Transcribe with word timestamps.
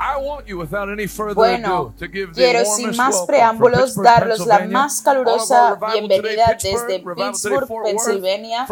I 0.00 0.16
want 0.16 0.46
you 0.46 0.58
without 0.58 0.88
any 0.88 1.08
further 1.08 1.34
Bueno, 1.34 1.92
quiero 2.32 2.64
sin 2.64 2.94
más 2.94 3.22
preámbulos 3.26 3.96
daros 3.96 4.46
la 4.46 4.60
más 4.60 5.02
calurosa 5.02 5.76
bienvenida 5.92 6.56
desde 6.62 7.00
Pittsburgh, 7.00 7.66
Pensilvania. 7.82 8.64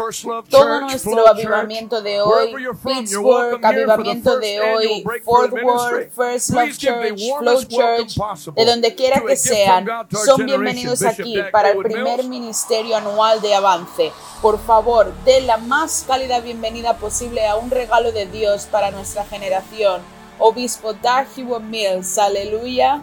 Todo 0.49 0.81
nuestro 0.81 1.27
avivamiento 1.27 2.01
de 2.01 2.21
hoy, 2.21 2.55
Pittsburgh, 2.81 3.59
avivamiento 3.61 4.39
de 4.39 4.61
hoy, 4.61 5.03
Fort. 5.25 5.51
Worth, 5.51 6.13
First 6.13 6.51
Love 6.51 6.77
Church, 6.77 7.19
Flow 7.39 7.63
Church, 7.65 8.15
de 8.55 8.65
donde 8.65 8.95
quiera 8.95 9.21
que 9.21 9.35
sean, 9.35 9.85
son 10.25 10.45
bienvenidos 10.45 11.01
aquí 11.01 11.41
para 11.51 11.71
el 11.71 11.79
primer 11.79 12.23
ministerio 12.23 12.95
anual 12.95 13.41
de 13.41 13.53
avance. 13.53 14.13
Por 14.41 14.59
favor, 14.59 15.11
den 15.25 15.45
la 15.45 15.57
más 15.57 16.05
cálida 16.07 16.39
bienvenida 16.39 16.95
posible 16.95 17.45
a 17.45 17.57
un 17.57 17.69
regalo 17.69 18.13
de 18.13 18.27
Dios 18.27 18.65
para 18.71 18.91
nuestra 18.91 19.25
generación. 19.25 20.16
Obispo 20.39 20.93
Hewitt 21.35 21.63
Mills, 21.63 22.17
aleluya, 22.17 23.01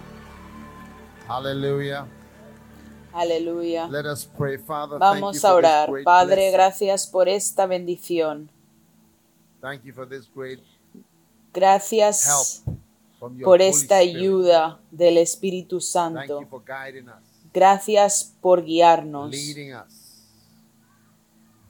Hallelujah. 1.26 2.06
aleluya. 3.12 3.88
Let 3.88 4.06
us 4.06 4.24
pray, 4.24 4.56
Father. 4.58 4.98
thank 4.98 5.16
you 5.16 5.20
Vamos 5.20 5.40
for 5.40 5.48
a 5.48 5.62
this 5.62 5.64
orar. 5.64 5.88
great 5.90 6.04
Padre, 6.04 6.34
blessing. 6.36 6.52
gracias 6.52 7.06
por 7.06 7.28
esta 7.28 7.66
bendición. 7.66 8.50
Thank 9.60 9.84
you 9.84 9.92
for 9.92 10.06
this 10.06 10.28
great 10.34 10.60
Gracias 11.52 12.26
help 12.66 12.76
from 13.18 13.36
your 13.36 13.44
por 13.44 13.60
Holy 13.60 13.64
esta 13.70 14.00
Spirit. 14.02 14.16
ayuda 14.16 14.80
del 14.90 15.18
Espíritu 15.18 15.76
Thank 15.80 15.82
Santo. 15.82 16.40
you 16.40 16.46
for 16.48 16.62
guiding 16.64 17.08
us, 17.08 17.22
Gracias 17.52 18.34
por 18.40 18.62
guiarnos, 18.64 19.30
leading 19.30 19.72
us, 19.72 20.24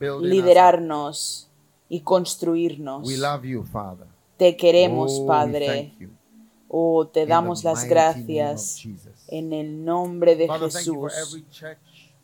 building 0.01 0.25
us 0.27 0.31
liderarnos 0.31 1.48
y 1.89 1.98
up. 1.98 2.05
construirnos. 2.05 3.07
We 3.07 3.17
love 3.17 3.45
you, 3.45 3.62
Father. 3.65 4.07
Te 4.36 4.56
queremos, 4.56 5.18
Oh, 5.20 5.27
Padre. 5.27 5.92
Oh, 6.68 7.06
te 7.06 7.24
damos 7.27 7.62
las 7.62 7.84
gracias 7.84 8.84
en 9.28 9.52
el 9.52 9.84
nombre 9.84 10.34
de 10.34 10.48
Jesús. 10.48 11.12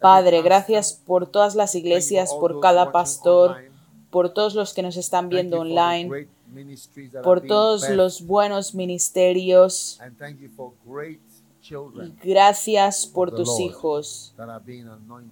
Padre, 0.00 0.42
gracias 0.42 0.92
por 0.92 1.26
todas 1.26 1.54
las 1.54 1.74
iglesias, 1.74 2.32
por 2.34 2.58
cada 2.60 2.90
pastor, 2.90 3.58
por 4.10 4.30
todos 4.30 4.54
los 4.54 4.74
que 4.74 4.82
nos 4.82 4.96
están 4.96 5.28
viendo 5.28 5.60
online, 5.60 6.26
por 7.22 7.42
todos 7.42 7.88
los 7.90 8.26
buenos 8.26 8.74
ministerios. 8.74 10.00
Y 11.62 12.12
gracias 12.28 13.06
por 13.06 13.32
tus 13.32 13.60
hijos 13.60 14.34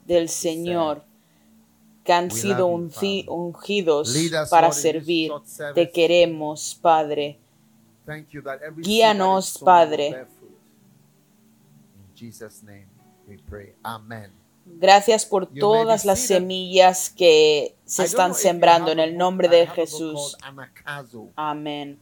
del 0.06 0.28
Señor. 0.28 1.03
Que 2.09 2.15
han 2.15 2.31
sido 2.31 2.69
ungidos 2.69 4.17
para 4.49 4.73
servir. 4.73 5.31
Te 5.75 5.91
queremos, 5.91 6.79
Padre. 6.81 7.39
Guíanos, 8.79 9.59
Padre. 9.59 10.27
Gracias 14.65 15.27
por 15.27 15.49
todas 15.49 16.07
las 16.07 16.21
semillas 16.21 17.11
que 17.11 17.77
se 17.85 18.05
están 18.05 18.35
sembrando 18.35 18.91
en 18.91 19.01
el 19.01 19.15
nombre 19.15 19.49
de 19.49 19.67
Jesús. 19.67 20.35
Anakazo. 20.41 21.29
Amén. 21.37 22.01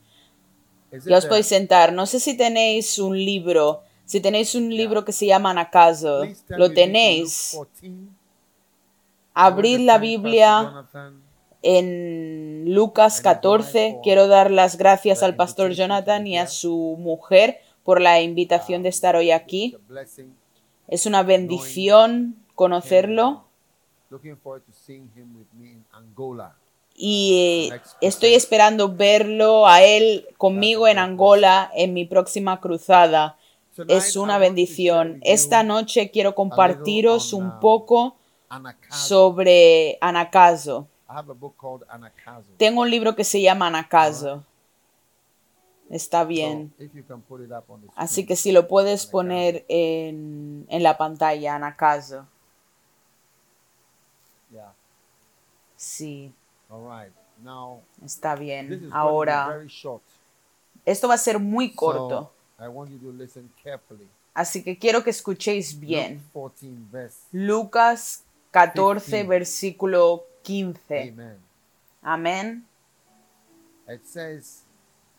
Ya 1.04 1.18
os 1.18 1.26
podéis 1.26 1.46
sentar. 1.46 1.92
No 1.92 2.06
sé 2.06 2.20
si 2.20 2.36
tenéis 2.36 3.00
un 3.00 3.18
libro. 3.18 3.82
Si 4.04 4.20
tenéis 4.20 4.54
un 4.54 4.68
libro 4.68 5.04
que 5.04 5.10
se 5.10 5.26
llama 5.26 5.68
turn 5.68 6.36
lo 6.50 6.72
tenéis. 6.72 7.58
Luke 9.36 9.44
14. 9.44 9.54
Abrid 9.54 9.80
la 9.80 9.98
Biblia 9.98 10.86
en 11.62 12.74
Lucas 12.74 13.18
And 13.18 13.26
his 13.26 13.32
14. 13.34 13.86
wife 13.86 14.00
Quiero 14.02 14.28
dar 14.28 14.50
las 14.50 14.78
gracias 14.78 15.22
al 15.22 15.36
pastor 15.36 15.72
Jonathan 15.72 16.26
y 16.26 16.38
a 16.38 16.46
su 16.46 16.96
mujer 16.98 17.58
por 17.84 18.00
la 18.00 18.20
invitación 18.20 18.82
de 18.82 18.88
estar 18.88 19.16
hoy 19.16 19.30
aquí. 19.30 19.76
Es 20.88 21.06
una 21.06 21.22
bendición 21.22 22.36
conocerlo 22.54 23.44
y 26.98 27.70
eh, 27.70 27.80
estoy 28.00 28.34
esperando 28.34 28.94
verlo 28.94 29.66
a 29.66 29.82
él 29.82 30.26
conmigo 30.38 30.88
en 30.88 30.98
Angola 30.98 31.70
en 31.74 31.92
mi 31.92 32.06
próxima 32.06 32.60
cruzada. 32.60 33.36
Es 33.88 34.16
una 34.16 34.38
bendición. 34.38 35.20
Esta 35.22 35.62
noche 35.62 36.10
quiero 36.10 36.34
compartiros 36.34 37.34
un 37.34 37.46
um, 37.46 37.60
poco 37.60 38.16
Anakazo. 38.48 39.08
sobre 39.08 39.98
Anacaso. 40.00 40.86
I 41.08 41.14
have 41.14 41.30
a 41.30 41.34
book 41.34 41.54
called 41.56 41.82
Anakazo. 41.88 42.46
Tengo 42.58 42.82
un 42.82 42.90
libro 42.90 43.14
que 43.14 43.24
se 43.24 43.40
llama 43.40 43.66
Anacaso. 43.68 44.44
Está 45.88 46.24
bien. 46.24 46.72
So, 46.76 46.84
if 46.84 46.94
you 46.94 47.04
can 47.04 47.20
put 47.22 47.40
it 47.40 47.52
up 47.52 47.64
on 47.68 47.80
the 47.82 47.88
Así 47.94 48.26
que 48.26 48.34
si 48.34 48.50
lo 48.50 48.66
puedes 48.66 49.06
poner 49.06 49.64
en, 49.68 50.66
en 50.68 50.82
la 50.82 50.96
pantalla, 50.98 51.54
Anacaso. 51.54 52.26
Yeah. 54.52 54.72
Sí, 55.76 56.32
All 56.70 56.82
right. 56.82 57.12
Now, 57.44 57.82
está 58.04 58.32
this 58.34 58.40
is 58.40 58.46
bien. 58.46 58.68
to 58.70 58.86
be 58.86 58.90
Ahora, 58.92 59.46
very 59.48 59.68
short. 59.68 60.02
esto 60.84 61.06
va 61.06 61.14
a 61.14 61.18
ser 61.18 61.38
muy 61.38 61.68
So, 61.70 61.76
corto. 61.76 62.32
I 62.58 62.68
want 62.68 62.90
you 62.90 62.98
to 62.98 63.12
listen 63.16 63.48
carefully. 63.62 64.08
Así 64.34 64.62
que 64.64 64.76
quiero 64.78 65.04
que 65.04 65.10
escuchéis 65.10 65.78
bien. 65.78 66.22
Luke 66.34 66.50
14 66.58 66.76
verse. 66.90 67.18
Lucas 67.32 68.24
14, 68.56 69.00
15. 69.00 69.24
versículo 69.24 70.24
15. 70.42 71.08
Amen. 71.10 71.38
Amén. 72.02 72.66
It 73.88 74.04
says, 74.04 74.62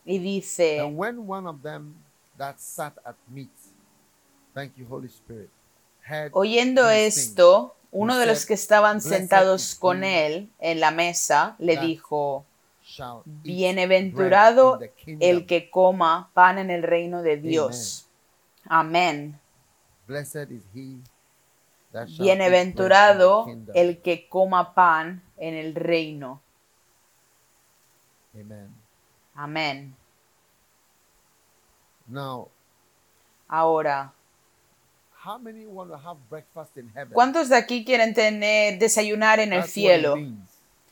Y 0.05 0.17
dice, 0.19 0.79
And 0.79 0.97
when 0.97 1.29
one 1.29 1.47
of 1.47 1.61
them 1.61 1.93
that 2.37 2.57
sat 2.57 2.93
at 3.05 3.15
meat, 3.29 3.51
thank 4.53 4.75
you, 4.75 4.87
Holy 4.89 5.07
Spirit, 5.07 5.49
oyendo 6.31 6.89
things, 6.89 7.17
esto, 7.17 7.75
uno 7.91 8.17
de 8.17 8.25
los 8.25 8.45
que 8.45 8.55
estaban 8.55 8.97
"Blessed 8.97 9.09
sentados 9.09 9.75
con 9.75 10.03
él 10.03 10.49
en 10.59 10.79
la 10.79 10.91
mesa 10.91 11.55
le 11.59 11.77
dijo, 11.77 12.45
Bienaventurado 13.25 14.79
el 15.19 15.45
que 15.45 15.69
coma 15.69 16.31
pan 16.33 16.57
en 16.57 16.71
el 16.71 16.83
reino 16.83 17.21
de 17.21 17.37
Dios. 17.37 18.07
Amén. 18.65 19.39
Blessed 20.07 20.49
is 20.51 20.63
he 20.73 20.97
Bienaventurado 22.19 23.47
el 23.73 24.01
que 24.01 24.27
coma 24.27 24.73
pan 24.73 25.23
en 25.37 25.55
el 25.55 25.75
reino. 25.75 26.41
Amen. 28.33 28.69
Amén. 29.33 29.95
Now, 32.07 32.49
Ahora, 33.47 34.13
how 35.25 35.37
many 35.37 35.65
want 35.65 35.89
to 35.89 35.97
have 35.97 36.17
breakfast 36.29 36.77
in 36.77 36.89
heaven? 36.89 37.13
¿cuántos 37.13 37.49
de 37.49 37.55
aquí 37.55 37.85
quieren 37.85 38.13
tener 38.13 38.77
desayunar 38.77 39.39
en 39.39 39.53
el 39.53 39.61
That's 39.61 39.73
cielo? 39.73 40.15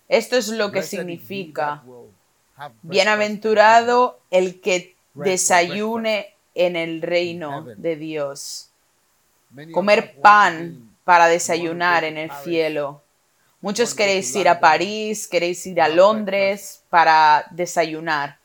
Esto 0.08 0.38
es 0.38 0.50
lo 0.50 0.68
que 0.68 0.80
Blessed 0.80 0.98
significa. 0.98 1.84
Bienaventurado 2.84 4.20
el 4.32 4.62
que 4.62 4.96
desayune 5.14 6.34
en 6.54 6.76
el 6.76 7.02
reino 7.02 7.64
de 7.64 7.96
Dios. 7.96 8.70
heaven. 9.45 9.45
Many 9.45 9.45
of 9.45 9.45
us 9.45 9.45
Comer 9.72 10.20
pan 10.22 10.90
para 11.04 11.28
desayunar 11.28 12.04
en 12.04 12.18
el 12.18 12.32
cielo. 12.44 13.02
Muchos 13.62 13.94
queréis 13.94 14.36
ir 14.36 14.48
a. 14.48 14.60
París, 14.60 15.28
queréis 15.28 15.66
ir 15.66 15.82
a 15.82 15.88
Londres 15.88 16.84
para 16.90 17.46
desayunar. 17.52 18.38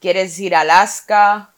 Quieres 0.00 0.38
ir 0.38 0.54
a 0.54 0.60
Alaska, 0.60 1.52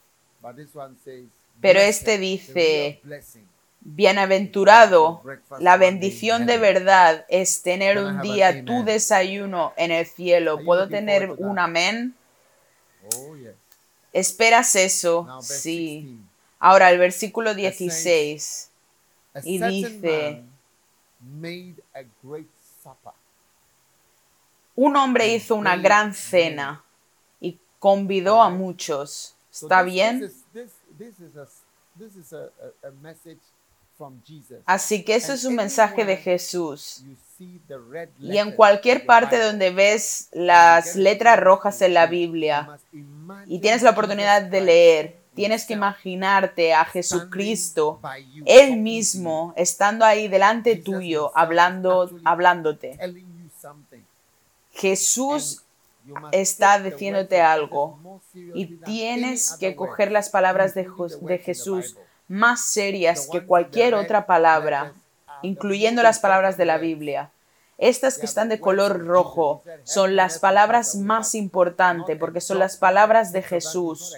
Pero 1.61 1.79
"Blessed, 1.79 1.89
este 1.89 2.17
dice, 2.17 2.53
real 2.53 2.99
blessing." 3.03 3.47
Bienaventurado, 3.81 5.23
la 5.59 5.77
bendición 5.77 6.45
de 6.45 6.57
verdad 6.57 7.25
es 7.29 7.61
tener 7.61 7.97
un 7.97 8.21
día 8.21 8.63
tu 8.65 8.83
desayuno 8.83 9.73
en 9.77 9.91
el 9.91 10.05
cielo. 10.05 10.63
¿Puedo 10.63 10.89
tener 10.89 11.31
un 11.31 11.59
amén? 11.59 12.13
Oh. 13.15 13.35
¿Esperas 14.11 14.75
eso? 14.75 15.27
Sí. 15.41 16.19
16. 16.59 16.61
Ahora 16.61 16.91
el 16.91 16.99
versículo 16.99 17.55
16 17.55 18.71
A 19.33 19.39
y 19.43 19.59
dice, 19.59 20.43
man 21.21 21.41
made 21.41 21.75
a 21.93 22.01
great 22.23 22.47
supper. 22.83 23.13
un 24.75 24.95
hombre 24.95 25.27
hizo 25.27 25.55
una 25.55 25.77
gran 25.77 26.13
cena 26.13 26.83
y 27.39 27.57
convidó 27.79 28.41
a 28.41 28.49
muchos. 28.49 29.35
So 29.51 29.65
¿Está 29.65 29.83
this- 29.83 29.93
bien? 29.93 30.19
This 30.19 30.31
is, 30.31 30.71
this, 31.97 32.15
is, 32.15 32.33
a. 32.33 32.49
Así 34.65 35.03
que 35.03 35.15
eso 35.15 35.33
es 35.33 35.43
un 35.43 35.55
mensaje 35.55 36.05
de 36.05 36.15
Jesús. 36.15 37.03
Y 38.19 38.37
en 38.37 38.51
cualquier 38.53 39.05
parte 39.05 39.39
donde 39.39 39.71
ves 39.71 40.29
las 40.31 40.95
letras 40.95 41.39
rojas 41.39 41.81
en 41.81 41.93
la 41.93 42.07
Biblia 42.07 42.79
y 43.47 43.59
tienes 43.59 43.81
la 43.81 43.91
oportunidad 43.91 44.43
de 44.43 44.61
leer, 44.61 45.18
tienes 45.39 45.63
que 45.63 45.71
imaginarte 45.71 46.73
a 46.73 46.83
Jesucristo, 46.83 48.01
Él 48.45 48.75
mismo, 48.75 49.53
estando 49.55 50.03
ahí 50.03 50.27
delante 50.27 50.75
tuyo, 50.75 51.31
hablando, 51.33 52.09
hablándote. 52.25 52.99
Jesús 54.73 55.63
está 56.33 56.81
diciéndote 56.81 57.39
algo 57.39 58.21
y 58.53 58.65
tienes 58.83 59.55
que 59.57 59.77
coger 59.77 60.11
las 60.11 60.27
palabras 60.27 60.73
de, 60.73 60.89
Jesús 61.41 61.95
más 62.27 62.65
serias 62.65 63.29
que 63.31 63.45
cualquier 63.45 63.93
otra 63.93 64.25
palabra, 64.25 64.91
incluyendo 65.41 66.03
las 66.03 66.19
palabras 66.19 66.57
de 66.57 66.65
la 66.65 66.79
Biblia. 66.79 67.31
Estas 67.77 68.17
que 68.17 68.25
están 68.25 68.49
de 68.49 68.59
color 68.59 69.05
rojo 69.05 69.63
son 69.85 70.17
las 70.17 70.39
palabras 70.39 70.95
más 70.95 71.33
importantes 71.33 72.17
porque 72.19 72.41
son 72.41 72.59
las 72.59 72.75
palabras 72.75 73.31
de 73.31 73.41
Jesús. 73.41 74.17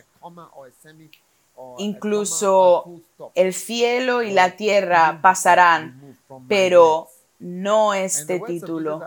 Incluso 1.77 3.01
el 3.35 3.53
cielo 3.53 4.23
y 4.23 4.31
la 4.31 4.55
tierra 4.55 5.19
pasarán, 5.21 6.17
pero 6.47 7.07
no 7.39 7.93
este 7.93 8.39
título. 8.39 9.01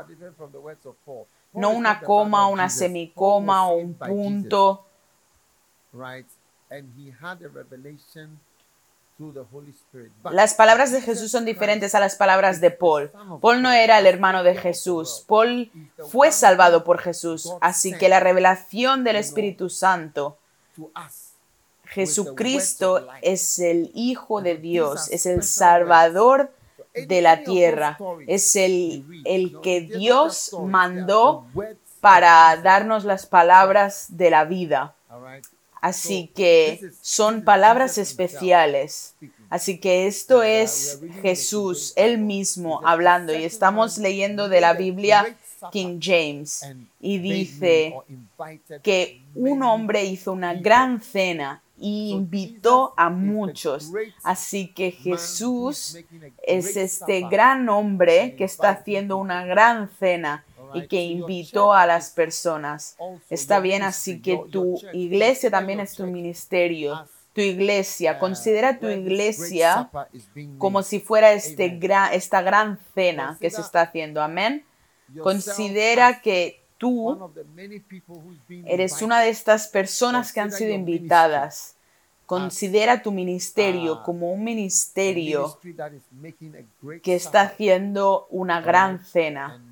No 1.53 1.71
una 1.71 2.01
coma, 2.01 2.49
una 2.49 2.69
semicoma 2.69 3.69
o 3.69 3.77
un 3.77 3.95
punto. 3.95 4.87
Right. 5.93 6.27
And 6.71 6.93
he 6.99 7.13
had 7.21 7.41
a 7.43 7.49
revelation 7.49 8.41
through 9.17 9.33
the 9.33 9.45
Holy 9.53 9.71
Spirit. 9.71 10.13
But 10.23 10.33
Las 10.33 10.55
palabras 10.55 10.91
de 10.91 11.01
Jesús 11.01 11.31
son 11.31 11.45
diferentes 11.45 11.95
a 11.95 12.01
las 12.01 12.17
palabras 12.17 12.61
de 12.61 12.71
Paul. 12.71 13.13
Paul 13.41 13.63
no 13.63 13.71
era 13.71 13.99
el 13.99 14.07
hermano 14.07 14.43
de 14.43 14.57
Jesús. 14.57 15.25
Paul 15.29 15.71
fue 16.11 16.33
salvado 16.33 16.83
por 16.85 16.99
Jesús. 16.99 17.53
Así 17.61 17.97
que 17.97 18.09
la 18.09 18.21
revelación 18.21 19.05
del 19.05 19.17
Espíritu 19.17 19.71
Santo, 19.71 20.39
Jesucristo 21.87 23.07
es 23.23 23.59
el 23.59 23.91
Hijo 23.95 24.41
de 24.41 24.57
Dios, 24.57 25.09
es 25.11 25.27
el 25.27 25.43
Salvador 25.43 26.53
de 26.95 27.21
la 27.21 27.43
tierra, 27.43 27.99
es 28.27 28.57
el, 28.57 29.05
el 29.25 29.61
que 29.61 29.83
Dios 29.83 30.57
mandó 30.65 31.47
para 32.01 32.57
darnos 32.57 33.05
las 33.05 33.27
palabras 33.27 34.07
de 34.11 34.31
la 34.31 34.45
vida. 34.45 34.95
Así 35.81 36.33
que 36.35 36.81
son 37.03 37.45
palabras 37.45 37.99
especiales. 37.99 39.15
Así 39.51 39.79
que 39.79 40.07
esto 40.07 40.43
es 40.43 41.01
Jesús, 41.21 41.93
él 41.97 42.19
mismo, 42.19 42.81
hablando. 42.85 43.35
Y 43.35 43.45
estamos 43.45 43.99
leyendo 43.99 44.49
de 44.49 44.63
la 44.63 44.73
Biblia 44.73 45.37
King 45.71 45.99
James. 46.01 46.67
Y 47.01 47.19
dice 47.19 47.95
que 48.83 49.23
un 49.35 49.63
hombre 49.63 50.05
hizo 50.05 50.33
una 50.33 50.55
gran 50.55 51.01
cena 51.01 51.63
y 51.79 52.11
invitó 52.11 52.95
a 52.97 53.11
muchos. 53.11 53.91
Así 54.23 54.69
que 54.69 54.91
Jesús 54.91 55.99
es 56.43 56.77
este 56.77 57.23
gran 57.23 57.69
hombre 57.69 58.37
que 58.37 58.45
está 58.45 58.71
haciendo 58.71 59.17
una 59.17 59.45
gran 59.45 59.89
cena 59.89 60.45
y 60.73 60.87
que 60.87 61.03
invitó 61.03 61.73
a 61.73 61.87
las 61.87 62.11
personas. 62.11 62.97
Está 63.31 63.61
bien, 63.61 63.83
así 63.83 64.21
que 64.21 64.41
tu 64.51 64.81
iglesia 64.93 65.51
también 65.51 65.81
es 65.81 65.95
tu 65.95 66.07
ministerio. 66.07 67.07
Tu 67.33 67.41
iglesia, 67.41 68.21
considera 68.21 68.79
tu 68.79 68.89
iglesia 68.89 69.91
como 70.57 70.85
si 70.85 71.01
fuera 71.01 71.33
este 71.33 71.69
gran, 71.69 72.13
esta 72.13 72.43
gran 72.43 72.79
cena 72.95 73.37
que 73.41 73.51
se 73.51 73.61
está 73.61 73.83
haciendo. 73.83 74.23
Amén. 74.23 74.65
Considera 75.23 76.21
que 76.21 76.61
tú 76.79 77.33
eres 78.67 79.03
una 79.03 79.21
de 79.21 79.31
estas 79.31 79.69
personas 79.69 80.33
que 80.33 80.41
han 80.41 80.53
sido 80.53 80.73
invitadas. 80.73 81.77
Considera 82.27 83.03
tu 83.03 83.13
ministerio 83.13 84.03
como 84.03 84.33
un 84.33 84.45
ministerio 84.45 85.59
que 87.03 87.15
está 87.15 87.43
haciendo 87.43 88.27
una 88.31 88.61
gran 88.61 89.05
cena. 89.05 89.63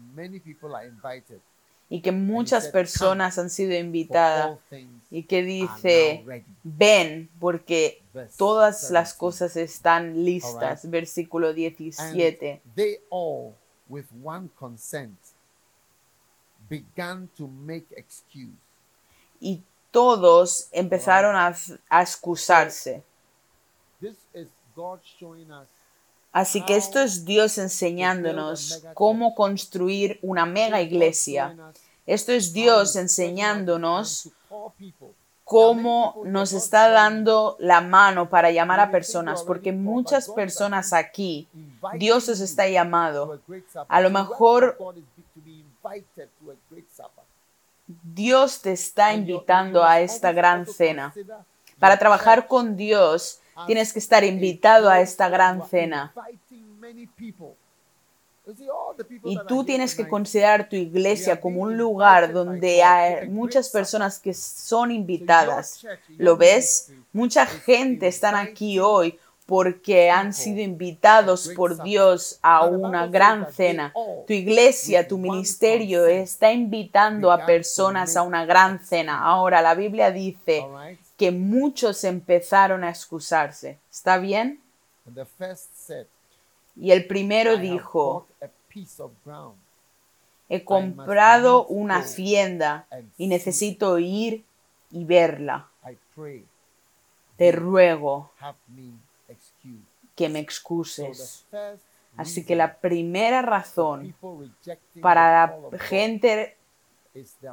Y 1.89 2.01
que 2.01 2.13
muchas 2.13 2.69
personas 2.69 3.39
han 3.39 3.51
sido 3.51 3.75
invitadas 3.75 4.59
y 5.11 5.25
que 5.25 5.43
dice, 5.43 6.25
ven 6.63 7.29
porque 7.39 8.03
todas 8.39 8.91
las 8.91 9.13
cosas 9.13 9.57
están 9.57 10.25
listas. 10.25 10.89
Versículo 10.89 11.53
17. 11.53 12.63
They 12.75 12.99
all, 13.11 13.53
with 13.89 14.07
one 14.23 14.49
consent, 14.59 15.19
began 16.73 17.29
to 17.37 17.47
make 17.47 17.87
excuse. 17.97 18.57
Y 19.41 19.61
todos 19.91 20.69
empezaron 20.73 21.37
a, 21.37 21.55
a 21.91 22.03
excusarse. 22.03 23.03
This 24.01 24.17
is 24.35 24.49
God 24.75 25.01
showing 25.19 25.51
us 25.51 25.67
Así 26.33 26.63
que 26.65 26.77
esto 26.77 26.99
es 26.99 27.27
Dios 27.27 27.59
enseñándonos 27.59 28.83
cómo 28.95 29.35
construir 29.35 30.19
una 30.23 30.47
mega 30.47 30.81
iglesia. 30.81 31.55
Esto 32.07 32.33
es 32.33 32.55
Dios 32.55 32.97
enseñándonos 32.97 34.31
cómo 35.45 36.23
nos 36.25 36.55
está 36.55 36.89
dando 36.89 37.57
la 37.59 37.83
mano 37.83 38.31
para 38.31 38.51
llamar 38.51 38.81
a 38.81 38.91
personas, 38.91 39.43
porque 39.43 39.73
muchas 39.73 40.31
personas 40.31 40.95
aquí, 40.95 41.49
Dios 41.99 42.31
os 42.31 42.41
está 42.41 42.67
llamando. 42.67 43.39
A 43.89 44.01
lo 44.01 44.09
mejor 44.09 44.79
Dios 48.15 48.61
te 48.63 48.73
está 48.73 49.13
invitando 49.13 49.85
a 49.85 50.01
esta 50.01 50.33
gran 50.33 50.67
cena. 50.67 51.15
Para 51.79 51.99
trabajar 51.99 52.47
con 52.47 52.77
Dios, 52.77 53.41
tienes 53.67 53.93
que 53.93 53.99
estar 53.99 54.25
invitado 54.25 54.89
a 54.89 55.01
esta 55.01 55.29
gran 55.29 55.67
cena. 55.69 56.13
Y 59.25 59.39
tú 59.47 59.65
tienes 59.65 59.95
que 59.95 60.09
considerar 60.09 60.69
tu 60.69 60.75
iglesia 60.77 61.41
como 61.41 61.63
un 61.63 61.77
lugar 61.77 62.33
donde 62.33 62.83
hay 62.83 63.29
muchas 63.29 63.69
personas 63.71 64.19
que 64.19 64.35
son 64.35 64.91
invitadas. 64.91 65.87
¿Lo 66.19 66.37
ves? 66.37 66.93
Mucha 67.13 67.47
gente 67.47 68.09
están 68.09 68.35
aquí 68.35 68.79
hoy 68.81 69.19
porque 69.53 70.11
han 70.11 70.33
sido 70.33 70.63
invitados 70.63 71.51
por 71.55 71.83
Dios 71.83 72.39
a 72.41 72.65
una 72.65 73.07
gran 73.07 73.53
cena. 73.53 73.93
Tu 74.27 74.33
iglesia, 74.33 75.07
tu 75.07 75.19
ministerio 75.19 76.07
está 76.07 76.53
invitando 76.53 77.31
a 77.31 77.45
personas 77.45 78.17
a 78.17 78.23
una 78.23 78.47
gran 78.47 78.83
cena. 78.83 79.23
Ahora 79.23 79.61
la 79.61 79.75
Biblia 79.75 80.11
dice 80.11 80.65
que 81.19 81.33
muchos 81.33 82.03
empezaron 82.05 82.83
a 82.83 82.89
excusarse. 82.89 83.79
¿Está 83.91 84.17
bien? 84.17 84.59
Y 86.75 86.93
el 86.93 87.07
primero 87.07 87.59
dijo, 87.59 88.27
he 90.49 90.65
comprado 90.65 91.67
una 91.67 91.97
hacienda 91.97 92.87
y 93.19 93.27
necesito 93.27 93.99
ir 93.99 94.47
y 94.91 95.05
verla. 95.05 95.69
Te 97.37 97.53
ruego 97.53 98.31
que 100.17 100.29
me 100.29 100.39
excuses. 100.39 101.45
Así 102.17 102.45
que 102.45 102.57
la 102.57 102.77
primera 102.77 103.43
razón 103.43 104.15
para 105.01 105.47
la 105.47 105.79
gente 105.79 106.57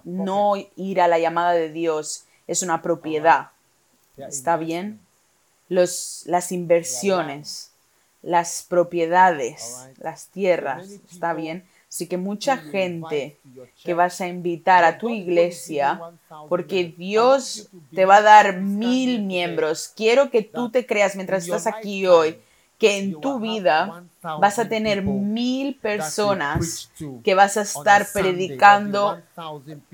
no 0.04 0.54
ir 0.76 1.02
a 1.02 1.08
la 1.08 1.20
llamada 1.20 1.54
de 1.54 1.70
Dios 1.72 2.26
es 2.48 2.62
una 2.62 2.82
propiedad. 2.82 3.52
¿Está 4.18 4.58
bien? 4.58 5.00
Los, 5.70 6.24
las 6.26 6.52
inversiones, 6.52 7.72
las 8.22 8.66
propiedades, 8.68 9.88
las 9.98 10.28
tierras. 10.28 10.90
¿Está 11.12 11.34
bien? 11.34 11.66
Así 11.88 12.08
que 12.08 12.18
mucha 12.18 12.58
gente 12.58 13.38
que 13.84 13.94
vas 13.94 14.22
a 14.22 14.28
invitar 14.28 14.84
a 14.84 14.98
tu 14.98 15.10
iglesia, 15.10 16.00
porque 16.48 16.94
Dios 16.96 17.70
te 17.96 18.06
va 18.06 18.18
a 18.18 18.22
dar 18.22 18.60
mil 18.60 19.24
miembros. 19.24 19.92
Quiero 19.96 20.30
que 20.30 20.44
tú 20.44 20.70
te 20.70 20.86
creas 20.86 21.16
mientras 21.16 21.46
estás 21.46 21.66
aquí 21.66 22.06
hoy 22.06 22.40
que 22.80 22.98
en 22.98 23.20
tu 23.20 23.40
vida 23.40 24.04
vas 24.22 24.58
a 24.58 24.68
tener 24.68 25.04
mil 25.04 25.76
personas 25.76 26.90
que 27.24 27.36
vas 27.36 27.58
a 27.58 27.62
estar 27.62 28.08
predicando 28.12 29.20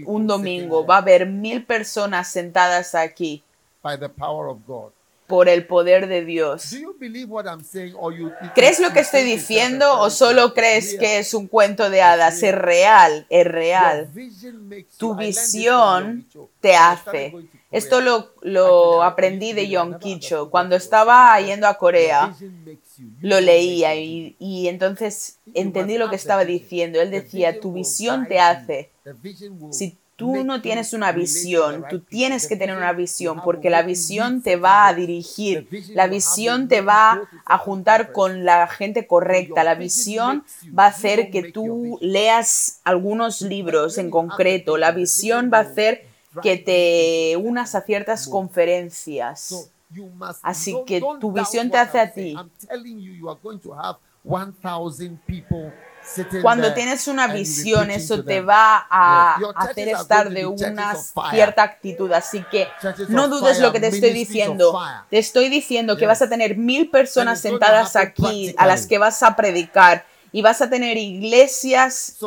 un 0.06 0.28
domingo. 0.28 0.86
Va 0.86 0.96
a 0.96 1.00
haber 1.00 1.26
mil 1.26 1.66
personas 1.66 2.30
sentadas 2.30 2.96
aquí 2.96 3.44
por 5.28 5.50
el 5.50 5.66
poder 5.66 6.08
de 6.08 6.24
Dios. 6.24 6.76
¿Crees 8.54 8.80
lo 8.80 8.94
que 8.94 9.00
estoy 9.00 9.24
diciendo 9.24 10.00
o 10.00 10.10
solo 10.10 10.54
crees 10.54 10.96
que 10.96 11.20
es 11.20 11.34
un 11.34 11.48
cuento 11.48 11.90
de 11.90 12.02
hadas? 12.02 12.44
Es 12.44 12.54
real, 12.54 13.26
es 13.30 13.48
real. 13.48 14.10
Tu 14.98 15.16
visión 15.16 16.28
te 16.62 16.76
hace. 16.76 17.34
Esto 17.72 18.02
lo, 18.02 18.34
lo 18.42 19.04
aprendí 19.04 19.54
de 19.54 19.70
John 19.76 20.00
Kicho. 20.00 20.50
Cuando 20.50 20.76
estaba 20.76 21.40
yendo 21.42 21.68
a 21.68 21.78
Corea, 21.78 22.36
lo 23.22 23.42
leía 23.42 23.96
y, 23.96 24.36
y 24.40 24.68
entonces 24.68 25.40
entendí 25.54 25.98
lo 25.98 26.10
que 26.10 26.16
estaba 26.16 26.46
diciendo. 26.46 27.02
Él 27.02 27.12
decía, 27.12 27.60
tu 27.60 27.74
visión 27.74 28.28
te 28.28 28.40
hace. 28.40 28.92
Si 29.72 29.98
tú 30.16 30.44
no 30.44 30.62
tienes 30.62 30.94
una 30.94 31.12
visión, 31.12 31.86
tú 31.90 32.00
tienes 32.00 32.48
que 32.48 32.56
tener 32.56 32.78
una 32.78 32.94
visión 32.94 33.42
porque 33.44 33.70
la 33.70 33.82
visión 33.82 34.42
te 34.42 34.56
va 34.56 34.88
a 34.88 34.94
dirigir, 34.94 35.68
la 35.90 36.08
visión 36.08 36.68
te 36.68 36.82
va 36.82 37.22
a 37.46 37.58
juntar 37.58 38.12
con 38.12 38.46
la 38.46 38.68
gente 38.68 39.08
correcta, 39.08 39.64
la 39.64 39.76
visión 39.76 40.46
va 40.78 40.86
a 40.86 40.90
hacer 40.90 41.32
que 41.32 41.52
tú 41.52 41.98
leas 42.02 42.80
algunos 42.84 43.42
libros 43.42 43.98
en 43.98 44.10
concreto, 44.10 44.78
la 44.78 44.92
visión 44.92 45.50
va 45.54 45.60
a 45.60 45.62
hacer 45.62 46.06
que 46.42 46.58
te 46.58 47.38
unas 47.38 47.76
a 47.76 47.82
ciertas 47.82 48.28
conferencias. 48.28 49.72
Así 50.42 50.76
que 50.86 51.02
tu 51.20 51.32
visión 51.32 51.70
te 51.70 51.78
hace 51.78 52.00
a 52.00 52.12
ti. 52.12 52.36
Cuando 56.42 56.74
tienes 56.74 57.08
una 57.08 57.28
visión, 57.28 57.92
eso 57.92 58.24
te 58.24 58.42
va 58.42 58.86
a 58.90 59.36
hacer 59.56 59.90
estar 59.90 60.30
de 60.30 60.46
una 60.46 60.96
cierta 61.32 61.64
actitud. 61.64 62.12
Así 62.12 62.44
que 62.50 62.68
no 63.10 63.28
dudes 63.28 63.60
lo 63.60 63.72
que 63.72 63.80
te 63.80 63.88
estoy 63.88 64.12
diciendo. 64.12 64.80
Te 65.10 65.18
estoy 65.18 65.50
diciendo 65.50 65.98
que 65.98 66.06
vas 66.06 66.22
a 66.22 66.30
tener 66.30 66.58
mil 66.58 66.90
personas 66.90 67.42
sentadas 67.42 67.96
aquí 67.96 68.54
a 68.58 68.66
las 68.66 68.88
que 68.88 68.98
vas 68.98 69.22
a 69.24 69.36
predicar 69.36 70.06
y 70.32 70.42
vas 70.42 70.62
a 70.62 70.70
tener 70.70 70.98
iglesias 70.98 72.18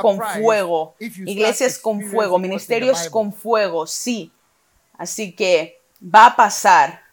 con 0.00 0.20
fuego, 0.20 0.94
iglesias 0.98 1.78
con 1.78 2.00
fuego, 2.02 2.38
ministerios 2.38 3.08
con 3.08 3.32
fuego, 3.32 3.86
sí. 3.86 4.32
Así 4.96 5.32
que 5.32 5.82
va 6.02 6.26
a 6.26 6.36
pasar. 6.36 7.05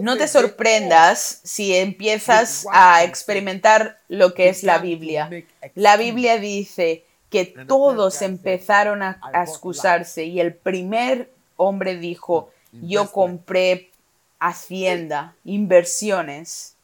No 0.00 0.16
te 0.16 0.26
sorprendas 0.28 1.40
si 1.44 1.74
empiezas 1.76 2.66
a 2.72 3.04
experimentar 3.04 4.00
lo 4.08 4.34
que 4.34 4.48
es 4.48 4.62
la 4.62 4.78
Biblia. 4.78 5.30
La 5.74 5.96
Biblia 5.96 6.38
dice 6.38 7.04
que 7.30 7.46
todos 7.66 8.22
empezaron 8.22 9.02
a, 9.02 9.20
a 9.32 9.42
excusarse 9.44 10.24
y 10.24 10.40
el 10.40 10.54
primer 10.54 11.32
hombre 11.56 11.96
dijo, 11.96 12.50
yo 12.72 13.10
compré 13.12 13.90
hacienda, 14.38 15.34
inversiones. 15.44 16.74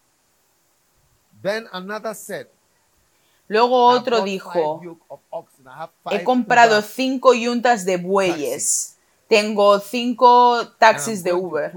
Luego 3.48 3.86
otro 3.86 4.22
dijo, 4.22 4.82
he 6.10 6.22
comprado 6.22 6.82
cinco 6.82 7.32
yuntas 7.34 7.84
de 7.84 7.96
bueyes, 7.96 8.96
tengo 9.26 9.78
cinco 9.80 10.68
taxis 10.78 11.24
de 11.24 11.32
Uber 11.32 11.72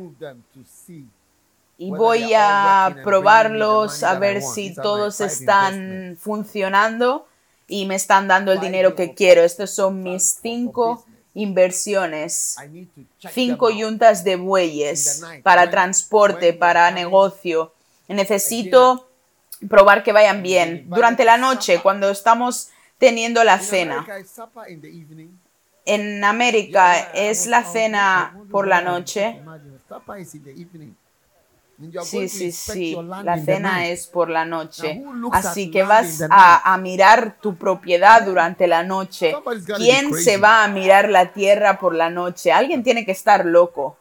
y 1.81 1.89
voy 1.89 2.31
a 2.35 2.95
probarlos 3.03 4.03
a 4.03 4.19
ver 4.19 4.43
si 4.43 4.75
todos 4.75 5.19
están 5.19 6.15
funcionando 6.19 7.25
y 7.67 7.87
me 7.87 7.95
están 7.95 8.27
dando 8.27 8.51
el 8.51 8.59
dinero 8.59 8.93
que 8.93 9.15
quiero. 9.15 9.41
Estos 9.41 9.71
son 9.71 10.03
mis 10.03 10.37
cinco 10.43 11.03
inversiones, 11.33 12.55
cinco 13.33 13.71
yuntas 13.71 14.23
de 14.23 14.35
bueyes 14.35 15.23
para 15.41 15.71
transporte, 15.71 16.53
para 16.53 16.91
negocio. 16.91 17.73
Necesito 18.07 19.09
probar 19.67 20.03
que 20.03 20.11
vayan 20.11 20.43
bien. 20.43 20.85
Durante 20.87 21.25
la 21.25 21.37
noche, 21.37 21.79
cuando 21.81 22.11
estamos 22.11 22.69
teniendo 22.99 23.43
la 23.43 23.57
cena. 23.57 24.05
En 25.85 26.23
América 26.23 27.11
es 27.15 27.47
la 27.47 27.63
cena 27.63 28.39
por 28.51 28.67
la 28.67 28.81
noche. 28.81 29.41
Sí, 32.03 32.29
sí, 32.29 32.51
sí. 32.51 32.97
La 33.23 33.37
cena 33.43 33.87
es 33.87 34.07
por 34.07 34.29
la 34.29 34.45
noche. 34.45 35.03
Así 35.31 35.71
que 35.71 35.83
vas 35.83 36.21
a, 36.29 36.73
a, 36.73 36.77
mirar 36.77 37.37
tu 37.41 37.55
propiedad 37.55 38.23
durante 38.23 38.67
la 38.67 38.83
noche. 38.83 39.35
¿Quién 39.77 40.13
se 40.13 40.37
va 40.37 40.63
a 40.63 40.67
mirar 40.67 41.09
la 41.09 41.33
tierra 41.33 41.79
por 41.79 41.95
la 41.95 42.09
noche? 42.09 42.51
Alguien 42.51 42.83
tiene 42.83 43.05
que 43.05 43.11
estar 43.11 43.45
loco. 43.45 43.97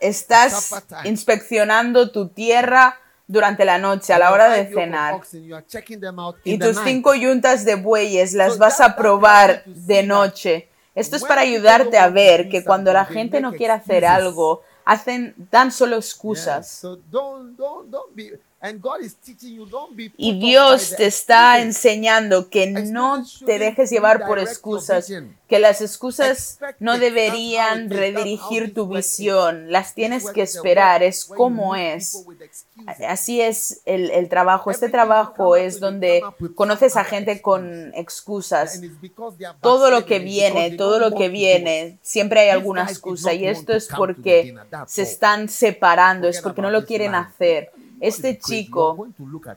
Estás 0.00 0.84
inspeccionando 1.04 2.10
tu 2.10 2.28
tierra 2.28 2.98
durante 3.26 3.64
la 3.64 3.78
noche 3.78 4.12
a 4.12 4.18
la 4.18 4.32
hora 4.32 4.50
de 4.50 4.72
cenar. 4.72 5.20
Y 6.44 6.58
tus 6.58 6.78
cinco 6.84 7.14
yuntas 7.14 7.64
de 7.64 7.74
bueyes 7.76 8.32
las 8.34 8.58
vas 8.58 8.80
a 8.80 8.96
probar 8.96 9.64
de 9.66 10.02
noche. 10.02 10.68
Esto 10.94 11.16
es 11.16 11.24
para 11.24 11.40
ayudarte 11.40 11.98
a 11.98 12.08
ver 12.08 12.48
que 12.48 12.64
cuando 12.64 12.92
la 12.92 13.04
gente 13.04 13.40
no 13.40 13.52
quiere 13.52 13.72
hacer 13.72 14.04
algo, 14.04 14.62
hacen 14.84 15.34
dan 15.50 15.72
solo 15.72 15.96
excusas. 15.96 16.82
Y 20.16 20.38
Dios 20.38 20.94
te 20.96 21.04
está 21.04 21.60
enseñando 21.60 22.48
que 22.48 22.70
no 22.70 23.22
te 23.44 23.58
dejes 23.58 23.90
llevar 23.90 24.26
por 24.26 24.38
excusas, 24.38 25.12
que 25.48 25.58
las 25.58 25.82
excusas 25.82 26.58
no 26.78 26.98
deberían 26.98 27.90
redirigir 27.90 28.72
tu 28.72 28.86
visión, 28.86 29.70
las 29.70 29.94
tienes 29.94 30.30
que 30.30 30.40
esperar, 30.40 31.02
es 31.02 31.26
como 31.26 31.76
es. 31.76 32.24
Así 33.06 33.42
es 33.42 33.82
el, 33.84 34.10
el 34.10 34.30
trabajo. 34.30 34.70
Este 34.70 34.88
trabajo 34.88 35.56
es 35.56 35.78
donde 35.78 36.22
conoces 36.54 36.96
a 36.96 37.04
gente 37.04 37.42
con 37.42 37.92
excusas. 37.94 38.80
Todo 39.60 39.90
lo 39.90 40.06
que 40.06 40.20
viene, 40.20 40.70
todo 40.70 40.98
lo 40.98 41.14
que 41.14 41.28
viene, 41.28 41.98
siempre 42.00 42.40
hay 42.40 42.48
alguna 42.48 42.84
excusa. 42.84 43.34
y 43.34 43.46
esto 43.46 43.74
es 43.74 43.88
porque 43.94 44.54
se 44.86 45.02
están 45.02 45.50
separando, 45.50 46.28
es 46.28 46.40
porque 46.40 46.62
no 46.62 46.70
lo 46.70 46.86
quieren 46.86 47.14
hacer 47.14 47.73
este 48.08 48.38
chico 48.38 49.08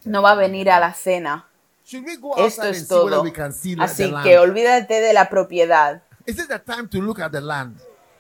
no 0.06 0.22
va 0.22 0.32
a 0.32 0.36
venir 0.36 0.70
a 0.72 0.80
la 0.80 0.94
cena. 0.94 1.48
Esto 2.38 2.64
es 2.64 2.88
todo. 2.88 3.24
Así 3.84 4.04
que 4.24 4.38
olvídate 4.40 5.02
de 5.02 5.14
la 5.14 5.30
propiedad. 5.30 6.02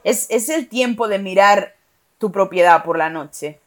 Es, 0.04 0.28
es 0.30 0.50
el 0.50 0.68
tiempo 0.70 1.08
de 1.08 1.20
mirar 1.20 1.76
tu 2.18 2.32
propiedad 2.32 2.84
por 2.84 2.98
la 2.98 3.10
noche. 3.10 3.60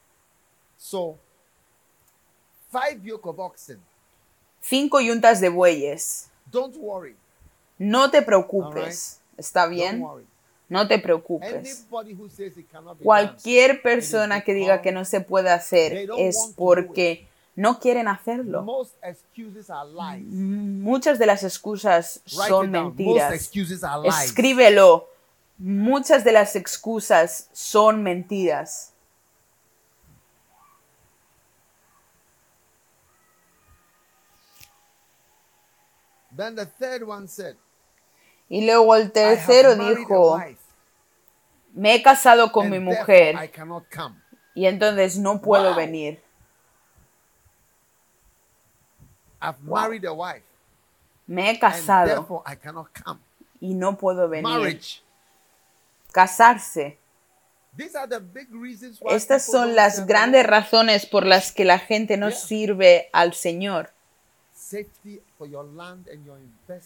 Cinco 4.63 5.01
yuntas 5.01 5.41
de 5.41 5.49
bueyes. 5.49 6.29
No 7.79 8.11
te 8.11 8.23
preocupes. 8.23 9.21
¿Está 9.37 9.67
bien? 9.67 10.03
No 10.71 10.87
te 10.87 10.99
preocupes. 11.01 11.85
Cualquier 13.03 13.83
persona 13.83 14.43
que 14.43 14.55
diga 14.55 14.81
que 14.81 14.93
no 14.93 15.05
se 15.05 15.21
puede 15.21 15.51
hacer 15.51 16.09
es 16.17 16.55
porque 16.57 17.27
no 17.57 17.81
quieren 17.81 18.07
hacerlo. 18.07 18.65
Muchas 20.23 21.19
de 21.19 21.27
las 21.27 21.43
excusas 21.43 22.23
son 22.25 22.71
mentiras. 22.71 23.51
Escríbelo. 24.23 25.09
Muchas 25.59 26.23
de 26.25 26.33
las 26.33 26.55
excusas 26.55 27.49
son 27.53 28.05
mentiras. 28.05 28.93
Y 38.49 38.67
luego 38.67 38.97
el 38.97 39.13
tercero 39.13 39.77
dijo, 39.77 40.41
me 41.73 41.95
he 41.95 42.03
casado 42.03 42.53
con 42.53 42.71
mi 42.71 42.79
mujer 42.79 43.37
y 44.55 44.67
entonces 44.67 45.19
no 45.19 45.41
puedo 45.41 45.75
venir. 45.75 46.23
Me 51.27 51.51
he 51.51 51.59
casado 51.59 52.45
y 53.61 53.75
no 53.75 53.97
puedo 53.97 54.29
venir. 54.29 54.81
Casarse 56.13 56.99
These 57.77 57.97
are 57.97 58.09
the 58.09 58.19
big 58.19 58.49
reasons 58.53 59.01
why 59.01 59.15
Estas 59.15 59.47
son 59.47 59.77
las 59.77 60.07
grandes 60.07 60.45
razones 60.45 61.07
por 61.07 61.25
las 61.25 61.53
que 61.53 61.65
la 61.65 61.79
gente 61.79 62.17
no 62.17 62.29
Yeah. 62.31 62.37
sirve 62.39 63.09
al 63.13 63.33
Señor. 63.33 63.93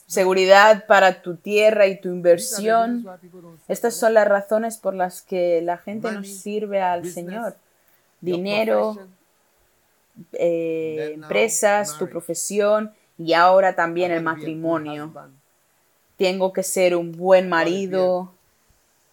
Seguridad 0.07 0.87
para 0.87 1.23
tu 1.23 1.37
tierra 1.37 1.87
y 1.87 2.01
tu 2.01 2.09
inversión. 2.09 3.07
Estas 3.69 3.95
son 3.95 4.15
las 4.15 4.27
razones 4.27 4.79
por 4.79 4.95
las 4.95 5.23
que 5.23 5.61
la 5.63 5.77
gente 5.79 6.11
no 6.11 6.25
sirve 6.25 6.81
al 6.81 7.07
Señor. 7.07 7.57
Dinero, 8.21 8.97
eh, 10.33 11.13
empresas, 11.15 11.99
tu 11.99 12.09
profesión 12.09 12.93
y 13.19 13.35
ahora 13.35 13.75
también 13.75 14.13
el 14.13 14.23
matrimonio. 14.23 15.13
Tengo 16.17 16.53
que 16.53 16.63
ser 16.63 16.97
un 16.97 17.13
buen 17.13 17.49
marido, 17.49 18.33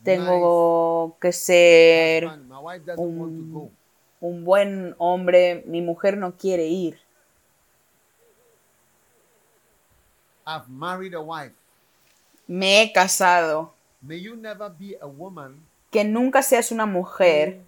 tengo 0.04 1.18
que 1.20 1.32
ser 1.34 2.30
un, 2.96 3.72
un 4.22 4.46
buen 4.46 4.96
hombre. 4.98 5.64
Mi 5.66 5.82
mujer 5.82 6.18
no 6.18 6.38
quiere 6.38 6.68
ir. 6.68 7.00
I've 10.46 10.68
married 10.70 11.14
a 11.14 11.22
wife. 11.22 11.54
Me 12.48 12.84
he 12.84 12.92
casado. 12.92 13.74
May 14.02 14.18
you 14.18 14.36
never 14.36 14.70
be 14.70 14.98
a 15.00 15.08
woman 15.08 15.64
Que 15.92 16.04
nunca 16.04 16.42
seas 16.42 16.72
una 16.72 16.86
mujer 16.86 17.60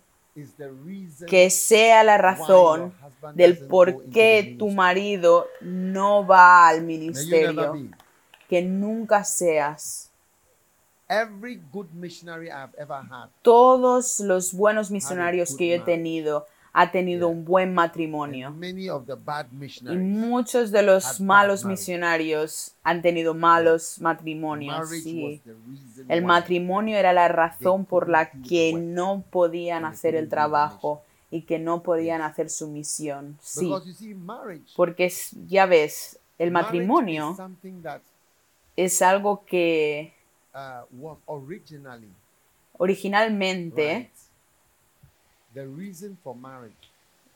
que 1.27 1.50
sea 1.51 2.03
la 2.03 2.18
razón 2.18 2.94
del 3.36 3.68
por 3.68 4.06
qué 4.06 4.56
tu 4.58 4.70
marido 4.70 5.46
no 5.62 6.25
va 6.25 6.68
al 6.68 6.84
ministerio. 6.84 7.89
Que 8.50 8.62
nunca 8.62 9.24
seas. 9.24 10.10
Every 11.08 11.62
good 11.72 11.92
missionary 11.94 12.48
I've 12.48 12.74
ever 12.77 12.98
had 12.98 13.30
Todos 13.44 14.20
los 14.22 14.53
buenos 14.53 14.89
misionarios 14.89 15.56
que 15.56 15.68
yo 15.68 15.75
he 15.75 15.80
tenido 15.80 16.48
ha 16.75 16.92
tenido 16.92 17.27
un 17.27 17.46
buen 17.46 17.72
matrimonio. 17.72 18.48
and 18.48 18.60
many 18.60 18.89
of 18.89 19.06
the 19.06 19.13
bad 19.13 19.46
Y 19.51 19.96
muchos 19.96 20.72
de 20.72 20.82
los 20.82 21.22
malos 21.22 21.63
misionarios 21.65 22.74
han 22.84 23.03
tenido 23.03 23.36
malos 23.36 24.01
matrimonios. 24.01 24.89
Sí. 24.89 25.39
El 26.10 26.25
matrimonio 26.25 26.98
era 26.98 27.13
la 27.13 27.27
razón 27.27 27.86
por 27.86 28.10
la 28.10 28.32
que 28.32 28.74
no 28.74 29.24
podían 29.30 29.86
hacer 29.86 30.15
el 30.15 30.30
trabajo 30.30 31.03
y 31.30 31.44
que 31.44 31.60
no 31.60 31.84
podían 31.84 32.24
hacer 32.24 32.50
su 32.50 32.68
misión. 32.68 33.38
Sí, 33.39 33.65
Because 33.65 33.88
you 33.88 33.94
see, 33.94 34.15
marriage, 34.15 34.74
porque 34.75 35.13
ya 35.48 35.68
ves, 35.68 36.20
el 36.39 36.50
matrimonio 36.50 37.38
es 38.75 39.01
algo 39.03 39.46
que 39.46 40.12
uh, 40.56 41.18
originalmente 42.77 43.96
right. 43.96 44.10
The 44.10 44.10
reason 44.10 44.10
for 44.10 44.10
marriage 44.10 45.42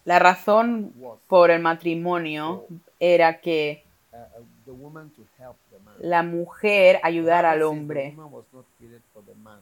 la 0.08 0.20
razón 0.20 0.94
por 1.28 1.52
el 1.52 1.62
matrimonio 1.62 2.66
era 3.00 3.40
que 3.42 3.84
uh, 4.14 4.16
uh, 4.16 4.46
the 4.66 4.72
woman 4.72 5.10
to 5.12 5.22
help 5.38 5.58
the 5.70 5.80
man. 5.84 5.96
la 6.00 6.24
mujer 6.24 7.00
ayudara 7.04 7.52
al 7.52 7.64
hombre. 7.64 8.12
The 8.12 8.16
woman 8.16 8.34
was 8.34 8.46
not 8.54 8.66
created 8.78 9.02
for 9.14 9.24
the 9.26 9.36
man. 9.36 9.60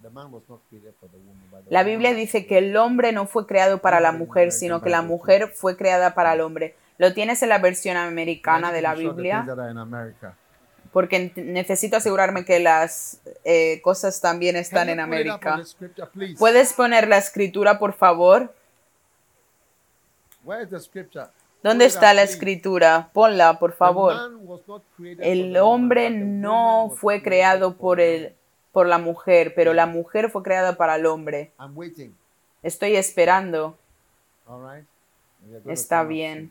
The 0.00 0.10
man 0.10 0.32
was 0.32 0.42
not 0.48 0.60
created 0.68 0.94
for 1.00 1.08
the 1.10 1.18
woman. 1.18 1.42
but 1.50 1.64
the 1.64 1.74
La 1.74 1.82
Biblia 1.82 2.14
dice 2.14 2.46
que 2.46 2.58
el 2.58 2.76
hombre 2.76 3.12
no 3.12 3.26
fue 3.26 3.46
creado 3.46 3.80
para 3.80 3.98
la 4.00 4.12
mujer, 4.12 4.52
sino 4.52 4.82
que 4.82 4.90
la 4.90 5.02
mujer 5.02 5.52
fue 5.52 5.76
creada 5.76 6.14
para 6.14 6.34
el 6.34 6.42
hombre. 6.42 6.76
Lo 6.98 7.12
tienes 7.12 7.42
en 7.42 7.48
la 7.48 7.58
versión 7.58 7.96
americana 7.96 8.70
de 8.70 8.82
la 8.82 8.94
Biblia. 8.94 9.44
Porque 10.92 11.32
necesito 11.36 11.96
asegurarme 11.96 12.44
que 12.44 12.60
las 12.60 13.20
eh, 13.44 13.80
cosas 13.82 14.20
también 14.20 14.56
están 14.56 14.90
en 14.90 15.00
América. 15.00 15.62
¿Puedes 16.38 16.74
poner 16.74 17.08
la 17.08 17.16
escritura, 17.16 17.78
por 17.78 17.94
favor? 17.94 18.54
¿Dónde 21.62 21.86
está 21.86 22.12
la 22.12 22.22
escritura? 22.22 23.08
Ponla, 23.12 23.58
por 23.58 23.72
favor. 23.72 24.14
El 25.20 25.56
hombre 25.56 26.10
no 26.10 26.92
fue 26.94 27.22
creado 27.22 27.76
por, 27.76 28.00
el, 28.00 28.34
por 28.72 28.86
la 28.86 28.98
mujer, 28.98 29.54
pero 29.54 29.72
la 29.72 29.86
mujer 29.86 30.30
fue 30.30 30.42
creada 30.42 30.76
para 30.76 30.96
el 30.96 31.06
hombre. 31.06 31.52
Estoy 32.62 32.96
esperando. 32.96 33.78
Está 35.66 36.04
bien. 36.04 36.50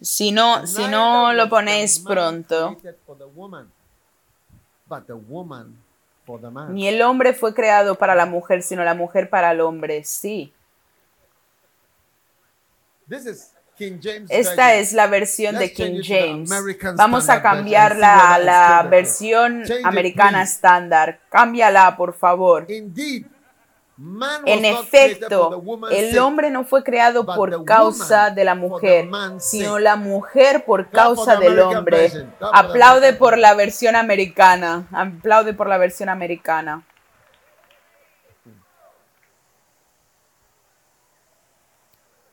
Si 0.00 0.32
no, 0.32 0.66
si 0.66 0.86
no 0.88 1.32
lo 1.32 1.48
ponéis 1.48 1.98
pronto, 2.00 2.76
ni 6.70 6.88
el 6.88 7.02
hombre 7.02 7.32
fue 7.32 7.54
creado 7.54 7.94
para 7.94 8.14
la 8.14 8.26
mujer, 8.26 8.62
sino 8.62 8.84
la 8.84 8.94
mujer 8.94 9.30
para 9.30 9.52
el 9.52 9.60
hombre. 9.60 10.04
Sí. 10.04 10.52
This 13.08 13.26
is 13.26 13.52
King 13.76 13.98
James 14.02 14.30
Esta 14.30 14.74
es 14.74 14.92
la 14.92 15.06
versión 15.06 15.58
de 15.58 15.72
King 15.72 16.00
James. 16.02 16.50
Vamos 16.96 17.28
a 17.28 17.40
cambiarla 17.40 18.34
a 18.34 18.38
la 18.38 18.82
versión 18.90 19.62
americana 19.84 20.42
estándar. 20.42 21.20
Cámbiala, 21.30 21.96
por 21.96 22.14
favor. 22.14 22.70
Indeed, 22.70 23.26
En 23.98 24.64
efecto, 24.66 25.62
el 25.90 26.18
hombre 26.18 26.50
no 26.50 26.64
fue 26.64 26.84
creado 26.84 27.24
por 27.24 27.64
causa 27.64 28.30
de 28.30 28.44
la 28.44 28.54
mujer, 28.54 29.08
sino 29.38 29.78
la 29.78 29.96
mujer 29.96 30.64
por 30.66 30.90
causa 30.90 31.36
del 31.36 31.58
hombre. 31.60 32.12
Aplaude 32.40 33.14
por 33.14 33.38
la 33.38 33.54
versión 33.54 33.96
americana. 33.96 34.86
Aplaude 34.92 35.54
por 35.54 35.68
la 35.68 35.78
versión 35.78 36.10
americana. 36.10 36.84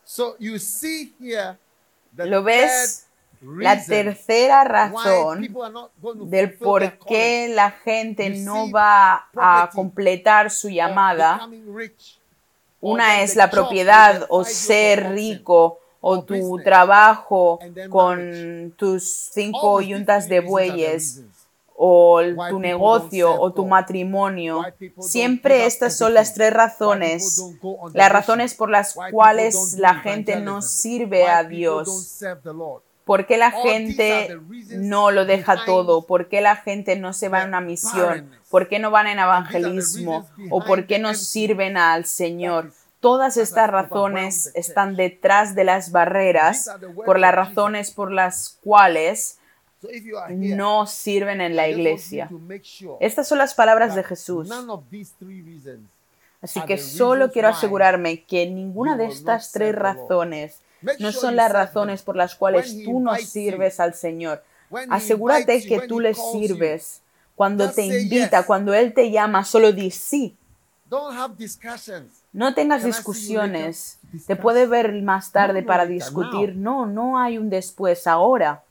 So 0.04 0.36
you 0.38 0.60
see 0.60 1.15
here 1.19 1.58
the 2.15 2.28
¿Lo 2.28 2.43
ves? 2.43 3.08
La 3.43 3.84
tercera 3.84 4.63
razón 4.63 5.53
del 6.25 6.53
por 6.53 6.97
qué 6.99 7.51
la 7.53 7.71
gente 7.71 8.29
no 8.29 8.71
va 8.71 9.27
a 9.36 9.69
completar 9.73 10.49
su 10.49 10.69
llamada. 10.69 11.49
Una 12.79 13.21
es 13.21 13.36
la 13.36 13.49
propiedad 13.49 14.25
o 14.29 14.43
ser 14.43 15.12
rico 15.12 15.79
o 16.01 16.23
tu 16.23 16.60
trabajo 16.63 17.60
con 17.89 18.73
tus 18.77 19.03
cinco 19.32 19.82
yuntas 19.82 20.27
de 20.27 20.41
bueyes 20.41 21.23
o 21.75 22.21
tu 22.49 22.60
negocio 22.60 23.34
o 23.39 23.51
tu 23.53 23.65
matrimonio. 23.65 24.63
Siempre 24.99 25.65
estas 25.65 25.97
son 25.97 26.13
las 26.13 26.34
tres 26.34 26.53
razones. 26.53 27.43
Las 27.93 28.12
razones 28.12 28.53
por 28.53 28.69
las 28.69 28.95
cuales 29.12 29.75
la 29.77 29.95
gente 29.95 30.39
no 30.39 30.62
sirve 30.62 31.27
a 31.27 31.43
Dios. 31.43 32.19
¿Por 33.06 33.26
qué 33.26 33.38
la 33.38 33.52
gente 33.52 34.39
no 34.70 35.12
lo 35.12 35.26
deja 35.26 35.66
todo? 35.66 36.06
¿Por 36.06 36.30
qué 36.30 36.42
la 36.42 36.56
gente 36.56 36.96
no 36.96 37.13
se 37.13 37.30
va 37.30 37.42
a 37.42 37.46
una 37.46 37.60
misión? 37.60 38.32
¿Por 38.50 38.70
qué 38.70 38.80
no 38.80 38.92
van 38.92 39.08
en 39.08 39.20
evangelismo? 39.20 40.28
¿O 40.50 40.63
por 40.63 40.88
qué 40.88 41.00
no 41.00 41.13
sirven 41.13 41.76
al 41.78 42.06
Señor? 42.06 42.72
Todas 43.02 43.36
estas 43.36 43.70
razones 43.70 44.52
están 44.56 44.96
detrás 44.96 45.56
de 45.56 45.66
las 45.66 45.92
barreras 45.92 46.70
por 47.06 47.20
las 47.20 47.36
razones 47.36 47.92
por 47.92 48.12
las 48.12 48.58
cuales 48.63 49.39
no 50.30 50.88
sirven 50.88 51.42
en 51.42 51.58
la 51.58 51.68
iglesia. 51.68 52.30
Estas 53.02 53.28
son 53.28 53.39
las 53.39 53.54
palabras 53.54 53.96
de 53.96 54.04
Jesús. 54.04 54.50
Así 56.42 56.62
que 56.62 56.78
solo 56.78 57.32
quiero 57.32 57.50
asegurarme 57.50 58.24
que 58.24 58.50
ninguna 58.50 58.96
de 58.96 59.06
estas 59.06 59.52
tres 59.52 59.76
razones 59.76 60.62
no 61.00 61.12
son 61.12 61.36
las 61.36 61.52
razones 61.52 62.02
por 62.02 62.15
las 62.15 62.36
cuales 62.36 62.84
tú 62.84 63.00
no 63.00 63.15
sirves 63.15 63.80
al 63.80 63.93
Señor. 63.93 64.43
Asegúrate 64.89 65.65
que 65.65 65.82
tú 65.82 66.00
le 66.00 66.13
sirves. 66.13 67.02
Cuando 67.36 67.72
te 67.72 67.86
invita, 67.86 68.46
cuando 68.46 68.74
Él 68.74 68.93
te 68.93 69.12
llama, 69.12 69.43
solo 69.43 69.72
di 69.72 69.91
sí. 69.91 70.36
No 72.32 72.54
tengas 72.54 72.84
discusiones. 72.84 74.00
Te 74.28 74.36
puede 74.36 74.67
ver 74.67 74.93
más 75.02 75.32
tarde 75.32 75.63
para 75.63 75.86
discutir. 75.86 76.56
No, 76.56 76.86
no 76.86 77.17
hay 77.17 77.38
un 77.38 77.50
después, 77.50 78.06
ahora. 78.06 78.63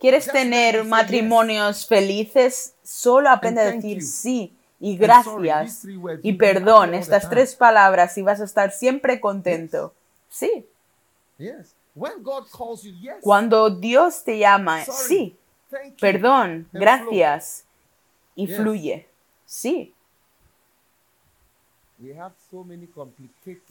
¿Quieres 0.00 0.26
tener 0.32 0.84
matrimonios 0.84 1.86
felices? 1.86 2.74
Solo 2.82 3.28
aprende 3.28 3.60
a 3.60 3.72
decir 3.72 4.02
sí 4.02 4.55
y 4.78 4.96
gracias 4.96 5.86
y 6.22 6.32
perdón. 6.34 6.94
Estas 6.94 7.28
tres 7.28 7.54
palabras 7.54 8.16
y 8.18 8.22
vas 8.22 8.40
a 8.40 8.44
estar 8.44 8.72
siempre 8.72 9.20
contento. 9.20 9.94
Sí. 10.28 10.66
Cuando 13.20 13.70
Dios 13.70 14.24
te 14.24 14.38
llama, 14.38 14.84
sí. 14.84 15.36
Perdón, 16.00 16.68
gracias 16.72 17.64
y 18.34 18.46
fluye. 18.46 19.08
Sí. 19.46 19.92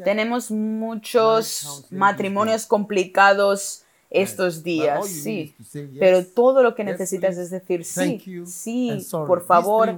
Tenemos 0.03 0.49
muchos 0.49 1.87
matrimonios 1.91 2.65
complicados 2.65 3.84
estos 4.21 4.57
But 4.57 4.63
días, 4.65 5.07
sí. 5.07 5.55
Pero 5.99 6.25
todo 6.25 6.63
lo 6.63 6.75
que 6.75 6.83
necesitas 6.83 7.37
es 7.37 7.49
decir 7.49 7.85
sí, 7.85 8.43
sí, 8.45 9.07
por 9.11 9.45
favor, 9.45 9.95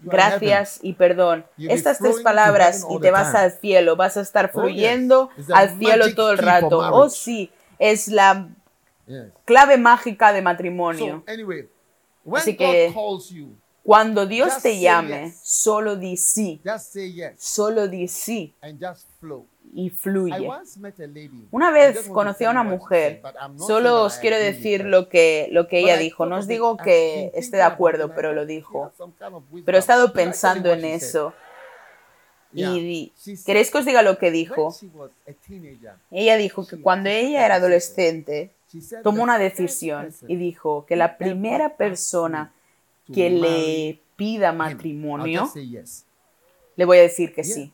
gracias 0.00 0.78
y 0.82 0.92
perdón. 0.94 1.44
Estas 1.58 1.98
tres 1.98 2.20
palabras 2.20 2.86
y 2.90 2.98
te 3.00 3.10
vas 3.10 3.34
al 3.34 3.52
cielo, 3.52 3.96
vas 3.96 4.16
a 4.16 4.20
estar 4.22 4.50
Oh, 4.54 4.60
fluyendo 4.60 5.30
al 5.52 5.78
cielo 5.78 6.14
todo 6.14 6.32
el 6.32 6.38
rato. 6.38 6.78
Oh, 6.78 7.08
sí, 7.08 7.50
es 7.78 8.08
la 8.08 8.48
clave 9.44 9.76
mágica 9.78 10.32
de 10.32 10.42
matrimonio. 10.42 11.22
anyway, 11.26 11.68
when 12.24 12.40
Así 12.42 12.56
que- 12.56 12.92
calls 12.94 13.30
you, 13.30 13.56
Cuando 13.82 14.26
Dios 14.26 14.54
te 14.56 14.60
say 14.74 14.80
llame, 14.82 15.34
solo 15.42 15.96
di 15.96 16.16
sí, 16.16 16.60
just 16.64 16.92
say 16.92 17.12
yes. 17.12 17.32
Solo 17.38 17.88
di 17.88 18.06
sí. 18.08 18.54
And 18.60 18.78
just 18.78 19.06
flow. 19.18 19.46
Y 19.72 19.90
fluye. 19.90 20.48
Una 21.50 21.70
vez 21.70 22.08
conocí 22.08 22.44
a 22.44 22.50
una 22.50 22.62
mujer, 22.62 23.22
solo 23.58 24.04
os 24.04 24.16
quiero 24.16 24.36
decir 24.36 24.84
lo 24.84 25.08
que, 25.08 25.48
lo 25.52 25.68
que 25.68 25.80
ella 25.80 25.96
dijo. 25.96 26.26
No 26.26 26.38
os 26.38 26.46
digo 26.46 26.76
que 26.76 27.30
esté 27.34 27.58
de 27.58 27.62
acuerdo, 27.62 28.14
pero 28.14 28.32
lo 28.32 28.46
dijo. 28.46 28.92
Pero 29.64 29.76
he 29.76 29.80
estado 29.80 30.12
pensando 30.12 30.72
en 30.72 30.84
eso. 30.84 31.32
Y 32.52 33.12
¿queréis 33.46 33.70
que 33.70 33.78
os 33.78 33.84
diga 33.84 34.02
lo 34.02 34.18
que 34.18 34.30
dijo? 34.30 34.74
Ella 36.10 36.36
dijo 36.36 36.66
que 36.66 36.80
cuando 36.80 37.08
ella 37.10 37.46
era 37.46 37.56
adolescente, 37.56 38.50
tomó 39.02 39.22
una 39.22 39.38
decisión 39.38 40.12
y 40.26 40.36
dijo 40.36 40.84
que 40.86 40.96
la 40.96 41.16
primera 41.16 41.76
persona 41.76 42.52
que 43.12 43.30
le 43.30 44.00
pida 44.16 44.52
matrimonio, 44.52 45.50
le 46.76 46.84
voy 46.84 46.98
a 46.98 47.02
decir 47.02 47.34
que 47.34 47.44
sí. 47.44 47.72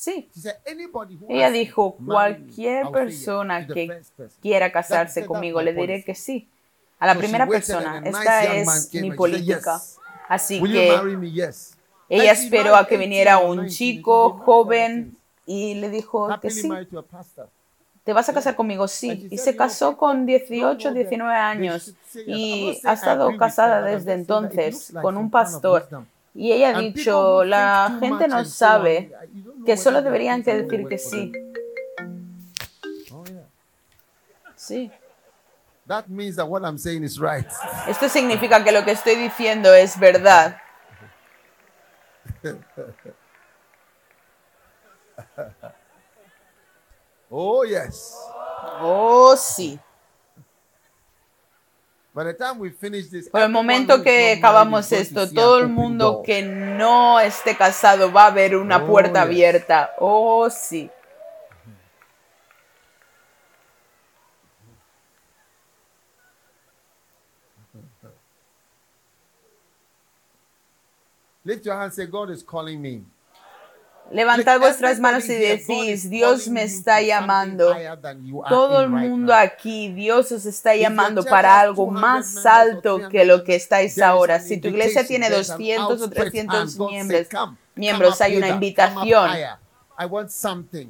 Sí. 0.00 0.30
She 0.34 0.40
said, 0.40 0.56
"Anybody 0.66 1.14
who 1.16 1.26
Ella 1.28 1.50
dijo, 1.50 1.94
cualquier 2.06 2.88
persona 2.90 3.66
que 3.66 3.86
first 3.86 4.16
person." 4.16 4.40
quiera 4.40 4.72
casarse 4.72 5.26
conmigo, 5.26 5.60
le 5.60 5.74
diré 5.74 6.02
que 6.02 6.14
sí. 6.14 6.48
A 6.98 7.06
la 7.06 7.16
primera 7.16 7.46
persona. 7.46 8.00
Esta 8.02 8.54
es 8.54 8.94
mi 8.94 9.10
política. 9.12 9.74
"Yes. 9.76 9.98
Así 10.26 10.62
que 10.62 10.96
ella 12.08 12.32
esperó 12.32 12.76
a 12.76 12.86
que 12.86 12.96
18 12.96 12.98
viniera 12.98 13.38
un 13.40 13.66
19, 13.66 13.68
chico 13.70 14.38
joven 14.38 15.18
y 15.44 15.74
le 15.74 15.90
dijo 15.90 16.30
que 16.40 16.48
sí. 16.48 16.70
¿Te 18.02 18.14
vas 18.14 18.26
a 18.26 18.32
casar 18.32 18.56
conmigo? 18.56 18.88
Sí. 18.88 19.28
Y 19.30 19.36
se 19.36 19.50
"You 19.50 19.56
know, 19.58 19.66
casó 19.66 19.96
con 19.98 20.24
don't 20.24 20.26
18, 20.26 20.78
know 20.78 20.94
that 20.94 20.94
19 20.94 21.30
they 21.34 21.68
años 21.68 21.94
y 22.26 22.80
ha 22.84 22.94
estado 22.94 23.36
casada 23.36 23.82
desde 23.82 24.14
entonces 24.14 24.94
con 25.02 25.18
un 25.18 25.30
pastor. 25.30 25.86
Y 26.34 26.52
ella 26.52 26.76
ha 26.76 26.80
dicho, 26.80 27.44
la 27.44 27.96
gente 28.00 28.28
no 28.28 28.44
sabe 28.44 29.12
que 29.66 29.76
solo 29.76 30.02
deberían 30.02 30.42
que 30.42 30.62
decir 30.62 30.86
que 30.88 30.98
sí. 30.98 31.32
Sí. 34.54 34.90
That 35.86 36.06
means 36.06 36.36
that 36.36 36.46
what 36.46 36.62
I'm 36.62 36.78
saying 36.78 37.02
is 37.02 37.18
right. 37.18 37.46
Esto 37.88 38.08
significa 38.08 38.62
que 38.62 38.70
lo 38.70 38.84
que 38.84 38.92
estoy 38.92 39.16
diciendo 39.16 39.74
es 39.74 39.98
verdad. 39.98 40.56
Oh, 47.32 47.62
yes. 47.62 48.16
Oh, 48.80 49.36
sí. 49.36 49.78
By 52.09 52.09
the 52.09 52.09
time 52.09 52.09
we 52.09 52.09
finish 52.09 52.09
this, 52.09 52.09
Por 53.30 53.40
el 53.42 53.48
momento 53.48 54.02
que 54.02 54.32
acabamos 54.32 54.92
esto, 54.92 55.30
todo 55.30 55.58
el 55.60 55.68
mundo 55.68 56.22
que 56.24 56.42
no 56.42 57.18
esté 57.18 57.56
casado 57.56 58.12
va 58.12 58.26
a 58.26 58.30
ver 58.30 58.56
una 58.56 58.76
Oh, 58.76 58.86
puerta 58.86 59.22
abierta. 59.22 59.92
Oh, 59.98 60.50
sí. 60.50 60.90
Lift 71.44 71.64
your 71.64 71.74
hand 71.74 71.84
and 71.84 71.92
say, 71.94 72.06
God 72.06 72.30
is 72.30 72.42
calling 72.42 72.80
me. 72.80 73.02
Levantad 74.10 74.58
vuestras 74.58 74.98
manos 74.98 75.28
y 75.28 75.34
decís, 75.34 76.10
Dios 76.10 76.48
me 76.48 76.64
está 76.64 77.00
llamando. 77.00 77.74
Todo 78.48 78.82
el 78.82 78.90
mundo 78.90 79.32
aquí, 79.32 79.92
Dios 79.92 80.32
os 80.32 80.46
está 80.46 80.74
llamando 80.74 81.24
para 81.24 81.60
algo 81.60 81.86
200 81.86 82.00
más 82.02 82.46
alto 82.46 82.94
300 82.96 83.10
que 83.10 83.24
lo 83.24 83.44
que 83.44 83.54
estáis 83.54 84.00
ahora. 84.00 84.40
Si 84.40 84.58
tu 84.58 84.68
iglesia 84.68 85.06
tiene 85.06 85.28
there 85.28 85.40
is 85.40 85.50
an 85.50 85.58
200 85.58 85.80
o 85.80 86.04
outstretched 86.04 86.30
300 86.30 86.54
hand. 86.60 86.76
God 86.76 86.90
miembros, 86.90 87.26
said, 87.28 87.38
"Come, 87.38 87.56
miembros, 87.76 88.20
hay 88.20 88.36
una 88.36 88.48
invitación. 88.48 89.30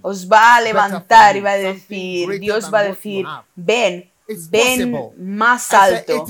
Os 0.02 0.28
va 0.30 0.56
a 0.56 0.60
levantar 0.60 1.36
y 1.36 1.40
va 1.40 1.52
a 1.52 1.56
decir, 1.56 2.38
Dios 2.38 2.72
va 2.72 2.78
a 2.78 2.84
decir, 2.84 3.26
ven, 3.56 4.10
ven 4.48 5.10
más 5.18 5.72
alto. 5.74 6.24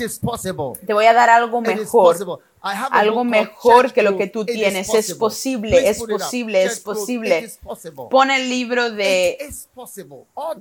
Te 0.85 0.93
voy 0.93 1.05
a 1.05 1.13
dar 1.13 1.29
algo 1.29 1.61
mejor. 1.61 2.41
Algo 2.61 3.23
mejor 3.23 3.91
que 3.93 4.03
lo 4.03 4.17
que 4.17 4.27
tú 4.27 4.45
tienes. 4.45 4.93
Es 4.93 5.13
posible, 5.15 5.89
es 5.89 5.99
posible, 5.99 6.63
es 6.63 6.79
posible. 6.79 7.51
Pon 8.09 8.31
el 8.31 8.49
libro 8.49 8.91
de 8.91 9.37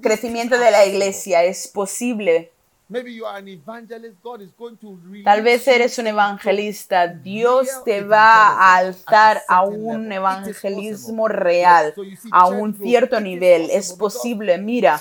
crecimiento 0.00 0.58
de 0.58 0.70
la 0.70 0.86
iglesia. 0.86 1.44
Es 1.44 1.68
posible. 1.68 2.50
Tal 5.24 5.42
vez 5.42 5.68
eres 5.68 5.98
un 5.98 6.06
evangelista. 6.08 7.06
Dios 7.06 7.68
te 7.84 8.02
va 8.02 8.48
a 8.48 8.76
alzar 8.78 9.42
a 9.46 9.62
un 9.62 10.10
evangelismo 10.10 11.28
real, 11.28 11.94
a 12.32 12.48
un 12.48 12.74
cierto 12.74 13.20
nivel. 13.20 13.70
Es 13.70 13.92
posible. 13.92 14.58
Mira, 14.58 15.00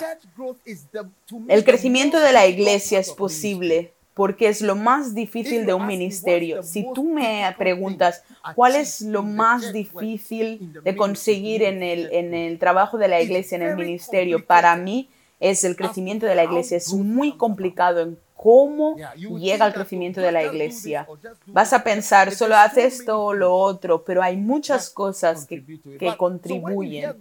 el 1.48 1.64
crecimiento 1.64 2.20
de 2.20 2.32
la 2.32 2.46
iglesia 2.46 3.00
es 3.00 3.10
posible 3.10 3.92
porque 4.14 4.48
es 4.48 4.60
lo 4.60 4.76
más 4.76 5.14
difícil 5.14 5.66
de 5.66 5.74
un 5.74 5.86
ministerio. 5.86 6.62
Si 6.62 6.86
tú 6.94 7.04
me 7.04 7.54
preguntas 7.56 8.22
cuál 8.54 8.76
es 8.76 9.00
lo 9.00 9.22
más 9.22 9.72
difícil 9.72 10.72
de 10.82 10.96
conseguir 10.96 11.62
en 11.62 11.82
el, 11.82 12.12
en 12.12 12.34
el 12.34 12.58
trabajo 12.58 12.98
de 12.98 13.08
la 13.08 13.20
iglesia, 13.20 13.56
en 13.56 13.62
el 13.62 13.76
ministerio, 13.76 14.44
para 14.44 14.76
mí 14.76 15.08
es 15.38 15.64
el 15.64 15.76
crecimiento 15.76 16.26
de 16.26 16.34
la 16.34 16.44
iglesia. 16.44 16.76
Es 16.76 16.92
muy 16.92 17.36
complicado 17.36 18.00
en 18.00 18.18
cómo 18.36 18.96
llega 19.16 19.66
al 19.66 19.74
crecimiento 19.74 20.22
de 20.22 20.32
la 20.32 20.42
iglesia. 20.42 21.06
Vas 21.46 21.74
a 21.74 21.84
pensar, 21.84 22.32
solo 22.32 22.56
haz 22.56 22.78
esto 22.78 23.22
o 23.22 23.34
lo 23.34 23.54
otro, 23.54 24.02
pero 24.02 24.22
hay 24.22 24.38
muchas 24.38 24.88
cosas 24.88 25.46
que, 25.46 25.62
que 25.98 26.16
contribuyen. 26.16 27.16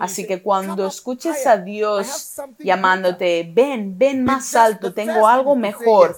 Así 0.00 0.26
que 0.26 0.42
cuando 0.42 0.86
escuches 0.86 1.46
a 1.46 1.58
Dios 1.58 2.40
llamándote, 2.58 3.50
ven, 3.52 3.98
ven 3.98 4.24
más 4.24 4.54
alto, 4.56 4.94
tengo 4.94 5.28
algo 5.28 5.56
mejor. 5.56 6.16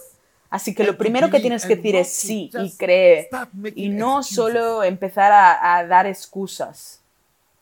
Así 0.54 0.72
que 0.72 0.84
lo 0.84 0.96
primero 0.96 1.30
que 1.30 1.40
tienes 1.40 1.66
que 1.66 1.74
decir 1.74 1.96
es 1.96 2.14
sí 2.14 2.48
y 2.54 2.76
cree 2.76 3.28
y 3.74 3.88
no 3.88 4.22
solo 4.22 4.84
empezar 4.84 5.32
a, 5.32 5.76
a 5.78 5.84
dar 5.84 6.06
excusas. 6.06 7.00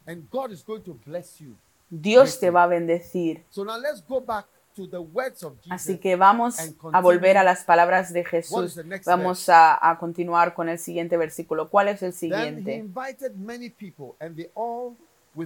And 0.05 0.29
God 0.31 0.51
is 0.51 0.63
going 0.63 0.83
to 0.83 0.99
bless 1.07 1.39
you. 1.39 1.55
Dios 1.89 2.39
te 2.39 2.51
va 2.51 2.65
a 2.65 2.67
bendecir. 2.67 3.45
So 3.49 3.65
now 3.65 3.79
let's 3.79 4.05
go 4.07 4.21
back 4.21 4.45
to 4.77 4.87
the 4.87 4.99
words 4.99 5.43
of 5.43 5.55
Jesus. 5.63 5.73
Así 5.73 5.99
que 5.99 6.17
vamos 6.17 6.59
a 6.93 7.01
volver 7.01 7.39
a 7.39 7.45
las 7.45 7.65
palabras 7.65 8.13
de 8.13 8.27
Jesús. 8.27 8.79
Vamos 9.07 9.49
a, 9.49 9.91
a 9.91 9.99
continuar 9.99 10.53
con 10.53 10.69
el 10.69 10.79
siguiente 10.79 11.17
versículo. 11.17 11.71
¿Cuál 11.71 11.89
es 11.89 12.03
el 12.03 12.13
siguiente? 12.13 12.85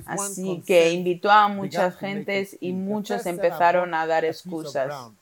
Así 0.07 0.63
que 0.67 0.91
invitó 0.91 1.31
a 1.31 1.47
muchas 1.47 1.97
gentes 1.97 2.57
y 2.61 2.73
muchos 2.73 3.23
first 3.23 3.25
said, 3.25 3.35
"I 3.35 3.47
empezaron 3.47 3.95
a 3.95 4.05
dar 4.09 4.25
excusas. 4.25 5.13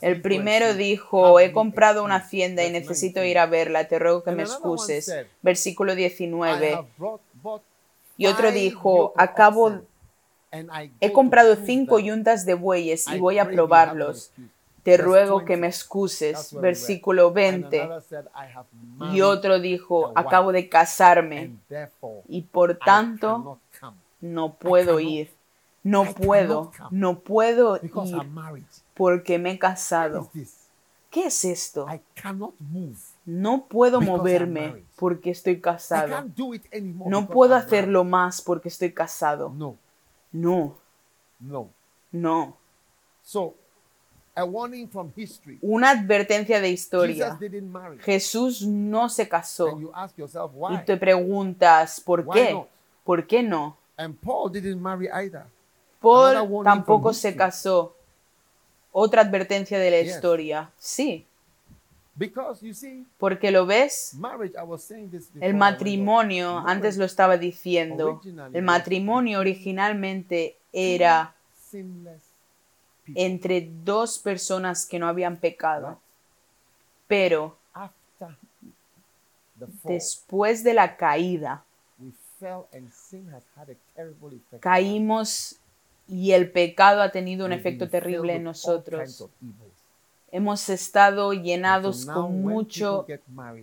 El 0.00 0.22
primero 0.22 0.74
dijo, 0.74 1.40
he 1.40 1.52
comprado 1.52 2.04
una 2.04 2.16
excused." 2.16 2.26
hacienda 2.28 2.64
y 2.64 2.70
necesito 2.72 3.20
19. 3.20 3.30
ir 3.30 3.38
a 3.38 3.46
verla, 3.46 3.88
te 3.88 3.98
ruego 3.98 4.22
que 4.22 4.32
me 4.32 4.42
excuses. 4.42 5.12
Versículo 5.42 5.92
I 5.92 5.96
19. 5.96 6.74
have 6.74 6.88
brought- 6.98 7.20
bought 7.42 7.62
Y 8.16 8.26
otro 8.26 8.50
dijo, 8.52 9.12
acabo, 9.16 9.80
he 11.00 11.12
comprado 11.12 11.56
cinco 11.56 11.98
yuntas 11.98 12.44
de 12.46 12.54
bueyes 12.54 13.06
y 13.08 13.18
voy 13.18 13.38
a 13.38 13.44
probarlos. 13.48 14.32
Te 14.82 14.96
ruego 14.96 15.40
que 15.40 15.54
20. 15.54 15.56
me 15.60 15.66
excuses. 15.66 16.54
Versículo 16.60 17.26
And 17.26 17.34
20. 17.34 17.80
another 17.82 18.02
said, 18.02 18.24
I 18.34 18.50
have 18.56 18.68
Y 19.14 19.20
otro 19.20 19.60
dijo, 19.60 20.12
acabo 20.14 20.50
de 20.52 20.68
casarme 20.68 21.50
y 22.28 22.42
por 22.42 22.76
tanto 22.78 23.58
no 24.20 24.54
puedo 24.54 24.98
ir. 25.00 25.30
No 25.84 26.04
puedo, 26.12 26.72
no 26.90 27.20
puedo 27.20 27.76
ir. 27.82 27.90
Porque 28.98 29.38
me 29.38 29.52
he 29.52 29.58
casado. 29.58 30.30
¿Qué 31.10 31.26
es 31.26 31.44
esto? 31.44 31.86
No 33.24 33.64
puedo 33.66 34.00
moverme 34.02 34.84
porque 34.96 35.30
estoy 35.30 35.60
casado. 35.60 36.08
No 37.10 37.28
puedo 37.28 37.54
hacerlo 37.54 38.04
más 38.04 38.42
porque 38.42 38.68
estoy 38.68 38.92
casado. 38.92 39.50
No, 39.56 39.76
No, 40.32 40.76
no. 41.40 41.70
no. 42.12 42.56
Una 45.62 45.90
advertencia 45.90 46.60
de 46.60 46.70
historia. 46.70 47.38
Jesús 48.02 48.66
no 48.66 49.08
se 49.08 49.28
casó. 49.28 49.78
Y 50.82 50.84
te 50.84 50.96
preguntas, 50.96 52.00
¿por 52.00 52.28
qué? 52.30 52.64
¿Por 53.04 53.26
qué 53.26 53.42
no? 53.42 53.76
Paul 56.00 56.62
tampoco 56.64 57.12
se 57.14 57.34
casó. 57.34 57.94
Otra 58.98 59.22
advertencia 59.22 59.78
de 59.78 59.90
la 59.90 60.00
historia. 60.00 60.70
Sí, 60.78 61.24
porque 63.18 63.52
lo 63.52 63.64
ves, 63.64 64.16
el 65.40 65.54
matrimonio, 65.54 66.58
antes 66.66 66.96
lo 66.96 67.04
estaba 67.04 67.36
diciendo, 67.36 68.20
el 68.52 68.62
matrimonio 68.62 69.38
originalmente 69.38 70.56
era 70.72 71.34
entre 73.14 73.70
dos 73.84 74.18
personas 74.18 74.84
que 74.84 74.98
no 74.98 75.06
habían 75.06 75.36
pecado, 75.36 76.00
pero 77.06 77.56
después 79.84 80.64
de 80.64 80.74
la 80.74 80.96
caída, 80.96 81.62
caímos 84.58 85.56
y 86.08 86.32
el 86.32 86.50
pecado 86.50 87.02
ha 87.02 87.10
tenido 87.10 87.44
un 87.44 87.52
efecto 87.52 87.88
terrible 87.88 88.36
en 88.36 88.44
nosotros. 88.44 89.28
Hemos 90.32 90.68
estado 90.68 91.32
llenados 91.32 92.06
con 92.06 92.42
mucho 92.42 93.06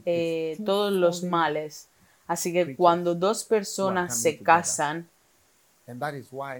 eh, 0.06 0.58
todos 0.66 0.94
los 0.94 1.24
males. 1.24 1.88
Así 2.28 2.54
que 2.54 2.76
cuando 2.76 3.14
dos 3.16 3.44
personas 3.44 4.20
se 4.20 4.40
casan, 4.40 5.08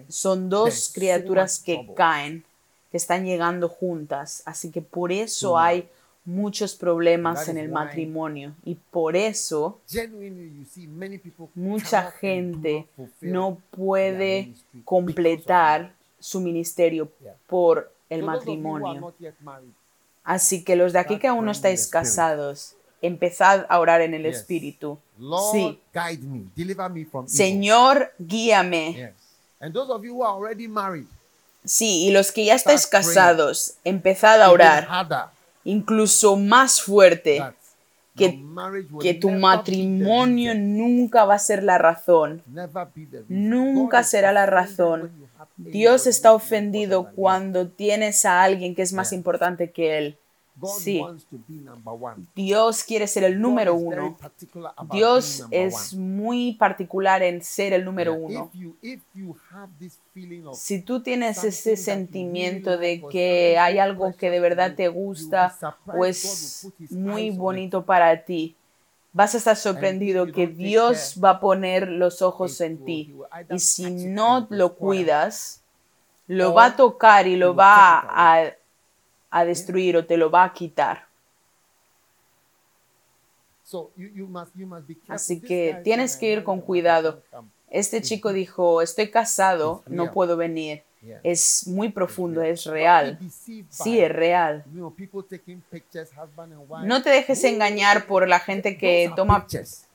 son 0.08 0.50
dos 0.50 0.92
criaturas 0.94 1.60
que 1.60 1.88
caen, 1.96 2.44
que 2.92 2.98
están 2.98 3.26
llegando 3.26 3.70
juntas. 3.70 4.44
Así 4.46 4.72
que 4.72 4.82
por 4.82 5.12
eso 5.12 5.58
hay 5.58 5.90
muchos 6.26 6.76
problemas 6.76 7.48
en 7.48 7.58
el 7.58 7.70
matrimonio. 7.70 8.54
Y 8.66 8.76
por 8.76 9.16
eso 9.16 9.80
mucha 11.54 12.12
gente 12.12 12.88
no 13.22 13.58
puede 13.72 14.54
completar 14.84 15.94
su 16.20 16.42
ministerio 16.42 17.12
por 17.48 17.92
el 18.10 18.24
matrimonio. 18.24 19.14
Así 20.24 20.64
que 20.64 20.76
los 20.76 20.94
de 20.94 21.00
aquí 21.00 21.20
que 21.20 21.28
aún 21.28 21.46
no 21.46 21.52
estáis 21.52 21.88
casados, 21.88 22.76
empezad 23.02 23.66
a 23.70 23.80
orar 23.80 24.02
en 24.02 24.16
el. 24.16 24.26
Espíritu. 24.26 24.98
Sí. 25.52 25.80
guide 25.94 26.24
me, 26.24 26.46
deliver 26.56 26.90
me 26.90 27.06
from 27.06 27.26
evil. 27.26 27.38
Señor, 27.38 28.12
guíame. 28.18 28.94
Yes. 28.94 29.12
And 29.60 29.74
those 29.74 29.92
of 29.92 30.04
you 30.04 30.16
who 30.16 30.24
are 30.24 30.34
already 30.34 30.68
married, 30.68 31.06
Sí, 31.66 32.06
y 32.06 32.12
los 32.12 32.32
que 32.32 32.46
ya 32.46 32.56
estáis 32.56 32.86
casados, 32.86 33.76
empezad 33.84 34.42
a 34.42 34.52
orar, 34.52 34.88
incluso 35.66 36.38
más 36.38 36.82
fuerte, 36.82 37.38
que- 38.16 38.30
que 39.02 39.14
tu 39.14 39.28
matrimonio 39.42 40.54
nunca 40.56 41.26
va 41.26 41.34
a 41.36 41.40
ser 41.40 41.64
la 41.64 41.78
razón. 41.78 42.42
Nunca 43.28 44.04
será 44.04 44.32
la 44.32 44.46
razón. 44.46 45.12
Dios 45.72 46.08
está 46.08 46.30
ofendido 46.34 47.02
cuando 47.16 47.68
tienes 47.68 48.24
a 48.26 48.42
alguien 48.44 48.74
que 48.74 48.84
es 48.84 48.94
más 48.94 49.12
importante 49.12 49.72
que 49.72 49.98
Él. 49.98 50.18
Sí. 50.80 51.00
Dios 52.34 52.86
quiere 52.86 53.08
ser 53.08 53.26
el 53.26 53.42
número 53.42 53.74
uno. 53.76 54.18
Dios 54.96 55.40
es 55.52 55.94
muy 56.00 56.54
particular 56.54 57.22
en 57.22 57.44
ser 57.44 57.74
el 57.74 57.84
número 57.84 58.14
uno. 58.14 58.50
Si 60.52 60.82
tú 60.82 61.02
tienes 61.02 61.44
ese 61.44 61.76
sentimiento 61.76 62.78
de 62.78 63.02
que 63.10 63.58
hay 63.60 63.78
algo 63.80 64.16
que 64.16 64.30
de 64.30 64.40
verdad 64.40 64.74
te 64.76 64.88
gusta 64.88 65.58
o 65.88 66.06
es 66.06 66.64
his 66.80 66.92
muy 66.92 67.30
bonito 67.32 67.86
para 67.86 68.24
ti, 68.24 68.56
vas 69.12 69.36
a 69.36 69.38
estar 69.38 69.56
sorprendido 69.58 70.32
que 70.32 70.48
Dios 70.48 71.20
va 71.22 71.32
a 71.32 71.40
poner 71.40 71.90
los 71.90 72.22
ojos 72.22 72.62
en 72.62 72.78
ti. 72.78 73.14
Y 73.50 73.60
si 73.60 73.92
no 73.92 74.48
lo 74.50 74.76
cuidas, 74.76 75.62
lo 76.28 76.54
va 76.54 76.66
a 76.66 76.76
tocar 76.76 77.28
y 77.28 77.36
lo 77.36 77.56
va 77.56 78.00
a, 78.00 78.54
a 79.32 79.46
destruir 79.46 79.98
o 79.98 80.06
te 80.06 80.18
lo 80.18 80.32
va 80.32 80.46
a 80.46 80.54
quitar. 80.54 81.08
Así 85.08 85.42
que 85.42 85.80
tienes 85.84 86.18
que 86.18 86.28
"I 86.30 86.34
ir 86.34 86.44
con 86.44 86.62
cuidado. 86.62 87.22
Can't 87.76 87.94
come." 87.94 87.98
Este 87.98 88.02
chico 88.02 88.34
dijo, 88.34 88.82
estoy 88.82 89.10
casado, 89.10 89.84
no 89.88 90.12
puedo 90.12 90.38
venir. 90.38 90.84
Es 91.24 91.68
muy 91.68 91.90
profundo, 91.90 92.42
es 92.42 92.66
real. 92.66 93.20
Sí, 93.70 94.00
es 94.00 94.12
real. 94.12 94.64
No 96.84 97.02
te 97.04 97.10
dejes 97.10 97.44
engañar 97.44 98.08
por 98.08 98.28
la 98.28 98.40
gente 98.40 98.78
que 98.78 99.12
toma 99.16 99.46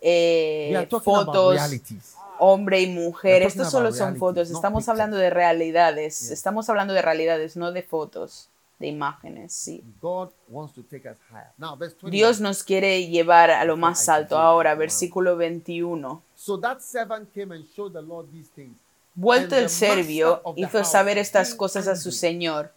eh, 0.01 0.87
fotos, 1.03 1.61
hombre 2.39 2.81
y 2.81 2.87
mujer. 2.89 3.43
Estos 3.43 3.71
solo 3.71 3.93
son 3.93 4.17
fotos. 4.17 4.51
Estamos 4.51 4.89
hablando 4.89 5.17
de 5.17 5.31
realidades. 5.31 6.31
Estamos 6.31 6.69
hablando 6.69 6.95
de 6.95 7.03
realidades, 7.03 7.57
no 7.57 7.73
de 7.73 7.83
fotos, 7.83 8.49
de 8.79 8.87
imágenes. 8.87 9.53
Sí. 9.53 9.83
God 10.01 10.31
wants 10.49 10.75
to 10.75 10.83
take 10.85 11.09
us 11.09 11.19
higher. 11.31 11.53
Now, 11.59 11.77
verse 11.77 11.97
21. 12.01 12.11
Dios 12.11 12.41
nos 12.41 12.63
quiere 12.63 13.09
llevar 13.09 13.51
a 13.51 13.65
lo 13.65 13.77
más 13.77 14.09
alto. 14.09 14.39
Ahora, 14.39 14.75
versículo 14.75 15.37
21. 15.37 16.23
So 16.43 16.57
that 16.57 16.81
servant 16.81 17.35
came 17.35 17.53
and 17.53 17.67
showed 17.77 17.93
the 17.93 18.01
Lord 18.01 18.33
these 18.33 18.49
things. 18.55 18.75
Vuelto 19.15 19.57
el 19.57 19.69
serbio, 19.69 20.43
hizo 20.57 20.85
saber 20.85 21.19
estas 21.19 21.55
cosas 21.55 21.87
a 21.87 21.97
su 21.97 22.13
señor. 22.13 22.73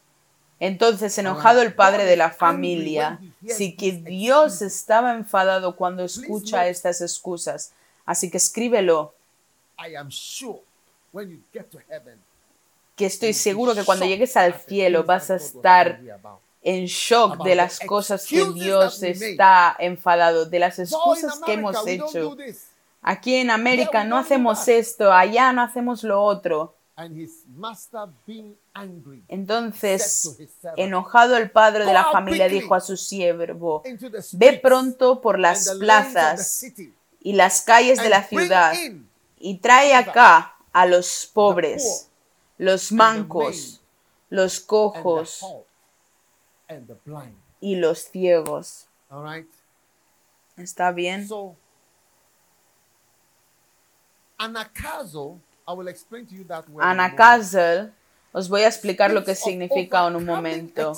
Entonces, 0.60 1.18
enojado 1.18 1.62
el 1.62 1.74
padre 1.74 2.04
de 2.04 2.18
la 2.18 2.30
familia, 2.30 3.22
sí 3.48 3.78
que 3.78 3.94
Dios 3.94 4.62
estaba 4.62 5.14
enfadado 5.14 5.78
cuando 5.78 6.04
escucha 6.04 6.68
estas 6.68 7.00
excusas. 7.00 7.72
Así 8.06 8.30
que 8.30 8.36
escríbelo, 8.36 9.14
I 9.80 9.96
am 9.96 10.10
sure 10.12 10.60
when 11.14 11.30
you 11.30 11.40
get 11.54 11.70
to 11.70 11.80
heaven, 11.88 12.20
que 12.98 13.06
estoy 13.06 13.34
seguro 13.34 13.74
que 13.74 13.86
cuando 13.86 14.06
llegues 14.06 14.36
al 14.36 14.60
cielo 14.60 15.06
vas 15.06 15.32
a 15.32 15.36
estar 15.36 16.02
en 16.62 16.86
shock 16.86 17.38
de 17.38 17.52
the 17.52 17.56
las 17.56 17.80
cosas 17.80 18.26
que 18.26 18.40
excuses 18.40 18.62
Dios 18.62 19.04
está 19.04 19.74
enfadado, 19.80 20.46
de 20.46 20.60
las 20.60 20.80
excusas 20.80 21.40
que 21.46 21.54
hemos 21.54 21.88
hecho. 21.88 22.36
Aquí 23.04 23.36
en 23.36 23.52
América 23.52 24.06
no 24.06 24.18
hacemos 24.18 24.68
esto, 24.70 25.12
allá 25.12 25.52
no 25.52 25.62
hacemos 25.62 26.04
lo 26.04 26.24
otro. 26.24 26.76
Entonces, 29.28 30.38
enojado 30.78 31.36
el 31.36 31.52
padre 31.52 31.86
de 31.86 31.94
la 31.94 32.06
familia 32.12 32.48
dijo 32.48 32.76
a 32.76 32.80
su 32.80 32.96
siervo, 32.96 33.84
ve 34.34 34.60
pronto 34.62 35.20
por 35.20 35.38
las 35.38 35.70
plazas 35.80 36.66
y 37.20 37.34
las 37.34 37.62
calles 37.62 38.02
de 38.02 38.10
la 38.10 38.24
ciudad 38.24 38.74
y 39.38 39.58
trae 39.58 39.94
acá 39.96 40.56
a 40.72 40.86
los 40.86 41.30
pobres, 41.34 42.10
los 42.58 42.92
mancos, 42.92 43.82
los 44.30 44.60
cojos 44.62 45.46
y 47.60 47.76
los 47.76 48.00
ciegos. 48.00 48.88
¿Está 50.56 50.92
bien? 50.92 51.28
So, 54.44 54.50
anakazo, 54.50 55.40
I 55.68 55.74
will 55.74 55.88
explain 55.88 56.26
to 56.26 56.36
you 56.36 56.44
that 56.46 56.68
word. 56.70 56.84
in 56.84 56.90
a 56.90 56.94
moment. 56.94 57.20
Anakazel, 57.20 57.94
os 58.34 58.50
voy 58.50 58.62
a 58.64 58.68
explicar 58.68 59.12
lo 59.12 59.24
que 59.24 59.36
significa 59.36 60.06
en 60.08 60.16
un 60.16 60.26
momento. 60.26 60.94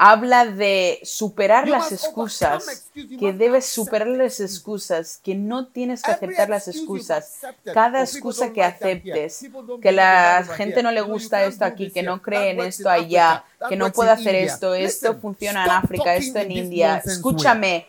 Habla 0.00 0.46
de 0.46 1.00
superar 1.02 1.66
las 1.66 1.90
excusas, 1.90 2.88
que 3.18 3.32
debes 3.32 3.66
superar 3.66 4.06
las 4.06 4.38
excusas, 4.38 5.18
que 5.24 5.34
no 5.34 5.66
tienes 5.66 6.02
que 6.02 6.12
aceptar 6.12 6.48
las 6.48 6.68
excusas. 6.68 7.40
Cada 7.74 8.02
excusa 8.02 8.52
que 8.52 8.62
aceptes, 8.62 9.44
que 9.82 9.90
la 9.90 10.44
gente 10.56 10.84
no 10.84 10.92
le 10.92 11.00
gusta 11.00 11.42
esto 11.44 11.64
aquí, 11.64 11.90
que 11.90 12.04
no 12.04 12.22
cree 12.22 12.50
en 12.50 12.60
esto 12.60 12.88
allá, 12.88 13.44
que 13.68 13.74
no 13.74 13.90
in 13.90 14.12
hacer 14.12 14.36
esto, 14.36 14.72
esto 14.72 15.18
funciona 15.18 15.64
en 15.64 15.70
África, 15.70 16.14
esto 16.14 16.38
en 16.38 16.52
India. 16.52 17.02
Escúchame, 17.04 17.88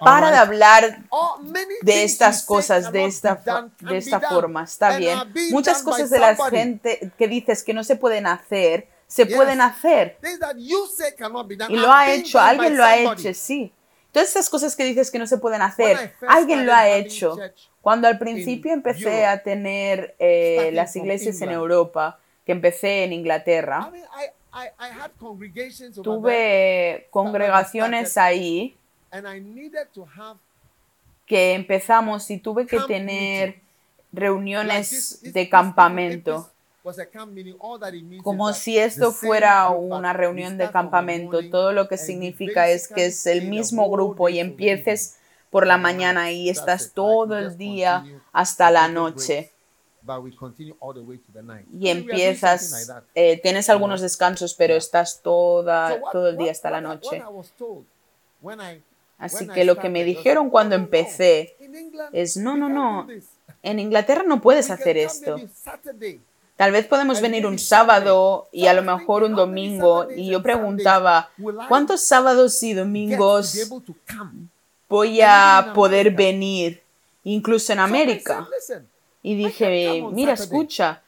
Para 0.00 0.30
de 0.30 0.36
hablar 0.38 1.02
Oh, 1.10 1.38
de 1.82 2.04
estas 2.04 2.42
cosas 2.42 2.90
de 2.90 3.04
esta, 3.04 3.34
done 3.36 3.70
de 3.80 3.98
esta 3.98 4.20
forma, 4.20 4.64
está 4.64 4.96
bien. 4.96 5.18
Muchas 5.50 5.82
cosas 5.82 6.10
de 6.10 6.18
la 6.18 6.36
gente 6.48 7.12
que 7.18 7.28
dices 7.28 7.62
que 7.62 7.74
no 7.74 7.84
se 7.84 7.96
pueden 7.96 8.26
hacer, 8.26 8.88
se 9.06 9.26
Yes. 9.26 9.36
pueden 9.36 9.60
hacer. 9.60 10.18
Y 11.68 11.76
lo 11.76 11.92
ha 11.92 12.12
hecho, 12.12 12.38
alguien 12.40 12.76
lo 12.76 12.84
ha 12.84 12.96
hecho, 12.96 13.34
sí. 13.34 13.72
Todas 14.12 14.28
estas 14.28 14.50
cosas 14.50 14.74
que 14.74 14.84
dices 14.84 15.10
que 15.10 15.18
no 15.20 15.26
se 15.26 15.38
pueden 15.38 15.62
hacer, 15.62 16.14
alguien 16.26 16.66
lo 16.66 16.74
ha 16.74 16.88
hecho. 16.88 17.36
Cuando 17.80 18.08
al 18.08 18.18
principio 18.18 18.72
in 18.72 18.78
empecé 18.78 19.24
a 19.24 19.42
tener 19.42 20.16
eh, 20.18 20.70
las 20.72 20.96
iglesias 20.96 21.40
en. 21.42 21.50
Europa, 21.50 22.18
que 22.44 22.52
empecé 22.52 23.04
en 23.04 23.12
Inglaterra, 23.12 23.92
tuve 26.02 27.06
congregaciones 27.10 28.16
ahí 28.16 28.76
and 29.12 29.26
I 29.26 29.40
needed 29.40 29.88
to 29.94 30.04
have 30.04 30.38
que 31.30 31.54
empezamos 31.54 32.28
y 32.32 32.38
tuve 32.38 32.66
que 32.66 32.80
tener 32.80 33.60
reuniones 34.12 35.20
de 35.22 35.48
campamento. 35.48 36.50
como 38.24 38.52
si 38.52 38.78
esto 38.78 39.12
fuera 39.12 39.68
una 39.68 40.12
reunión 40.12 40.58
de 40.58 40.72
campamento. 40.72 41.38
Todo 41.48 41.72
lo 41.72 41.86
que 41.86 41.98
significa 41.98 42.68
es 42.68 42.88
que 42.88 43.06
es 43.06 43.26
el 43.26 43.48
mismo 43.48 43.88
grupo 43.88 44.28
y 44.28 44.40
empieces 44.40 45.18
por 45.50 45.68
la 45.68 45.76
mañana 45.76 46.32
y 46.32 46.48
estás 46.48 46.92
todo 46.94 47.38
el 47.38 47.56
día 47.56 48.04
hasta 48.32 48.72
la 48.72 48.88
noche. 48.88 49.52
y 51.78 51.88
empiezas, 51.90 52.90
eh, 53.14 53.40
tienes 53.40 53.70
algunos 53.70 54.00
descansos, 54.00 54.54
pero 54.54 54.74
estás 54.74 55.20
toda, 55.22 56.00
todo 56.10 56.30
el 56.30 56.36
día 56.38 56.50
hasta 56.50 56.70
la 56.70 56.80
noche. 56.80 57.22
Así 59.20 59.46
que 59.48 59.64
lo 59.64 59.76
que 59.76 59.88
me 59.90 60.02
dijeron 60.04 60.46
"Oh, 60.48 60.50
cuando 60.50 60.74
empecé 60.74 61.54
es, 62.12 62.36
no, 62.36 62.56
no, 62.56 62.68
no, 62.68 63.06
en 63.62 63.78
Inglaterra 63.78 64.24
no 64.26 64.40
puedes 64.40 64.70
hacer 64.70 64.96
esto. 64.96 65.36
Tal 66.56 66.72
vez 66.72 66.86
podemos 66.86 67.20
venir 67.20 67.46
un 67.46 67.58
sábado 67.58 68.48
y 68.52 68.66
a 68.66 68.74
lo 68.74 68.82
mejor 68.82 69.22
un 69.22 69.34
domingo. 69.34 70.08
Y 70.10 70.30
yo 70.30 70.42
preguntaba, 70.42 71.30
¿cuántos 71.68 72.02
sábados 72.02 72.62
y 72.62 72.74
domingos 72.74 73.70
voy 74.88 75.20
a 75.22 75.72
poder 75.74 76.10
venir, 76.10 76.82
incluso 77.24 77.72
en 77.72 77.78
América? 77.78 78.46
"Listen, 78.54 78.86
Y 79.22 79.34
dije, 79.36 80.02
mira, 80.12 80.32
escucha, 80.32 81.02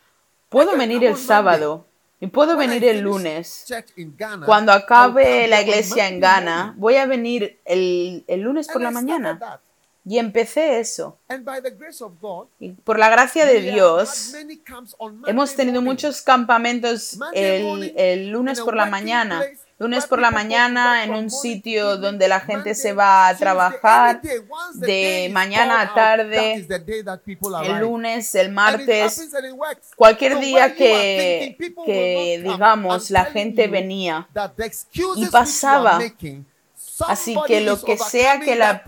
puedo 0.51 0.77
venir 0.77 1.03
el 1.05 1.17
sábado 1.17 1.87
y 2.23 2.29
puedo 2.29 2.57
venir 2.57 2.85
el 2.85 3.01
lunes. 3.01 3.67
Cuando 4.47 4.71
acabe 4.71 5.49
la 5.49 5.61
iglesia 5.61 6.07
en 6.07 6.21
Ghana, 6.21 6.67
morning." 6.67 6.81
voy 6.81 6.95
a 6.95 7.07
venir 7.07 7.59
el, 7.65 8.25
el 8.29 8.41
lunes 8.43 8.69
por 8.69 8.81
la 8.81 8.93
mañana. 8.93 9.61
Y 10.05 10.19
empecé 10.19 10.79
eso. 10.79 11.19
And 11.29 11.45
by 11.45 11.61
the 11.61 11.71
grace 11.71 12.03
of 12.03 12.13
God, 12.21 12.47
Y 12.61 12.71
por 12.71 13.01
la 13.01 13.09
gracia 13.09 13.45
de 13.45 13.61
Dios, 13.61 14.35
had 14.35 14.41
many 14.41 14.57
camps 14.59 14.95
on 14.99 15.17
Monday 15.17 15.31
hemos 15.31 15.57
tenido 15.57 15.83
muchos 15.83 16.23
campamentos 16.23 17.19
el, 17.33 17.93
el 17.97 18.29
lunes 18.31 18.61
por 18.61 18.77
la 18.77 18.87
mañana. 18.87 19.45
Lunes 19.83 20.07
por 20.07 20.21
la 20.21 20.31
mañana 20.31 21.03
en 21.03 21.13
un 21.13 21.29
sitio 21.29 21.97
donde 21.97 22.29
la 22.29 22.39
gente 22.39 22.77
se 22.77 22.93
va 22.93 23.27
a 23.27 23.37
trabajar 23.37 24.23
de 24.75 25.29
mañana 25.33 25.81
a 25.81 25.93
tarde, 25.93 26.69
el 27.65 27.79
lunes, 27.81 28.33
el 28.37 28.53
martes, 28.53 29.29
cualquier 29.97 30.39
día 30.39 30.77
que, 30.77 31.57
que 31.85 32.41
digamos 32.45 33.11
la 33.11 33.25
gente 33.25 33.67
venía. 33.67 34.29
Y 35.17 35.27
pasaba. 35.27 35.99
Así 37.09 37.37
que 37.49 37.63
lo 37.63 37.83
que 37.83 37.99
sea 37.99 38.39
que 38.39 38.55
la, 38.55 38.85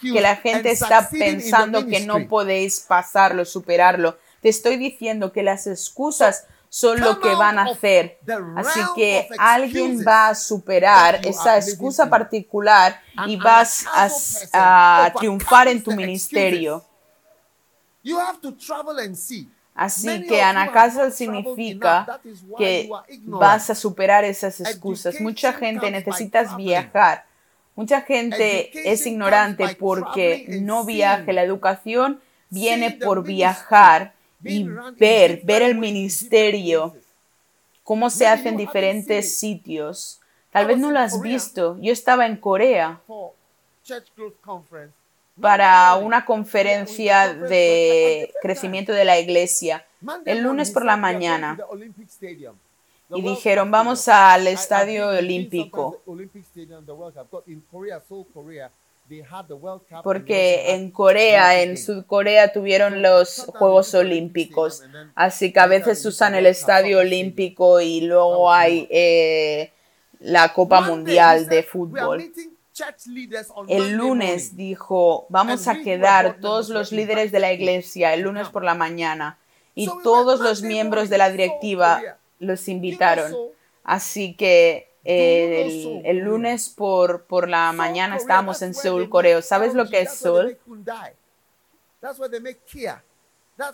que 0.00 0.20
la 0.20 0.36
gente 0.36 0.70
está 0.70 1.08
pensando 1.10 1.84
que 1.84 2.06
no 2.06 2.28
podéis 2.28 2.78
pasarlo, 2.78 3.44
superarlo. 3.44 4.16
Te 4.40 4.50
estoy 4.50 4.76
diciendo 4.76 5.32
que 5.32 5.42
las 5.42 5.66
excusas 5.66 6.46
son 6.76 7.00
lo 7.00 7.18
que 7.20 7.34
van 7.34 7.58
a 7.58 7.62
hacer. 7.62 8.18
Así 8.54 8.80
que 8.94 9.26
alguien 9.38 10.04
va 10.06 10.28
a 10.28 10.34
superar 10.34 11.26
esa 11.26 11.56
excusa 11.56 12.10
particular 12.10 13.00
y 13.26 13.36
vas 13.36 13.86
a, 14.52 15.06
a 15.06 15.12
triunfar 15.14 15.68
en 15.68 15.82
tu 15.82 15.92
ministerio. 15.92 16.84
You 18.02 18.20
have 18.20 18.40
to 18.42 18.52
travel 18.54 18.98
and 18.98 19.14
see. 19.16 19.48
Así 19.74 20.26
que 20.26 20.42
anacasal 20.42 21.12
significa 21.12 22.20
que 22.58 22.90
vas 23.24 23.70
a 23.70 23.74
superar 23.74 24.24
esas 24.24 24.60
excusas. 24.60 25.18
Mucha 25.18 25.54
gente 25.54 25.90
necesitas 25.90 26.54
viajar. 26.56 27.24
Mucha 27.74 28.02
gente 28.02 28.70
es 28.92 29.06
ignorante 29.06 29.76
porque 29.80 30.58
no 30.60 30.84
viaja. 30.84 31.32
La 31.32 31.42
educación 31.42 32.20
viene 32.50 32.90
por 32.90 33.22
viajar 33.22 34.15
y 34.42 34.68
ver, 34.98 35.40
ver 35.44 35.62
el 35.62 35.76
ministerio, 35.76 36.94
cómo 37.82 38.10
se 38.10 38.26
hace 38.26 38.48
en 38.48 38.56
diferentes 38.56 39.38
sitios. 39.38 40.20
Tal 40.50 40.66
vez 40.66 40.78
no 40.78 40.90
lo 40.90 41.00
has 41.00 41.20
visto. 41.20 41.76
Yo 41.80 41.92
estaba 41.92 42.26
en 42.26 42.36
Corea 42.36 43.00
para 45.40 45.94
una 45.96 46.24
conferencia 46.24 47.34
de 47.34 48.32
crecimiento 48.40 48.92
de 48.92 49.04
la 49.04 49.18
iglesia. 49.18 49.84
El 50.24 50.42
lunes 50.42 50.70
por 50.70 50.84
la 50.84 50.94
said, 50.94 51.02
"We 51.02 51.08
are 51.08 51.18
going 51.18 51.20
mañana. 51.20 51.56
to 51.56 51.62
the 51.62 51.72
Olympic 51.72 52.08
Stadium." 52.08 52.56
The 53.08 53.18
Y 53.18 53.22
dijeron, 53.22 53.70
vamos 53.70 54.08
al 54.08 54.48
estadio 54.48 55.08
olímpico. 55.10 56.02
Porque 60.02 60.74
en 60.74 60.90
Corea, 60.90 61.62
en. 61.62 61.76
Sudcorea 61.76 62.52
tuvieron 62.52 63.02
los 63.02 63.46
Juegos 63.46 63.94
Olímpicos. 63.94 64.82
Así 65.14 65.52
que 65.52 65.60
a 65.60 65.66
veces 65.66 66.04
usan 66.04 66.34
el 66.34 66.46
estadio 66.46 66.98
olímpico 66.98 67.80
y 67.80 68.00
luego 68.00 68.52
hay 68.52 68.88
eh, 68.90 69.72
la 70.18 70.52
Copa 70.52 70.80
Mundial 70.80 71.46
de 71.46 71.56
"We 71.56 71.58
are 71.58 71.68
fútbol. 71.68 72.32
El 73.68 73.96
lunes 73.96 74.50
morning." 74.52 74.56
dijo, 74.56 75.26
vamos 75.28 75.66
a 75.68 75.80
quedar 75.80 76.40
todos 76.40 76.68
los 76.68 76.92
líderes 76.92 77.32
de 77.32 77.40
la 77.40 77.52
iglesia 77.52 78.12
el 78.12 78.22
lunes 78.22 78.48
por 78.50 78.64
la 78.64 78.74
mañana 78.74 79.38
y 79.74 79.88
todos 80.02 80.40
los 80.40 80.62
miembros 80.62 81.08
de 81.08 81.18
la 81.18 81.30
directiva 81.30 82.02
los 82.38 82.68
invitaron. 82.68 83.34
Así 83.84 84.34
que 84.34 84.90
eh, 85.06 86.02
el, 86.02 86.06
el 86.06 86.18
lunes 86.18 86.68
por, 86.68 87.24
por 87.24 87.48
la 87.48 87.72
mañana 87.72 88.16
estábamos 88.16 88.62
en 88.62 88.74
Seúl, 88.74 89.08
Corea. 89.08 89.40
¿Sabes 89.42 89.74
lo 89.74 89.88
que 89.88 90.00
es 90.00 90.10
that's 92.00 92.18
where 92.18 92.30
they 92.30 92.40
Seúl? 92.40 93.02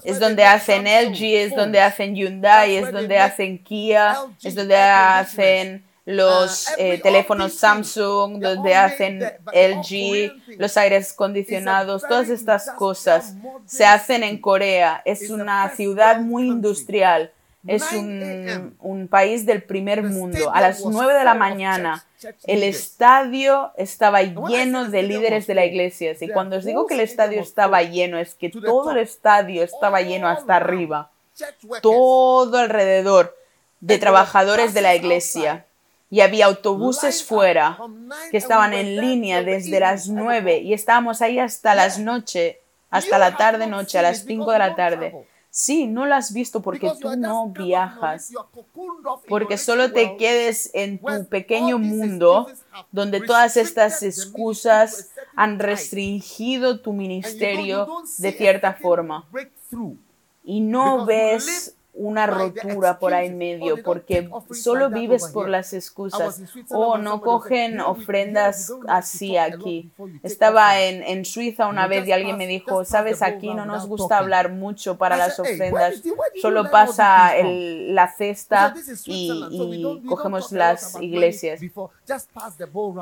Es 0.04 0.20
donde 0.20 0.44
hacen 0.44 0.84
LG, 0.84 1.22
es 1.22 1.56
donde 1.56 1.80
hacen 1.80 2.14
Hyundai, 2.14 2.76
es 2.76 2.92
donde 2.92 3.18
hacen 3.18 3.58
Kia, 3.58 4.16
es 4.42 4.54
donde 4.54 4.76
hacen 4.76 5.84
los 6.04 6.68
Uh, 6.68 6.74
eh, 6.78 6.98
teléfonos 6.98 7.54
Samsung, 7.54 8.40
donde 8.40 8.74
hacen 8.74 9.20
LG, 9.52 10.58
los 10.58 10.76
aires 10.76 11.12
acondicionados, 11.12 12.02
todas 12.02 12.28
estas 12.28 12.70
cosas 12.72 13.34
se 13.66 13.84
hacen 13.84 14.22
en. 14.24 14.40
Corea. 14.40 15.02
Es 15.04 15.30
una 15.30 15.68
ciudad 15.70 16.20
muy 16.20 16.48
industrial. 16.48 17.32
Es 17.66 17.84
9 17.92 18.72
un, 18.80 19.08
país 19.08 19.46
del 19.46 19.62
primer 19.62 20.02
mundo. 20.02 20.52
A 20.52 20.60
las 20.60 20.80
was 20.80 20.94
9 20.94 21.14
de 21.14 21.24
la 21.24 21.34
mañana, 21.34 22.04
el 22.44 22.64
estadio 22.64 23.72
estaba 23.76 24.22
lleno 24.22 24.88
de 24.88 25.02
líderes 25.02 25.46
de 25.46 25.54
la 25.54 25.64
iglesia. 25.64 26.14
Y 26.20 26.28
cuando 26.28 26.56
os 26.56 26.64
digo 26.64 26.86
que 26.86 26.94
el 26.94 27.00
estadio 27.00 27.40
estaba 27.40 27.82
lleno, 27.82 28.18
es 28.18 28.34
que 28.34 28.50
todo 28.50 28.90
el 28.90 28.98
estadio 28.98 29.62
estaba 29.62 30.00
lleno 30.02 30.28
hasta 30.28 30.56
arriba. 30.56 31.10
todo 31.80 32.58
alrededor 32.58 33.36
de 33.80 33.98
trabajadores 33.98 34.74
de 34.74 34.82
la 34.82 34.94
iglesia. 34.94 35.66
y 36.10 36.20
había 36.20 36.44
autobuses 36.44 37.24
fuera 37.24 37.78
que 38.30 38.36
estaban 38.36 38.74
en 38.74 39.00
línea 39.00 39.42
desde 39.42 39.80
las 39.80 40.08
evening, 40.08 40.24
9 40.24 40.58
y 40.58 40.74
estábamos 40.74 41.22
ahí 41.22 41.38
hasta 41.38 41.74
las 41.74 41.98
noche, 41.98 42.60
hasta 42.90 43.18
la 43.18 43.34
tarde 43.38 43.66
noche, 43.66 43.98
a 43.98 44.02
las 44.02 44.18
it 44.20 44.28
5 44.28 44.44
because 44.44 44.52
de 44.52 44.58
la 44.58 44.74
tarde. 44.74 45.26
Sí, 45.54 45.86
no 45.86 46.06
lo 46.06 46.14
has 46.14 46.32
visto 46.32 46.62
porque 46.62 46.90
tú 46.98 47.14
no 47.14 47.50
viajas, 47.50 48.32
porque 49.28 49.58
solo 49.58 49.92
te 49.92 50.16
quedes 50.16 50.70
en 50.72 50.98
tu 50.98 51.26
pequeño 51.28 51.76
all 51.76 51.82
these 51.82 51.94
mundo 51.94 52.46
donde 52.90 53.20
todas 53.20 53.58
estas 53.58 54.02
excusas 54.02 55.10
han 55.36 55.58
restringido 55.58 56.80
tu 56.80 56.94
ministerio 56.94 57.86
de 58.16 58.32
cierta 58.32 58.72
forma. 58.72 59.28
y 60.42 60.60
no 60.62 61.04
ves 61.04 61.76
una 61.94 62.26
rotura 62.26 62.98
por 62.98 63.12
ahí 63.12 63.26
en. 63.26 63.34
Oh, 63.34 63.36
medio 63.36 63.82
porque 63.82 64.28
solo 64.54 64.88
that 64.88 64.98
vives 64.98 65.28
por 65.28 65.48
las 65.50 65.74
excusas 65.74 66.40
o 66.70 66.94
and 66.94 67.04
no 67.04 67.20
cogen 67.20 67.50
like, 67.50 67.72
"You 67.72 67.76
know, 67.84 67.92
we- 67.94 68.02
ofrendas 68.02 68.72
así 68.88 69.36
aquí. 69.36 69.90
Estaba 70.22 70.70
offerings." 70.74 71.06
en, 71.08 71.18
en 71.18 71.24
Suiza 71.26 71.66
una 71.66 71.86
vez 71.86 72.08
y 72.08 72.12
alguien 72.12 72.38
me 72.38 72.46
dijo, 72.46 72.84
sabes, 72.86 73.20
aquí 73.20 73.52
no 73.52 73.66
nos 73.66 73.86
gusta 73.86 74.08
talking." 74.08 74.22
hablar 74.24 74.52
mucho 74.52 74.96
para 74.96 75.16
las 75.18 75.36
said, 75.36 75.44
"Hey, 75.44 75.70
where 75.70 75.94
ofrendas, 75.94 76.40
solo 76.40 76.70
pasa 76.70 77.28
things 77.32 77.40
from?" 77.42 77.46
el- 77.52 77.94
la 77.94 78.08
cesta 78.08 78.74
y, 79.04 80.02
cogemos 80.06 80.50
las 80.52 81.00
iglesias. 81.00 81.60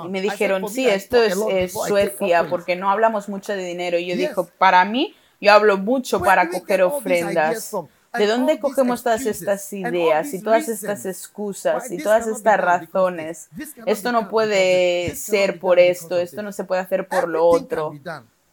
Y 0.05 0.09
me 0.09 0.20
dijeron, 0.20 0.62
"For 0.62 0.70
sí, 0.70 0.88
esto 0.88 1.22
es, 1.22 1.38
es 1.48 1.72
Suecia 1.72 2.40
offerings." 2.40 2.50
porque 2.50 2.74
no 2.76 2.90
hablamos 2.90 3.29
mucho 3.29 3.53
de 3.53 3.64
dinero. 3.64 3.98
Y 3.98 4.07
yo 4.07 4.16
dijo, 4.16 4.48
para 4.59 4.85
mí, 4.85 5.14
yo 5.40 5.53
hablo 5.53 5.79
mucho 5.79 6.20
para 6.20 6.48
coger 6.50 6.83
ofrendas. 6.83 7.72
¿De 8.18 8.27
dónde 8.27 8.59
cogemos 8.59 9.05
todas 9.05 9.25
estas 9.25 9.73
ideas 9.73 10.35
y 10.35 10.42
todas 10.42 10.68
estas 10.68 11.07
excusas 11.07 11.90
y 11.90 11.99
todas 12.03 12.27
estas 12.27 12.59
razones? 12.59 13.49
Esto 13.87 14.11
no 14.11 14.29
puede 14.29 15.14
ser 15.14 15.61
por 15.61 15.79
esto, 15.79 16.18
esto 16.18 16.42
no 16.42 16.53
se 16.53 16.64
puede 16.64 16.81
hacer 16.81 17.07
por 17.07 17.29
lo 17.29 17.46
otro. 17.46 17.92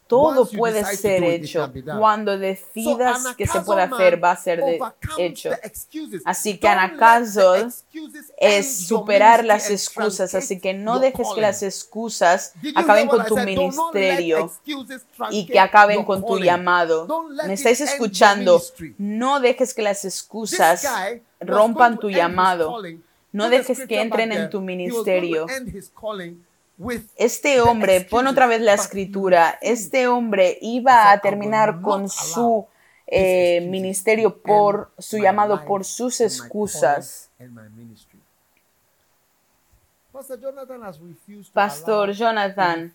Todo 0.07 0.45
puede 0.57 0.79
ser 0.97 1.21
hecho. 1.43 1.59
Cuando 1.99 2.37
decidas 2.37 3.17
que 3.35 3.45
se 3.45 3.51
puede 3.65 3.81
hacer, 3.95 4.23
va 4.23 4.31
a 4.31 4.37
ser 4.37 4.59
de- 4.63 4.79
hecho. 5.17 5.49
Así 6.25 6.57
que 6.57 6.67
excuses 6.67 7.85
es 8.37 8.87
superar 8.87 9.43
las 9.45 9.69
excusas, 9.69 10.33
así 10.35 10.59
que 10.59 10.73
no 10.73 10.99
dejes 10.99 11.27
que 11.35 11.41
las 11.41 11.63
excusas 11.63 12.53
acaben 12.75 13.07
con 13.07 13.17
tu 13.27 13.35
ministerio 13.45 14.51
y 15.31 15.45
que 15.45 15.59
acaben 15.59 16.03
con 16.05 16.21
tu 16.21 16.27
llamado. 16.45 17.07
¿Me 17.47 17.53
estáis 17.53 17.81
escuchando? 17.81 18.61
No 18.97 19.39
dejes 19.39 19.73
que 19.73 19.81
las 19.81 20.05
excusas 20.05 20.81
rompan 21.41 21.97
tu 21.99 22.09
llamado. 22.09 22.81
No 23.33 23.49
dejes 23.49 23.79
que 23.87 24.01
entren 24.01 24.31
en 24.31 24.49
tu 24.49 24.61
ministerio. 24.61 25.45
Este 27.15 27.59
hombre, 27.59 28.01
pon 28.01 28.27
otra 28.27 28.45
vez 28.45 28.61
la 28.61 28.73
escritura, 28.73 29.57
este 29.61 30.07
hombre 30.07 30.59
iba 30.61 30.93
a 30.93 31.03
said, 31.03 31.11
"I 31.11 31.15
will 31.15 31.21
terminar 31.21 31.81
con 31.81 32.07
su 32.07 32.67
eh, 33.07 33.61
ministerio 33.61 34.37
por 34.37 34.91
su 34.99 35.17
llamado 35.17 35.63
por 35.65 35.85
sus 35.85 36.21
excusas. 36.21 37.29
Pastor 41.53 42.11
Jonathan 42.11 42.91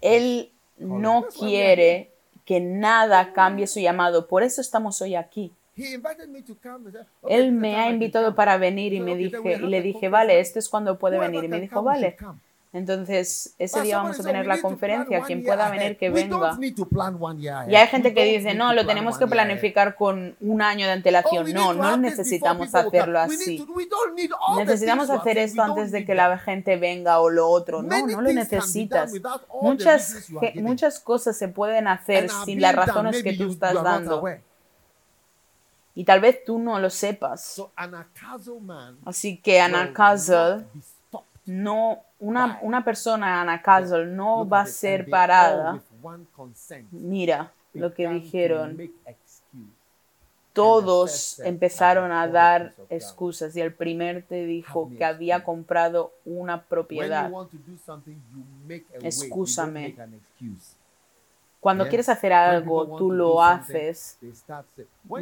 él 0.00 0.50
no 0.78 1.26
quiere 1.26 2.10
que 2.44 2.60
nada 2.60 3.32
cambie 3.32 3.66
su 3.66 3.80
llamado. 3.80 4.26
Por 4.26 4.42
eso 4.42 4.60
estamos 4.60 5.00
hoy 5.02 5.14
aquí. 5.14 5.52
He 5.76 5.94
invited 5.94 6.28
me 6.28 6.42
to 6.42 6.54
come 6.62 6.86
and 6.86 6.92
said, 6.92 7.06
"Okay, 7.22 7.36
Él 7.36 7.52
me 7.52 7.76
ha 7.76 7.88
invitado 7.88 8.26
come." 8.26 8.36
para 8.36 8.58
venir 8.58 8.92
y 8.92 9.00
me 9.00 9.16
dije 9.16 9.58
y 9.62 9.66
le 9.66 9.82
dije, 9.82 10.08
vale, 10.08 10.40
este 10.40 10.58
es 10.58 10.68
cuando 10.68 10.98
puede 10.98 11.18
venir. 11.18 11.44
Y 11.44 11.48
me 11.48 11.60
dijo, 11.60 11.82
vale. 11.82 12.16
Entonces, 12.72 13.52
ese 13.58 13.80
día 13.82 13.96
vamos 13.96 14.20
a 14.20 14.22
tener 14.22 14.42
"We 14.42 14.54
la 14.54 14.62
conferencia. 14.62 15.22
Quien 15.22 15.42
pueda 15.42 15.66
ahead." 15.66 15.78
venir, 15.80 15.98
que 15.98 16.08
venga. 16.08 16.56
year 17.36 17.68
Y 17.68 17.74
hay 17.74 17.88
gente 17.88 18.14
que 18.14 18.24
dice, 18.24 18.54
no, 18.54 18.72
lo 18.72 18.86
tenemos 18.86 19.18
que 19.18 19.24
ahead. 19.24 19.32
planificar 19.32 19.96
con 19.96 20.36
un 20.40 20.62
año 20.62 20.86
de 20.86 20.92
Oh, 20.92 20.94
antelación. 20.94 21.46
we 21.46 21.52
No, 21.52 21.74
no 21.74 21.96
necesitamos 21.96 22.72
hacerlo 22.72 23.18
así. 23.18 23.66
Necesitamos 24.56 25.10
hacer 25.10 25.38
esto 25.38 25.62
antes 25.62 25.90
de 25.90 26.04
que 26.04 26.14
la 26.14 26.38
gente 26.38 26.76
venga 26.76 27.18
o 27.18 27.28
lo 27.28 27.48
otro. 27.48 27.82
No, 27.82 28.06
no 28.06 28.20
lo 28.20 28.32
necesitas. 28.32 29.12
Muchas, 29.60 30.28
muchas 30.54 31.00
cosas 31.00 31.36
se 31.36 31.48
pueden 31.48 31.88
hacer 31.88 32.30
sin 32.44 32.60
las 32.60 32.76
razones 32.76 33.22
que 33.24 33.32
tú 33.32 33.50
estás 33.50 33.82
dando. 33.82 34.22
Y 35.96 36.04
tal 36.04 36.20
vez 36.20 36.44
tú 36.44 36.60
no 36.60 36.78
lo 36.78 36.88
sepas. 36.88 37.60
Así 39.04 39.38
que 39.38 39.60
Anna 39.60 39.92
no, 41.46 42.02
una, 42.18 42.58
una 42.62 42.84
persona 42.84 43.40
Anna 43.40 43.62
Castle 43.62 44.06
no 44.06 44.48
va 44.48 44.62
a 44.62 44.66
ser 44.66 45.08
parada. 45.08 45.80
Mira 46.90 47.52
lo 47.74 47.92
que 47.94 48.08
dijeron. 48.08 48.78
Todos 50.52 51.38
empezaron 51.40 52.10
a 52.10 52.22
"I 52.22 52.24
have 52.24 52.32
dar 52.32 52.60
bought 52.60 52.66
a 52.66 52.74
piece 52.74 52.82
of 52.82 52.88
ground." 52.88 53.02
excusas 53.02 53.56
y 53.56 53.60
el 53.60 53.72
primer 53.72 54.22
te 54.22 54.44
dijo 54.44 54.90
que 54.96 55.04
había 55.04 55.44
comprado 55.44 56.12
una 56.24 56.64
propiedad. 56.64 57.30
Excúsame. 59.00 59.82
don't 59.82 59.98
make 59.98 60.02
an 60.02 60.14
excuse. 60.14 60.76
Cuando 61.60 61.84
quieres 61.90 62.08
hacer 62.08 62.32
algo, 62.32 62.96
tú 62.96 63.12
lo 63.12 63.42
haces. 63.42 64.16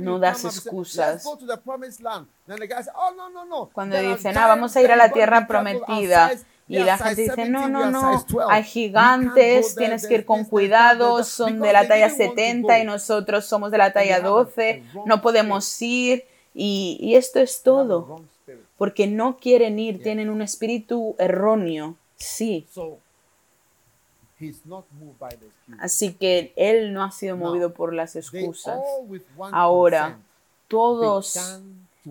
No 0.04 0.18
das 0.20 0.44
excusas. 0.44 1.26
"Oh. 1.26 1.30
Cuando 3.72 3.96
dicen, 4.16 4.38
ah, 4.38 4.46
vamos 4.46 4.76
a 4.76 4.82
ir 4.82 4.92
a 4.92 4.96
la 4.96 5.10
tierra 5.12 5.46
prometida. 5.48 6.30
Y 6.70 6.76
la 6.84 6.98
gente 6.98 7.22
dice, 7.22 7.48
no, 7.48 7.60
17, 7.60 7.70
no, 7.72 7.90
no, 7.90 8.12
size 8.18 8.32
12. 8.34 8.54
hay 8.54 8.62
gigantes, 8.62 9.74
tienes 9.74 10.06
que 10.06 10.14
ir 10.14 10.24
con 10.26 10.44
cuidado, 10.44 11.24
son 11.24 11.60
de 11.60 11.72
la 11.72 11.88
talla 11.88 12.08
didn't 12.08 12.20
want 12.20 12.36
to 12.36 12.42
70 12.42 12.78
y 12.78 12.84
nosotros 12.84 13.44
somos 13.46 13.70
de 13.72 13.78
la 13.78 13.92
talla 13.92 14.16
have 14.16 14.26
a- 14.26 14.30
12, 14.30 14.70
a 14.70 14.92
wrong 14.94 15.06
no 15.08 15.22
podemos 15.22 15.82
ir. 15.82 16.24
Y, 16.54 16.98
y 17.00 17.14
esto 17.16 17.40
es 17.40 17.62
todo, 17.62 18.20
porque 18.76 19.06
no 19.06 19.36
quieren 19.38 19.78
ir, 19.78 20.02
tienen 20.02 20.28
un 20.30 20.42
espíritu 20.42 21.14
erróneo. 21.18 21.96
Sí, 22.16 22.66
So 22.74 22.78
he's 22.78 22.78
not 22.78 22.78
moved 22.78 22.78
by 22.78 22.78
the 22.78 22.88
excuse. 22.88 22.96
Así 25.78 26.14
que 26.14 26.52
él 26.56 26.92
no 26.92 27.02
ha 27.02 27.10
sido 27.10 27.36
movido 27.36 27.72
por 27.72 27.92
las 27.92 28.16
excusas. 28.16 28.78
Ahora, 29.52 30.18
Todos 30.68 31.62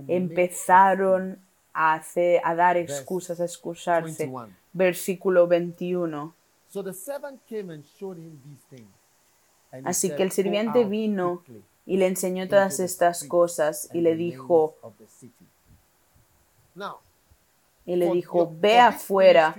empezaron 0.07 1.39
a, 1.73 1.93
hacer, 1.93 2.41
a 2.43 2.55
dar 2.55 2.75
excusas, 2.75 3.39
a 3.39 3.45
excusarse. 3.45 4.25
21. 4.25 4.49
Versículo 4.73 5.47
21. 5.47 6.33
So 6.69 6.83
the 6.83 6.93
servant 6.93 7.39
came 7.47 7.71
and 7.71 7.83
showed 7.97 8.17
him 8.17 8.39
these 8.43 8.63
things. 8.69 8.89
And 9.71 9.85
he 9.85 9.89
Así 9.89 10.09
que 10.09 10.23
el 10.23 10.29
"Go 10.29 10.35
sirviente 10.35 10.85
vino 10.85 11.43
y 11.85 11.97
le 11.97 12.07
enseñó 12.07 12.47
todas 12.47 12.79
estas 12.79 13.23
cosas 13.23 13.89
y 13.93 14.01
le 14.01 14.15
dijo, 14.15 14.75
lanes 14.81 14.83
of 14.83 14.97
the 14.97 15.07
city." 15.07 15.45
Now, 16.75 16.97
y 17.87 17.95
le 17.95 18.11
dijo, 18.11 18.53
ve 18.59 18.79
afuera 18.79 19.55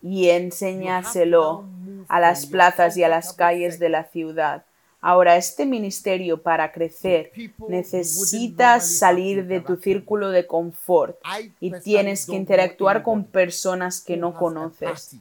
y 0.00 0.30
enséñaselo 0.30 1.66
a 2.08 2.20
las 2.20 2.46
plazas 2.46 2.96
y 2.96 3.02
a 3.02 3.08
las 3.08 3.32
calles 3.32 3.78
de 3.78 3.88
la 3.88 4.04
ciudad. 4.04 4.64
Ahora, 5.00 5.36
este 5.36 5.64
ministerio 5.64 6.42
para 6.42 6.72
crecer 6.72 7.30
necesitas 7.68 8.98
salir 8.98 9.46
de 9.46 9.60
tu 9.60 9.76
círculo 9.76 10.30
de 10.30 10.46
confort 10.46 11.16
y 11.60 11.72
tienes 11.80 12.26
que 12.26 12.34
interactuar 12.34 13.02
con 13.02 13.24
personas 13.24 14.00
que 14.00 14.16
no 14.16 14.34
conoces. 14.34 15.16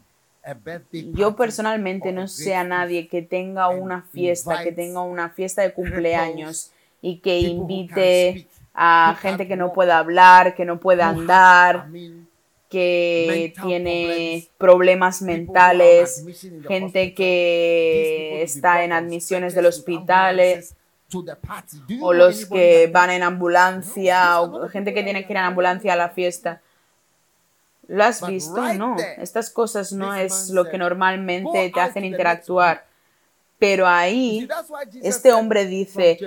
Yo 1.13 1.35
personalmente 1.35 2.11
no 2.11 2.27
sé 2.27 2.55
a 2.55 2.63
nadie 2.63 3.07
que 3.07 3.21
tenga 3.21 3.69
una 3.69 4.01
fiesta, 4.01 4.63
que 4.63 4.71
tenga 4.71 5.01
una 5.01 5.29
fiesta 5.29 5.61
de 5.61 5.73
cumpleaños 5.73 6.71
y 7.01 7.19
que 7.19 7.39
invite 7.39 8.47
a 8.73 9.17
gente 9.21 9.47
que 9.47 9.57
no 9.57 9.73
pueda 9.73 9.99
hablar, 9.99 10.55
que 10.55 10.65
no 10.65 10.79
pueda 10.79 11.09
andar, 11.09 11.87
que 12.69 13.53
tiene 13.63 14.47
problemas 14.57 15.21
mentales, 15.21 16.23
the 16.25 16.67
gente 16.67 17.13
que 17.13 18.41
está 18.43 18.83
en 18.83 18.91
on 18.91 18.97
admisiones 18.97 19.55
del 19.55 19.67
hospital 19.67 20.39
you 21.87 22.05
o 22.05 22.13
los 22.13 22.45
que 22.45 22.89
van 22.91 23.09
en 23.09 23.23
ambulancia 23.23 24.41
o 24.41 24.67
gente 24.67 24.93
que 24.93 25.03
tiene 25.03 25.25
que 25.25 25.33
ir 25.33 25.37
en 25.37 25.43
ambulancia 25.43 25.93
a 25.93 25.95
la 25.95 26.09
fiesta. 26.09 26.61
¿Lo 27.87 28.03
has 28.03 28.25
visto? 28.27 28.73
No, 28.73 28.97
estas 29.17 29.49
cosas 29.49 29.93
no 29.93 30.13
es 30.13 30.49
lo 30.49 30.65
que 30.65 30.71
"Go 30.71 30.79
normalmente 30.79 31.71
te 31.73 31.79
hacen 31.79 32.03
interactuar. 32.03 32.85
Pero 33.59 33.87
ahí 33.87 34.47
este 35.01 35.31
hombre 35.31 35.61
"From 35.61 35.71
dice, 35.71 36.19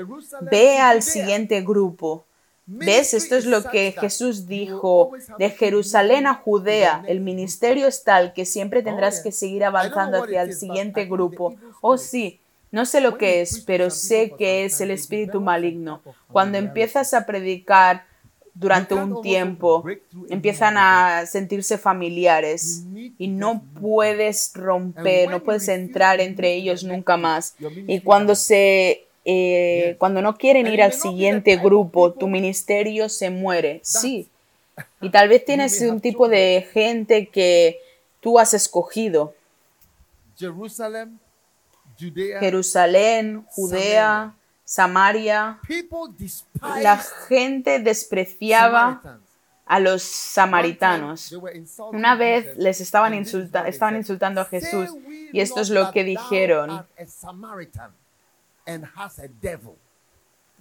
ve 0.51 0.79
al 0.79 1.03
siguiente 1.03 1.61
grupo. 1.61 2.25
¿Ves? 2.67 3.15
Esto 3.15 3.37
es 3.37 3.47
lo 3.47 3.65
que 3.65 3.93
Jesús 3.99 4.47
dijo 4.47 5.13
de 5.39 5.51
Jerusalén 5.51 6.27
a 6.27 6.35
Judea. 6.35 7.03
El 7.09 7.21
ministerio 7.21 7.89
es 7.89 8.05
tal 8.05 8.33
que 8.33 8.45
siempre 8.45 8.83
tendrás 8.83 9.17
yeah. 9.17 9.23
que 9.25 9.33
seguir 9.33 9.65
avanzando 9.65 10.23
hacia 10.23 10.43
el 10.43 10.55
siguiente 10.55 11.07
grupo. 11.07 11.57
Oh 11.81 11.99
sí, 11.99 12.41
no 12.71 12.87
sé 12.87 13.01
lo 13.01 13.19
que 13.19 13.41
es, 13.41 13.61
pero 13.67 13.91
sé 13.91 14.33
que 14.39 14.65
es 14.65 14.81
el 14.81 14.93
espíritu 14.93 15.41
maligno. 15.41 16.03
Cuando 16.31 16.59
empiezas 16.59 17.13
a 17.15 17.27
predicar 17.27 18.05
durante 18.55 18.95
un 18.95 19.23
tiempo, 19.23 19.85
empiezan 20.29 20.77
a 20.77 21.25
sentirse 21.27 21.79
familiares 21.79 22.85
y 23.19 23.29
no 23.29 23.65
puedes 23.81 24.53
romper, 24.55 25.31
no 25.31 25.43
puedes 25.43 25.67
entrar 25.69 26.21
entre 26.21 26.55
ellos 26.55 26.85
nunca 26.85 27.17
más. 27.17 27.57
Y 27.87 28.01
cuando 28.01 28.35
se 28.35 29.09
eh, 29.25 29.97
cuando 29.99 30.23
no 30.23 30.37
quieren 30.37 30.67
ir 30.67 30.83
al 30.83 30.93
siguiente 30.93 31.57
grupo, 31.57 32.13
tu 32.13 32.27
ministerio 32.29 33.09
se 33.09 33.31
muere. 33.31 33.81
Sí. 33.85 34.29
Y 35.03 35.11
tal 35.11 35.29
vez 35.29 35.45
tienes 35.45 35.79
un 35.83 36.01
tipo 36.01 36.27
de 36.29 36.67
gente 36.73 37.27
que 37.29 37.79
tú 38.21 38.39
has 38.39 38.55
escogido. 38.55 39.35
Jerusalem, 40.39 41.19
Judea, 41.99 42.41
Jerusalén, 42.41 43.45
Judea, 43.51 44.35
Samaria. 44.65 45.59
La 46.81 46.97
gente 47.29 47.79
despreciaba 47.81 49.03
a 49.67 49.81
los 49.81 50.03
samaritanos. 50.03 51.31
Una 51.93 52.15
vez 52.17 52.57
les 52.57 52.81
estaban, 52.81 53.13
insulta- 53.13 53.69
estaban 53.69 53.97
insultando 53.97 54.41
a 54.41 54.45
"Say 54.49 54.61
Jesús 54.63 54.91
y 55.33 55.41
esto 55.41 55.61
es 55.61 55.69
lo 55.71 55.91
que 55.93 56.05
dijeron, 56.05 56.87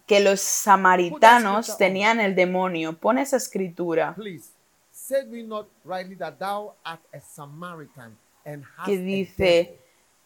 que 0.10 0.20
los 0.20 0.41
samaritanos 0.41 1.78
tenían 1.78 2.20
el 2.20 2.36
demonio. 2.36 2.97
Pon 2.97 3.20
esa 3.20 3.38
escritura 3.38 4.16
que 8.86 8.97
dice 8.97 9.80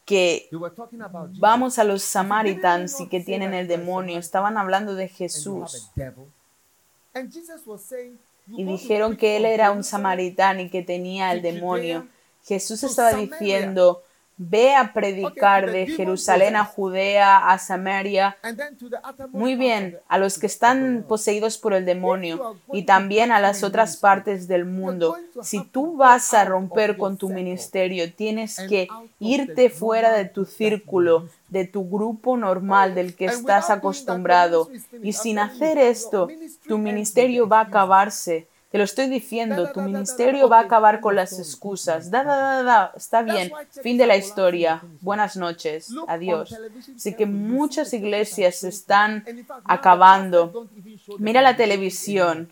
que 0.05 0.49
vamos 1.37 1.79
a 1.79 1.83
los 1.83 2.01
they 2.03 2.99
y 3.01 3.09
que 3.09 3.19
tienen 3.19 3.53
el 3.53 3.67
demonio. 3.67 4.19
Estaban 4.19 4.57
hablando 4.57 4.95
de 4.95 5.09
Jesús 5.09 5.91
a 5.95 5.99
devil? 5.99 6.31
And 7.13 7.31
Jesus 7.31 7.67
was 7.67 7.83
saying, 7.83 8.17
"You 8.47 8.59
y 8.59 8.63
dijeron 8.63 9.17
que 9.17 9.37
él 9.37 9.45
era 9.45 9.71
un 9.71 9.83
samaritano 9.83 10.61
y 10.61 10.69
que 10.69 10.81
tenía 10.81 11.31
el 11.33 11.41
demonio. 11.41 12.07
Jesús 12.43 12.83
estaba 12.83 13.13
diciendo, 13.13 14.03
ve 14.37 14.75
a 14.75 14.93
predicar 14.93 15.71
de 15.71 15.87
Jerusalén 15.87 16.55
a. 16.55 16.65
Judea, 16.65 17.49
a 17.49 17.57
Samaria. 17.59 18.35
Muy 19.31 19.55
bien, 19.55 19.99
a 20.07 20.17
los 20.17 20.39
que 20.39 20.47
están 20.47 20.83
world." 20.83 21.05
poseídos 21.05 21.57
por 21.57 21.73
el 21.73 21.85
demonio 21.85 22.57
y 22.71 22.83
también 22.83 23.31
a 23.31 23.39
las 23.39 23.63
otras 23.63 23.97
partes 23.97 24.47
del 24.47 24.65
mundo. 24.65 25.15
Si 25.41 25.63
tú 25.63 25.97
vas 25.97 26.33
a 26.33 26.45
romper 26.45 26.97
con 26.97 27.17
tu 27.17 27.29
ministerio, 27.29 28.11
tienes 28.13 28.59
que 28.67 28.87
irte 29.19 29.69
fuera 29.69 30.11
de 30.13 30.25
tu 30.25 30.45
círculo, 30.45 31.29
de 31.49 31.65
tu 31.65 31.87
grupo 31.89 32.35
normal 32.37 32.95
del 32.95 33.15
que 33.15 33.25
estás 33.25 33.69
acostumbrado. 33.69 34.69
Y 35.01 35.13
sin 35.13 35.39
hacer 35.39 35.77
esto, 35.77 36.27
tu 36.67 36.77
ministerio 36.77 37.47
va 37.47 37.59
a 37.59 37.63
acabarse. 37.63 38.47
Te 38.73 38.79
lo 38.79 38.85
estoy 38.85 39.07
diciendo, 39.07 39.71
tu 39.71 39.81
ministerio 39.81 40.49
va 40.49 40.57
a 40.57 40.61
acabar 40.63 40.99
con 40.99 41.15
las 41.15 41.37
excusas. 41.37 42.09
Da, 42.09 42.23
da, 42.23 42.35
da, 42.35 42.63
da, 42.63 42.93
está 42.95 43.21
bien. 43.21 43.51
Fin 43.83 43.99
de 43.99 44.07
la 44.07 44.17
historia. 44.17 44.81
Buenas 45.01 45.37
noches. 45.37 45.93
Adiós. 46.07 46.57
Así 46.95 47.13
que 47.13 47.27
muchas 47.27 47.93
iglesias 47.93 48.55
se 48.55 48.69
están 48.69 49.23
acabando. 49.65 50.67
Mira 51.19 51.43
la 51.43 51.55
televisión. 51.55 52.51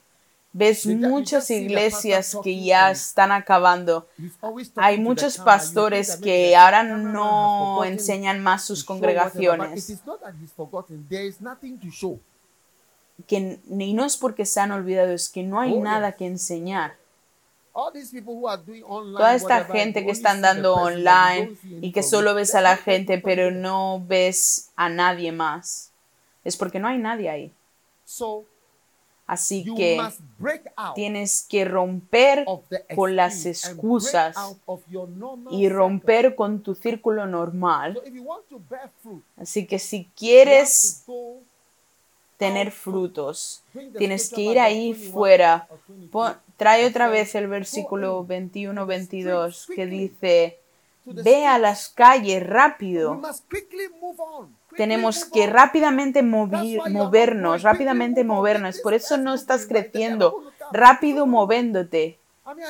Ves 0.54 0.86
muchas 0.86 1.50
iglesias 1.50 2.38
que 2.44 2.64
ya 2.64 2.92
están 2.92 3.32
acabando. 3.32 4.08
Hay 4.76 5.00
muchos 5.00 5.40
pastores 5.40 6.18
que 6.18 6.56
ahora 6.56 6.84
no 6.84 7.84
enseñan 7.84 8.44
más 8.44 8.64
sus 8.64 8.84
congregaciones. 8.84 10.00
Que, 13.28 13.60
y 13.70 13.94
no 13.94 14.06
es 14.06 14.18
porque 14.18 14.46
se 14.46 14.60
han 14.60 14.72
olvidado, 14.72 15.12
es 15.12 15.30
que 15.30 15.44
no 15.44 15.60
hay 15.60 15.78
nada 15.78 16.14
que 16.14 16.26
enseñar. 16.26 16.96
Toda 17.74 19.36
esta 19.36 19.64
gente 19.66 20.06
que 20.06 20.12
están 20.12 20.42
dando 20.42 20.76
online 20.76 21.56
y 21.82 21.92
que 21.92 22.04
solo 22.04 22.34
ves 22.34 22.54
a 22.56 22.62
la 22.62 22.76
gente 22.76 23.18
pero 23.18 23.50
no 23.52 24.04
ves 24.06 24.72
a 24.76 24.90
nadie 24.90 25.32
más, 25.32 25.92
es 26.44 26.58
porque 26.58 26.80
no 26.80 26.90
hay 26.90 26.98
nadie 26.98 27.30
ahí. 27.30 27.54
Así 29.26 29.64
que 29.64 29.98
tienes 30.94 31.46
que 31.48 31.64
romper 31.64 32.46
con 32.94 33.16
las 33.16 33.46
excusas 33.46 34.36
y 35.50 35.70
romper 35.70 36.36
con 36.36 36.62
tu 36.62 36.76
círculo 36.76 37.26
normal. 37.26 38.02
Así 39.38 39.66
que 39.66 39.80
si 39.80 40.12
quieres 40.18 41.06
tener 42.42 42.72
frutos, 42.72 43.64
tienes 44.00 44.32
que 44.32 44.42
ir 44.42 44.60
ahí 44.60 44.96
fuera. 44.96 45.68
trae 46.58 46.88
otra 46.88 47.08
vez 47.08 47.36
el 47.36 47.46
versículo 47.46 48.26
21-22 48.26 49.68
que 49.76 49.86
dice, 49.86 50.60
ve 51.06 51.46
a 51.46 51.60
las 51.60 51.90
calles 51.90 52.42
rápido 52.42 53.22
tenemos 54.76 55.26
que 55.26 55.46
rápidamente 55.46 56.24
movernos, 56.24 57.62
rápidamente 57.62 58.24
movernos. 58.24 58.80
Por 58.80 58.96
eso 58.96 59.18
no 59.18 59.36
estás 59.36 59.68
creciendo, 59.68 60.42
rápido 60.72 61.28
moviéndote. 61.28 62.18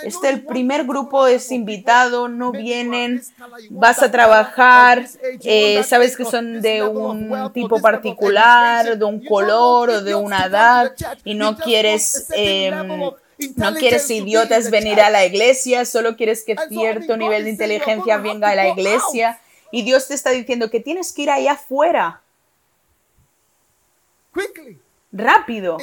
Este 0.04 0.30
el 0.30 0.46
primer 0.46 0.86
grupo 0.86 1.28
es 1.28 1.52
invitado, 1.52 2.28
no 2.28 2.52
vienen, 2.52 3.22
vas 3.70 4.02
a 4.02 4.12
trabajar, 4.12 5.06
eh, 5.44 5.84
sabes 5.84 6.18
que 6.18 6.26
son 6.26 6.62
de 6.62 6.84
un 6.84 7.52
tipo 7.54 7.80
particular, 7.80 8.98
de 8.98 9.06
un 9.06 9.24
color 9.24 9.90
o 9.90 10.02
de 10.02 10.16
una 10.16 10.46
edad 10.46 10.94
y 11.24 11.36
no 11.36 11.58
quieres 11.58 12.28
em, 12.34 13.12
no 13.56 13.74
quieres 13.74 14.10
idiotas 14.10 14.70
venir 14.70 15.02
a 15.02 15.10
la 15.10 15.26
iglesia, 15.26 15.86
solo 15.86 16.16
quieres 16.16 16.44
que 16.44 16.56
cierto 16.70 17.18
nivel 17.18 17.46
de 17.46 17.50
inteligencia 17.50 18.18
venga 18.18 18.50
a 18.50 18.56
la 18.56 18.68
iglesia 18.68 19.40
y 19.72 19.84
Dios 19.84 20.08
te 20.08 20.14
está 20.14 20.32
diciendo 20.32 20.70
que 20.70 20.80
tienes 20.80 21.12
que 21.14 21.24
ir 21.24 21.32
allá 21.32 21.54
afuera. 21.54 22.22
Rápido. 25.12 25.78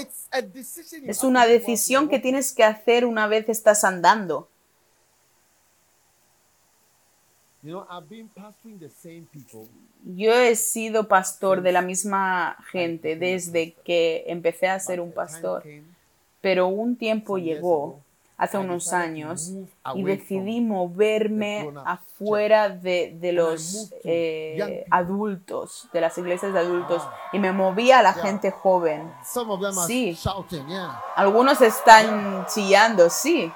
Es 1.05 1.23
una 1.23 1.47
decisión 1.47 2.09
que 2.09 2.19
tienes 2.19 2.53
que 2.53 2.65
hacer 2.65 3.05
una 3.05 3.27
vez 3.27 3.49
estás 3.49 3.85
andando. 3.85 4.49
Yo 10.05 10.33
he 10.33 10.55
sido 10.57 11.09
pastor 11.09 11.61
de 11.63 11.73
la 11.73 11.83
misma 11.83 12.57
gente 12.71 13.17
desde 13.17 13.73
que 13.85 14.25
empecé 14.29 14.69
a 14.69 14.79
ser 14.79 15.01
un 15.01 15.13
pastor, 15.13 15.65
pero 16.41 16.69
un 16.69 16.97
tiempo 16.97 17.37
llegó 17.37 18.01
hace 18.39 18.57
unos 18.57 18.93
años 18.93 19.51
y 19.97 20.05
decidí 20.05 20.61
moverme 20.61 21.71
afuera 21.85 22.69
de, 22.69 23.19
los 23.35 23.93
eh, 24.05 24.87
adultos, 24.91 25.89
de 25.93 26.01
las 26.01 26.17
iglesias 26.17 26.53
de 26.53 26.61
adultos, 26.61 27.03
y 27.33 27.41
me 27.41 27.53
moví 27.53 27.91
a 27.91 28.01
la 28.01 28.15
gente 28.15 28.53
joven. 28.53 29.13
Sí. 29.87 30.15
Algunos 31.17 31.61
están 31.61 32.47
chillando, 32.47 33.11
sí. 33.11 33.53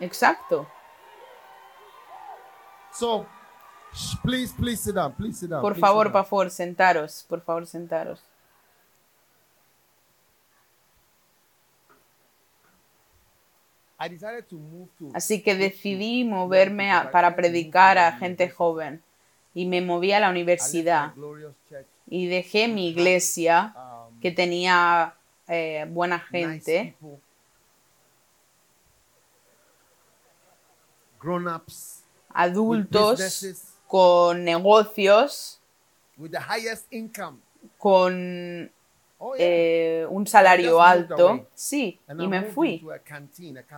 Exacto. 0.00 0.66
Por 5.60 5.78
favor, 5.78 6.10
por 6.10 6.24
favor, 6.24 6.50
sentaros, 6.50 7.26
por 7.28 7.42
favor, 7.42 7.66
sentaros. 7.66 8.22
Así 15.14 15.42
que 15.42 15.54
decidí 15.54 16.24
moverme 16.24 16.90
para 17.12 17.36
predicar 17.36 17.98
a 17.98 18.12
gente 18.12 18.48
joven. 18.48 19.02
Y 19.54 19.66
me 19.66 19.80
moví 19.80 20.12
a 20.12 20.20
la 20.20 20.30
universidad. 20.30 21.12
Y 22.06 22.26
dejé 22.26 22.68
mi 22.68 22.88
iglesia 22.88 23.74
um, 23.76 24.20
que 24.20 24.30
tenía 24.30 25.14
eh, 25.46 25.86
buena 25.88 26.18
gente, 26.18 26.96
adultos 32.30 33.66
con 33.86 34.44
negocios, 34.44 35.60
con 37.78 38.72
eh, 39.38 40.06
un 40.10 40.26
salario 40.26 40.82
alto. 40.82 41.46
Sí, 41.54 41.98
y 42.18 42.26
me 42.26 42.42
fui. 42.42 42.84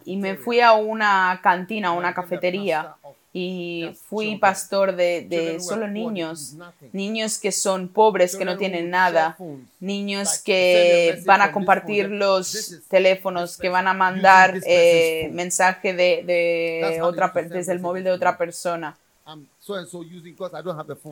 Y 0.05 0.17
me 0.17 0.37
fui 0.37 0.61
a 0.61 0.73
una 0.73 1.41
cantina, 1.43 1.89
a 1.89 1.93
una 1.93 2.15
cafetería. 2.15 2.95
Y 3.37 3.91
fui 4.09 4.37
pastor 4.37 4.95
de, 4.95 5.23
de 5.23 5.59
solo 5.59 5.89
niños. 5.89 6.55
Niños 6.93 7.41
que 7.41 7.51
son 7.51 7.89
pobres, 7.89 8.37
que 8.37 8.45
no 8.45 8.57
tienen 8.57 8.91
nada. 8.91 9.37
Niños 9.81 10.41
que 10.45 11.21
van 11.27 11.43
a 11.43 11.51
compartir 11.51 12.11
los 12.11 12.81
teléfonos, 12.89 13.59
que 13.59 13.69
van 13.69 13.89
a 13.89 13.95
mandar 13.95 14.61
eh, 14.65 15.31
mensaje 15.33 15.95
de, 15.95 16.23
de 16.25 17.03
otra, 17.03 17.33
desde 17.35 17.73
el 17.73 17.81
móvil 17.81 18.05
de 18.05 18.13
otra 18.13 18.39
persona. 18.39 18.97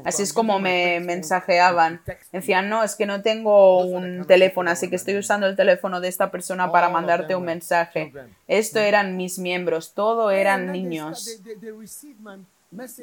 Así 0.05 0.23
es 0.23 0.33
como 0.33 0.59
me 0.59 1.01
mensajeaban. 1.01 2.03
Decían, 2.31 2.69
no, 2.69 2.83
es 2.85 2.95
que 2.95 3.07
no 3.07 3.23
tengo 3.23 3.79
un 3.79 4.27
teléfono, 4.27 4.71
así 4.71 4.91
que 4.91 4.97
estoy 4.97 5.17
usando 5.17 5.47
el 5.47 5.57
teléfono 5.57 6.01
de 6.01 6.09
esta 6.09 6.31
persona 6.31 6.71
para 6.71 6.89
mandarte 6.89 7.35
un 7.35 7.45
mensaje. 7.45 8.13
Esto 8.47 8.81
eran 8.81 9.17
mis 9.17 9.39
miembros, 9.39 9.93
todo 9.95 10.31
eran 10.31 10.73
niños. 10.73 11.41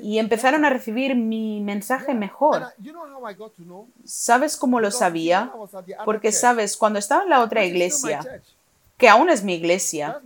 Y 0.02 0.18
empezaron 0.18 0.66
a 0.66 0.70
recibir 0.70 1.16
mi 1.16 1.62
mensaje 1.62 2.14
mejor. 2.14 2.68
¿Sabes 4.04 4.58
cómo 4.58 4.80
lo 4.80 4.90
sabía? 4.92 5.52
Porque, 6.06 6.32
sabes, 6.32 6.76
cuando 6.78 7.00
estaba 7.00 7.24
en 7.24 7.30
la 7.30 7.42
otra 7.42 7.64
iglesia, 7.66 8.20
que 9.00 9.08
aún 9.08 9.30
es 9.30 9.44
mi 9.46 9.56
iglesia. 9.56 10.22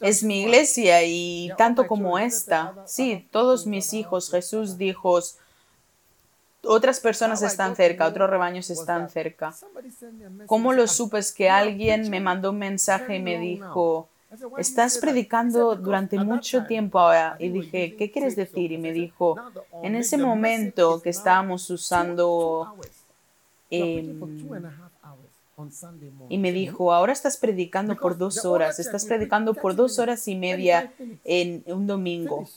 Es 0.00 0.22
mi 0.22 0.42
iglesia 0.42 1.02
y 1.02 1.50
tanto 1.56 1.86
como 1.86 2.18
esta. 2.18 2.74
Sí, 2.84 3.26
todos 3.30 3.66
mis 3.66 3.94
hijos, 3.94 4.30
Jesús 4.30 4.76
dijo, 4.76 5.18
otras 6.62 7.00
personas 7.00 7.40
están 7.40 7.74
cerca, 7.74 8.06
otros 8.06 8.28
rebaños 8.28 8.68
están 8.68 9.08
cerca. 9.08 9.54
¿Cómo 10.44 10.74
lo 10.74 10.86
supe? 10.86 11.18
Es 11.18 11.32
que 11.32 11.48
alguien 11.48 12.10
me 12.10 12.20
mandó 12.20 12.50
un 12.50 12.58
mensaje 12.58 13.16
y 13.16 13.22
me 13.22 13.38
dijo, 13.38 14.10
estás 14.58 14.98
predicando 14.98 15.74
durante 15.74 16.18
mucho 16.18 16.66
tiempo 16.66 16.98
ahora. 16.98 17.36
Y 17.38 17.48
dije, 17.48 17.96
¿qué 17.96 18.10
quieres 18.10 18.36
decir? 18.36 18.72
Y 18.72 18.78
me 18.78 18.92
dijo, 18.92 19.36
en 19.82 19.94
ese 19.96 20.18
momento 20.18 21.00
que 21.00 21.08
estábamos 21.08 21.70
usando... 21.70 22.76
Y 26.28 26.38
me 26.38 26.52
dijo, 26.52 26.92
ahora 26.92 27.12
estás 27.12 27.36
predicando 27.36 27.96
por 27.96 28.18
dos 28.18 28.44
horas, 28.44 28.78
estás 28.78 29.04
predicando 29.04 29.54
por 29.54 29.76
dos 29.76 29.98
horas 29.98 30.26
y 30.28 30.34
media 30.34 30.92
en 31.24 31.62
un 31.66 31.86
domingo. 31.86 32.48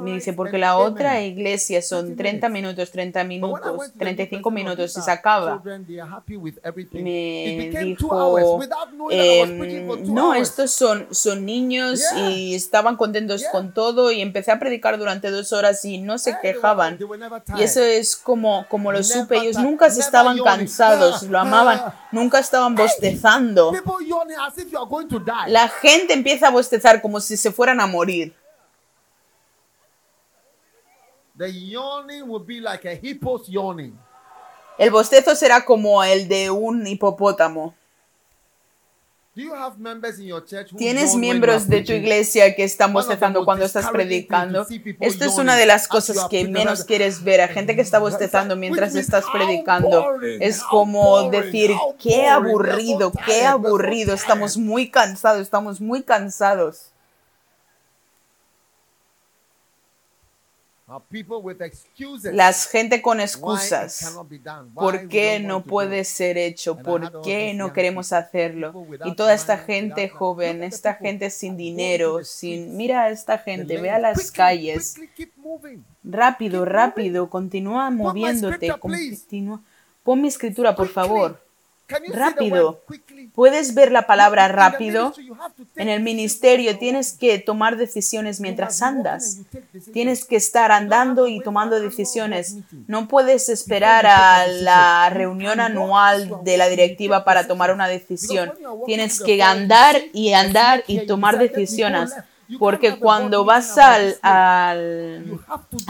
Me 0.00 0.12
dice, 0.12 0.32
porque 0.32 0.56
la 0.56 0.78
otra 0.78 1.20
iglesia 1.22 1.82
son 1.82 2.16
30 2.16 2.48
minutos, 2.48 2.90
30 2.90 3.24
minutos, 3.24 3.92
35 3.98 4.50
minutos 4.50 4.96
y 4.96 5.02
se 5.02 5.10
acaba. 5.10 5.62
Me 6.92 7.70
dijo, 7.84 8.40
em, 9.10 10.14
no, 10.14 10.34
estos 10.34 10.70
son, 10.70 11.06
son 11.10 11.44
niños 11.44 12.00
y 12.16 12.54
estaban 12.54 12.96
contentos 12.96 13.44
con 13.52 13.74
todo 13.74 14.10
y 14.12 14.22
empecé 14.22 14.50
a 14.52 14.58
predicar 14.58 14.98
durante 14.98 15.30
dos 15.30 15.52
horas 15.52 15.84
y 15.84 15.98
no 15.98 16.16
se 16.18 16.38
quejaban. 16.40 16.98
Y 17.58 17.62
eso 17.62 17.82
es 17.82 18.16
como, 18.16 18.66
como 18.68 18.92
lo 18.92 19.02
supe, 19.02 19.36
ellos 19.36 19.58
nunca 19.58 19.90
se 19.90 20.00
estaban 20.00 20.38
cansados, 20.38 21.22
lo 21.24 21.38
amaban, 21.38 21.92
nunca 22.12 22.38
estaban 22.38 22.74
bostezando. 22.74 23.72
La 25.48 25.68
gente 25.68 26.14
empieza 26.14 26.48
a 26.48 26.50
bostezar 26.50 27.02
como 27.02 27.20
si 27.20 27.36
se 27.36 27.52
fueran 27.52 27.80
a 27.80 27.86
morir. 27.86 28.34
The 31.36 31.52
yawning 31.52 32.28
will 32.28 32.44
be 32.44 32.60
like 32.60 32.86
a 32.86 32.94
hippo's 32.94 33.46
yawning. 33.48 33.98
El 34.78 34.90
bostezo 34.90 35.34
será 35.34 35.64
como 35.64 36.02
el 36.02 36.28
de 36.28 36.50
un 36.50 36.86
hipopótamo. 36.86 37.74
Do 39.34 39.42
you 39.42 39.54
have 39.54 39.78
members 39.78 40.18
in 40.18 40.28
your 40.28 40.42
church 40.42 40.72
who 40.72 40.78
¿Tienes 40.78 41.14
miembros 41.14 41.68
de 41.68 41.82
tu 41.82 41.92
iglesia 41.92 42.54
que 42.54 42.64
están 42.64 42.94
bostezando 42.94 43.44
cuando 43.44 43.66
estás 43.66 43.90
predicando? 43.90 44.62
to 44.62 44.68
see 44.68 44.78
people 44.78 45.06
Esto 45.06 45.26
es 45.26 45.36
una 45.36 45.56
de 45.56 45.66
las 45.66 45.82
as 45.82 45.88
cosas 45.88 46.26
que 46.30 46.48
menos 46.48 46.84
quieres 46.84 47.22
ver 47.22 47.42
a 47.42 47.48
gente 47.48 47.76
que 47.76 47.82
está 47.82 47.98
bostezando 47.98 48.56
mientras 48.56 48.94
estás 48.94 49.26
predicando. 49.30 50.18
Es 50.40 50.62
como 50.62 51.28
decir, 51.28 51.72
qué 51.98 52.26
aburrido, 52.28 53.12
qué 53.26 53.44
aburrido, 53.44 54.14
tired." 54.14 54.22
estamos 54.22 54.56
muy 54.56 54.90
cansados, 54.90 55.42
estamos 55.42 55.82
muy 55.82 56.02
cansados. 56.02 56.92
Are 59.58 59.74
people 59.82 60.14
with 60.16 60.62
excuses. 60.62 60.75
Las 62.32 62.68
gente 62.68 63.02
con 63.02 63.20
excusas. 63.20 64.16
¿Por 64.72 65.08
qué 65.08 65.40
no 65.40 65.64
puede 65.64 66.04
ser 66.04 66.38
hecho? 66.38 66.76
¿Por 66.78 67.22
qué 67.22 67.54
no 67.54 67.72
queremos 67.72 68.12
hacerlo? 68.12 68.72
Y 69.04 69.16
toda 69.16 69.34
esta 69.34 69.58
gente 69.58 70.08
joven, 70.08 70.62
esta 70.62 70.94
gente 70.94 71.30
sin 71.30 71.56
dinero, 71.56 72.22
sin... 72.22 72.76
Mira 72.76 73.02
a 73.02 73.10
esta 73.10 73.38
gente, 73.38 73.80
ve 73.80 73.90
a 73.90 73.98
las 73.98 74.30
calles. 74.30 74.94
Rápido, 76.04 76.64
rápido, 76.64 77.28
continúa 77.28 77.90
moviéndote. 77.90 78.68
Continúa. 78.78 79.60
Pon 80.04 80.22
mi 80.22 80.28
escritura, 80.28 80.76
por 80.76 80.88
favor. 80.88 81.40
Rápido. 82.12 82.84
¿Puedes 83.36 83.74
ver 83.74 83.92
la 83.92 84.06
palabra 84.06 84.48
rápido? 84.48 85.12
En 85.76 85.90
el 85.90 86.02
ministerio 86.02 86.78
tienes 86.78 87.12
que 87.12 87.38
tomar 87.38 87.76
decisiones 87.76 88.40
mientras 88.40 88.80
andas. 88.80 89.40
Tienes 89.92 90.24
que 90.24 90.36
estar 90.36 90.72
andando 90.72 91.28
y 91.28 91.40
tomando 91.40 91.78
decisiones. 91.78 92.56
No 92.86 93.08
puedes 93.08 93.50
esperar 93.50 94.06
a 94.06 94.46
la 94.46 95.10
reunión 95.10 95.60
anual 95.60 96.38
de 96.44 96.56
la 96.56 96.66
directiva 96.68 97.24
para 97.24 97.46
tomar 97.46 97.74
una 97.74 97.88
decisión. 97.88 98.54
Tienes 98.86 99.20
que 99.20 99.42
andar 99.42 100.00
y 100.14 100.32
andar 100.32 100.82
y 100.86 101.04
tomar 101.04 101.38
decisiones. 101.38 102.14
Porque 102.58 102.96
cuando 102.96 103.44
vas 103.44 103.76
al, 103.78 104.16
a 104.22 104.74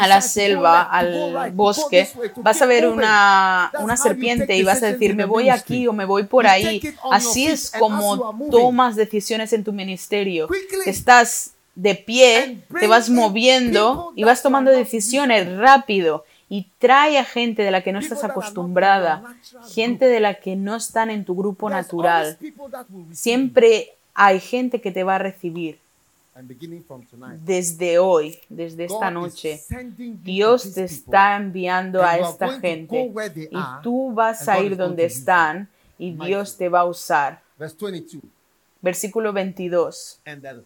la 0.06 0.20
selva, 0.20 0.82
al 0.82 1.52
bosque, 1.52 2.08
vas 2.36 2.62
a 2.62 2.66
ver 2.66 2.88
una, 2.88 3.70
una 3.80 3.96
serpiente 3.96 4.56
y 4.56 4.62
vas 4.62 4.82
a 4.82 4.86
decir, 4.86 5.14
me 5.14 5.24
voy 5.24 5.48
aquí 5.48 5.86
o 5.86 5.92
me 5.92 6.04
voy 6.04 6.24
por 6.24 6.46
ahí. 6.46 6.80
Así 7.10 7.46
es 7.46 7.70
como 7.70 8.36
tomas 8.50 8.96
decisiones 8.96 9.52
en 9.52 9.64
tu 9.64 9.72
ministerio. 9.72 10.48
Estás 10.84 11.52
de 11.74 11.94
pie, 11.94 12.62
te 12.80 12.86
vas 12.86 13.10
moviendo 13.10 14.12
y 14.16 14.24
vas 14.24 14.42
tomando 14.42 14.70
decisiones 14.70 15.56
rápido. 15.56 16.24
Y 16.48 16.68
trae 16.78 17.18
a 17.18 17.24
gente 17.24 17.62
de 17.62 17.72
la 17.72 17.82
que 17.82 17.92
no 17.92 17.98
estás 17.98 18.22
acostumbrada, 18.22 19.36
gente 19.74 20.06
de 20.06 20.20
la 20.20 20.34
que 20.34 20.54
no 20.54 20.76
están 20.76 21.10
en 21.10 21.24
tu 21.24 21.34
grupo 21.34 21.68
natural. 21.68 22.38
Siempre 23.10 23.96
hay 24.14 24.40
gente 24.40 24.80
que 24.80 24.92
te 24.92 25.02
va 25.02 25.16
a 25.16 25.18
recibir. 25.18 25.78
Desde 27.44 27.98
hoy, 27.98 28.38
desde 28.48 28.84
esta 28.84 29.10
noche, 29.10 29.60
Dios 30.22 30.74
te 30.74 30.84
está 30.84 31.36
enviando 31.36 32.02
a 32.02 32.18
esta 32.18 32.60
gente 32.60 33.12
y 33.50 33.58
tú 33.82 34.12
vas 34.12 34.46
a 34.48 34.60
ir 34.60 34.76
donde 34.76 35.04
están 35.04 35.68
y. 35.98 36.12
Dios 36.12 36.56
te 36.56 36.68
va 36.68 36.80
a 36.80 36.84
usar. 36.84 37.42
Verse 37.58 37.76
22. 37.80 38.22
Versículo 38.82 39.32
22. 39.32 40.20
And 40.26 40.42
the, 40.42 40.64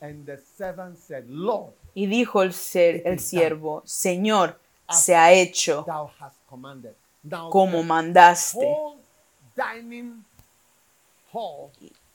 and 0.00 0.26
the 0.26 0.38
servant 0.38 0.96
said, 0.96 1.24
Lord, 1.28 1.72
Y 1.94 2.06
dijo 2.06 2.42
el, 2.42 2.52
ser, 2.52 3.02
el 3.04 3.18
siervo, 3.18 3.82
Señor, 3.84 4.58
se 4.88 5.16
ha 5.16 5.32
hecho 5.32 5.84
como 7.50 7.82
mandaste. 7.82 8.76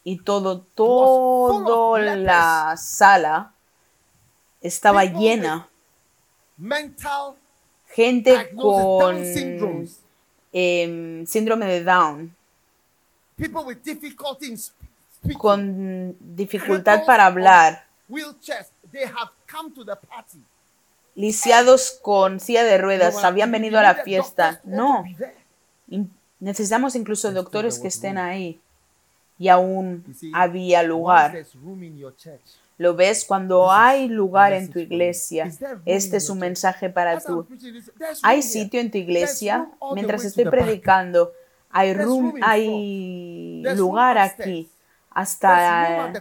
Y 0.07 0.19
todo, 0.19 0.59
toda 0.75 2.15
la 2.15 2.77
sala 2.77 3.53
estaba 4.61 5.03
llena. 5.03 5.67
mental 6.57 7.33
Gente 7.89 8.51
con 8.55 9.25
syndromes, 9.25 9.99
em, 10.53 11.25
síndrome 11.25 11.65
de 11.65 11.83
Down, 11.83 12.35
people 13.37 13.61
with 13.65 13.77
difficulty 13.83 14.47
in 14.47 14.53
sp- 14.59 14.75
speaking, 15.21 15.39
con 15.39 16.15
dificultad 16.35 17.05
para 17.05 17.25
hablar, 17.25 17.85
wheelchairs, 18.07 18.67
they 18.91 19.05
have 19.05 19.31
come 19.51 19.71
to 19.73 19.83
the 19.83 19.95
party. 19.95 20.39
lisiados 21.15 21.97
con 22.01 22.39
silla 22.39 22.63
de 22.63 22.77
ruedas, 22.77 23.23
habían 23.23 23.51
venido 23.51 23.79
a 23.79 23.81
la 23.81 23.95
fiesta. 23.95 24.59
No, 24.65 25.03
necesitamos 26.39 26.95
incluso 26.95 27.31
doctores 27.31 27.79
que 27.79 27.87
estén 27.87 28.17
ahí. 28.17 28.59
Y 29.37 29.49
aún 29.49 30.03
había 30.33 30.83
lugar. 30.83 31.45
Lo 32.77 32.95
ves 32.95 33.25
cuando 33.25 33.71
hay 33.71 34.07
lugar 34.09 34.53
en 34.53 34.69
tu 34.69 34.79
iglesia. 34.79 35.49
Este 35.85 36.17
es 36.17 36.29
un 36.29 36.39
mensaje 36.39 36.89
para 36.89 37.19
tú. 37.19 37.47
Hay 38.23 38.41
sitio 38.41 38.79
en 38.79 38.91
tu 38.91 38.97
iglesia. 38.97 39.69
Mientras 39.93 40.25
estoy 40.25 40.45
predicando, 40.45 41.31
hay 41.69 41.93
room, 41.93 42.35
hay 42.41 43.63
lugar 43.75 44.17
aquí 44.17 44.69
hasta, 45.09 46.13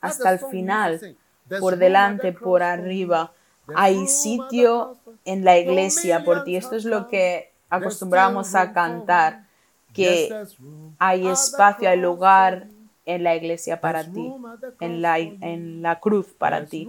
hasta 0.00 0.32
el 0.32 0.38
final, 0.38 1.16
por 1.60 1.76
delante, 1.76 2.32
por 2.32 2.62
arriba. 2.62 3.32
Hay 3.74 4.06
sitio 4.06 4.96
en 5.24 5.44
la 5.44 5.58
iglesia 5.58 6.24
por 6.24 6.44
ti. 6.44 6.56
Esto 6.56 6.76
es 6.76 6.86
lo 6.86 7.08
que 7.08 7.52
acostumbramos 7.68 8.54
a 8.54 8.72
cantar, 8.72 9.46
que 9.98 10.46
hay 10.98 11.26
espacio, 11.26 11.88
hay 11.90 12.00
lugar 12.00 12.68
en 13.04 13.22
la 13.24 13.34
iglesia 13.36 13.80
para 13.80 14.04
ti, 14.04 14.32
en 14.80 15.02
la, 15.02 15.18
en 15.18 15.82
la 15.82 15.98
cruz 16.00 16.26
para 16.38 16.66
ti. 16.66 16.88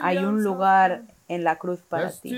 Hay 0.00 0.18
un 0.18 0.42
lugar 0.42 1.02
en 1.28 1.44
la 1.44 1.58
cruz 1.58 1.80
para 1.88 2.10
ti. 2.10 2.30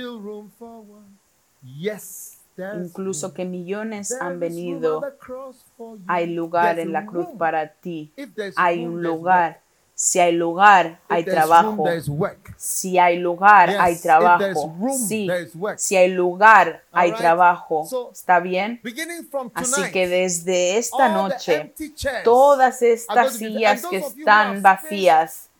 Incluso 2.77 3.35
que 3.35 3.45
millones 3.45 4.13
han 4.21 4.39
venido, 4.39 5.03
hay 6.07 6.27
lugar 6.29 6.79
en 6.79 6.93
la 6.93 7.05
cruz 7.07 7.27
para 7.39 7.69
ti. 7.69 8.13
Hay 8.57 8.87
un 8.87 9.03
lugar. 9.03 9.61
Si 9.97 10.19
hay 10.19 10.33
lugar, 10.33 11.01
hay 11.09 11.25
trabajo. 11.25 11.85
Si 12.57 12.99
hay 12.99 13.19
lugar, 13.19 13.71
hay 13.79 13.97
trabajo. 13.97 14.75
Sí, 15.09 15.29
si 15.77 15.97
hay 15.97 16.09
lugar, 16.09 16.83
hay 16.91 17.13
trabajo. 17.13 17.89
¿Está 18.13 18.41
bien? 18.41 18.81
Así 19.55 19.83
que 19.93 20.09
desde 20.09 20.79
esta 20.79 21.09
noche, 21.09 21.73
todas 22.25 22.83
estas 22.83 23.35
sillas 23.37 23.87
que 23.87 23.99
están 23.99 24.63
vacías, 24.63 25.51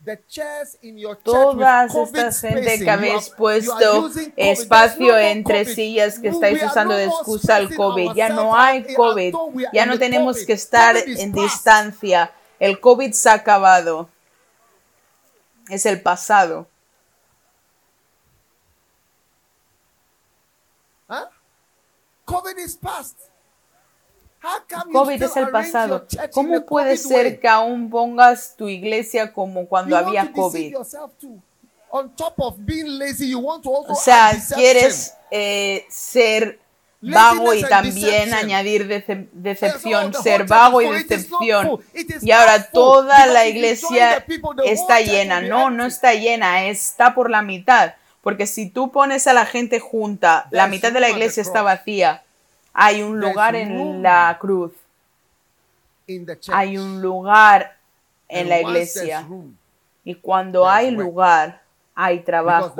todas 1.23 1.95
estas 1.95 2.41
gente 2.41 2.79
que 2.79 2.89
habéis 2.91 3.29
puesto 3.29 4.11
espacio 4.35 5.17
entre 5.17 5.65
sillas 5.65 6.19
que 6.19 6.27
estáis 6.27 6.61
usando 6.61 6.93
de 6.95 7.05
excusa 7.05 7.55
al 7.55 7.73
COVID. 7.73 8.13
Ya 8.13 8.29
no 8.29 8.55
hay 8.55 8.93
COVID. 8.93 9.33
Ya 9.73 9.85
no 9.85 9.97
tenemos 9.97 10.45
que 10.45 10.53
estar 10.53 10.95
en 10.97 11.31
distancia. 11.31 12.31
El 12.59 12.79
COVID 12.79 13.11
se 13.13 13.29
ha 13.29 13.33
acabado. 13.33 14.09
Es 15.69 15.85
el 15.85 16.01
pasado. 16.01 16.67
COVID 22.25 22.57
is 22.57 22.75
past. 22.75 23.17
COVID 24.91 25.15
still 25.15 25.23
es 25.23 25.37
el 25.37 25.49
pasado. 25.49 26.05
¿Cómo 26.33 26.65
puede 26.65 26.97
ser 26.97 27.39
que 27.39 27.47
aún 27.47 27.89
pongas 27.89 28.55
tu 28.55 28.67
iglesia 28.67 29.33
como 29.33 29.67
cuando 29.67 29.97
había 29.97 30.31
COVID? 30.31 30.75
O 31.89 33.95
sea, 33.95 34.37
quieres 34.53 35.15
eh, 35.31 35.85
ser 35.89 36.59
vago 37.01 37.53
y 37.53 37.61
también 37.69 38.29
añadir 38.33 38.87
dece- 38.87 39.27
decepción, 39.31 40.11
ser 40.23 40.45
vago 40.45 40.81
y 40.81 40.85
decepción. 41.07 41.65
Y 42.27 42.31
ahora 42.31 42.63
toda 42.71 43.25
la 43.27 43.45
iglesia 43.47 44.25
está 44.71 45.01
llena. 45.01 45.41
No, 45.41 45.69
no 45.69 45.85
está 45.85 46.13
llena, 46.13 46.65
está 46.65 47.13
por 47.13 47.29
la 47.29 47.41
mitad. 47.41 47.93
Porque 48.21 48.47
si 48.47 48.69
tú 48.69 48.91
pones 48.91 49.27
a 49.27 49.33
la 49.33 49.45
gente 49.45 49.79
junta, 49.79 50.47
la 50.51 50.67
mitad 50.67 50.91
de 50.91 50.99
la 50.99 51.09
iglesia 51.09 51.41
está 51.41 51.61
vacía. 51.61 52.23
Hay 52.73 53.03
un 53.03 53.19
lugar 53.19 53.55
en 53.55 54.01
la 54.01 54.37
cruz. 54.41 54.71
In 56.07 56.25
the 56.25 56.39
church. 56.39 56.55
Hay 56.55 56.77
un 56.77 57.01
lugar 57.01 57.77
en 58.27 58.49
la 58.49 58.61
iglesia. 58.61 59.27
Y 60.03 60.15
cuando 60.15 60.67
hay 60.69 60.91
lugar, 60.91 61.61
hay 61.95 62.19
trabajo. 62.19 62.73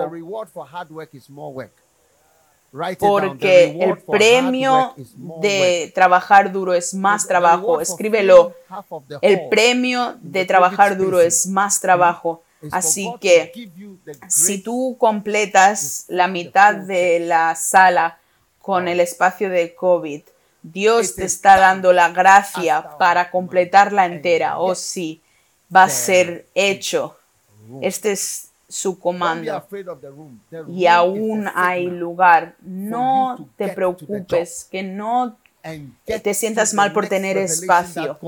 Porque 2.99 3.78
el 3.80 3.97
premio 3.97 4.93
de 5.41 5.91
trabajar 5.95 6.51
duro 6.51 6.73
es 6.73 6.93
más 6.93 7.28
trabajo. 7.28 7.80
Escríbelo. 7.82 8.53
El 9.21 9.47
premio 9.49 10.15
de 10.21 10.45
trabajar 10.45 10.97
duro 10.97 11.21
es 11.21 11.47
más 11.47 11.80
trabajo. 11.80 12.43
Así 12.71 13.13
que 13.21 13.51
si 14.28 14.61
tú 14.61 14.95
completas 14.99 16.05
la 16.07 16.28
mitad 16.28 16.76
de 16.76 17.19
la 17.19 17.55
sala 17.55 18.17
con 18.61 18.88
el 18.88 18.99
espacio 18.99 19.49
de 19.49 19.76
COVID, 19.76 20.21
Dios 20.63 21.15
te 21.15 21.26
está 21.26 21.57
dando 21.57 21.93
la 21.93 22.09
gracia 22.09 22.97
para 22.97 23.30
completarla 23.30 24.05
entera. 24.05 24.57
Oh 24.57 24.73
sí, 24.73 25.21
va 25.73 25.84
a 25.84 25.89
ser 25.89 26.47
hecho. 26.55 27.17
Este 27.82 28.13
es 28.13 28.45
su 28.68 28.99
comando. 28.99 29.63
Y 30.68 30.88
aún 30.88 31.49
hay 31.53 31.88
lugar. 31.88 32.55
No 32.61 33.47
te 33.57 33.70
preocupes, 33.70 34.68
que 34.72 34.84
no 34.84 35.38
te 36.05 36.34
sientas 36.34 36.74
mal 36.74 36.93
por 36.93 37.07
tener 37.07 37.38
espacio, 37.38 38.20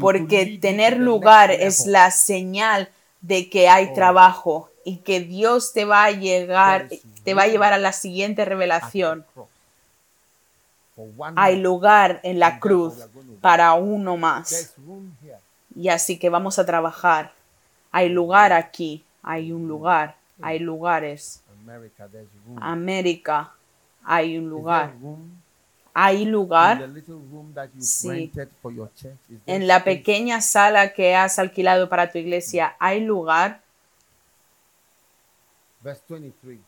porque 0.00 0.58
tener 0.60 0.98
lugar 0.98 1.50
es 1.50 1.86
la 1.86 2.10
señal 2.10 2.90
de 3.20 3.48
que 3.50 3.68
hay 3.68 3.88
Oh. 3.90 3.94
trabajo 3.94 4.70
y 4.84 4.98
que 4.98 5.20
Dios 5.20 5.72
te 5.72 5.84
va 5.84 6.04
a 6.04 6.10
llegar, 6.10 6.88
te 7.24 7.34
va 7.34 7.42
a 7.42 7.46
llevar 7.48 7.72
a 7.72 7.78
la 7.78 7.92
siguiente 7.92 8.44
revelación. 8.44 9.24
Hay 11.34 11.60
lugar 11.60 12.20
en 12.22 12.38
la 12.38 12.58
cruz 12.58 12.94
para 13.40 13.74
uno 13.74 14.16
más. 14.16 14.74
Y 15.74 15.88
así 15.88 16.18
que 16.18 16.30
vamos 16.30 16.58
a 16.58 16.64
trabajar. 16.64 17.32
Hay 17.90 18.08
lugar 18.08 18.52
aquí, 18.52 19.04
hay 19.26 19.52
un 19.52 19.66
lugar, 19.66 20.16
hay 20.40 20.60
lugares. 20.60 21.42
América, 22.60 23.52
hay 24.04 24.38
un 24.38 24.48
lugar. 24.48 24.94
Hay 25.92 26.26
lugar 26.26 26.88
Sí. 27.78 28.30
en 29.46 29.66
la 29.66 29.82
pequeña 29.82 30.40
sala 30.40 30.92
que 30.92 31.14
has 31.16 31.38
alquilado 31.38 31.88
para 31.88 32.10
tu 32.12 32.18
iglesia. 32.18 32.76
Hay 32.78 33.00
lugar. 33.00 33.62
Verse 35.82 36.02
23. 36.08 36.58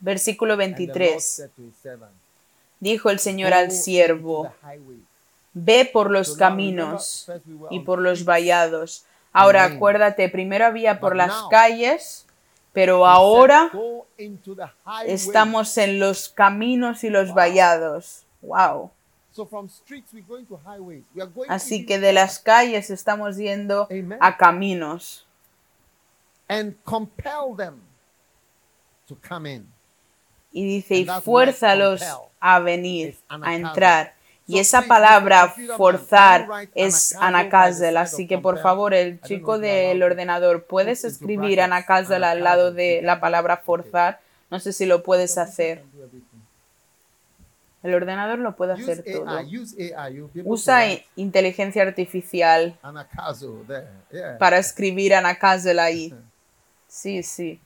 Versículo 0.00 0.54
And 0.54 0.74
the 0.74 0.86
Lord 0.86 0.92
23. 0.98 1.24
said 1.24 1.50
to 1.56 1.62
his 1.62 1.74
servant, 1.76 2.12
Dijo 2.80 3.08
el 3.08 3.18
Señor 3.18 3.50
"Go 3.50 3.56
al 3.56 3.70
siervo, 3.70 4.50
the 4.60 4.76
highways." 4.76 5.00
ve 5.54 5.88
por 5.90 6.10
los 6.10 6.36
caminos 6.36 7.30
y 7.70 7.80
por 7.80 8.00
los 8.00 8.24
vallados. 8.24 9.06
Ahora 9.34 9.64
acuérdate, 9.64 10.30
primero 10.30 10.64
había 10.64 11.00
por 11.00 11.14
las 11.14 11.32
calles, 11.50 12.26
pero 12.72 13.06
ahora 13.06 13.70
estamos 15.06 15.76
en 15.76 16.00
los 16.00 16.30
caminos 16.30 17.04
y 17.04 17.10
los 17.10 17.34
vallados. 17.34 18.24
Wow. 18.40 18.90
So 19.32 19.44
from 19.44 19.68
streets 19.68 20.12
we're 20.12 20.24
going 20.26 20.46
to 20.46 20.56
highways. 20.64 21.02
We 21.14 21.20
are 21.20 21.30
going 21.30 21.50
Así 21.50 21.84
que 21.84 21.98
de 21.98 22.12
las 22.12 22.38
calles 22.38 22.88
estamos 22.88 23.36
yendo 23.36 23.88
a 24.20 24.36
caminos 24.36 25.26
and 26.48 26.76
compel 26.84 27.56
them 27.56 27.82
to 29.08 29.16
come 29.28 29.52
in. 29.52 29.74
y 30.54 30.64
dice, 30.64 30.94
y 30.98 31.04
fuérzalos 31.04 32.00
a 32.38 32.60
venir, 32.60 33.18
a 33.28 33.54
entrar. 33.54 34.14
Y 34.46 34.58
esa 34.58 34.82
palabra 34.82 35.54
forzar 35.76 36.48
es 36.74 36.94
side 37.08 37.96
así 37.96 38.26
que 38.26 38.38
por 38.38 38.58
favor 38.58 38.92
el 38.92 39.20
chico 39.22 39.58
del 39.58 40.02
ordenador, 40.02 40.64
¿puedes 40.64 41.04
escribir 41.04 41.60
anacazel 41.60 42.24
al 42.24 42.42
lado 42.42 42.72
de 42.72 43.00
la 43.02 43.20
palabra 43.20 43.56
forzar? 43.56 44.20
No 44.50 44.60
sé 44.60 44.72
si 44.72 44.84
lo 44.84 45.02
puedes 45.02 45.38
hacer. 45.38 45.82
El 47.82 47.94
ordenador 47.94 48.38
lo 48.38 48.56
puede 48.56 48.74
hacer 48.74 49.04
todo. 49.04 49.26
Usa 50.44 50.82
inteligencia 51.16 51.82
artificial 51.82 52.78
para 54.38 54.58
escribir 54.58 55.14
anacazel 55.14 55.78
ahí. 55.78 56.14
Sí, 56.88 57.22
sí. 57.22 57.60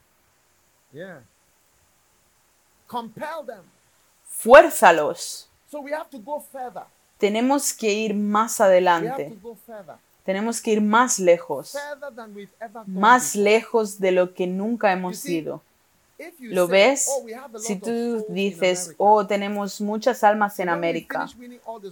Fuérzalos. 4.24 5.47
So 5.70 5.80
we 5.80 5.92
have 5.92 6.08
to 6.10 6.18
go 6.18 6.40
further. 6.40 6.84
Tenemos 7.18 7.72
que 7.72 7.92
ir 7.92 8.14
más 8.14 8.60
adelante. 8.60 9.36
Tenemos 10.24 10.60
que 10.60 10.72
ir 10.72 10.80
más 10.80 11.18
lejos. 11.18 11.76
Más 12.86 13.34
lejos 13.34 13.98
de 13.98 14.12
lo 14.12 14.34
que 14.34 14.46
nunca 14.46 14.92
hemos 14.92 15.24
ido. 15.26 15.62
¿Lo 16.40 16.66
ves? 16.66 17.08
"Oh, 17.08 17.58
Si 17.58 17.76
tú 17.76 18.24
dices, 18.28 18.86
America," 18.86 18.94
oh, 18.98 19.26
tenemos 19.26 19.80
muchas 19.80 20.24
almas 20.24 20.58
en 20.58 20.68
América. 20.68 21.28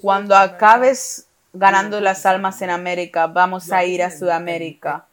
Cuando 0.01 0.37
acabes 0.37 1.27
ganando 1.53 2.01
las 2.01 2.27
almas 2.27 2.61
en 2.63 2.71
América, 2.71 3.27
vamos 3.29 3.71
a 3.73 3.85
ir 3.85 4.03
a 4.03 4.11
Sudamérica. 4.11 5.07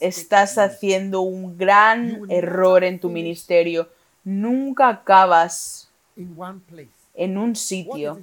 Estás 0.00 0.58
haciendo 0.58 1.20
un 1.22 1.56
gran 1.58 2.30
error 2.30 2.84
en 2.84 2.98
tu 3.00 3.08
ministerio. 3.08 3.88
Nunca 4.24 4.88
acabas 4.88 5.88
in 6.16 6.34
one 6.36 6.60
place. 6.68 6.99
En 7.20 7.36
un 7.36 7.54
sitio. 7.54 8.18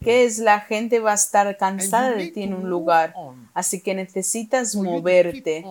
¿Qué 0.00 0.24
es? 0.24 0.38
La 0.38 0.60
gente 0.60 0.98
va 0.98 1.12
a 1.12 1.14
estar 1.14 1.54
cansada 1.58 2.12
de 2.12 2.28
ti 2.30 2.42
en 2.44 2.54
un 2.54 2.70
lugar. 2.70 3.14
Así 3.52 3.82
que 3.82 3.94
necesitas 3.94 4.74
moverte 4.74 5.62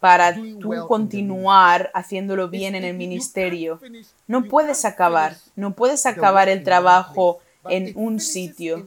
para 0.00 0.34
tú 0.34 0.70
continuar 0.86 1.90
haciéndolo 1.94 2.50
bien 2.50 2.74
en 2.74 2.84
el 2.84 2.94
ministerio. 2.94 3.80
No 4.26 4.44
puedes 4.44 4.84
acabar, 4.84 5.34
no 5.56 5.74
puedes 5.74 6.04
acabar 6.04 6.50
el 6.50 6.62
trabajo 6.62 7.38
en 7.66 7.96
un 7.96 8.20
sitio, 8.20 8.86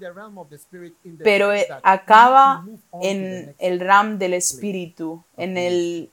pero 1.24 1.52
eh, 1.52 1.68
acaba 1.82 2.68
en 3.02 3.56
el 3.58 3.80
ram 3.80 4.20
del 4.20 4.36
espíritu, 4.36 5.24
en 5.36 5.58
el 5.58 6.12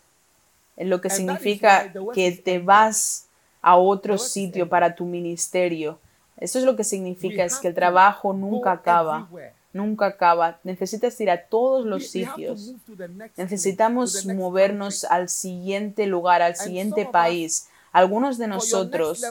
en 0.79 0.89
lo 0.89 1.03
que 1.03 1.11
significa 1.11 1.93
que 2.15 2.33
te 2.33 2.59
vas 2.59 3.24
a 3.65 3.77
otro 3.79 4.19
sitio 4.19 4.69
para 4.69 4.95
tu 4.95 5.07
ministerio. 5.07 5.99
Eso 6.37 6.59
es 6.59 6.67
lo 6.67 6.77
que 6.77 6.85
significa, 6.85 7.45
es 7.45 7.59
que 7.59 7.69
el 7.69 7.75
trabajo 7.75 8.35
nunca 8.35 8.73
acaba, 8.73 9.27
nunca 9.73 10.05
acaba. 10.07 10.59
Necesitas 10.65 11.19
ir 11.23 11.31
a 11.31 11.47
todos 11.47 11.87
los 11.87 12.09
sitios. 12.09 12.75
Necesitamos 13.39 14.27
movernos 14.27 15.05
al 15.05 15.31
siguiente 15.31 16.07
lugar, 16.07 16.43
al 16.43 16.57
siguiente 16.57 17.07
país. 17.07 17.69
Algunos 17.91 18.37
de 18.37 18.49
nosotros, 18.49 19.25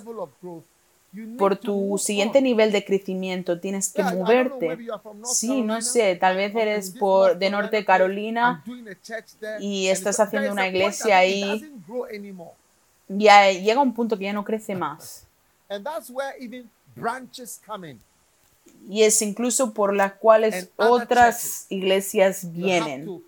por 1.37 1.55
tu 1.55 1.99
siguiente 1.99 2.41
nivel 2.41 2.71
de 2.71 2.83
crecimiento, 2.83 3.59
tienes 3.59 3.93
que 3.93 4.01
moverte. 4.01 4.79
Sí, 5.25 5.61
no 5.61 5.79
sé, 5.83 6.15
tal 6.15 6.37
vez 6.37 6.55
eres 6.55 6.89
por, 6.89 7.37
de 7.37 7.51
Norte 7.51 7.85
Carolina 7.85 8.63
y 9.59 9.89
estás 9.89 10.19
haciendo 10.19 10.51
una 10.51 10.67
iglesia 10.67 11.17
ahí. 11.17 11.71
Ya 13.17 13.51
llega 13.51 13.81
un 13.81 13.93
punto 13.93 14.17
que 14.17 14.25
ya 14.25 14.33
no 14.33 14.43
crece 14.43 14.75
más. 14.75 15.25
And 15.69 15.83
that's 15.83 16.09
where 16.09 16.35
even 16.39 16.69
branches 16.95 17.61
come 17.65 17.89
in. 17.89 17.99
Y 18.89 19.03
es 19.03 19.21
incluso 19.21 19.73
por 19.73 19.93
las 19.93 20.13
cuales 20.13 20.55
And 20.55 20.69
otras 20.77 21.41
churches. 21.41 21.65
iglesias 21.69 22.51
vienen. 22.51 23.23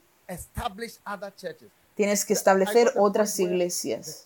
Tienes 1.96 2.26
que 2.26 2.34
establecer 2.34 2.92
otras 2.96 3.40
iglesias. 3.40 4.26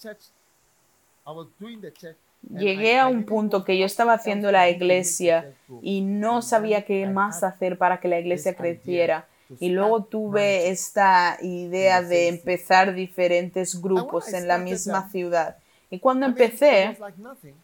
Llegué 2.50 2.98
a 2.98 3.08
un 3.08 3.26
punto 3.26 3.64
que 3.64 3.78
yo 3.78 3.86
estaba 3.86 4.14
haciendo 4.14 4.52
la 4.52 4.70
iglesia 4.70 5.54
y 5.82 6.02
no 6.02 6.42
sabía 6.42 6.86
qué 6.86 7.06
más 7.08 7.44
hacer 7.44 7.78
para 7.78 8.00
que 8.00 8.08
la 8.08 8.20
iglesia 8.20 8.56
creciera. 8.56 9.28
To 9.50 9.56
Y 9.60 9.70
luego 9.70 9.98
start 9.98 10.10
tuve 10.12 10.70
esta 10.70 11.38
idea 11.42 12.00
in 12.02 12.08
the 12.08 12.16
de 12.16 12.28
same 12.28 12.38
city. 12.38 12.40
empezar 12.40 12.94
diferentes 12.94 13.76
And 13.76 13.84
grupos 13.84 14.26
when 14.28 14.36
I 14.36 14.38
en 14.38 14.48
la 14.48 14.58
misma 14.60 15.10
ciudad. 15.10 15.58
Y 15.90 16.00
cuando 16.00 16.26
empecé 16.28 16.84
it 16.84 16.90
was 16.92 17.00
like 17.00 17.22
nothing. 17.22 17.56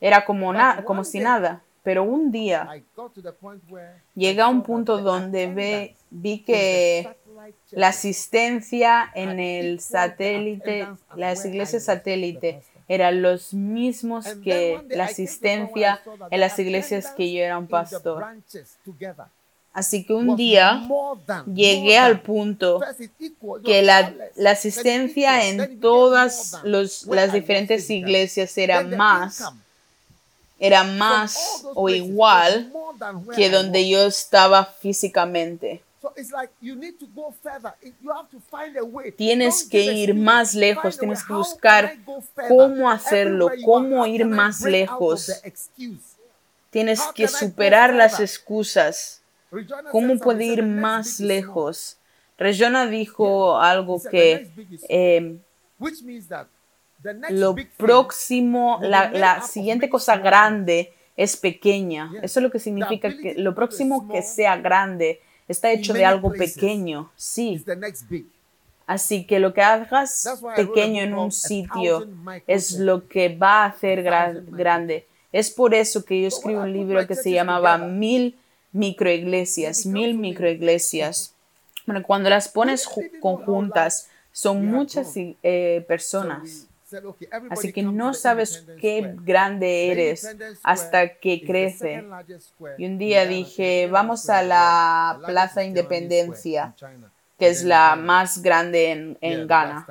era 0.00 0.24
como, 0.24 0.48
But 0.48 0.56
na- 0.56 0.74
one 0.78 0.84
como 0.84 1.02
si 1.04 1.18
day, 1.18 1.24
nada. 1.24 1.62
Pero 1.82 2.04
un 2.04 2.30
día 2.30 2.68
llegué 4.14 4.40
a 4.42 4.48
un 4.48 4.62
punto 4.62 4.98
the 4.98 5.02
donde 5.02 5.46
ve, 5.52 5.96
vi 6.10 6.32
in 6.32 6.38
the 6.38 6.44
que 6.44 7.02
satellite 7.02 7.76
la 7.80 7.88
asistencia 7.88 9.10
en 9.14 9.40
el 9.40 9.80
satélite, 9.80 10.86
las 11.16 11.44
iglesias 11.46 11.84
satélite 11.84 12.62
eran 12.86 13.22
los 13.22 13.54
mismos 13.54 14.26
que 14.44 14.84
la 14.90 15.04
asistencia 15.04 16.02
en 16.30 16.40
las 16.40 16.58
iglesias 16.58 17.12
que 17.16 17.32
yo 17.32 17.42
era 17.42 17.56
un 17.56 17.66
pastor. 17.66 18.26
Así 19.72 20.04
que 20.04 20.12
un 20.12 20.34
día 20.36 20.82
llegué 21.46 21.96
al 21.96 22.20
punto 22.22 22.80
que 23.64 23.82
la, 23.82 24.12
asistencia 24.50 25.46
en 25.46 25.80
todas 25.80 26.58
los, 26.64 27.06
las 27.06 27.32
diferentes 27.32 27.88
iglesias 27.88 28.58
era 28.58 28.82
más, 28.82 29.44
era 30.58 30.82
más 30.82 31.64
o 31.74 31.88
igual 31.88 32.72
que 33.36 33.48
donde 33.48 33.88
yo 33.88 34.06
estaba 34.06 34.64
físicamente. 34.64 35.82
So 36.02 36.14
it's 36.16 36.32
like 36.32 36.50
you 36.62 36.74
need 36.76 36.94
to 36.98 37.06
go 37.14 37.34
further. 37.42 37.74
It- 37.82 37.94
You 38.02 38.10
have 38.10 38.28
to 38.30 38.40
find 38.50 38.74
a 38.76 38.82
way. 38.82 39.12
Tienes 39.12 39.64
que 39.64 39.82
ir 39.82 40.14
más 40.14 40.54
lejos, 40.54 40.98
tienes 40.98 41.22
que 41.22 41.34
buscar 41.34 41.94
cómo 42.48 42.90
hacerlo, 42.90 43.50
cómo 43.64 44.06
ir 44.06 44.24
más 44.24 44.62
lejos. 44.62 45.30
Tienes 46.70 47.02
que 47.14 47.28
superar 47.28 47.92
las 47.92 48.18
excusas. 48.18 49.19
¿Cómo 49.90 50.18
puede 50.18 50.44
ir 50.44 50.62
más 50.62 51.20
lejos? 51.20 51.96
Rejona 52.38 52.86
dijo 52.86 53.58
algo 53.58 54.00
que 54.10 54.50
eh, 54.88 55.36
lo 57.30 57.54
próximo, 57.76 58.78
la, 58.82 59.10
la 59.10 59.42
siguiente 59.42 59.88
cosa 59.90 60.16
grande 60.18 60.92
es 61.16 61.36
pequeña. 61.36 62.10
Eso 62.22 62.40
es 62.40 62.42
lo 62.44 62.50
que 62.50 62.58
significa 62.58 63.08
que 63.22 63.34
lo 63.34 63.54
próximo 63.54 64.08
que 64.12 64.22
sea 64.22 64.56
grande 64.56 65.20
está 65.48 65.70
hecho 65.70 65.92
de 65.92 66.04
algo 66.04 66.28
pequeño. 66.54 67.10
Sí. 67.16 67.62
Así 68.86 69.24
que 69.24 69.38
lo 69.38 69.52
que 69.54 69.62
hagas 69.62 70.22
pequeño 70.56 71.02
en 71.02 71.14
un 71.14 71.30
sitio 71.32 71.98
es 72.46 72.72
lo 72.78 73.06
que 73.08 73.36
va 73.36 73.64
a 73.64 73.66
hacer 73.66 74.02
gra- 74.04 74.42
grande. 74.56 75.06
Es 75.32 75.50
por 75.50 75.74
eso 75.74 76.04
que 76.04 76.22
yo 76.22 76.28
escribí 76.28 76.56
un 76.56 76.72
libro 76.72 76.98
que 77.06 77.14
se 77.14 77.30
llamaba 77.32 77.78
Mil 77.78 78.36
microiglesias, 78.72 79.86
mil 79.86 80.16
microiglesias. 80.16 81.34
Bueno, 81.86 82.02
cuando 82.02 82.30
las 82.30 82.48
pones 82.48 82.88
conjuntas, 83.20 84.08
son 84.32 84.66
muchas 84.66 85.12
eh, 85.16 85.80
So 85.80 85.86
personas. 85.86 86.66
Así 87.50 87.72
que 87.72 87.82
no 87.82 88.14
sabes 88.14 88.66
qué 88.80 89.14
grande 89.22 89.92
eres 89.92 90.36
hasta 90.62 91.18
que 91.18 91.42
crece. 91.44 92.04
Y 92.78 92.86
un 92.86 92.98
día 92.98 93.26
dije, 93.26 93.88
vamos 93.88 94.28
a 94.28 94.42
la 94.42 95.20
Plaza 95.24 95.62
Independencia, 95.62 96.74
que 97.38 97.48
es 97.48 97.62
la 97.64 97.94
más 97.96 98.42
grande 98.42 98.90
en, 98.90 99.18
en 99.20 99.46
Ghana 99.46 99.86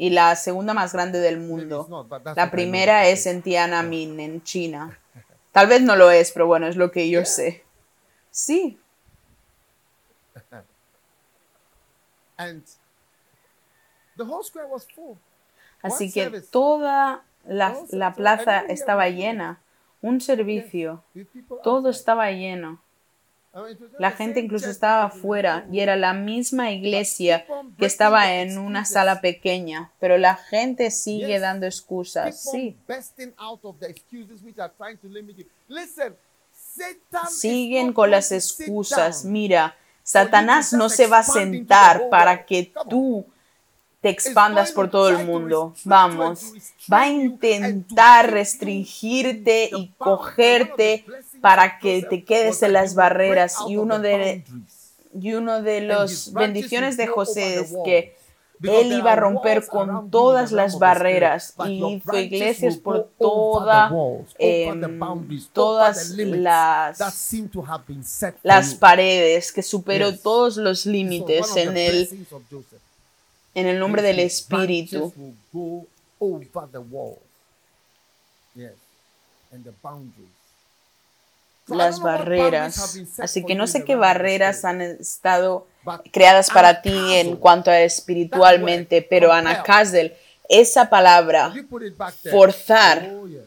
y 0.00 0.08
la 0.08 0.34
segunda 0.34 0.72
más 0.72 0.94
grande 0.94 1.18
del 1.20 1.38
mundo. 1.38 2.08
La 2.34 2.50
primera 2.50 3.06
es 3.06 3.26
en 3.26 3.42
Tiananmen, 3.42 4.18
en 4.18 4.42
China. 4.42 4.98
Tal 5.52 5.66
vez 5.66 5.82
no 5.82 5.96
lo 5.96 6.10
es, 6.10 6.30
pero 6.32 6.46
bueno, 6.46 6.66
es 6.66 6.76
lo 6.76 6.90
que 6.90 7.10
yo 7.10 7.24
sé. 7.24 7.64
Sí, 8.30 8.78
And 12.36 12.62
the 14.16 14.24
whole 14.24 14.42
square 14.42 14.66
was 14.66 14.86
full. 14.86 15.16
así 15.82 16.04
One 16.04 16.12
que 16.12 16.24
service. 16.24 16.48
toda 16.50 17.22
la, 17.44 17.76
la 17.90 18.14
plaza 18.14 18.60
estaba 18.60 19.08
llena. 19.08 19.60
Un 20.02 20.20
servicio, 20.22 21.04
todo 21.62 21.90
estaba 21.90 22.30
lleno. 22.30 22.80
La 23.98 24.12
gente 24.12 24.38
incluso 24.38 24.70
estaba 24.70 25.04
afuera 25.04 25.66
y 25.72 25.80
era 25.80 25.96
la 25.96 26.12
misma 26.12 26.70
iglesia 26.70 27.46
que 27.78 27.86
estaba 27.86 28.34
en 28.34 28.58
una 28.58 28.84
sala 28.84 29.20
pequeña, 29.20 29.90
pero 29.98 30.18
la 30.18 30.36
gente 30.36 30.90
sigue 30.90 31.40
dando 31.40 31.66
excusas. 31.66 32.40
Sí, 32.40 32.76
siguen 37.28 37.92
con 37.92 38.12
las 38.12 38.30
excusas. 38.30 39.24
Mira, 39.24 39.76
Satanás 40.04 40.72
no 40.72 40.88
se 40.88 41.08
va 41.08 41.18
a 41.18 41.24
sentar 41.24 42.08
para 42.08 42.46
que 42.46 42.72
tú 42.88 43.26
te 44.00 44.08
expandas 44.08 44.72
por 44.72 44.86
to 44.86 44.92
todo 44.92 45.08
el 45.10 45.26
mundo. 45.26 45.74
Vamos, 45.84 46.52
va 46.90 47.02
a 47.02 47.08
intentar 47.08 48.30
restringirte 48.30 49.70
in 49.72 49.76
y 49.76 49.88
cogerte 49.98 51.04
para 51.40 51.78
que 51.78 52.02
te 52.02 52.24
quedes 52.24 52.62
en 52.62 52.72
las 52.72 52.94
barreras. 52.94 53.56
y 53.68 53.76
uno 53.76 53.98
de 53.98 54.44
y 55.12 55.32
uno 55.34 55.62
de 55.62 55.80
las 55.80 56.32
bendiciones 56.32 56.96
de 56.96 57.06
José 57.08 57.60
es 57.60 57.72
que 57.84 58.16
él 58.62 58.92
iba 58.92 59.12
a 59.12 59.16
romper 59.16 59.66
con 59.66 60.10
todas 60.10 60.52
las 60.52 60.78
barreras. 60.78 61.54
Y 61.66 61.84
hizo 61.94 62.18
iglesias 62.18 62.76
por 62.76 63.08
toda 63.18 63.90
over 63.90 64.28
todas 65.52 66.10
las 66.10 66.98
that 66.98 67.12
seem 67.12 67.48
to 67.48 67.62
have 67.62 67.84
been 67.86 68.04
set 68.04 68.34
for 68.34 68.40
las 68.44 68.74
paredes 68.74 69.52
que 69.52 69.62
superó 69.62 70.16
todos 70.16 70.56
los 70.56 70.84
límites 70.86 71.56
en 71.56 71.76
el 71.76 72.08
en 73.54 73.66
el 73.66 73.78
nombre 73.78 74.02
del 74.02 74.20
espíritu. 74.20 75.12
Yes. 78.54 78.72
And 79.52 79.64
the 79.64 79.72
boundaries. 79.80 80.39
Las 81.70 82.00
barreras. 82.00 82.98
así 83.18 83.44
que 83.44 83.54
no 83.54 83.66
sé 83.66 83.84
qué 83.84 83.96
barreras 83.96 84.64
han 84.64 84.80
estado 84.80 85.66
creadas 86.12 86.50
para 86.50 86.82
ti 86.82 87.14
en 87.14 87.36
cuanto 87.36 87.70
a 87.70 87.80
espiritualmente 87.80 89.02
pero 89.02 89.28
compel. 89.28 89.46
anacasdel 89.46 90.14
esa 90.48 90.90
palabra 90.90 91.52
forzar. 92.30 93.08
Oh, 93.12 93.26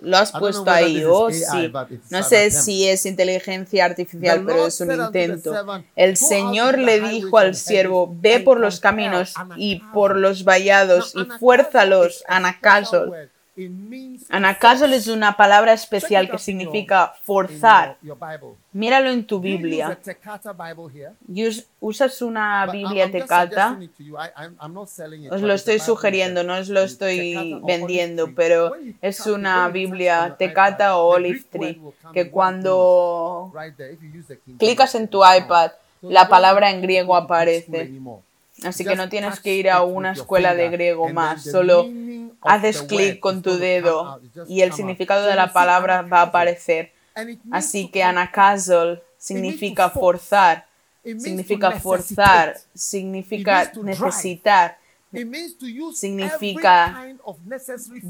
lo 0.00 0.16
has 0.16 0.32
puesto 0.32 0.68
ahí 0.68 1.04
oh 1.06 1.30
sí. 1.30 1.72
no 2.10 2.22
sé 2.24 2.50
si 2.50 2.88
es 2.88 3.06
inteligencia 3.06 3.84
artificial 3.84 4.42
pero 4.44 4.66
es 4.66 4.80
un 4.80 4.92
intento. 4.92 5.54
el 5.54 5.54
"Go 5.54 5.72
out 5.72 6.16
Señor 6.16 6.78
le 6.78 7.00
dijo 7.00 7.38
al 7.38 7.54
siervo 7.54 8.12
ve 8.20 8.40
por 8.40 8.58
los 8.58 8.80
caminos 8.80 9.34
y 9.56 9.76
Anacazo." 9.76 9.92
por 9.92 10.16
los 10.16 10.44
vallados 10.44 11.14
y 11.14 11.24
fuérzalos 11.38 12.24
anacasol 12.26 13.30
Anacasol 14.30 14.94
es 14.94 15.08
una 15.08 15.36
palabra 15.36 15.74
especial 15.74 16.30
que 16.30 16.38
significa 16.38 17.12
forzar. 17.22 17.98
Míralo 18.72 19.10
en 19.10 19.26
tu 19.26 19.40
Biblia. 19.40 19.98
¿Usas 21.80 22.22
una 22.22 22.66
Biblia 22.66 23.10
tecata? 23.10 23.78
Os 25.30 25.42
lo 25.42 25.52
estoy 25.52 25.80
sugiriendo, 25.80 26.42
no 26.44 26.54
os 26.54 26.70
lo 26.70 26.80
estoy 26.80 27.60
vendiendo, 27.64 28.34
pero 28.34 28.72
es 29.02 29.26
una 29.26 29.68
Biblia 29.68 30.34
tecata 30.38 30.96
o 30.96 31.08
olive 31.08 31.44
tree, 31.50 31.80
que 32.14 32.30
cuando 32.30 33.52
clicas 34.58 34.94
en 34.94 35.08
tu 35.08 35.22
iPad, 35.24 35.72
la 36.00 36.28
palabra 36.28 36.70
en 36.70 36.80
griego 36.80 37.14
aparece. 37.14 37.92
Así 38.64 38.84
que 38.84 38.94
no 38.94 39.08
tienes 39.08 39.40
que 39.40 39.54
ir 39.56 39.68
a 39.68 39.82
una 39.82 40.12
escuela 40.12 40.54
de 40.54 40.70
griego 40.70 41.08
más, 41.10 41.42
solo 41.42 41.86
haces 42.42 42.82
clic 42.82 43.20
con 43.20 43.42
tu 43.42 43.56
dedo 43.56 44.20
y 44.48 44.62
el 44.62 44.72
significado 44.72 45.26
de 45.26 45.34
la 45.34 45.52
palabra 45.52 46.02
va 46.02 46.20
a 46.20 46.22
aparecer. 46.22 46.92
Así 47.50 47.88
que 47.88 48.02
anacasol 48.02 49.02
significa 49.18 49.90
forzar, 49.90 50.66
significa 51.04 51.72
forzar, 51.72 52.56
significa 52.74 53.70
necesitar, 53.82 54.78
significa 55.94 57.06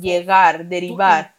llegar, 0.00 0.64
derivar. 0.66 1.34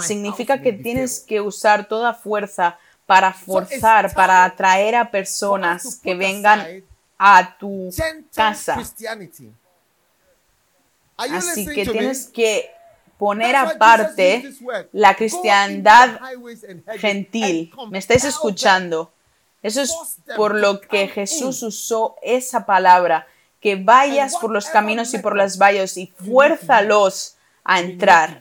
Significa 0.00 0.62
que 0.62 0.72
tienes 0.72 1.20
que 1.20 1.40
usar 1.40 1.88
toda 1.88 2.14
fuerza 2.14 2.78
para 3.04 3.32
forzar, 3.32 4.14
para 4.14 4.44
atraer 4.44 4.94
a 4.94 5.10
personas 5.10 6.00
que 6.02 6.14
vengan 6.14 6.84
a 7.18 7.56
tu 7.58 7.90
casa. 8.34 8.76
Así 11.16 11.66
que 11.66 11.86
tienes 11.86 12.26
que 12.26 12.70
poner 13.18 13.56
aparte 13.56 14.52
la 14.92 15.14
cristiandad 15.14 16.20
gentil. 16.98 17.72
¿Me 17.90 17.98
estáis 17.98 18.24
escuchando? 18.24 19.12
Eso 19.62 19.80
es 19.80 20.18
por 20.36 20.54
lo 20.54 20.80
que 20.80 21.08
Jesús 21.08 21.62
usó 21.62 22.16
esa 22.22 22.66
palabra, 22.66 23.26
que 23.60 23.76
vayas 23.76 24.36
por 24.36 24.50
los 24.50 24.66
caminos 24.66 25.12
y 25.14 25.18
por 25.18 25.36
las 25.36 25.58
vallas 25.58 25.96
y 25.96 26.06
fuérzalos 26.06 27.36
a 27.64 27.80
entrar. 27.80 28.40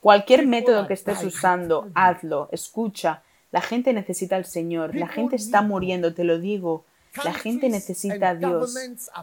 Cualquier 0.00 0.46
método 0.46 0.86
que 0.86 0.94
estés 0.94 1.22
usando, 1.24 1.90
hazlo. 1.94 2.48
Escucha, 2.52 3.22
la 3.52 3.60
gente 3.60 3.92
necesita 3.92 4.36
al 4.36 4.44
Señor, 4.44 4.94
la 4.94 5.08
gente 5.08 5.36
está 5.36 5.62
muriendo, 5.62 6.14
te 6.14 6.24
lo 6.24 6.38
digo. 6.38 6.84
La 7.24 7.34
gente 7.34 7.68
necesita 7.68 8.30
a 8.30 8.34
Dios. 8.36 8.74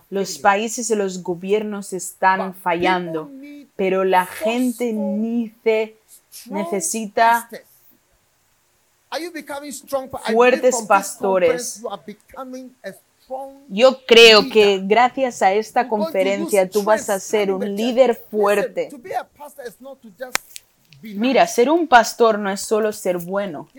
Los 0.10 0.40
países 0.40 0.90
y 0.90 0.96
los 0.96 1.24
gobiernos 1.24 1.94
están 1.94 2.54
fallando, 2.54 3.32
pero 3.78 4.04
la 4.04 4.26
gente 4.26 4.94
necesita 6.50 7.50
fuertes 10.26 10.76
pastores. 10.86 11.82
Yo 13.70 14.06
creo 14.06 14.50
que 14.50 14.82
gracias 14.84 15.42
a 15.42 15.54
esta 15.54 15.88
conferencia 15.88 16.70
tú 16.70 16.84
vas 16.84 17.10
a 17.10 17.20
ser 17.20 17.52
un 17.52 17.76
líder 17.76 18.16
fuerte. 18.16 18.90
Mira, 21.02 21.46
ser 21.48 21.70
un 21.70 21.88
pastor 21.88 22.40
no 22.40 22.50
es 22.50 22.62
solo 22.62 22.92
ser 22.92 23.18
bueno. 23.18 23.70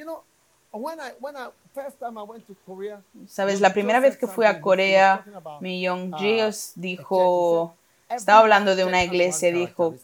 Sabes, 3.28 3.60
la 3.60 3.72
primera 3.72 4.00
vez 4.00 4.16
que 4.16 4.26
fui 4.34 4.44
a 4.46 4.60
Corea, 4.60 5.24
mi 5.60 5.80
Young 5.82 6.12
Jios 6.18 6.72
dijo, 6.76 7.74
estaba 8.08 8.38
"Every 8.38 8.44
hablando 8.44 8.76
de 8.76 8.84
una 8.84 8.98
iglesia, 9.04 9.48
dijo, 9.66 9.94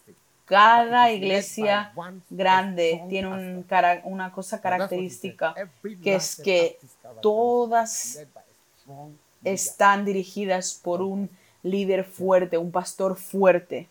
cada 0.45 1.11
iglesia 1.13 1.93
grande 2.31 3.03
tiene 3.09 3.29
un 3.29 3.35
pastor." 3.63 3.67
cara- 3.69 4.01
una 4.05 4.31
cosa 4.33 4.61
característica 4.61 5.55
que 6.03 6.15
es 6.17 6.37
que 6.45 6.79
todas 7.23 8.17
están 9.45 10.05
dirigidas 10.05 10.75
por 10.83 11.01
un 11.03 11.31
líder 11.63 12.05
fuerte, 12.05 12.59
un 12.59 12.71
pastor 12.71 13.17
fuerte. 13.17 13.89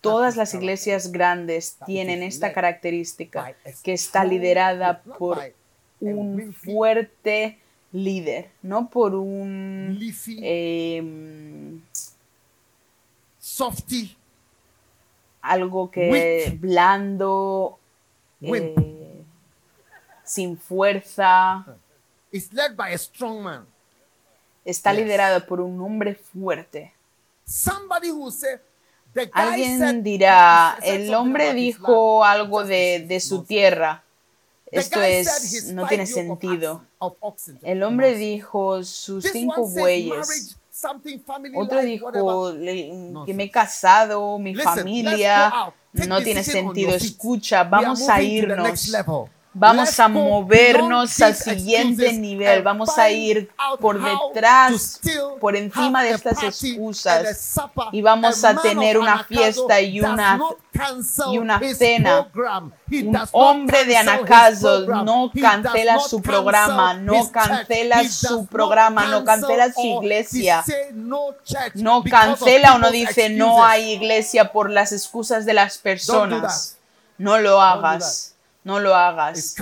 Todas 0.00 0.36
las 0.36 0.52
iglesias 0.52 1.12
grandes 1.12 1.76
tienen 1.86 2.24
esta 2.24 2.52
característica, 2.52 3.54
que 3.84 3.92
está 3.92 4.24
liderada 4.24 5.02
por 5.02 5.38
un 6.00 6.52
fuerte 6.52 7.58
líder, 7.92 8.50
no 8.62 8.88
por 8.90 9.14
un 9.14 9.96
softy, 13.38 14.16
algo 15.40 15.90
que 15.90 16.56
blando, 16.58 17.78
eh, 18.40 18.74
sin 20.24 20.56
fuerza. 20.56 21.64
Está 24.64 24.92
liderado 24.92 25.46
por 25.46 25.60
un 25.60 25.80
hombre 25.80 26.14
fuerte. 26.14 26.92
Somebody 27.44 28.08
who 28.10 28.30
say, 28.30 28.58
the 29.12 29.26
guy 29.26 29.30
Alguien 29.32 30.02
dirá, 30.02 30.78
el 30.82 31.12
hombre 31.14 31.54
dijo 31.54 32.24
algo 32.24 32.64
de, 32.64 33.20
su 33.20 33.44
tierra. 33.44 34.04
Esto 34.70 35.02
es, 35.02 35.70
no 35.72 35.86
tiene 35.86 36.06
sentido. 36.06 36.82
El 37.62 37.82
hombre 37.82 38.16
dijo 38.16 38.82
sus 38.84 39.24
cinco 39.24 39.68
bueyes. 39.68 40.56
Otro 41.54 41.82
dijo 41.82 42.10
que 43.26 43.34
me 43.34 43.44
he 43.44 43.50
casado, 43.50 44.38
mi 44.38 44.54
familia. 44.54 45.72
No 45.92 46.22
tiene 46.22 46.42
sentido. 46.42 46.94
Escucha, 46.94 47.64
vamos 47.64 48.08
a 48.08 48.22
irnos. 48.22 48.90
Vamos 49.54 50.00
a 50.00 50.08
movernos 50.08 51.20
al 51.20 51.34
siguiente 51.34 52.04
nivel. 52.20 52.62
Vamos 52.62 52.96
a 52.98 53.10
ir 53.10 53.50
por 53.80 53.96
detrás, 54.28 54.98
por 55.40 55.56
encima 55.56 56.02
de 56.02 56.10
estas 56.10 56.38
excusas. 56.76 57.22
Y 57.92 58.00
vamos 58.02 58.42
A 58.44 58.54
tener 58.62 58.96
una 58.98 59.12
fiesta 59.24 59.80
y 59.82 60.00
una- 60.00 60.38
y 61.32 61.38
una 61.38 61.58
cena. 61.78 62.28
Un 63.08 63.12
hombre 63.32 63.84
de 63.84 63.94
program. 64.16 64.26
no 65.04 65.30
cancela 65.62 65.98
su 66.08 66.22
programa, 66.22 66.94
no 66.94 67.12
cancela 67.32 67.96
su 68.08 68.46
programa, 68.46 69.02
no 69.06 69.24
cancela 69.24 69.72
su 69.72 69.80
iglesia. 70.02 70.64
no 71.74 72.02
cancela 72.10 72.74
o 72.74 72.78
no 72.78 72.90
dice 72.90 73.28
no 73.38 73.64
hay 73.64 73.90
iglesia 73.92 74.50
por 74.52 74.70
las 74.70 74.92
excusas 74.92 75.44
de 75.44 75.52
las 75.52 75.76
personas. 75.78 76.78
No 77.18 77.38
lo 77.38 77.60
hagas. 77.60 78.31
No 78.64 78.80
lo 78.80 78.94
hagas. 78.94 79.56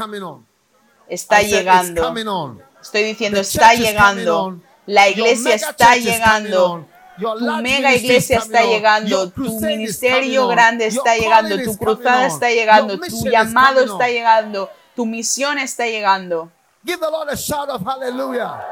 Está 1.09 1.43
llegando. 1.43 2.61
Estoy 2.81 3.03
diciendo, 3.03 3.41
está 3.41 3.75
llegando. 3.75 4.61
La 4.87 5.09
iglesia 5.09 5.55
está 5.55 5.97
llegando. 5.97 6.87
Tu 7.19 7.63
mega 7.63 7.95
iglesia 7.95 8.39
está 8.39 8.63
llegando. 8.65 9.31
Tu 9.31 9.61
ministerio 9.61 10.49
grande 10.49 10.87
está 10.87 11.17
llegando. 11.17 11.57
Tu 11.63 11.77
cruzada 11.77 12.27
está 12.27 12.51
llegando. 12.51 12.99
Tu 12.99 13.29
llamado 13.29 13.81
está 13.81 14.09
llegando. 14.09 14.71
Tu 14.97 15.07
misión 15.07 15.59
está 15.59 15.87
llegando. 15.87 16.51
Give 16.85 16.99
the 16.99 17.11
Lord 17.11 17.29
a 17.29 17.37
shout 17.37 17.69
of 17.69 17.83
hallelujah. 17.83 18.67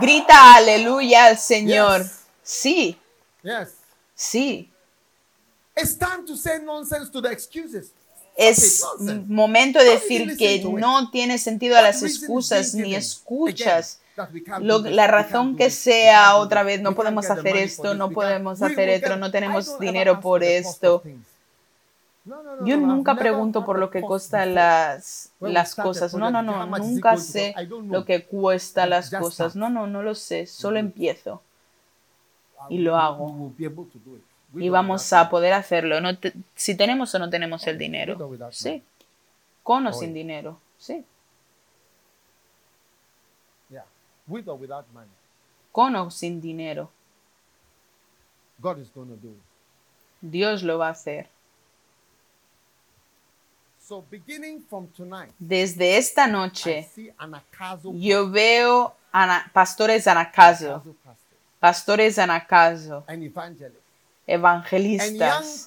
Grita 0.00 0.54
aleluya 0.56 1.26
al 1.26 1.38
Señor. 1.38 2.04
Sí, 2.42 2.98
sí. 4.14 4.70
It's 5.74 5.96
time 5.96 6.26
to 6.26 6.36
say 6.36 6.58
nonsense 6.62 7.10
to 7.10 7.22
the 7.22 7.30
excuses. 7.30 7.92
Es 8.36 8.84
momento 9.28 9.78
de 9.80 9.84
decir 9.90 10.36
que 10.38 10.58
no 10.80 11.10
tiene 11.10 11.38
sentido 11.38 11.76
a 11.76 11.82
las 11.82 12.02
excusas 12.02 12.74
ni 12.74 12.94
escuchas. 12.94 14.00
Lo- 14.66 14.78
la 14.80 15.06
razón 15.06 15.56
que 15.56 15.70
sea 15.70 16.36
otra 16.36 16.62
vez, 16.62 16.80
no 16.80 16.90
podemos 16.94 17.24
hacer 17.38 17.52
esto, 17.64 17.82
no 17.94 18.10
podemos 18.10 18.62
hacer 18.62 18.88
esto, 18.88 19.16
no 19.16 19.30
tenemos 19.30 19.64
dinero 19.80 20.20
por 20.20 20.42
esto. 20.44 21.02
Yo 22.66 22.76
nunca 22.76 23.12
pregunto 23.22 23.64
por 23.66 23.78
lo 23.78 23.90
que 23.90 24.00
cuestan 24.08 24.54
las, 24.54 25.30
las 25.52 25.74
cosas. 25.84 26.12
No, 26.20 26.30
no, 26.30 26.42
no, 26.42 26.66
nunca 26.94 27.10
sé 27.32 27.54
lo 27.92 28.04
que 28.04 28.24
cuesta 28.24 28.86
las 28.86 29.10
cosas. 29.22 29.56
No, 29.56 29.70
no, 29.70 29.86
no 29.86 30.02
lo 30.02 30.14
sé, 30.14 30.46
solo 30.46 30.78
empiezo 30.78 31.42
y 32.68 32.78
lo 32.78 32.96
hago. 32.96 33.24
Y 34.54 34.68
vamos 34.68 35.12
a 35.12 35.30
poder 35.30 35.52
hacerlo. 35.52 36.00
No 36.00 36.18
te- 36.18 36.32
si 36.54 36.76
tenemos 36.76 37.14
o 37.14 37.18
no 37.18 37.30
tenemos 37.30 37.66
el 37.66 37.78
dinero. 37.78 38.12
Sí. 38.56 38.82
Con 39.62 39.86
o 39.86 39.92
sin 39.92 40.12
dinero. 40.14 40.60
Sí. 40.78 41.04
Con 45.72 45.94
o 45.96 46.10
sin 46.10 46.40
dinero. 46.40 46.90
Dios 50.20 50.62
lo 50.62 50.78
va 50.78 50.88
a 50.88 50.90
hacer. 50.90 51.28
Desde 55.38 55.96
esta 55.96 56.26
noche 56.26 56.88
yo 58.00 58.30
veo 58.30 58.94
ana- 59.12 59.50
pastores 59.52 60.06
anacaso, 60.06 60.82
pastores 61.58 62.18
anacaso, 62.18 63.04
evangelistas 64.30 65.66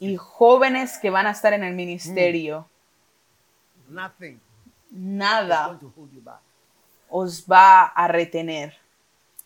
y 0.00 0.16
jóvenes 0.16 0.98
que 0.98 1.10
van 1.10 1.26
a 1.26 1.30
estar 1.30 1.52
en 1.52 1.64
el 1.64 1.74
ministerio. 1.74 2.66
Nothing 3.88 4.34
is 4.34 4.40
Nada 4.90 5.78
os 7.10 7.44
va 7.46 7.84
a 7.84 8.08
retener. 8.08 8.74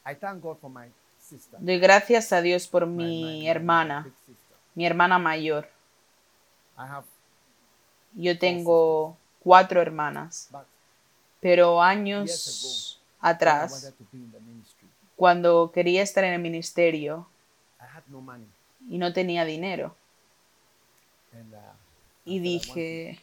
I 0.06 0.14
thank 0.14 0.42
God 0.42 0.58
for 0.58 0.70
my 0.70 0.86
sister. 1.18 1.58
Doy 1.60 1.78
gracias 1.78 2.32
a 2.32 2.40
Dios 2.40 2.66
por 2.68 2.86
mi 2.86 3.48
hermana, 3.48 4.06
mi 4.74 4.86
hermana 4.86 5.18
mayor. 5.18 5.68
I 6.76 6.82
have, 6.82 7.06
Yo 8.14 8.38
tengo 8.38 9.16
cuatro 9.42 9.82
hermanas, 9.82 10.48
but 10.50 10.62
pero 11.40 11.82
años 11.82 13.00
atrás, 13.20 13.94
cuando 15.16 15.70
quería 15.72 16.02
estar 16.02 16.24
en 16.24 16.34
el 16.34 16.40
ministerio 16.40 17.26
no 18.08 18.20
money. 18.20 18.46
y 18.88 18.98
no 18.98 19.12
tenía 19.12 19.44
dinero, 19.44 19.94
And, 21.32 21.52
uh, 21.54 21.58
y 22.24 22.38
dije, 22.40 23.20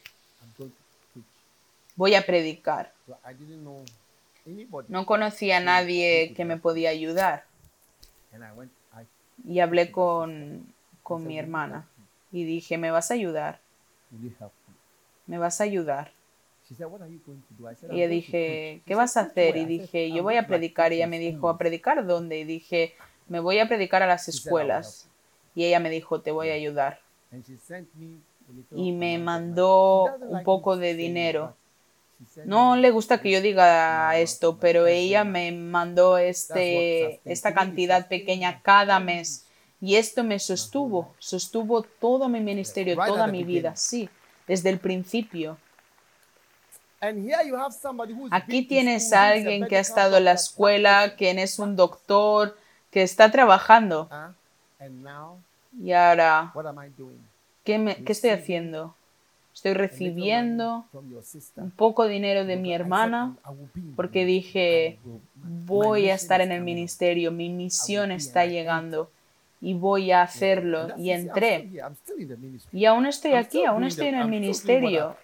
voy 1.96 2.14
a 2.16 2.26
predicar. 2.26 2.94
So 3.08 3.18
I 3.30 3.34
didn't 3.34 3.62
know 3.62 3.84
anybody. 4.46 4.88
No 4.92 5.06
conocía 5.06 5.58
a 5.58 5.60
nadie 5.60 6.34
que 6.36 6.46
me 6.46 6.58
podía 6.58 6.90
ayudar 6.90 7.46
y 9.48 9.60
hablé 9.60 9.92
con, 9.92 10.66
con 11.04 11.26
mi 11.26 11.38
hermana 11.38 11.88
y 12.32 12.44
dije, 12.44 12.78
¿me 12.78 12.92
vas 12.92 13.12
a 13.12 13.14
ayudar? 13.14 13.60
me? 14.12 14.52
¿Me 15.28 15.38
vas 15.38 15.62
a 15.62 15.64
ayudar? 15.64 16.12
Y 16.70 18.02
to 18.02 18.08
dije, 18.08 18.82
¿qué 18.86 18.96
vas 18.96 19.18
a 19.18 19.22
"Preach 19.22 19.32
hacer? 19.32 19.54
where?" 19.56 19.62
Y 19.62 19.66
dije, 19.80 20.08
"I'm 20.08 20.18
yo 20.18 20.24
voy 20.24 20.36
a 20.38 20.48
predicar. 20.48 20.92
Y 20.92 20.96
ella 20.98 21.08
me 21.08 21.20
dijo, 21.20 21.38
schools." 21.38 21.56
¿a 21.56 21.58
predicar 21.58 22.06
dónde? 22.06 22.40
Y 22.40 22.44
dije, 22.44 22.96
me 23.28 23.39
voy 23.39 23.59
a 23.59 23.67
predicar 23.67 24.03
a 24.03 24.07
las 24.07 24.26
She 24.26 24.32
said, 24.32 24.41
"I 24.41 24.53
will 24.53 24.61
escuelas. 24.61 25.09
Y 25.55 25.63
ella 25.63 25.80
me 25.80 25.89
dijo, 25.89 26.21
te 26.21 26.32
voy 26.32 26.49
a 26.49 26.53
ayudar. 26.53 26.99
Y 28.76 28.91
me 28.91 29.17
mandó 29.17 30.15
un 30.19 30.43
poco 30.43 30.78
de 30.78 30.93
dinero. 30.93 31.55
No 32.45 32.76
le 32.76 32.91
gusta 32.91 33.19
que 33.19 33.32
yo 33.32 33.41
diga 33.41 34.17
esto, 34.17 34.57
pero 34.57 34.86
ella 34.86 35.23
me 35.23 35.51
mandó 35.51 36.17
este, 36.17 37.21
esta 37.26 37.53
cantidad 37.53 38.07
pequeña 38.07 38.61
cada 38.61 38.99
mes. 38.99 39.45
Y 39.82 39.95
esto 39.95 40.23
me 40.23 40.39
sostuvo, 40.39 41.13
sostuvo 41.19 41.84
todo 41.84 42.30
mi 42.30 42.39
ministerio, 42.39 42.95
toda 42.95 43.28
mi 43.28 43.43
vida, 43.43 43.76
sí, 43.76 44.09
desde 44.47 44.69
el 44.69 44.80
principio. 44.80 45.57
Aquí 48.32 48.63
tienes 48.63 49.13
a 49.13 49.30
alguien 49.30 49.67
que 49.67 49.78
ha 49.78 49.82
estado 49.82 50.17
en 50.17 50.26
la 50.26 50.32
escuela, 50.32 51.15
quien 51.17 51.39
es 51.39 51.59
un 51.59 51.76
doctor, 51.76 52.57
que 52.96 53.04
está 53.04 53.30
trabajando. 53.30 54.08
now, 55.04 55.38
Y 55.84 55.91
ahora? 55.91 56.54
¿qué, 57.66 57.78
me- 57.78 57.98
qué 57.98 58.14
estoy 58.14 58.30
haciendo? 58.30 58.96
Estoy 59.54 59.74
recibiendo 59.74 60.86
un 61.58 61.72
poco 61.72 62.06
de 62.06 62.14
dinero 62.14 62.46
de 62.46 62.56
mi 62.56 62.74
hermana 62.74 63.36
porque 63.98 64.24
dije, 64.24 64.98
voy 65.66 66.10
a 66.10 66.14
estar 66.16 66.39
en 66.39 66.54
el 66.54 66.62
ministerio, 66.62 67.32
mi 67.34 67.50
misión 67.50 68.14
está 68.14 68.43
an 68.43 68.50
llegando 68.50 69.12
y 69.60 69.74
voy 69.74 70.14
a 70.14 70.22
hacerlo. 70.22 70.88
Y 70.98 71.10
entré. 71.10 71.70
Y 72.72 72.86
aún 72.86 73.06
estoy 73.08 73.34
aquí, 73.34 73.66
aún 73.66 73.84
estoy 73.84 74.08
en 74.08 74.16
el 74.16 74.28
ministerio, 74.30 75.18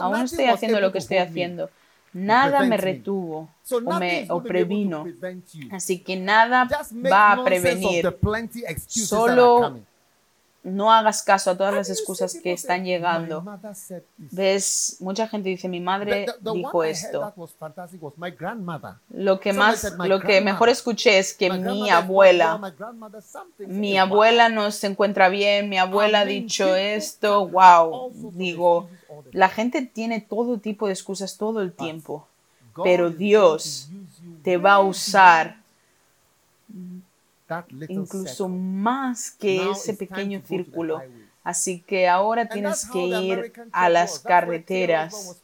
aún 0.00 0.22
estoy 0.22 0.46
haciendo 0.46 0.80
lo 0.80 0.92
que 0.92 0.98
to 0.98 1.02
estoy 1.02 1.18
haciendo. 1.18 1.68
Nada 2.14 2.60
me 2.62 2.76
retuvo 2.76 3.48
o 3.70 3.98
me 3.98 4.26
o 4.30 4.42
previno. 4.42 5.04
Así 5.72 5.98
que 5.98 6.16
nada 6.16 6.68
va 7.12 7.32
a 7.32 7.44
prevenir. 7.44 8.06
Solo 8.86 9.78
no 10.62 10.90
hagas 10.90 11.22
caso 11.22 11.50
a 11.50 11.56
todas 11.58 11.74
las 11.74 11.90
excusas 11.90 12.38
que 12.42 12.52
están 12.52 12.80
"My 12.84 12.88
llegando. 12.88 13.42
mother 13.42 13.74
said 13.74 14.02
this." 14.16 14.32
Ves, 14.34 14.96
mucha 15.00 15.28
gente 15.28 15.50
dice, 15.50 15.68
mi 15.68 15.78
madre 15.80 16.24
dijo 16.40 16.82
esto. 16.84 17.34
Lo 19.10 19.40
que 19.40 19.52
más, 19.52 19.80
said, 19.80 19.98
"My 19.98 20.08
lo 20.08 20.20
que 20.20 20.26
grandmother." 20.26 20.44
mejor 20.44 20.68
escuché 20.70 21.18
es 21.18 21.34
que 21.34 21.50
mi 21.50 21.90
abuela, 21.90 22.72
mi 23.58 23.98
abuela 23.98 24.48
no 24.48 24.70
se 24.70 24.86
encuentra 24.86 25.28
bien, 25.28 25.68
mi 25.68 25.76
abuela 25.76 26.20
ha 26.20 26.24
dicho 26.24 26.74
esto, 26.74 27.46
wow. 27.46 28.10
Digo, 28.32 28.88
la 29.32 29.48
gente 29.48 29.82
tiene 29.82 30.20
todo 30.20 30.58
tipo 30.58 30.86
de 30.86 30.92
excusas 30.92 31.36
todo 31.36 31.60
el 31.60 31.72
tiempo, 31.72 32.26
pero 32.82 33.10
Dios 33.10 33.88
te 34.42 34.56
va 34.56 34.74
a 34.74 34.80
usar 34.80 35.56
incluso 37.88 38.48
más 38.48 39.30
que 39.30 39.70
ese 39.70 39.94
pequeño 39.94 40.42
círculo. 40.46 41.02
Así 41.42 41.80
que 41.80 42.08
ahora 42.08 42.48
tienes 42.48 42.86
que 42.90 43.06
ir 43.06 43.52
a 43.70 43.88
las 43.90 44.18
carreteras. 44.18 45.42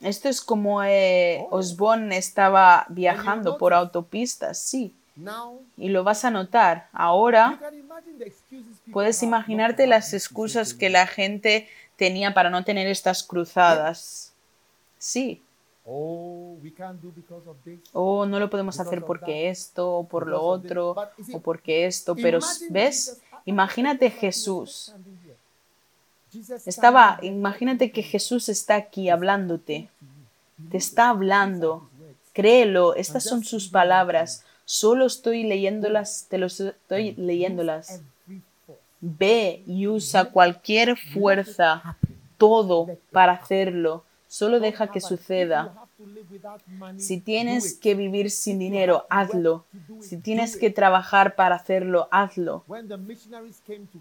Esto 0.00 0.28
es 0.28 0.40
como 0.40 0.82
eh, 0.82 1.46
Oh. 1.50 1.56
Osborne 1.58 2.16
estaba 2.16 2.86
viajando 2.88 3.58
por 3.58 3.74
autopistas, 3.74 4.58
sí. 4.58 4.94
Y 5.76 5.88
lo 5.90 6.04
vas 6.04 6.24
a 6.24 6.30
notar. 6.30 6.88
Ahora 6.92 7.60
puedes 8.92 9.22
imaginarte 9.22 9.86
las 9.86 10.12
excusas 10.14 10.74
que 10.74 10.90
la 10.90 11.06
gente 11.06 11.68
tenía 11.96 12.34
para 12.34 12.50
no 12.50 12.64
tener 12.64 12.86
estas 12.86 13.22
cruzadas. 13.22 14.32
Sí. 14.98 15.42
Oh, 15.84 16.56
we 16.62 16.72
can't 16.72 17.00
do 17.00 17.10
because 17.10 17.48
of 17.48 17.56
this. 17.64 17.80
O 17.92 18.26
no 18.26 18.38
lo 18.38 18.50
podemos 18.50 18.78
hacer 18.78 19.04
porque 19.04 19.48
esto, 19.48 19.98
o 19.98 20.06
por 20.06 20.26
lo 20.26 20.42
otro, 20.42 20.94
o 21.32 21.40
porque 21.40 21.86
esto. 21.86 22.14
Pero, 22.14 22.38
¿ves? 22.70 23.20
Imagínate 23.44 24.10
Jesús. 24.10 24.94
Estaba, 26.64 27.18
imagínate 27.22 27.90
que 27.90 28.02
Jesús 28.02 28.48
está 28.48 28.76
aquí 28.76 29.08
hablándote. 29.08 29.88
Te 30.70 30.76
está 30.76 31.08
hablando. 31.08 31.88
Créelo, 32.32 32.94
estas 32.94 33.24
son 33.24 33.42
sus 33.42 33.68
palabras. 33.68 34.44
Solo 34.64 35.06
estoy 35.06 35.42
leyéndolas, 35.42 36.26
te 36.28 36.38
los 36.38 36.60
estoy 36.60 37.12
leyéndolas. 37.12 38.00
Ve 39.00 39.62
y 39.66 39.86
usa 39.86 40.26
cualquier 40.26 40.96
fuerza, 40.96 41.96
todo 42.36 42.86
para 43.10 43.32
hacerlo. 43.32 44.04
Solo 44.28 44.60
deja 44.60 44.92
que 44.92 45.00
suceda. 45.00 45.74
Si 46.96 47.20
tienes 47.20 47.74
que 47.74 47.94
vivir 47.94 48.30
sin 48.30 48.60
dinero, 48.60 49.06
hazlo. 49.10 49.64
Si 50.00 50.18
tienes 50.18 50.56
que 50.56 50.70
trabajar 50.70 51.34
para 51.34 51.56
hacerlo, 51.56 52.08
hazlo. 52.12 52.64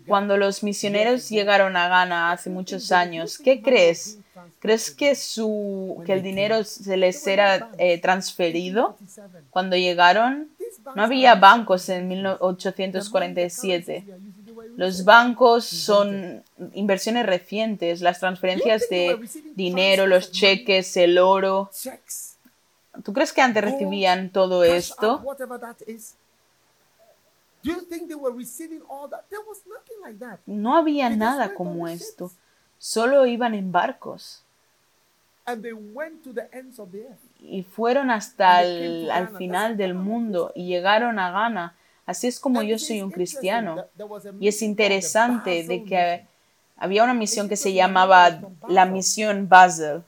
Cuando 0.07 0.37
los 0.37 0.63
misioneros 0.63 1.27
llegaron 1.29 1.75
a 1.75 1.89
Ghana 1.89 2.31
hace 2.31 2.51
muchos 2.51 2.91
años, 2.91 3.39
¿qué 3.39 3.61
crees? 3.61 4.19
¿Crees 4.59 4.91
que, 4.91 5.15
su, 5.15 6.01
que 6.05 6.13
el 6.13 6.21
dinero 6.21 6.63
se 6.63 6.95
les 6.95 7.25
era 7.25 7.71
eh, 7.77 7.99
transferido? 7.99 8.95
47, 8.99 9.47
Cuando 9.49 9.75
llegaron, 9.75 10.49
no 10.95 11.03
había 11.03 11.35
bancos 11.35 11.89
en 11.89 12.07
1847. 12.07 14.05
Los 14.79 15.03
bancos 15.03 15.65
son 15.65 16.41
inversiones 16.71 17.25
recientes, 17.25 17.99
las 17.99 18.21
transferencias 18.21 18.87
de 18.89 19.19
dinero, 19.53 20.07
los 20.07 20.31
cheques, 20.31 20.95
el 20.95 21.17
oro. 21.17 21.69
checks, 21.73 22.37
¿Tú 23.03 23.11
crees 23.11 23.33
que 23.33 23.41
antes 23.41 23.61
recibían 23.61 24.29
todo 24.29 24.63
esto? 24.63 25.15
out, 25.15 25.25
whatever 25.25 25.59
that 25.59 25.75
is. 25.85 26.15
Do 27.61 27.71
you 27.71 27.81
think 27.89 28.07
they 28.07 28.15
were 28.15 28.33
receiving 28.33 28.79
all 28.87 29.09
that? 29.09 29.25
There 29.29 29.41
was 29.45 29.57
nothing 29.67 29.97
like 30.01 30.17
that. 30.19 30.39
No 30.45 30.77
había 30.77 31.09
nada 31.09 31.53
como 31.55 31.89
esto. 31.89 32.31
Solo 32.77 33.25
iban 33.25 33.55
en 33.55 33.73
barcos 33.73 34.45
And 35.43 35.61
they 35.61 35.73
went 35.73 36.23
to 36.23 36.31
the 36.31 36.47
ends 36.53 36.79
of 36.79 36.89
the 36.91 36.99
earth. 37.01 37.19
y 37.41 37.63
fueron 37.63 38.11
hasta 38.11 38.63
el 38.63 39.11
al 39.11 39.35
final 39.35 39.75
del 39.75 39.93
mundo 39.93 40.53
y 40.55 40.67
llegaron 40.67 41.19
a 41.19 41.31
Ghana. 41.31 41.75
Así 42.09 42.25
es 42.27 42.39
como 42.39 42.61
yo 42.63 42.77
soy 42.79 43.01
un 43.01 43.11
cristiano. 43.11 43.75
Y 44.39 44.47
es 44.47 44.61
interesante 44.63 45.63
de 45.67 45.83
que 45.89 46.25
había 46.75 47.03
una 47.03 47.13
misión 47.13 47.47
que 47.47 47.55
se 47.55 47.71
llamaba 47.73 48.39
la 48.67 48.85
misión 48.85 49.47
Basel. 49.47 50.01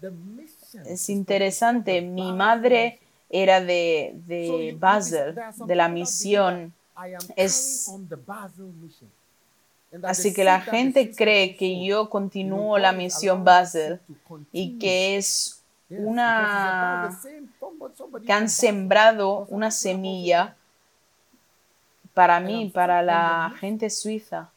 Es 0.85 1.09
interesante, 1.09 2.01
mi 2.01 2.31
madre 2.33 2.99
era 3.29 3.61
de, 3.61 4.15
de 4.25 4.75
Basel, 4.79 5.35
de 5.67 5.75
la 5.75 5.87
misión. 5.89 6.73
Es- 7.35 7.85
Así 10.03 10.33
que 10.33 10.43
la 10.43 10.61
gente 10.61 11.11
cree 11.11 11.55
que 11.57 11.83
yo 11.85 12.09
continúo 12.09 12.77
la 12.79 12.91
is 12.93 12.97
misión 12.97 13.43
Basel 13.43 13.99
y 14.51 14.79
que 14.79 15.17
es 15.17 15.61
una 15.89 17.09
que 18.25 18.31
han 18.33 18.49
sembrado 18.49 19.45
una 19.49 19.69
semilla 19.71 20.55
para 22.13 22.39
mí, 22.39 22.69
para 22.73 23.01
la 23.01 23.53
gente 23.59 23.89
suiza, 23.89 24.49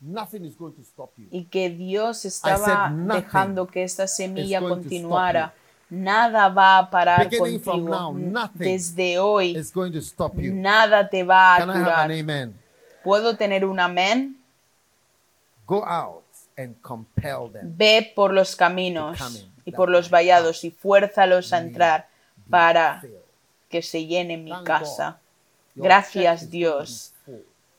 Nothing 0.00 0.44
is 0.44 0.56
going 0.56 0.72
to 0.72 0.82
stop 0.82 1.10
you. 1.16 1.26
y 1.30 1.44
que 1.44 1.70
Dios 1.70 2.24
estaba 2.24 2.92
dejando 2.92 3.66
que 3.66 3.82
esta 3.82 4.06
semilla 4.06 4.60
continuara. 4.60 5.54
Nada 5.88 6.48
va 6.48 6.78
a 6.78 6.90
parar 6.90 7.30
contigo. 7.30 8.14
Desde 8.54 9.18
hoy, 9.18 9.56
It's 9.56 9.72
going 9.72 9.92
to 9.92 10.00
stop 10.00 10.34
you. 10.36 10.52
nada 10.52 11.08
te 11.08 11.22
va 11.22 11.54
a 11.56 11.58
Can 11.58 11.68
I 11.68 11.72
have 11.72 11.78
an 11.78 11.84
curar. 11.84 12.10
amen? 12.12 12.60
¿Puedo 13.04 13.36
tener 13.36 13.64
un 13.64 13.78
amén? 13.78 14.36
Go 15.66 15.84
out 15.86 16.24
and 16.58 16.74
compel 16.82 17.50
them. 17.52 17.72
Ve 17.76 18.12
por 18.14 18.32
los 18.32 18.56
caminos 18.56 19.18
y 19.64 19.72
por 19.72 19.88
los 19.88 20.10
my 20.10 20.18
vallados 20.18 20.64
y 20.64 20.70
fuérzalos 20.70 21.52
a 21.52 21.58
entrar 21.58 22.08
para 22.50 23.02
que 23.68 23.82
se 23.82 24.06
llene 24.06 24.36
mi 24.36 24.52
casa. 24.64 25.18
Gracias, 25.76 26.50
Dios. 26.50 27.12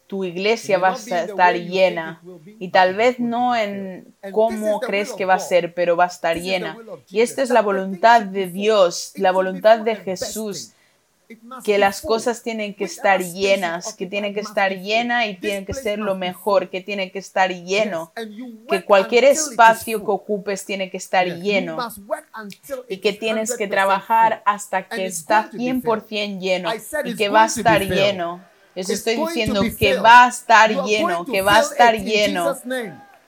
Tu 0.07 0.23
iglesia 0.23 0.77
va 0.77 0.91
a 0.91 0.93
estar 0.93 1.53
llena. 1.55 2.21
y 2.59 2.69
tal 2.69 2.95
vez 2.95 3.19
no 3.19 3.55
en 3.55 4.15
cómo 4.31 4.79
crees 4.79 5.11
que 5.11 5.25
va 5.25 5.33
a 5.33 5.39
ser, 5.39 5.73
pero 5.73 5.97
va 5.97 6.05
a 6.05 6.07
estar 6.07 6.37
llena. 6.37 6.77
Y 7.09 7.19
esta 7.19 7.41
es 7.41 7.49
la 7.49 7.61
voluntad 7.61 8.21
de. 8.21 8.47
Dios, 8.47 9.11
la 9.15 9.31
voluntad 9.31 9.79
de 9.79 9.97
Jesús, 9.97 10.71
que 11.63 11.77
las 11.77 12.01
cosas 12.01 12.41
tienen 12.41 12.73
que 12.73 12.85
Whichever 12.85 13.21
estar 13.21 13.21
llenas, 13.21 13.93
que 13.93 14.05
tienen 14.05 14.33
que 14.33 14.39
estar 14.39 14.71
llena 14.71 15.27
y 15.27 15.35
tienen 15.35 15.65
que 15.65 15.73
ser 15.73 15.99
lo 15.99 16.15
mejor, 16.15 16.69
que 16.69 16.81
tiene 16.81 17.11
que 17.11 17.19
estar 17.19 17.51
lleno, 17.51 18.13
que 18.69 18.85
cualquier 18.85 19.25
espacio 19.25 19.99
que 20.05 20.11
ocupes 20.11 20.65
tiene 20.65 20.89
que 20.89 20.97
estar 20.97 21.27
lleno 21.27 21.77
y 22.87 22.97
que 22.97 23.13
tienes 23.13 23.57
que 23.57 23.67
100% 23.67 23.69
trabajar 23.69 24.41
hasta 24.45 24.87
que 24.87 25.05
está 25.05 25.49
going 25.51 25.81
to 25.81 25.91
be 25.91 26.07
filled. 26.09 26.39
100% 26.39 26.39
lleno 26.39 26.69
y 27.03 27.15
que 27.15 27.29
va 27.29 27.43
a 27.43 27.47
estar 27.47 27.81
lleno. 27.81 28.41
Eso 28.73 28.91
It's 28.91 29.07
estoy 29.07 29.25
diciendo 29.25 29.63
que 29.77 29.95
va 29.95 30.25
a 30.25 30.29
estar 30.29 30.69
lleno, 30.85 31.25
que 31.25 31.41
va 31.41 31.57
a 31.57 31.61
estar 31.61 31.95
lleno, 31.95 32.55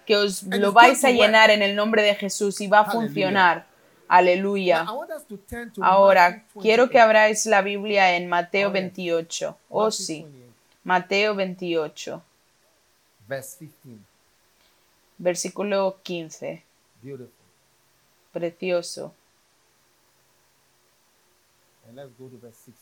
que 0.05 0.15
os 0.15 0.43
lo 0.43 0.71
vais 0.71 1.03
a 1.03 1.09
llenar 1.09 1.49
en 1.49 1.61
el 1.63 1.75
nombre 1.75 2.03
de 2.03 2.15
Jesús 2.15 2.61
y 2.61 2.67
va 2.67 2.81
a 2.81 2.91
funcionar. 2.91 3.68
Aleluya. 4.09 4.85
Ahora, 5.81 6.43
quiero 6.61 6.89
que 6.89 6.97
28. 6.97 7.03
abráis 7.03 7.45
la 7.45 7.61
Biblia 7.61 8.15
en 8.17 8.27
Mateo 8.27 8.69
Oh, 8.69 8.73
yes. 8.73 8.81
28. 8.81 9.57
Oh, 9.69 9.83
Matthew 9.85 9.91
sí. 10.05 10.23
28, 10.23 10.53
Mateo 10.83 11.35
28, 11.35 12.23
Verse 13.27 13.57
15. 13.59 13.99
versículo 15.19 15.99
15. 16.03 16.63
Beautiful. 17.03 17.31
Precioso. 18.33 19.13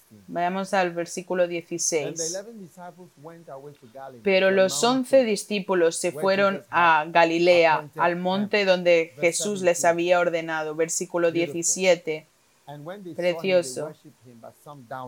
And 0.09 0.19
let's 0.19 0.23
go 0.23 0.23
to 0.23 0.23
verse 0.23 0.23
16. 0.23 0.23
Vayamos 0.27 0.73
al 0.73 0.91
versículo 0.93 1.43
And 1.43 1.51
the 1.51 1.61
16. 1.61 2.15
eleven 2.29 2.59
disciples 2.59 3.09
went 3.21 3.49
away 3.49 3.73
to 3.73 3.87
Galilee. 3.93 4.21
Pero 4.23 4.51
los 4.51 4.83
once 4.83 5.23
discípulos 5.23 5.97
se 5.97 6.11
fueron 6.11 6.63
a 6.69 7.05
Galilea, 7.09 7.89
al 7.97 8.15
monte 8.15 8.65
donde 8.65 9.13
Jesús 9.19 9.61
les 9.61 9.83
había 9.85 10.19
ordenado. 10.19 10.75
Versículo 10.75 11.31
17. 11.31 12.25
And 12.67 12.85
when 12.85 13.03
they 13.03 13.13
Precioso. 13.13 13.93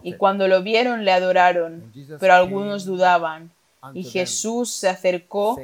Y 0.04 0.14
cuando 0.14 0.48
lo 0.48 0.64
vieron 0.64 1.04
le 1.04 1.12
adoraron, 1.12 1.92
pero 2.20 2.34
algunos 2.34 2.86
dudaban. 2.86 3.52
Y 3.94 4.04
Jesús 4.04 4.72
se 4.72 4.90
acercó 4.90 5.60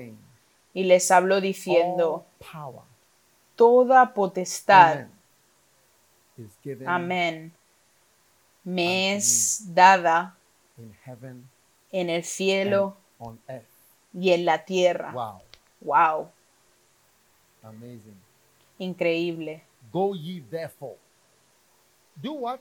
y 0.73 0.83
les 0.83 1.11
habló 1.11 1.41
diciendo, 1.41 2.25
Toda 3.55 4.13
potestad, 4.13 5.07
amén, 6.85 7.53
me 8.65 9.15
es 9.15 9.73
dada 9.73 10.35
en 11.91 12.09
el 12.09 12.23
cielo 12.25 12.97
y 14.13 14.31
en 14.31 14.45
la 14.45 14.65
tierra. 14.65 15.11
Wow, 15.13 15.41
Wow, 15.81 16.31
amazing. 17.63 18.19
increíble. 18.79 19.63
Go 19.91 20.13
ye 20.15 20.41
therefore. 20.49 20.97
Do 22.21 22.33
what? 22.33 22.59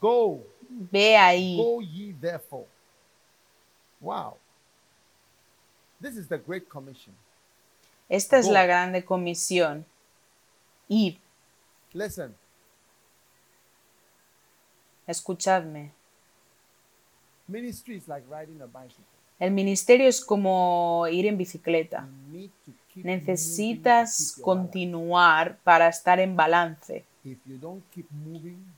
Go. 0.00 0.40
Ve 0.70 1.16
ahí, 1.16 1.56
Go 1.56 1.80
ye 1.80 2.12
therefore 2.20 2.66
Wow. 4.00 4.36
This 6.00 6.16
is 6.16 6.28
the 6.28 6.38
Great 6.38 6.68
Commission. 6.68 7.14
Esta 8.08 8.38
es 8.38 8.46
la 8.48 8.64
grande 8.64 9.04
comisión. 9.04 9.84
Id, 10.88 11.16
Listen, 11.92 12.34
escuchadme. 15.08 15.92
El 19.38 19.50
ministerio 19.52 20.08
es 20.08 20.24
como 20.24 21.06
ir 21.10 21.26
en 21.26 21.38
bicicleta. 21.38 22.08
Necesitas 22.94 24.38
continuar 24.42 25.58
para 25.64 25.88
estar 25.88 26.20
en 26.20 26.36
balance. 26.36 27.04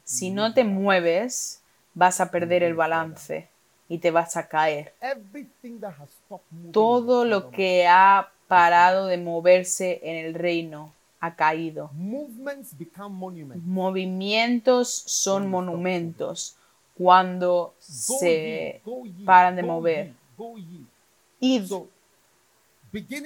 Si 0.05 0.31
no 0.31 0.55
te 0.55 0.65
mueves, 0.65 1.63
vas 1.95 2.21
a 2.21 2.31
perder 2.31 2.63
el 2.63 2.75
balance 2.75 3.49
y 3.89 3.99
te 3.99 4.11
vas 4.11 4.37
a 4.37 4.49
caer. 4.49 4.95
Todo 6.73 7.25
lo 7.25 7.51
que 7.51 7.87
ha 7.89 8.31
parado 8.47 9.07
de 9.07 9.19
moverse 9.19 10.01
en 10.03 10.27
el 10.27 10.35
reino 10.35 10.93
ha 11.21 11.35
caído. 11.35 11.85
of- 11.87 11.93
movements 11.95 12.75
become 12.77 13.15
monuments. 13.15 13.65
Movimientos 13.65 14.89
son 15.07 15.49
monumentos 15.51 16.57
cuando 16.95 17.75
se 17.79 18.81
paran 19.25 19.57
de 19.57 19.63
mover. 19.63 20.13
Id, 21.41 21.63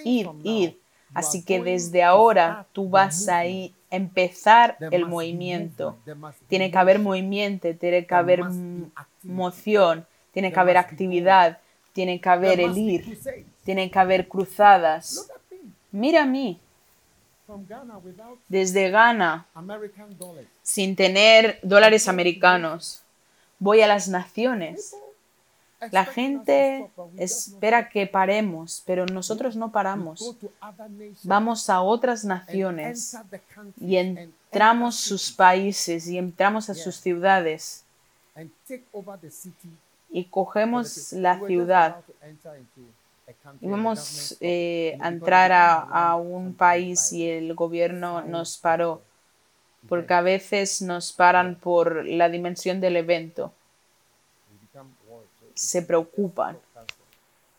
id, 0.05 0.27
id. 0.45 0.73
Así 1.15 1.43
que 1.45 1.59
desde 1.63 2.03
ahora 2.03 2.67
tú 2.73 2.89
vas 2.91 3.29
a 3.29 3.45
empezar 3.91 4.77
el 4.91 5.07
movimiento. 5.07 5.97
Tiene 6.49 6.71
que 6.71 6.79
haber 6.79 6.99
movimiento, 6.99 7.69
tiene 7.77 8.07
que 8.07 8.15
haber 8.15 8.41
moción, 9.23 10.07
tiene 10.33 10.53
que 10.53 10.59
haber 10.61 10.77
actividad, 10.77 11.59
tiene 11.93 12.21
que 12.21 12.29
haber 12.29 12.59
el 12.61 12.77
ir, 12.77 13.19
tiene 13.65 13.91
que 13.91 13.99
haber 13.99 14.27
cruzadas. 14.29 15.31
Mira 15.93 16.25
a 16.25 16.27
mí, 16.27 16.59
desde 18.49 18.91
Ghana, 18.91 19.47
sin 20.63 20.97
tener 20.97 21.59
dólares 21.63 22.09
americanos, 22.09 23.03
voy 23.59 23.81
a 23.81 23.87
las 23.87 24.09
naciones. 24.09 24.95
La 25.91 26.07
gente 26.07 26.89
espera 27.19 27.91
que 27.91 28.07
paremos, 28.07 28.83
pero 28.87 29.05
nosotros 29.05 29.55
no 29.55 29.71
paramos. 29.71 30.37
Vamos 31.25 31.69
a 31.69 31.83
otras 31.83 32.25
naciones 32.25 33.17
y 33.79 33.97
entramos 33.97 34.97
sus 34.97 35.31
países 35.31 36.07
y 36.09 36.17
entramos 36.17 36.71
a 36.71 36.75
sus 36.75 36.97
ciudades 36.97 37.85
y 40.11 40.25
cogemos 40.25 41.13
la 41.13 41.39
ciudad 41.47 41.97
y 43.61 43.67
vamos 43.67 44.37
eh, 44.41 44.93
a 45.01 45.11
Because 45.11 45.15
entrar 45.15 45.53
a, 45.53 45.81
a 45.81 46.17
un 46.17 46.55
país 46.55 47.13
y 47.13 47.29
el 47.29 47.55
gobierno 47.55 48.23
nos 48.23 48.59
paró, 48.59 49.03
porque 49.89 50.15
a 50.15 50.21
veces 50.21 50.83
nos 50.83 51.13
paran 51.13 51.57
por 51.57 52.07
la 52.07 52.29
dimensión 52.29 52.81
del 52.81 52.97
evento, 52.97 53.53
se 55.55 55.83
preocupan 55.83 56.59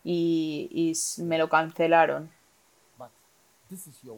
y, 0.04 0.68
y 0.70 1.22
me 1.22 1.38
lo 1.38 1.48
cancelaron. 1.48 2.30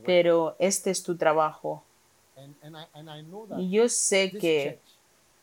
Pero 0.05 0.57
este 0.59 0.91
es 0.91 1.03
tu 1.03 1.17
trabajo. 1.17 1.83
Y 3.57 3.71
yo 3.71 3.89
sé 3.89 4.31
que 4.31 4.79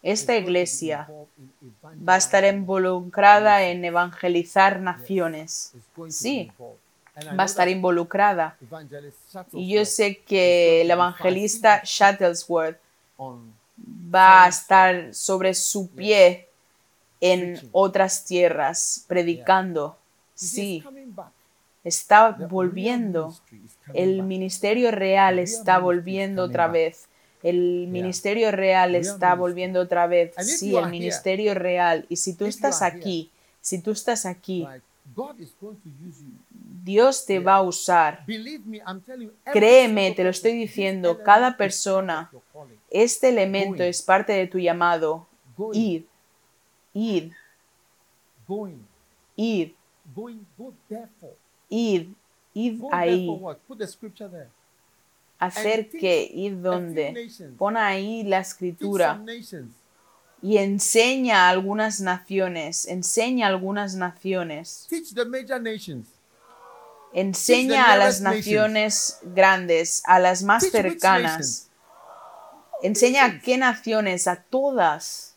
esta 0.05 0.37
iglesia 0.37 1.09
va 2.07 2.13
a 2.13 2.17
estar 2.17 2.45
involucrada 2.45 3.63
en 3.63 3.83
evangelizar 3.83 4.79
naciones. 4.79 5.73
Sí, 6.09 6.51
Va 7.39 7.43
a 7.43 7.45
estar 7.45 7.69
involucrada. 7.69 8.57
Y 9.53 9.73
yo 9.73 9.85
sé 9.85 10.17
que 10.17 10.81
el 10.81 10.91
evangelista 10.91 11.81
Shuttlesworth 11.83 12.77
va 14.13 14.43
a 14.43 14.49
estar 14.49 15.13
sobre 15.13 15.53
su 15.53 15.89
pie 15.89 16.49
en 17.21 17.57
otras 17.71 18.25
tierras, 18.25 19.05
predicando. 19.07 19.97
Sí, 20.33 20.83
está 21.85 22.31
volviendo. 22.31 23.33
El 23.93 24.23
ministerio 24.23 24.91
real 24.91 25.39
está 25.39 25.79
volviendo 25.79 26.43
otra 26.43 26.67
vez. 26.67 27.07
El 27.45 27.87
ministerio 27.89 28.49
real 28.49 28.95
está 28.95 29.35
volviendo 29.35 29.79
otra 29.79 30.07
vez. 30.07 30.33
Sí, 30.39 30.75
el 30.75 30.89
ministerio 30.89 31.53
real. 31.53 32.07
Y 32.09 32.15
si 32.15 32.33
tú 32.33 32.45
estás 32.45 32.81
aquí, 32.81 33.29
si 33.61 33.79
tú 33.83 33.91
estás 33.91 34.25
aquí. 34.25 34.65
Dios 36.83 37.23
te 37.27 37.37
va 37.37 37.57
a 37.57 37.61
usar. 37.61 38.25
Créeme, 39.53 40.11
te 40.13 40.23
lo 40.23 40.31
estoy 40.31 40.53
diciendo, 40.53 41.21
cada 41.23 41.55
persona, 41.55 42.31
este 42.89 43.29
elemento 43.29 43.83
es 43.83 44.01
parte 44.01 44.33
de 44.33 44.47
tu 44.47 44.57
llamado. 44.57 45.27
Ir, 45.71 46.07
ir, 46.95 47.31
ir, 49.35 49.75
ir, 51.69 52.09
ir 52.55 52.81
ahí. 52.91 53.29
Hacer 55.39 55.89
que, 55.89 56.31
few 56.33 56.61
donde. 56.61 57.11
nations. 57.11 57.57
Pon 57.57 57.77
ahí 57.77 58.23
la 58.23 58.39
escritura 58.39 59.21
y 60.45 60.57
enseña 60.59 61.47
a 61.47 61.49
algunas 61.49 62.01
naciones, 62.01 62.87
enseña 62.87 63.47
a 63.47 63.49
algunas 63.49 63.95
naciones, 63.95 64.87
enseña 67.13 67.91
a 67.91 67.97
las 67.97 68.21
naciones 68.21 69.19
grandes, 69.23 70.03
a 70.05 70.19
las 70.19 70.43
más 70.43 70.69
cercanas, 70.69 71.71
enseña 72.83 73.25
a 73.25 73.39
qué 73.39 73.57
naciones, 73.57 74.27
a 74.27 74.35
todas. 74.35 75.35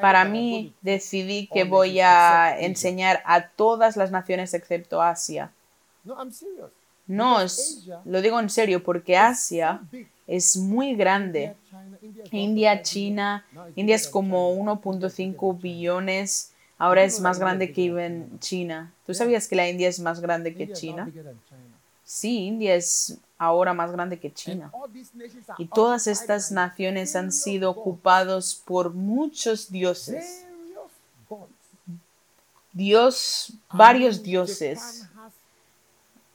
Para 0.00 0.24
mí 0.24 0.74
decidí 0.80 1.46
que 1.52 1.64
voy 1.64 2.00
a 2.00 2.58
enseñar 2.58 3.22
a 3.26 3.48
todas 3.48 3.98
las 3.98 4.10
naciones 4.10 4.54
excepto 4.54 5.02
Asia. 5.02 5.52
No, 6.04 6.14
I'm 6.16 6.30
serious. 6.32 6.70
No, 7.06 7.40
es- 7.40 7.84
lo 8.04 8.20
digo 8.22 8.38
en 8.40 8.48
serio 8.48 8.82
porque 8.82 9.16
Asia 9.16 9.80
es 10.26 10.56
muy 10.56 10.94
grande. 10.94 11.54
India, 12.30 12.32
is 12.32 12.42
India, 12.42 12.72
1.5 12.74 12.82
China, 12.82 13.44
India 13.76 13.96
es 13.96 14.08
como 14.08 14.50
China. 14.50 14.72
India 14.84 15.06
is 15.08 15.18
1.5 15.18 15.52
bigger 15.52 15.52
than 15.52 15.52
China. 15.56 15.62
billones, 15.62 16.52
ahora 16.78 17.04
es 17.04 17.20
más 17.20 17.38
grande 17.38 17.72
que 17.72 17.84
even 17.86 18.38
China. 18.40 18.92
¿Tú 19.06 19.14
sabías 19.14 19.48
que 19.48 19.56
la 19.56 19.68
India 19.68 19.88
es 19.88 19.98
más 20.00 20.20
grande 20.20 20.54
que 20.54 20.72
China? 20.72 21.10
Sí, 22.04 22.46
India 22.46 22.74
es 22.74 23.18
ahora 23.38 23.72
más 23.74 23.90
grande 23.92 24.18
que 24.18 24.32
China. 24.32 24.70
Y 25.58 25.66
todas 25.66 26.06
estas 26.06 26.52
naciones 26.52 27.16
han 27.16 27.32
sido 27.32 27.70
ocupados 27.70 28.54
por 28.64 28.92
muchos 28.94 29.70
dioses. 29.70 30.44
Dios, 32.72 33.52
varios 33.72 34.22
dioses. 34.22 34.78
Japan 34.78 35.26
has 35.26 35.32
two, 35.32 35.32
300 35.32 35.32
million 35.32 35.32
people. 35.32 36.31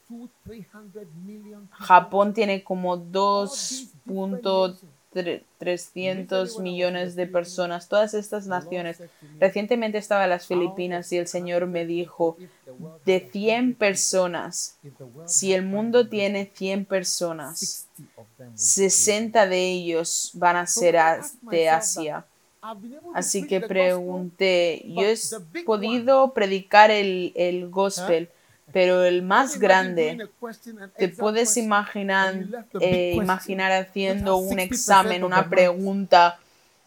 Japón 1.72 2.34
tiene 2.34 2.64
como 2.64 2.94
All 2.94 3.50
these 3.50 3.92
different 4.06 4.44
nations. 4.44 4.84
2.300 5.14 6.62
millones 6.62 7.16
de 7.16 7.28
personas. 7.28 7.88
Todas 7.88 8.14
estas 8.14 8.48
naciones. 8.48 9.02
Recientemente 9.40 9.98
estaba 9.98 10.26
en 10.26 10.30
las 10.32 10.48
Filipinas 10.48 11.12
y 11.12 11.18
el 11.18 11.28
Señor 11.28 11.68
me 11.68 11.86
100 11.86 11.88
dijo, 11.88 12.38
de 13.06 13.16
has 13.16 13.32
100 13.32 13.32
100 13.32 13.76
personas, 13.76 14.80
si 15.26 15.54
el 15.54 15.64
mundo 15.64 16.02
100 16.02 16.10
tiene 16.10 16.52
100 16.54 16.86
personas, 16.86 17.88
60 17.96 18.22
of 18.22 18.28
them 18.38 18.48
will 18.48 18.54
be 18.54 18.58
60 18.58 19.48
de 19.48 19.72
ellos 19.72 20.32
van 20.34 20.56
a 20.58 20.68
ser 20.68 20.98
de 21.42 21.70
Asia. 21.70 22.26
Así 23.14 23.48
que 23.48 23.62
pregunté, 23.62 24.84
yo 24.88 25.04
he 25.04 25.64
podido 25.64 26.34
predicar 26.34 26.92
el, 26.92 27.32
el 27.36 27.70
gospel, 27.70 28.30
pero 28.74 29.04
el 29.06 29.22
más 29.24 29.60
grande, 29.60 30.18
te 30.98 31.08
puedes 31.10 31.56
imaginar, 31.58 32.36
eh, 32.82 33.14
imaginar 33.16 33.72
haciendo 33.72 34.38
un 34.38 34.58
60% 34.58 34.62
examen, 34.64 35.24
una 35.24 35.50
pregunta, 35.50 36.40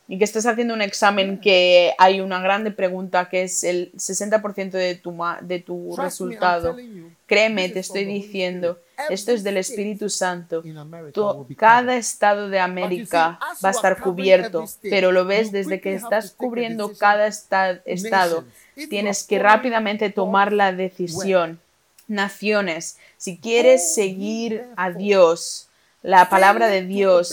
y 0.06 0.18
que 0.18 0.24
estés 0.24 0.44
haciendo 0.44 0.74
un 0.74 0.82
examen 0.82 1.38
que 1.40 1.92
hay 1.96 2.20
una 2.20 2.40
grande 2.40 2.72
pregunta 2.72 3.28
que 3.28 3.44
es 3.44 3.62
el 3.64 3.92
60% 3.92 4.70
de 4.72 4.96
tu, 4.96 5.16
de 5.42 5.60
tu 5.60 5.96
resultado. 5.96 6.76
Créeme, 7.26 7.68
te 7.68 7.78
estoy 7.78 8.04
diciendo, 8.06 8.80
esto 9.08 9.30
es 9.30 9.44
del 9.44 9.56
Espíritu 9.56 10.08
Santo. 10.10 10.62
in 10.64 10.76
America 10.78 11.12
To- 11.12 11.34
will 11.36 11.46
be 11.48 11.54
cada 11.54 11.96
estado 11.96 12.48
de 12.48 12.58
América 12.58 13.38
va 13.64 13.68
a 13.68 13.72
estar 13.72 14.00
cubierto, 14.02 14.64
pero 14.82 15.12
lo 15.12 15.24
ves 15.24 15.52
desde 15.52 15.80
que 15.80 15.94
estás 15.94 16.32
cubriendo 16.32 16.92
cada 16.98 17.26
esta- 17.28 17.80
estado. 17.84 18.44
Tienes 18.88 19.22
que 19.24 19.38
rápidamente 19.38 20.10
tomar 20.10 20.52
la 20.52 20.72
decisión. 20.72 21.60
Naciones, 22.10 22.98
si 23.16 23.38
quieres 23.38 23.88
Go 23.88 23.94
seguir 23.94 24.66
a. 24.76 24.90
Dios, 24.90 25.68
la 26.02 26.28
palabra 26.28 26.66
de 26.68 26.84
Dios, 26.84 27.32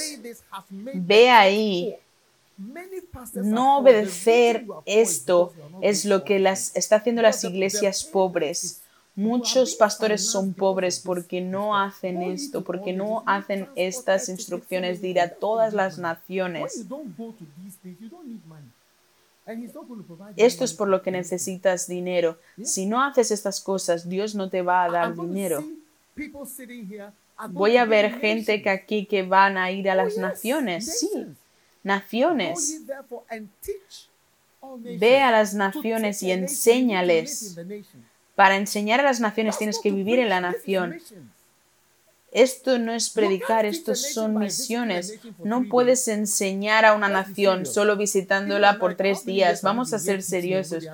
ve 0.71 1.29
ahí 1.29 1.95
No 3.33 3.79
obedecer 3.79 4.65
esto 4.85 5.53
es 5.81 6.05
lo 6.05 6.23
que 6.23 6.39
las 6.39 6.75
está 6.75 6.97
haciendo 6.97 7.21
las 7.21 7.43
iglesias 7.43 8.03
pobres. 8.03 8.81
Muchos 9.15 9.73
pastores 9.73 10.29
son 10.29 10.53
pobres 10.53 10.99
porque 10.99 11.41
no 11.41 11.75
hacen 11.75 12.21
esto, 12.21 12.63
porque 12.63 12.93
no 12.93 13.23
hacen 13.25 13.67
estas 13.75 14.29
instrucciones 14.29 15.01
de 15.01 15.07
ir 15.07 15.19
a 15.19 15.29
todas 15.29 15.73
las 15.73 15.97
naciones. 15.97 16.85
Esto 20.35 20.63
es 20.65 20.73
por 20.73 20.87
lo 20.89 21.01
que 21.01 21.11
necesitas 21.11 21.87
dinero. 21.87 22.37
Si 22.63 22.85
no 22.85 23.03
haces 23.03 23.31
estas 23.31 23.61
cosas, 23.61 24.09
Dios 24.09 24.35
no 24.35 24.49
te 24.49 24.61
va 24.61 24.83
a 24.83 24.89
dar 24.89 25.15
dinero. 25.15 25.63
Voy 27.49 27.77
a 27.77 27.85
ver 27.85 28.19
gente 28.19 28.61
que 28.61 28.69
aquí 28.69 29.05
que 29.05 29.23
van 29.23 29.57
a 29.57 29.71
ir 29.71 29.89
a 29.89 29.93
Oh, 29.93 29.97
las 29.97 30.13
yes, 30.13 30.21
naciones, 30.21 30.99
sí, 30.99 31.09
naciones. 31.83 32.81
nations 32.85 34.09
Ve 34.99 35.21
a 35.21 35.31
las 35.31 35.53
naciones 35.53 36.23
y 36.23 36.31
enséñales. 36.31 37.57
Para 38.35 38.57
enseñar 38.57 38.99
a 38.99 39.03
las 39.03 39.19
naciones 39.19 39.57
tienes 39.57 39.79
que 39.79 39.91
vivir 39.91 40.19
en 40.19 40.29
la 40.29 40.41
nación. 40.41 40.99
Esto 42.38 42.77
no 42.77 42.93
es 42.93 43.09
predicar, 43.09 43.65
nation 43.65 43.95
son 43.95 44.38
misiones. 44.38 45.19
No 45.43 45.64
puedes 45.68 46.07
enseñar 46.07 46.85
a 46.85 46.93
una 46.93 47.09
nación 47.09 47.65
solo 47.65 47.97
visitándola 47.97 48.77
por 48.77 48.93
tres 48.93 49.26
días. 49.26 49.64
Vamos 49.64 49.91
a 49.91 49.97
ser 49.97 50.22
seriosos. 50.22 50.85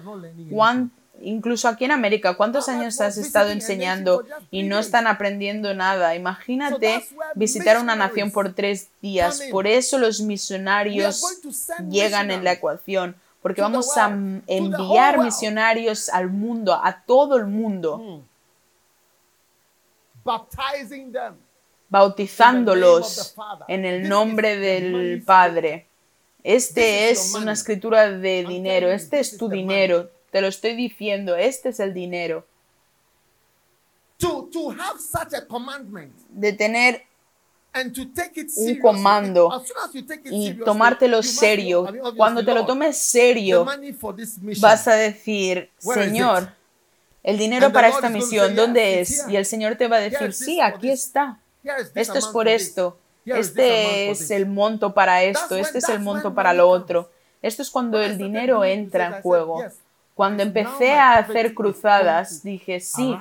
incluso 1.21 1.67
aquí 1.67 1.83
en 1.83 1.91
América, 1.91 2.35
¿cuántos 2.35 2.69
años 2.69 3.01
has 3.01 3.17
estado 3.17 3.49
enseñando 3.49 4.23
y 4.51 4.63
no 4.63 4.79
están 4.79 5.05
aprendiendo 5.05 5.73
nada? 5.73 6.15
Imagínate 6.15 7.05
visitar 7.35 7.77
una 7.77 7.97
nación 7.97 8.31
por 8.31 8.53
tres 8.53 8.87
días. 9.01 9.41
Por 9.51 9.67
eso 9.67 9.97
los 9.97 10.21
misionarios 10.21 11.21
llegan 11.89 12.31
en 12.31 12.45
la 12.45 12.53
ecuación. 12.53 13.17
Porque 13.41 13.61
vamos 13.61 13.97
a 13.97 14.05
enviar 14.47 15.21
misionarios 15.21 16.07
al 16.07 16.29
mundo, 16.29 16.73
a 16.73 17.03
todo 17.05 17.35
el 17.35 17.47
mundo, 17.47 17.97
them. 17.97 18.32
Bautizándolos 21.93 23.35
en 23.67 23.85
el 23.85 24.09
nombre 24.09 24.57
del 24.57 25.21
Padre. 25.23 25.87
Este 26.43 27.11
es 27.11 27.35
una 27.35 27.53
escritura 27.53 28.09
de 28.09 28.43
dinero, 28.43 28.91
este 28.91 29.19
es 29.19 29.37
tu 29.37 29.47
dinero, 29.47 30.09
te 30.31 30.41
lo 30.41 30.47
estoy 30.47 30.75
diciendo, 30.75 31.35
este 31.35 31.69
es 31.69 31.79
el 31.79 31.93
dinero. 31.93 32.45
De 36.29 36.53
tener 36.53 37.03
Un 38.57 38.79
comando 38.79 39.63
y 40.25 40.53
tomártelo 40.53 41.21
serio. 41.21 41.87
Cuando 42.17 42.43
te 42.43 42.53
lo 42.53 42.65
tomes 42.65 42.97
serio, 42.97 43.65
vas 44.59 44.87
a 44.87 44.95
decir, 44.95 45.69
Señor? 45.77 46.62
El 47.23 47.37
dinero 47.37 47.71
para 47.71 47.87
esta 47.87 48.09
misión, 48.09 48.55
¿dónde 48.55 48.97
"Yes, 48.97 49.09
it's 49.09 49.19
es? 49.21 49.29
Y 49.29 49.35
el 49.37 49.45
Señor 49.45 49.75
te 49.75 49.87
va 49.87 49.97
a 49.97 50.01
decir, 50.01 50.33
sí, 50.33 50.59
aquí 50.59 50.89
está. 50.89 51.39
Esto 51.95 52.17
es 52.17 52.27
por 52.27 52.47
esto. 52.47 52.97
Este 53.25 54.07
for 54.07 54.11
es 54.11 54.31
el 54.31 54.45
monto 54.45 54.93
para 54.93 55.23
esto, 55.23 55.55
este 55.55 55.77
es 55.77 55.87
el 55.89 55.99
monto 55.99 56.33
para 56.33 56.53
lo 56.53 56.69
otro. 56.69 57.09
Esto 57.41 57.61
es 57.61 57.69
cuando 57.69 58.01
el 58.01 58.17
dinero 58.17 58.63
entra 58.65 59.07
en 59.17 59.21
juego. 59.21 59.63
Cuando 60.13 60.43
empecé 60.43 60.93
a 60.93 61.17
hacer 61.17 61.53
cruzadas, 61.53 62.43
dije, 62.43 62.79
sí, 62.79 63.17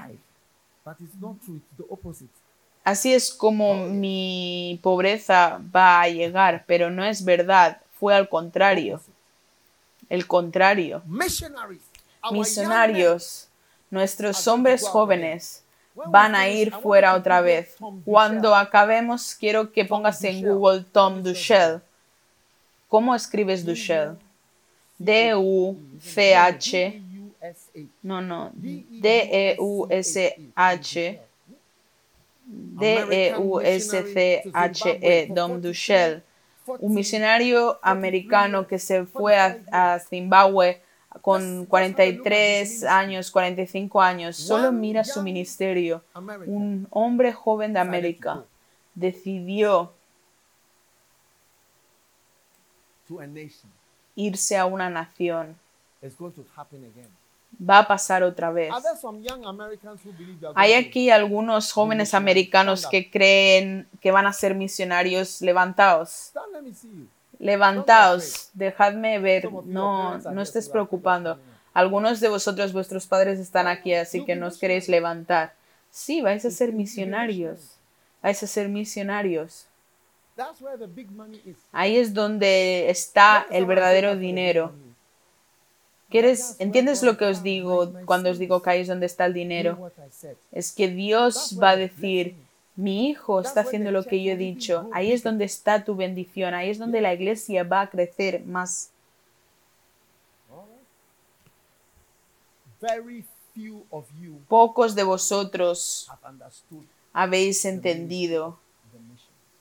así 2.85 3.15
es 3.15 3.33
como 3.33 3.87
mi 3.87 4.79
pobreza 4.83 5.61
va 5.75 6.03
a 6.03 6.09
llegar, 6.09 6.65
pero 6.67 6.91
no 6.91 7.05
es 7.05 7.25
verdad, 7.25 7.81
fue 7.99 8.15
al 8.15 8.29
contrario. 8.29 9.01
El 10.09 10.27
contrario. 10.27 11.03
Misionarios, 12.31 13.49
nuestros 13.93 14.49
hombres 14.49 14.89
jóvenes 14.89 15.63
van 16.07 16.35
a 16.35 16.49
ir 16.49 16.73
fuera 16.73 17.15
otra 17.15 17.43
vez. 17.43 17.77
Cuando 18.05 18.55
acabemos, 18.55 19.35
quiero 19.35 19.71
que 19.71 19.85
pongas 19.85 20.25
en. 20.25 20.43
Google 20.43 20.87
Tom 20.91 21.23
Duchel. 21.23 21.83
¿Cómo 22.89 23.15
escribes 23.15 23.67
Duchel? 23.67 24.17
D-U-C-H. 24.99 27.03
No, 28.03 28.23
no. 28.23 28.51
E 28.65 28.85
D-E-U-S-H. 28.89 29.61
D-E-U-S-C-H-E. 32.47 33.67
Dom 35.31 35.61
Duchel. 35.61 36.23
Un 36.79 36.95
misionario 36.95 37.79
americano 37.83 38.67
que 38.67 38.79
se 38.79 39.05
fue 39.05 39.37
a, 39.37 39.59
a 39.71 39.99
Zimbabue 39.99 40.81
con 41.21 41.67
43 41.67 42.85
años, 42.85 43.31
45 43.31 44.01
años. 44.01 44.37
Solo 44.37 44.73
mira 44.73 45.05
su 45.05 45.23
ministerio. 45.23 46.03
Un 46.47 46.87
hombre 46.91 47.33
joven 47.33 47.73
de 47.73 47.81
América 47.81 48.45
decidió 48.95 49.93
irse 54.15 54.57
a 54.57 54.67
una 54.67 54.89
nación. 54.89 55.57
Va 57.69 57.81
a 57.81 57.87
pasar 57.87 58.23
otra 58.23 58.51
vez. 58.51 58.73
Hay 60.55 60.73
aquí 60.73 61.11
algunos 61.11 61.73
jóvenes 61.73 62.15
americanos 62.15 62.87
que 62.87 63.11
creen 63.11 63.87
que 64.01 64.11
van 64.11 64.27
a 64.27 64.33
ser 64.33 64.55
misionarios. 64.55 65.43
Levantaos, 65.43 66.33
Levantaos, 67.43 68.51
dejadme 68.55 69.19
ver. 69.19 69.51
No, 69.65 70.17
no 70.17 70.43
estés 70.43 70.69
preocupando. 70.69 71.41
Algunos 71.75 72.21
de 72.21 72.29
vosotros, 72.29 72.73
vuestros 72.73 73.09
padres 73.09 73.41
están 73.41 73.67
aquí, 73.67 73.95
así 73.95 74.25
que 74.25 74.37
no 74.37 74.47
os 74.47 74.59
queréis 74.59 74.89
levantar. 74.89 75.53
Sí, 75.91 76.21
vais 76.21 76.45
a 76.45 76.53
ser 76.53 76.73
misionarios. 76.73 77.79
Vais 78.23 78.41
a 78.41 78.47
ser 78.47 78.69
misionarios. 78.69 79.67
That's 80.37 80.63
where 80.63 80.79
the 80.79 80.87
big 80.87 81.11
money 81.11 81.43
is. 81.45 81.57
Ahí 81.73 81.97
es 81.97 82.15
donde 82.15 82.89
está 82.89 83.45
el 83.51 83.67
verdadero 83.67 84.17
dinero. 84.17 84.73
¿Quieres, 86.09 86.55
¿Entiendes 86.61 87.03
lo 87.03 87.17
que 87.17 87.25
os 87.25 87.43
digo 87.43 87.93
cuando 88.05 88.31
os 88.31 88.39
digo 88.39 88.63
que 88.63 88.71
ahí 88.71 88.83
es 88.83 88.89
donde 88.89 89.07
está 89.07 89.25
el 89.25 89.35
dinero? 89.35 89.91
Es 90.53 90.71
que 90.71 90.87
Dios 90.87 91.59
va 91.61 91.71
a 91.71 91.77
decir, 91.77 92.37
mi 92.75 93.11
hijo 93.11 93.41
está 93.41 93.61
haciendo 93.61 93.91
lo 93.91 94.05
que 94.05 94.23
yo 94.23 94.33
he 94.33 94.37
dicho, 94.37 94.89
ahí 94.93 95.13
es 95.13 95.23
donde 95.23 95.45
está 95.45 95.85
tu 95.85 95.95
bendición, 95.95 96.55
ahí 96.55 96.71
es 96.71 96.79
donde 96.79 97.01
la 97.01 97.13
iglesia 97.13 97.65
va 97.65 97.83
a 97.83 97.91
crecer 97.91 98.45
más. 98.47 98.91
Pocos 104.49 104.95
de 104.95 105.05
vosotros 105.05 106.11
habéis 107.13 107.65
entendido 107.65 108.59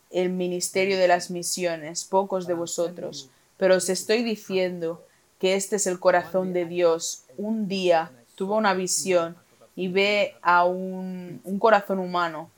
el 0.09 0.29
ministerio 0.29 0.97
de 0.97 1.07
las 1.07 1.29
misiones, 1.29 2.05
pocos 2.05 2.47
de 2.47 2.53
vosotros, 2.53 3.29
pero 3.57 3.75
os 3.75 3.89
estoy 3.89 4.23
diciendo 4.23 5.03
que 5.39 5.55
este 5.55 5.75
es 5.75 5.87
el 5.87 5.99
corazón 5.99 6.53
de 6.53 6.65
Dios. 6.65 7.23
Un 7.37 7.67
día 7.67 8.11
tuvo 8.35 8.55
una 8.55 8.73
visión 8.73 9.35
y 9.75 9.89
ve 9.89 10.35
a 10.41 10.65
un, 10.65 11.41
un 11.43 11.59
corazón 11.59 11.99
humano 11.99 12.49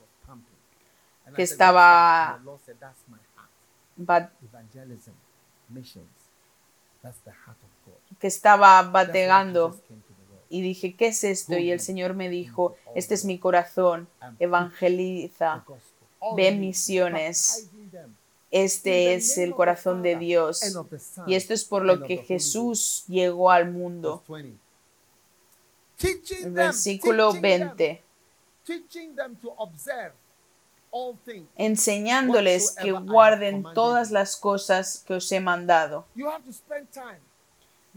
que 1.35 1.43
estaba 1.43 2.25
"That's 2.25 2.37
the- 2.37 2.39
the 2.39 2.45
Lord 2.45 2.61
said, 2.65 2.75
"That's 2.79 3.07
my 3.07 3.17
heart." 3.35 3.49
bat- 3.97 4.31
Evangelism, 4.43 5.13
missions. 5.69 6.07
That's 7.01 7.19
the 7.23 7.31
heart 7.31 7.57
of 7.63 7.69
God. 7.85 8.17
que 8.19 8.27
estaba 8.27 8.81
bategando 8.83 9.77
y 10.49 10.61
dije, 10.61 10.95
¿qué 10.95 11.07
es 11.07 11.23
esto? 11.23 11.57
Y 11.57 11.71
el 11.71 11.79
Señor 11.79 12.13
me 12.13 12.29
dijo, 12.29 12.75
este 12.95 13.15
es 13.15 13.25
mi 13.25 13.39
corazón, 13.39 14.07
evangeliza, 14.39 15.65
ve 16.35 16.51
misiones. 16.55 17.69
Este 18.51 19.15
es 19.15 19.37
el 19.39 19.55
corazón 19.55 20.03
de 20.03 20.15
Dios. 20.15 20.61
Y 21.25 21.33
esto 21.35 21.53
es 21.55 21.65
por 21.65 21.83
lo 21.83 22.03
que 22.05 22.17
Jesús 22.17 23.03
llegó 23.07 23.49
al 23.49 23.71
mundo. 23.71 24.23
Verse 24.27 24.43
20. 24.43 24.59
Teaching 25.97 26.37
El 26.37 26.43
them, 26.43 26.53
versículo 26.53 27.31
teaching 27.31 27.41
them, 27.41 27.67
20. 27.77 28.03
Enseñándoles 31.57 32.75
que 32.81 32.91
guarden 32.91 33.63
todas 33.73 34.11
las 34.11 34.37
cosas 34.37 35.03
que 35.07 35.15
os 35.15 35.31
he 35.31 35.39
mandado. 35.39 36.05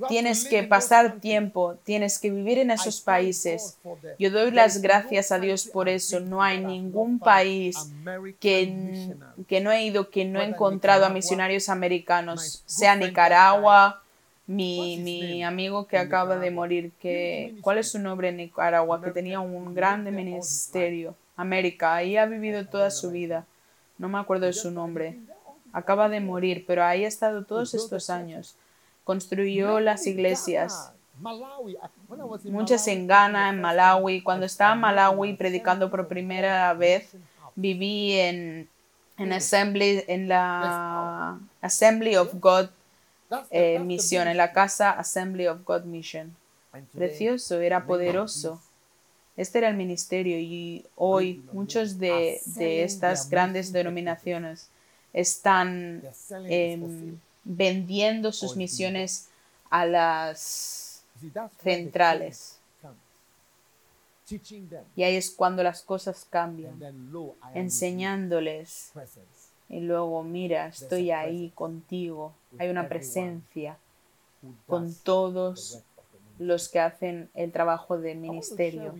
Tienes 0.08 0.44
que 0.44 0.62
pasar 0.62 1.20
tiempo, 1.20 1.76
tienes 1.82 2.18
que 2.18 2.30
vivir 2.30 2.58
en 2.58 2.70
esos 2.70 3.00
países. 3.00 3.78
Yo 4.18 4.30
doy 4.30 4.50
las 4.50 4.82
gracias 4.82 5.32
a 5.32 5.38
Dios 5.38 5.66
por 5.66 5.88
eso. 5.88 6.20
No 6.20 6.42
hay 6.42 6.60
ningún 6.60 7.18
país 7.18 7.90
que, 8.38 9.14
que 9.48 9.60
no 9.62 9.72
he 9.72 9.84
ido 9.84 10.10
que 10.10 10.26
no 10.26 10.40
he 10.40 10.44
encontrado 10.44 11.06
a 11.06 11.08
misionarios 11.08 11.70
americanos, 11.70 12.62
sea 12.66 12.94
Nicaragua, 12.94 14.02
mi, 14.46 14.98
mi 14.98 15.42
amigo 15.42 15.86
que 15.86 15.98
acaba 15.98 16.36
de 16.36 16.50
morir, 16.50 16.92
que, 17.00 17.56
¿cuál 17.62 17.78
es 17.78 17.90
su 17.90 17.98
nombre 17.98 18.28
en 18.28 18.36
Nicaragua? 18.36 19.02
Que 19.02 19.10
tenía 19.10 19.40
un 19.40 19.74
grande 19.74 20.10
ministerio. 20.10 21.14
América, 21.36 21.94
ahí 21.94 22.16
ha 22.16 22.26
vivido 22.26 22.66
toda 22.66 22.90
su 22.90 23.10
vida. 23.10 23.44
No 23.98 24.08
me 24.08 24.18
acuerdo 24.18 24.46
de 24.46 24.52
su 24.52 24.70
nombre. 24.70 25.18
acaba 25.72 26.08
de 26.08 26.20
morir, 26.20 26.64
pero 26.66 26.84
ahí 26.84 27.04
ha 27.04 27.08
estado 27.08 27.44
todos 27.44 27.74
estos 27.74 28.08
años. 28.10 28.56
Construyó 29.04 29.78
las 29.80 30.06
iglesias, 30.06 30.92
muchas 32.44 32.88
en 32.88 33.06
Ghana, 33.06 33.50
en 33.50 33.60
Malawi. 33.60 34.22
Cuando 34.22 34.46
estaba 34.46 34.74
en 34.74 34.80
Malawi 34.80 35.34
predicando 35.34 35.90
por 35.90 36.08
primera 36.08 36.72
vez, 36.74 37.12
viví 37.54 38.12
en, 38.14 38.68
en, 39.18 39.32
Assembly, 39.32 40.04
en 40.08 40.28
la 40.28 41.38
Assembly 41.60 42.16
of 42.16 42.34
God 42.40 42.68
eh, 43.50 43.76
en 43.76 44.36
la 44.36 44.52
casa 44.52 44.90
Assembly 44.90 45.46
of 45.46 45.64
God 45.64 45.84
Mission. 45.84 46.34
Precioso, 46.92 47.60
era 47.60 47.86
poderoso. 47.86 48.60
Este 49.36 49.58
era 49.58 49.68
el 49.68 49.76
ministerio 49.76 50.38
y 50.38 50.84
hoy 50.96 51.44
muchos 51.52 51.98
de, 51.98 52.40
de 52.46 52.84
estas 52.84 53.28
grandes 53.28 53.72
denominaciones 53.72 54.68
están 55.12 56.02
em, 56.46 57.18
vendiendo 57.44 58.32
sus 58.32 58.56
misiones 58.56 59.28
a 59.70 59.86
las 59.86 61.02
centrales. 61.62 62.58
Y 64.96 65.02
ahí 65.02 65.16
es 65.16 65.30
cuando 65.30 65.62
las 65.62 65.82
cosas 65.82 66.26
cambian, 66.28 66.80
enseñándoles. 67.54 68.92
Y 69.68 69.80
luego, 69.80 70.22
mira, 70.22 70.66
estoy 70.66 71.10
ahí 71.10 71.50
contigo. 71.54 72.32
Hay 72.58 72.68
una 72.68 72.88
presencia 72.88 73.78
con 74.66 74.94
todos 74.94 75.82
los 76.38 76.68
que 76.68 76.80
hacen 76.80 77.28
el 77.34 77.52
trabajo 77.52 77.98
de 77.98 78.14
ministerio. 78.14 78.94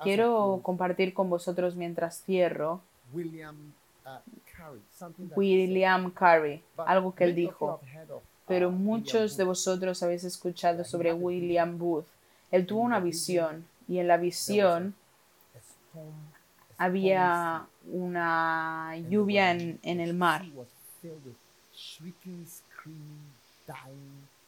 Quiero 0.00 0.60
compartir 0.62 1.12
con 1.14 1.28
vosotros 1.28 1.74
mientras 1.74 2.22
cierro. 2.22 2.80
William 5.36 6.10
Carey, 6.12 6.62
algo 6.76 7.14
que 7.14 7.24
él 7.24 7.34
dijo. 7.34 7.80
Pero 8.46 8.70
muchos 8.70 9.36
de 9.36 9.44
vosotros 9.44 10.02
habéis 10.02 10.24
escuchado 10.24 10.84
sobre 10.84 11.12
William 11.12 11.78
Booth. 11.78 12.06
Él 12.50 12.66
tuvo 12.66 12.80
una 12.80 13.00
visión 13.00 13.66
y 13.86 13.98
en 13.98 14.08
la 14.08 14.16
visión 14.16 14.94
había 16.78 17.66
una 17.92 18.96
lluvia 19.08 19.50
en, 19.50 19.78
en 19.82 20.00
el 20.00 20.14
mar 20.14 20.44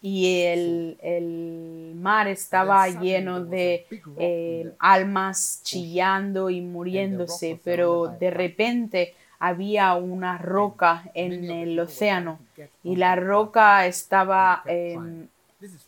y 0.02 0.44
el, 0.44 0.98
el, 1.02 1.94
mar 1.94 2.26
estaba 2.28 2.88
lleno 2.88 3.44
de 3.44 3.86
eh, 4.16 4.72
almas 4.78 5.60
chillando 5.62 6.48
y 6.48 6.62
muriéndose, 6.62 7.60
pero 7.62 8.06
de 8.18 8.30
repente 8.30 9.14
había 9.38 9.94
una 9.94 10.38
roca 10.38 11.04
en 11.14 11.50
el 11.50 11.78
océano 11.78 12.38
y 12.82 12.96
la 12.96 13.16
roca 13.16 13.86
estaba 13.86 14.62
em, 14.66 15.26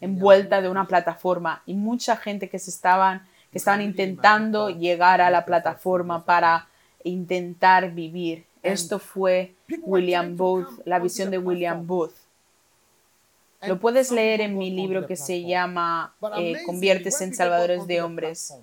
envuelta 0.00 0.60
de 0.60 0.68
una 0.68 0.86
plataforma 0.86 1.62
y 1.64 1.74
mucha 1.74 2.16
gente 2.16 2.48
que 2.48 2.58
se 2.58 2.70
estaban 2.70 3.22
que 3.50 3.58
estaban 3.58 3.82
intentando 3.82 4.70
llegar 4.70 5.20
a 5.20 5.28
la 5.28 5.44
plataforma 5.44 6.24
para 6.24 6.68
intentar 7.04 7.92
vivir. 7.92 8.46
Esto 8.62 8.98
fue 8.98 9.54
William 9.82 10.36
Booth, 10.38 10.80
la 10.86 10.98
visión 10.98 11.30
de 11.30 11.36
William 11.36 11.86
Booth. 11.86 12.14
Lo 13.66 13.78
puedes 13.78 14.10
leer 14.10 14.40
en 14.40 14.58
mi 14.58 14.70
libro 14.70 15.06
que 15.06 15.16
se 15.16 15.42
llama 15.42 16.14
eh, 16.36 16.62
Conviertes 16.66 17.20
en 17.20 17.34
Salvadores 17.34 17.86
de 17.86 18.02
Hombres. 18.02 18.54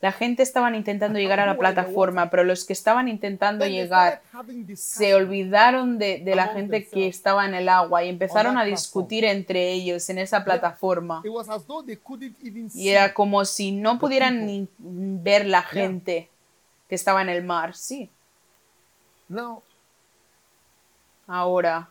La 0.00 0.12
gente 0.12 0.44
estaban 0.44 0.76
intentando 0.76 1.18
llegar 1.18 1.40
a 1.40 1.46
la 1.46 1.58
plataforma, 1.58 2.30
pero 2.30 2.44
los 2.44 2.64
que 2.64 2.72
estaban 2.72 3.08
intentando 3.08 3.66
llegar 3.66 4.22
se 4.76 5.14
olvidaron 5.14 5.98
de, 5.98 6.20
de, 6.20 6.36
la 6.36 6.48
gente 6.48 6.86
que 6.86 7.08
estaba 7.08 7.44
en 7.44 7.54
el 7.54 7.68
agua 7.68 8.04
y 8.04 8.08
empezaron 8.08 8.58
a 8.58 8.64
discutir 8.64 9.24
entre 9.24 9.72
ellos 9.72 10.08
en 10.08 10.18
esa 10.18 10.44
plataforma. 10.44 11.20
Y 12.74 12.88
era 12.88 13.12
como 13.12 13.44
si 13.44 13.72
no 13.72 13.98
pudieran 13.98 14.46
ni 14.46 14.68
ver 14.78 15.46
la 15.46 15.62
gente 15.62 16.28
que 16.88 16.94
estaba 16.94 17.20
en 17.20 17.28
el 17.28 17.42
mar, 17.42 17.74
sí. 17.74 18.08
Ahora, 21.26 21.90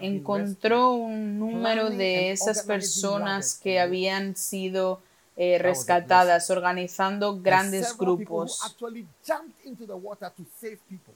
encontró 0.00 0.92
un 0.92 1.38
número 1.38 1.90
de 1.90 2.30
esas 2.30 2.62
personas 2.62 3.58
que 3.62 3.80
habían 3.80 4.36
sido 4.36 5.00
eh, 5.36 5.58
rescatadas, 5.58 6.48
organizando 6.50 7.40
grandes 7.40 7.96
grupos. 7.96 8.60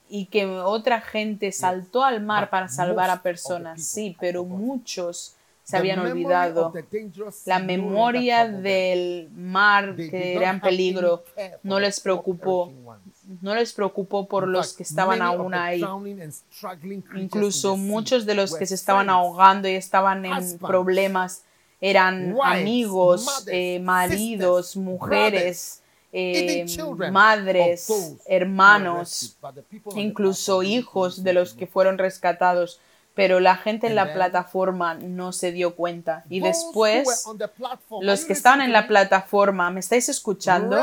y 0.08 0.26
que 0.26 0.46
otra 0.46 1.00
gente 1.00 1.52
saltó 1.52 2.02
al 2.02 2.20
mar 2.20 2.50
para 2.50 2.68
salvar 2.68 3.10
a 3.10 3.22
personas, 3.22 3.80
sí, 3.84 4.16
pero 4.18 4.44
muchos 4.44 5.36
se 5.62 5.76
habían 5.76 6.00
olvidado. 6.00 6.72
La 7.44 7.58
memoria 7.58 8.48
del 8.48 9.28
mar 9.36 9.94
que 9.94 10.34
era 10.34 10.50
en 10.50 10.60
peligro 10.62 11.24
no 11.62 11.78
les 11.78 12.00
preocupó. 12.00 12.72
No 13.40 13.54
les 13.54 13.72
preocupó 13.72 14.26
por 14.26 14.48
los 14.48 14.72
que 14.72 14.82
estaban 14.82 15.22
aún 15.22 15.54
ahí. 15.54 15.84
Incluso 17.14 17.76
muchos 17.76 18.26
de 18.26 18.34
los 18.34 18.54
que 18.54 18.66
se 18.66 18.74
estaban 18.74 19.10
ahogando 19.10 19.68
y 19.68 19.72
estaban 19.72 20.24
en 20.24 20.58
problemas 20.58 21.42
eran 21.80 22.36
amigos, 22.42 23.44
eh, 23.46 23.78
maridos, 23.80 24.76
mujeres, 24.76 25.82
eh, 26.12 26.66
madres, 27.12 27.88
hermanos, 28.26 29.36
incluso 29.94 30.62
hijos 30.62 31.22
de 31.22 31.32
los 31.32 31.54
que 31.54 31.66
fueron 31.66 31.98
rescatados 31.98 32.80
pero 33.18 33.40
la 33.40 33.56
gente 33.56 33.88
en 33.88 33.96
la 33.96 34.12
plataforma 34.12 34.94
no 34.94 35.32
se 35.32 35.50
dio 35.50 35.74
cuenta. 35.74 36.24
Y 36.30 36.38
después, 36.38 37.26
los 38.00 38.24
que 38.24 38.32
estaban 38.32 38.60
en 38.60 38.70
la 38.70 38.86
plataforma, 38.86 39.72
¿me 39.72 39.80
estáis 39.80 40.08
escuchando? 40.08 40.80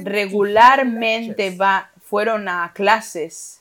Regularmente 0.00 1.56
va, 1.56 1.92
fueron 2.00 2.48
a 2.48 2.72
clases 2.74 3.60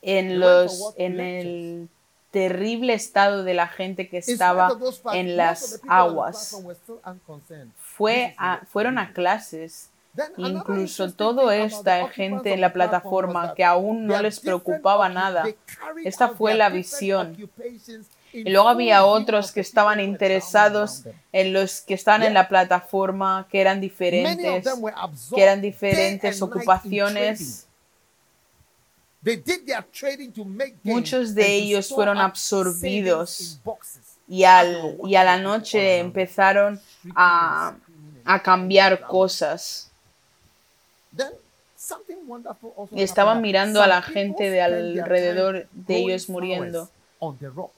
en, 0.00 0.38
los, 0.38 0.94
en 0.98 1.18
el 1.18 1.88
terrible 2.30 2.94
estado 2.94 3.42
de 3.42 3.54
la 3.54 3.66
gente 3.66 4.08
que 4.08 4.18
estaba 4.18 4.70
en 5.14 5.36
las 5.36 5.80
aguas. 5.88 6.62
Fue 7.76 8.36
fueron 8.68 8.98
a 8.98 9.12
clases 9.12 9.90
Incluso 10.36 11.12
todo 11.12 11.50
esta 11.50 12.08
gente 12.08 12.52
en 12.52 12.60
la 12.60 12.72
plataforma 12.72 13.54
que 13.54 13.64
aún 13.64 14.06
no 14.06 14.20
les 14.20 14.40
preocupaba 14.40 15.08
nada. 15.08 15.44
Esta 16.04 16.28
fue 16.28 16.54
la 16.54 16.68
visión. 16.68 17.36
Y 18.32 18.50
luego 18.50 18.68
había 18.68 19.04
otros 19.04 19.52
que 19.52 19.60
estaban 19.60 20.00
interesados 20.00 21.04
en 21.32 21.52
los 21.52 21.80
que 21.80 21.94
están 21.94 22.22
en 22.22 22.34
la 22.34 22.48
plataforma, 22.48 23.46
que 23.50 23.60
eran 23.60 23.80
diferentes, 23.80 24.68
que 25.34 25.42
eran 25.42 25.60
diferentes 25.60 26.42
ocupaciones. 26.42 27.66
Muchos 30.82 31.34
de 31.34 31.54
ellos 31.54 31.88
fueron 31.88 32.18
absorbidos 32.18 33.60
y, 34.28 34.44
al, 34.44 34.96
y 35.04 35.16
a 35.16 35.24
la 35.24 35.38
noche 35.38 35.98
empezaron 35.98 36.80
a, 37.14 37.74
a 38.24 38.42
cambiar 38.42 39.00
cosas. 39.00 39.87
Y 42.92 43.02
estaban 43.02 43.40
mirando 43.40 43.82
a 43.82 43.86
la 43.86 44.02
gente 44.02 44.50
de 44.50 44.60
alrededor 44.60 45.68
de 45.72 45.96
ellos 45.96 46.28
muriendo. 46.28 46.88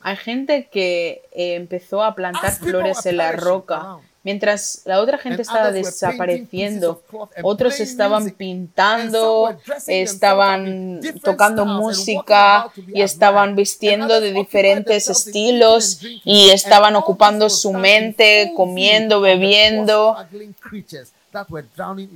Hay 0.00 0.16
gente 0.16 0.68
que 0.70 1.22
eh, 1.32 1.54
empezó 1.54 2.02
a 2.02 2.14
plantar 2.14 2.52
flores 2.52 3.06
en 3.06 3.16
la 3.16 3.32
roca. 3.32 3.98
Mientras 4.22 4.82
la 4.84 5.00
otra 5.00 5.16
gente 5.16 5.40
estaba 5.40 5.72
desapareciendo, 5.72 7.02
otros 7.42 7.80
estaban 7.80 8.30
pintando, 8.32 9.56
estaban 9.86 11.00
tocando 11.22 11.64
música 11.64 12.70
y 12.86 13.00
estaban 13.00 13.56
vistiendo 13.56 14.20
de 14.20 14.34
diferentes 14.34 15.08
estilos 15.08 16.02
y 16.02 16.50
estaban 16.50 16.96
ocupando 16.96 17.48
su 17.48 17.72
mente, 17.72 18.52
comiendo, 18.54 19.22
bebiendo. 19.22 20.16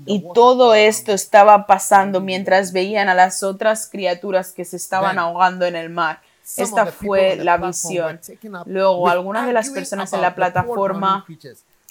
Y 0.07 0.25
todo 0.35 0.75
esto 0.75 1.13
estaba 1.13 1.67
pasando 1.67 2.21
mientras 2.21 2.73
veían 2.73 3.09
a 3.09 3.15
las 3.15 3.43
otras 3.43 3.89
criaturas 3.91 4.53
que 4.53 4.65
se 4.65 4.77
estaban 4.77 5.19
ahogando 5.19 5.65
en 5.67 5.77
el 5.77 5.91
mar. 5.91 6.21
Esta 6.57 6.87
fue 6.87 7.37
la 7.37 7.57
visión. 7.57 8.21
Luego, 8.67 9.09
algunas 9.09 9.47
de 9.47 9.53
las 9.53 9.71
personas 9.71 10.13
en 10.13 10.21
la 10.21 10.35
plataforma 10.35 11.25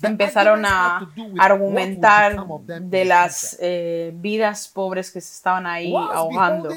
empezaron 0.02 0.66
a 0.66 1.10
argumentar 1.40 2.38
de 2.82 3.06
las 3.06 3.58
eh, 3.60 4.12
vidas 4.16 4.68
pobres 4.68 5.12
que 5.12 5.22
se 5.22 5.34
estaban 5.34 5.66
ahí 5.66 5.94
ahogando. 5.96 6.70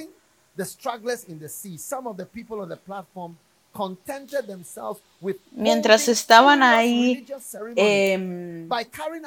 Mientras 5.53 6.09
estaban 6.09 6.63
ahí, 6.63 7.27
em, 7.77 8.69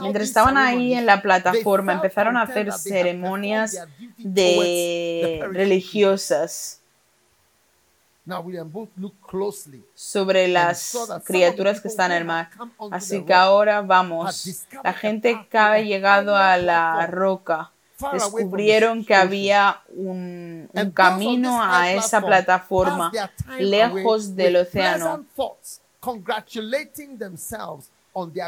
mientras 0.01 0.27
estaban 0.27 0.57
ahí 0.57 0.93
en 0.93 1.05
la 1.05 1.21
plataforma, 1.21 1.93
empezaron 1.93 2.37
a 2.37 2.43
hacer 2.43 2.71
ceremonias 2.73 3.87
de 4.17 5.47
religiosas. 5.51 6.81
Sobre 9.95 10.47
las 10.47 10.95
criaturas 11.25 11.81
que 11.81 11.87
están 11.87 12.11
en 12.11 12.17
el 12.19 12.25
mar. 12.25 12.49
Así 12.91 13.23
que 13.23 13.33
ahora 13.33 13.81
vamos, 13.81 14.65
la 14.83 14.93
gente 14.93 15.47
que 15.49 15.57
ha 15.57 15.79
llegado 15.79 16.35
a 16.35 16.57
la 16.57 17.07
roca 17.07 17.71
descubrieron 18.13 19.03
que 19.03 19.15
había 19.15 19.81
un, 19.89 20.69
un 20.71 20.91
camino 20.91 21.61
a 21.61 21.91
esa 21.91 22.21
plataforma 22.21 23.11
lejos 23.59 24.35
del 24.35 24.57
océano. 24.57 25.25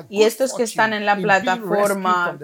Y 0.10 0.24
estos 0.24 0.54
que 0.54 0.64
están 0.64 0.94
en 0.94 1.06
la 1.06 1.16
plataforma 1.16 2.38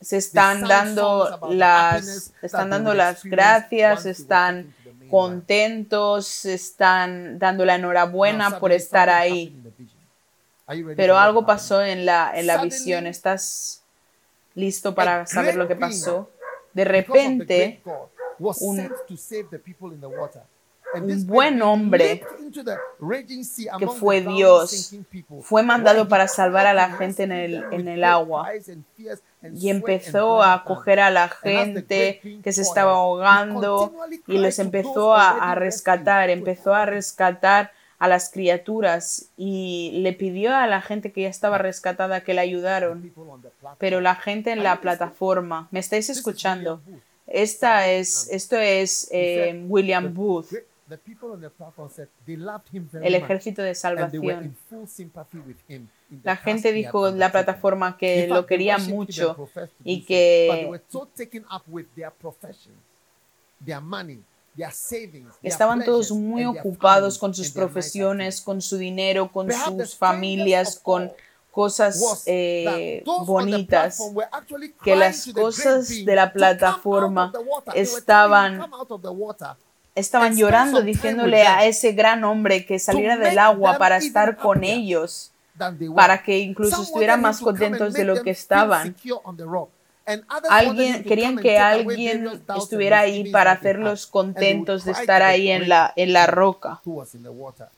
se 0.00 0.16
están 0.16 0.62
dando 0.62 1.38
las 1.50 2.32
están 2.42 2.70
dando 2.70 2.94
las 2.94 3.22
gracias, 3.22 4.06
están 4.06 4.74
contentos, 5.10 6.44
están 6.46 7.38
dando 7.38 7.64
la 7.64 7.74
enhorabuena 7.74 8.58
por 8.58 8.72
estar 8.72 9.10
ahí. 9.10 9.56
Pero 10.96 11.18
algo 11.18 11.44
pasó 11.44 11.82
en 11.82 12.06
la 12.06 12.32
en 12.34 12.46
la 12.46 12.62
visión. 12.62 13.06
¿Estás 13.06 13.79
listo 14.54 14.94
para 14.94 15.26
saber 15.26 15.54
lo 15.56 15.66
que 15.68 15.76
pasó? 15.76 16.30
De 16.72 16.84
repente, 16.84 17.80
un- 18.60 18.76
un 20.94 21.26
buen 21.26 21.62
hombre 21.62 22.22
que 23.78 23.86
fue 23.88 24.20
Dios, 24.22 24.92
fue 25.42 25.62
mandado 25.62 26.08
para 26.08 26.26
salvar 26.28 26.66
a 26.66 26.74
la 26.74 26.90
gente 26.96 27.22
en 27.24 27.32
el- 27.32 27.64
en 27.72 27.88
el 27.88 28.02
agua. 28.04 28.50
y 29.54 29.70
empezó 29.70 30.42
a 30.42 30.54
hands. 30.54 30.64
coger 30.64 31.00
a 31.00 31.10
la 31.10 31.28
gente 31.28 32.20
que 32.42 32.52
se 32.52 32.60
estaba 32.62 32.92
ahogando 32.92 33.92
y 34.26 34.38
los 34.38 34.58
empezó 34.58 35.14
a, 35.14 35.50
a 35.50 35.54
rescatar, 35.54 36.28
empezó 36.30 36.74
a 36.74 36.84
rescatar 36.86 37.72
a 38.00 38.08
las 38.08 38.30
criaturas 38.30 39.28
y 39.36 39.90
le 40.02 40.14
pidió 40.14 40.56
a 40.56 40.66
la 40.66 40.80
gente 40.80 41.12
que 41.12 41.22
ya 41.22 41.28
estaba 41.28 41.58
rescatada 41.58 42.24
que 42.24 42.32
le 42.32 42.40
ayudaron. 42.40 43.12
Pero 43.78 44.00
la 44.00 44.16
gente 44.16 44.52
en 44.52 44.62
la 44.62 44.80
plataforma, 44.80 45.68
¿me 45.70 45.80
estáis 45.80 46.08
escuchando? 46.08 46.80
Esta 47.26 47.88
es, 47.88 48.28
esto 48.32 48.56
es 48.56 49.06
eh, 49.12 49.64
William 49.68 50.14
Booth, 50.14 50.46
el 53.02 53.14
ejército 53.14 53.62
de 53.62 53.74
salvación. 53.74 54.56
La 56.24 56.36
gente 56.36 56.72
dijo 56.72 57.08
en 57.08 57.18
la 57.18 57.30
plataforma 57.30 57.98
que 57.98 58.26
lo 58.28 58.46
quería 58.46 58.78
mucho 58.78 59.36
y 59.84 60.06
que 60.06 60.80
estaban 65.42 65.84
todos 65.84 66.10
muy 66.10 66.44
ocupados 66.44 67.18
con 67.18 67.34
sus 67.34 67.50
profesiones, 67.50 68.40
con 68.40 68.60
su 68.60 68.76
dinero, 68.76 69.30
con 69.30 69.50
sus 69.50 69.96
familias, 69.96 70.78
con 70.78 71.12
cosas 71.50 72.22
eh, 72.26 73.02
bonitas. 73.24 74.00
que 74.82 74.96
las 74.96 75.26
cosas 75.32 75.88
de 75.88 76.14
la 76.14 76.32
plataforma 76.32 77.32
estaban 77.74 78.70
estaban 79.94 80.36
llorando 80.36 80.82
diciéndole 80.82 81.42
a 81.42 81.66
ese 81.66 81.92
gran 81.92 82.24
hombre 82.24 82.64
que 82.64 82.78
saliera 82.78 83.16
del 83.16 83.38
agua 83.38 83.76
para 83.78 83.96
estar 83.96 84.36
con 84.36 84.64
ellos, 84.64 85.32
para 85.94 86.22
que 86.22 86.38
incluso 86.38 86.82
estuvieran 86.82 87.20
más 87.20 87.40
contentos 87.40 87.92
de 87.92 88.04
lo 88.04 88.22
que 88.22 88.30
estaban. 88.30 88.94
Alguien, 90.48 91.04
querían 91.04 91.38
que 91.38 91.58
alguien 91.58 92.42
estuviera 92.56 93.00
ahí 93.00 93.30
para 93.30 93.52
hacerlos 93.52 94.06
contentos 94.06 94.84
de 94.84 94.92
estar 94.92 95.22
ahí 95.22 95.50
en 95.50 95.68
la, 95.68 95.92
en 95.96 96.12
la 96.12 96.26
roca. 96.26 96.80
who 96.84 96.94
was 96.94 97.14
in 97.14 97.22
the 97.22 97.28
water, 97.28 97.68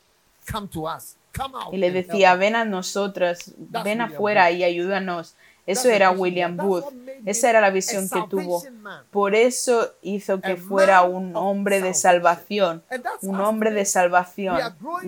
"Come 0.50 0.68
to 0.68 0.82
us. 0.82 1.16
Come 1.36 1.56
out 1.56 1.72
Y 1.72 1.78
le 1.78 1.90
decía, 1.90 2.34
us." 2.34 2.38
ven 2.38 2.56
a 2.56 2.64
nosotras, 2.64 3.52
ven 3.56 4.00
afuera 4.00 4.50
y 4.50 4.64
ayúdanos. 4.64 5.34
Eso 5.66 5.88
era 5.88 6.10
William 6.10 6.56
Booth. 6.56 6.92
Esa 7.24 7.50
era 7.50 7.60
la 7.60 7.70
visión 7.70 8.09
que 8.09 8.20
tuvo. 8.28 8.64
Por 9.10 9.34
eso 9.34 9.92
hizo 10.02 10.40
que 10.40 10.56
fuera 10.56 11.02
un 11.02 11.36
hombre 11.36 11.80
de 11.80 11.94
salvación, 11.94 12.82
un 13.22 13.40
hombre 13.40 13.70
de 13.70 13.84
salvación. 13.84 14.59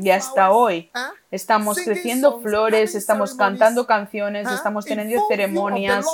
Y 0.00 0.10
hasta 0.10 0.52
hoy 0.52 0.90
¿eh? 0.94 0.98
estamos 1.32 1.78
creciendo 1.78 2.40
flores, 2.40 2.94
estamos 2.94 3.34
cantando 3.34 3.86
canciones, 3.86 4.46
¿eh? 4.48 4.54
estamos 4.54 4.84
teniendo 4.84 5.26
ceremonias, 5.28 6.06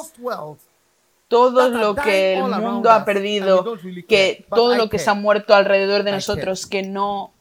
todo 1.30 1.68
lo 1.68 1.94
que 1.94 2.34
el 2.34 2.42
mundo 2.42 2.90
ha 2.90 3.04
perdido, 3.04 3.78
que 4.08 4.44
todo 4.50 4.74
lo 4.74 4.90
que 4.90 4.98
se 4.98 5.08
ha 5.10 5.14
muerto 5.14 5.54
alrededor 5.54 6.02
de 6.02 6.10
nosotros 6.10 6.66
que 6.66 6.82
no 6.82 7.32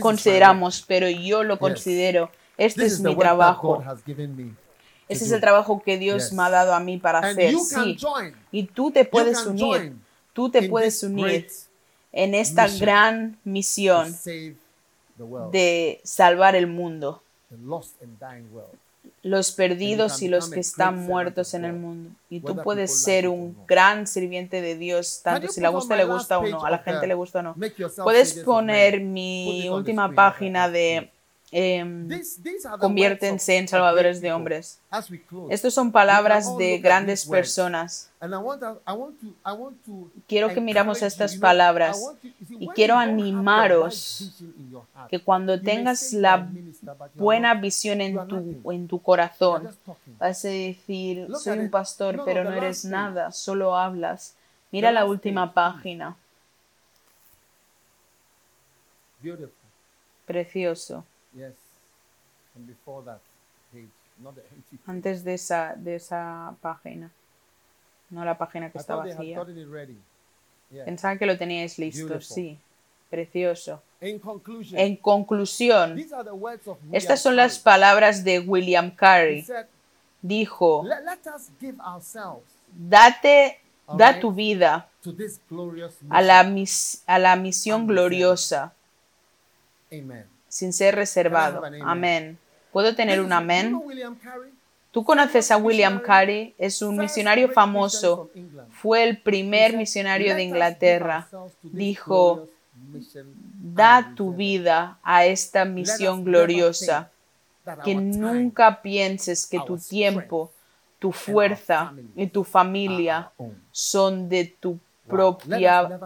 consideramos, 0.00 0.82
pero 0.88 1.10
yo 1.10 1.44
lo 1.44 1.58
considero. 1.58 2.30
Este 2.56 2.86
es 2.86 3.00
mi 3.00 3.14
trabajo. 3.14 3.84
Ese 5.08 5.26
es 5.26 5.30
el 5.30 5.42
trabajo 5.42 5.82
que 5.84 5.98
Dios 5.98 6.32
me 6.32 6.42
ha 6.44 6.48
dado 6.48 6.72
a 6.74 6.80
mí 6.80 6.96
para 6.96 7.18
hacer. 7.18 7.54
Sí. 7.58 7.98
Y 8.50 8.64
tú 8.64 8.90
te 8.90 9.04
puedes 9.04 9.44
unir. 9.44 9.94
Tú 10.32 10.48
te 10.50 10.66
puedes 10.70 11.02
unir 11.02 11.48
en 12.12 12.34
esta 12.34 12.66
gran 12.66 13.36
misión 13.44 14.16
de 15.50 16.00
salvar 16.02 16.56
el 16.56 16.66
mundo, 16.66 17.22
los 19.22 19.52
perdidos 19.52 20.20
y 20.20 20.28
los 20.28 20.50
que 20.50 20.60
están 20.60 20.98
muertos 20.98 21.54
en 21.54 21.64
el 21.64 21.74
mundo. 21.74 22.10
Y 22.28 22.40
tú 22.40 22.56
puedes 22.56 23.02
ser 23.02 23.28
un 23.28 23.56
gran 23.66 24.06
sirviente 24.06 24.60
de 24.60 24.76
Dios, 24.76 25.20
tanto 25.22 25.48
si 25.48 25.60
la 25.60 25.68
gusta 25.68 25.96
le 25.96 26.04
gusta 26.04 26.38
o 26.38 26.46
no, 26.46 26.64
a 26.64 26.70
la 26.70 26.78
gente 26.78 27.06
le 27.06 27.14
gusta 27.14 27.38
o 27.38 27.42
no. 27.42 27.56
Puedes 28.02 28.34
poner 28.40 29.00
mi 29.00 29.68
última 29.68 30.12
página 30.12 30.68
de 30.68 31.10
em, 31.54 32.08
conviértense 32.80 33.58
en 33.58 33.68
salvadores 33.68 34.22
de 34.22 34.32
hombres. 34.32 34.80
Estas 35.50 35.74
son 35.74 35.92
palabras 35.92 36.56
de 36.56 36.78
grandes 36.78 37.26
personas. 37.26 38.10
Quiero 40.26 40.48
que 40.48 40.60
miramos 40.62 41.02
estas 41.02 41.36
palabras 41.36 42.02
y 42.48 42.68
quiero 42.68 42.96
animaros 42.96 44.32
Que 45.08 45.18
cuando 45.18 45.60
tengas 45.60 46.14
la 46.14 46.48
buena 47.14 47.54
visión 47.54 48.00
en 48.00 48.26
tu, 48.26 48.72
en 48.72 48.88
tu 48.88 49.02
corazón, 49.02 49.68
vas 50.18 50.44
a 50.44 50.48
decir, 50.48 51.28
soy 51.38 51.58
un 51.58 51.70
pastor, 51.70 52.22
pero 52.24 52.44
no 52.44 52.52
eres 52.52 52.84
nada, 52.86 53.30
solo 53.30 53.76
hablas. 53.76 54.34
Mira 54.70 54.90
la 54.90 55.04
última 55.04 55.52
página, 55.52 56.16
precioso. 60.24 61.04
Antes 64.86 65.24
de 65.24 65.34
esa, 65.34 65.74
de 65.76 65.96
esa 65.96 66.54
página, 66.60 67.10
no 68.10 68.24
la 68.24 68.36
página 68.36 68.70
que 68.70 68.78
está 68.78 68.94
vacía. 68.96 69.44
Pensaba 70.84 71.16
que 71.16 71.26
lo 71.26 71.38
teníais 71.38 71.78
listo, 71.78 72.20
sí, 72.20 72.58
precioso. 73.10 73.82
En 74.00 74.96
conclusión, 74.96 75.98
estas 76.92 77.20
son 77.22 77.36
las 77.36 77.58
palabras 77.58 78.24
de 78.24 78.40
William 78.40 78.90
Carey. 78.90 79.46
Dijo, 80.20 80.84
date, 82.68 83.60
da 83.86 84.20
tu 84.20 84.32
vida 84.32 84.88
a 86.10 86.22
la, 86.22 86.44
mis- 86.44 87.02
a 87.06 87.18
la 87.18 87.36
misión 87.36 87.82
Amén. 87.82 87.88
gloriosa. 87.88 88.72
Amen. 89.90 90.31
Sin 90.52 90.74
ser 90.74 90.94
reservado. 90.94 91.62
Amén. 91.82 92.38
¿Puedo 92.72 92.94
tener 92.94 93.22
un 93.22 93.32
amén? 93.32 93.80
¿Tú 94.90 95.02
conoces 95.02 95.50
a 95.50 95.56
William 95.56 95.98
Carey? 96.00 96.54
Es 96.58 96.82
un 96.82 96.98
misionario 96.98 97.48
famoso. 97.48 98.30
Fue 98.70 99.02
el 99.02 99.16
primer 99.16 99.74
misionario 99.74 100.28
"Let 100.28 100.34
de 100.34 100.42
Inglaterra. 100.42 101.26
Dijo, 101.62 102.48
da 103.62 104.12
tu 104.14 104.26
reserve 104.26 104.32
it. 104.32 104.36
vida 104.36 104.98
a 105.02 105.24
esta 105.24 105.64
misión 105.64 106.22
gloriosa. 106.22 107.10
Que 107.82 107.94
nunca 107.94 108.82
pienses 108.82 109.46
que 109.46 109.58
tu 109.60 109.78
tiempo, 109.78 110.52
tu 110.98 111.12
fuerza 111.12 111.94
y 112.14 112.26
tu 112.26 112.44
familia 112.44 113.32
son 113.70 114.28
de 114.28 114.44
tu 114.44 114.78
propia 115.08 115.98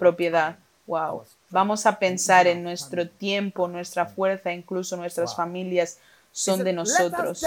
propiedad. 0.00 0.58
Wow. 0.88 1.22
Vamos 1.50 1.86
a 1.86 1.98
pensar 1.98 2.46
en 2.46 2.62
nuestro 2.62 3.08
tiempo, 3.08 3.68
nuestra 3.68 4.06
fuerza, 4.06 4.52
incluso 4.52 4.96
nuestras 4.96 5.36
familias 5.36 5.98
son 6.32 6.64
de 6.64 6.72
"Let 6.72 6.82
us 6.82 6.88
nosotros. 6.88 7.44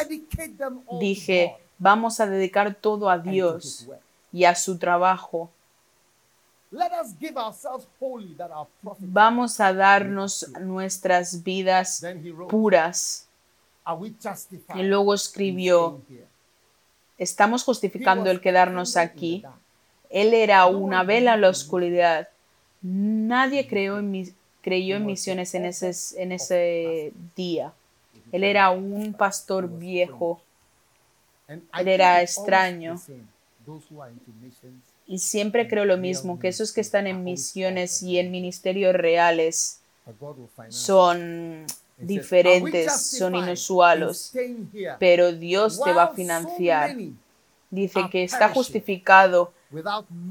Dije, 1.00 1.56
vamos 1.78 2.20
a 2.20 2.26
dedicar 2.26 2.74
todo 2.76 3.10
a 3.10 3.18
Dios 3.18 3.66
His 3.66 3.88
work." 3.88 4.02
y 4.32 4.46
a 4.46 4.56
su 4.56 4.78
trabajo. 4.78 5.50
Vamos 9.00 9.60
a 9.60 9.74
darnos 9.74 10.48
nuestras 10.62 11.44
vidas 11.44 12.06
puras. 12.48 13.28
Y 14.76 14.84
luego 14.84 15.16
escribió, 15.16 16.00
estamos 17.18 17.64
justificando 17.64 18.30
el 18.30 18.40
quedarnos 18.40 18.98
aquí. 18.98 19.44
Él 20.10 20.34
era 20.34 20.68
una 20.68 21.04
vela 21.04 21.34
en 21.34 21.42
la 21.42 21.50
oscuridad. 21.50 22.30
Nadie 22.82 23.68
creyó 23.68 24.00
en, 24.00 24.12
mis- 24.12 24.34
creyó 24.62 24.96
en 24.98 25.06
misiones 25.06 25.54
en 25.56 25.66
ese, 25.66 25.92
en 26.22 26.32
ese 26.32 27.14
día. 27.36 27.74
Él 28.32 28.44
era 28.44 28.70
un 28.72 29.14
pastor 29.14 29.68
viejo. 29.80 30.42
Él 31.80 31.88
era 31.88 32.22
extraño. 32.22 32.96
y 35.08 35.18
siempre 35.20 35.68
creo 35.68 35.86
lo 35.86 35.98
mismo, 35.98 36.40
que 36.40 36.48
esos 36.50 36.72
que 36.72 36.82
están 36.82 37.08
en 37.08 37.24
misiones 37.24 38.04
y 38.04 38.20
en 38.20 38.30
ministerios 38.32 38.94
reales 38.96 39.80
son 40.72 41.66
It 41.66 41.68
says, 41.68 42.00
"Are 42.00 42.08
we 42.08 42.16
diferentes, 42.72 42.94
son 43.18 43.34
inusuales, 43.50 44.32
pero 45.00 45.34
Dios 45.34 45.82
te 45.84 45.92
va 45.92 46.04
a 46.04 46.08
financiar. 46.16 46.96
Dice 47.70 48.00
are 48.00 48.10
que 48.10 48.24
está 48.24 48.40
perishing 48.40 48.56
justificado, 48.56 49.54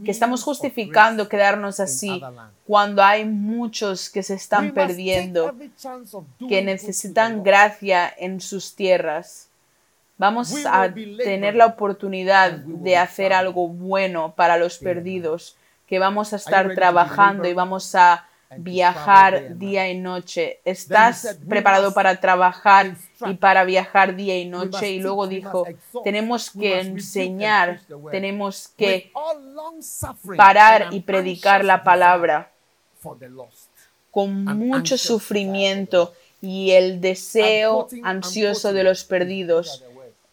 que 0.04 0.10
estamos 0.10 0.42
justificando 0.42 1.28
quedarnos 1.28 1.80
así 1.80 2.10
other 2.10 2.32
lands?" 2.32 2.54
cuando 2.66 3.02
hay 3.02 3.24
muchos 3.24 4.10
que 4.10 4.22
se 4.22 4.34
están 4.34 4.72
perdiendo, 4.72 5.54
que 6.48 6.62
necesitan 6.62 7.42
gracia 7.42 8.12
en 8.16 8.40
sus 8.40 8.74
tierras. 8.74 9.48
Vamos 10.18 10.52
a 10.66 10.92
tener 10.92 11.54
la 11.54 11.66
oportunidad 11.66 12.50
de 12.50 12.96
hacer 12.96 13.32
algo 13.32 13.68
bueno 13.68 14.34
para 14.34 14.58
los 14.58 14.78
perdidos, 14.78 15.56
que 15.86 15.98
vamos 15.98 16.32
a 16.32 16.36
estar 16.36 16.74
trabajando 16.74 17.48
y 17.48 17.54
vamos 17.54 17.94
a 17.94 18.27
viajar 18.56 19.58
día 19.58 19.90
y 19.90 19.98
noche. 19.98 20.60
¿Estás 20.64 21.20
said, 21.20 21.38
"We 21.40 21.48
preparado 21.48 21.92
para 21.92 22.18
trabajar 22.20 22.96
y 23.26 23.34
para 23.34 23.64
viajar 23.64 24.16
día 24.16 24.38
y 24.38 24.46
noche? 24.46 24.92
Y 24.92 25.00
luego 25.00 25.26
dijo, 25.26 25.66
tenemos 26.04 26.50
que 26.50 26.80
enseñar, 26.80 27.80
tenemos 28.10 28.68
que 28.68 29.12
parar 30.36 30.88
y 30.92 31.00
predicar 31.00 31.64
la 31.64 31.82
palabra 31.84 32.52
con 34.10 34.44
mucho 34.44 34.96
sufrimiento 34.98 36.14
y 36.40 36.70
el 36.70 37.00
deseo 37.00 37.88
ansioso 38.02 38.72
de 38.72 38.84
los 38.84 39.04
perdidos. 39.04 39.84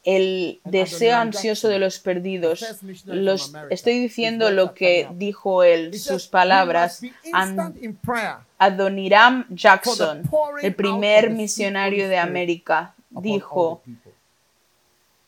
El 0.06 0.60
deseo 0.64 1.18
ansioso 1.18 1.68
de 1.68 1.80
los 1.80 1.98
perdidos. 2.00 2.64
Los, 3.06 3.52
estoy 3.72 4.00
diciendo 4.00 4.52
lo 4.52 4.76
que 4.76 5.10
dijo 5.16 5.64
él, 5.64 5.98
sus 6.00 6.28
palabras. 6.28 7.02
"We 7.02 7.10
must 7.10 7.24
be 7.24 7.32
An- 7.34 7.50
instant 7.50 7.84
in 7.84 7.96
prayer 7.96 8.36
Adoniram 8.60 9.46
Jackson, 9.50 10.22
el 10.62 10.76
primer 10.76 11.32
misionario 11.32 12.08
de 12.08 12.18
América, 12.20 12.94
dijo 13.10 13.82
the 13.84 13.92
people." 13.92 14.12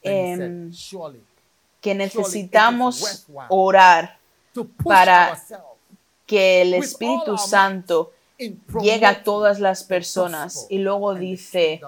And 0.05 0.13
he 0.13 0.35
said, 0.35 0.41
em, 0.45 0.73
"Surely, 0.73 1.21
que 1.81 1.95
necesitamos 1.95 3.25
orar 3.49 4.17
para 4.83 5.41
que 6.27 6.61
el 6.61 6.73
Espíritu 6.75 7.37
Santo 7.37 8.11
llegue 8.81 9.05
a 9.07 9.23
todas 9.23 9.59
las 9.59 9.83
personas. 9.83 10.67
Y 10.69 10.77
luego 10.79 11.15
dice 11.15 11.81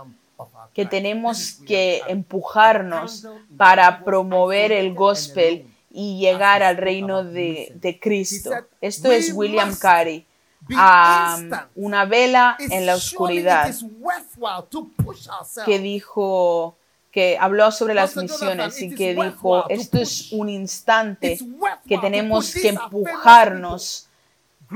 que 0.73 0.83
Christ." 0.83 0.89
tenemos 0.91 1.53
que 1.67 2.01
empujarnos 2.07 3.27
para 3.57 4.03
promover 4.03 4.71
el 4.71 4.93
gospel 4.93 5.65
y 5.91 6.19
llegar 6.19 6.61
al 6.63 6.77
reino 6.77 7.23
de, 7.23 7.73
de 7.75 7.99
Cristo. 7.99 8.51
Esto 8.81 9.09
"We 9.09 9.17
es 9.17 9.33
William 9.33 9.75
Carey. 9.75 10.25
instant. 10.69 11.69
una 11.75 12.05
vela 12.05 12.55
en 12.59 12.85
la 12.85 12.95
oscuridad 12.95 13.73
que 15.65 15.79
dijo 15.79 16.75
que 17.11 17.37
habló 17.39 17.71
sobre 17.71 17.95
las 17.95 18.15
misiones 18.15 18.79
y 18.81 18.93
que 18.93 19.15
dijo 19.15 19.67
esto 19.69 19.97
es 19.97 20.31
un 20.31 20.47
instante 20.49 21.39
que 21.87 21.97
tenemos 21.97 22.53
que 22.53 22.69
empujarnos 22.69 24.07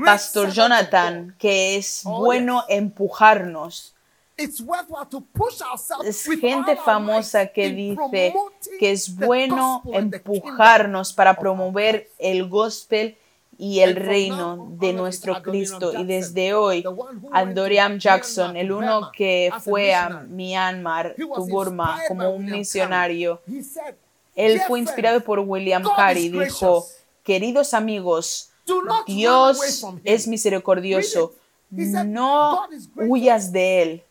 Pastor. 0.04 0.50
Jonathan 0.50 1.36
que 1.38 1.76
es 1.76 2.02
Oh, 2.04 2.18
bueno 2.18 2.64
empujarnos 2.68 3.93
It's 4.36 4.60
worthwhile 4.60 5.06
to 5.10 5.20
push 5.20 5.62
ourselves 5.62 6.06
es 6.08 6.40
gente 6.40 6.76
famosa 6.76 7.46
que 7.46 7.70
dice 7.70 8.34
que 8.80 8.90
es 8.90 9.16
the 9.16 9.26
bueno 9.26 9.82
empujarnos 9.92 11.12
para 11.12 11.34
promover 11.34 12.10
el 12.18 12.48
gospel 12.48 13.16
y 13.56 13.80
el 13.80 13.94
reino 13.94 14.68
de 14.80 14.92
nuestro 14.92 15.40
Cristo. 15.40 15.92
Y 15.96 16.04
desde 16.04 16.54
hoy, 16.54 16.84
Andoriam 17.32 17.98
Jackson, 17.98 18.56
el 18.56 18.72
uno 18.72 19.12
que 19.12 19.52
fue 19.62 19.94
a. 19.94 20.08
Myanmar, 20.08 21.14
tu 21.16 21.46
Burma, 21.46 22.00
como 22.08 22.30
un 22.30 22.46
misionario. 22.46 23.40
Él 24.34 24.54
"Dear 24.54 24.66
fue 24.66 24.80
inspirado 24.80 25.20
por 25.20 25.38
William 25.38 25.84
Carey. 25.96 26.28
Dijo, 26.28 26.84
queridos 27.22 27.72
amigos, 27.72 28.50
Dios 29.06 29.84
es 30.02 30.26
misericordioso. 30.26 31.32
No 32.06 32.66
"God 32.66 32.72
is 32.72 32.88
gracious. 32.94 33.10
huyas 33.10 33.52
de 33.52 33.82
él. 33.82 34.04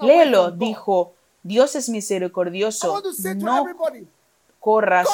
Léelo, 0.00 0.48
from 0.48 0.58
God." 0.58 0.66
dijo, 0.66 1.14
Dios 1.42 1.74
es 1.76 1.88
misericordioso. 1.88 3.02
No 3.36 3.66
corras. 4.60 5.08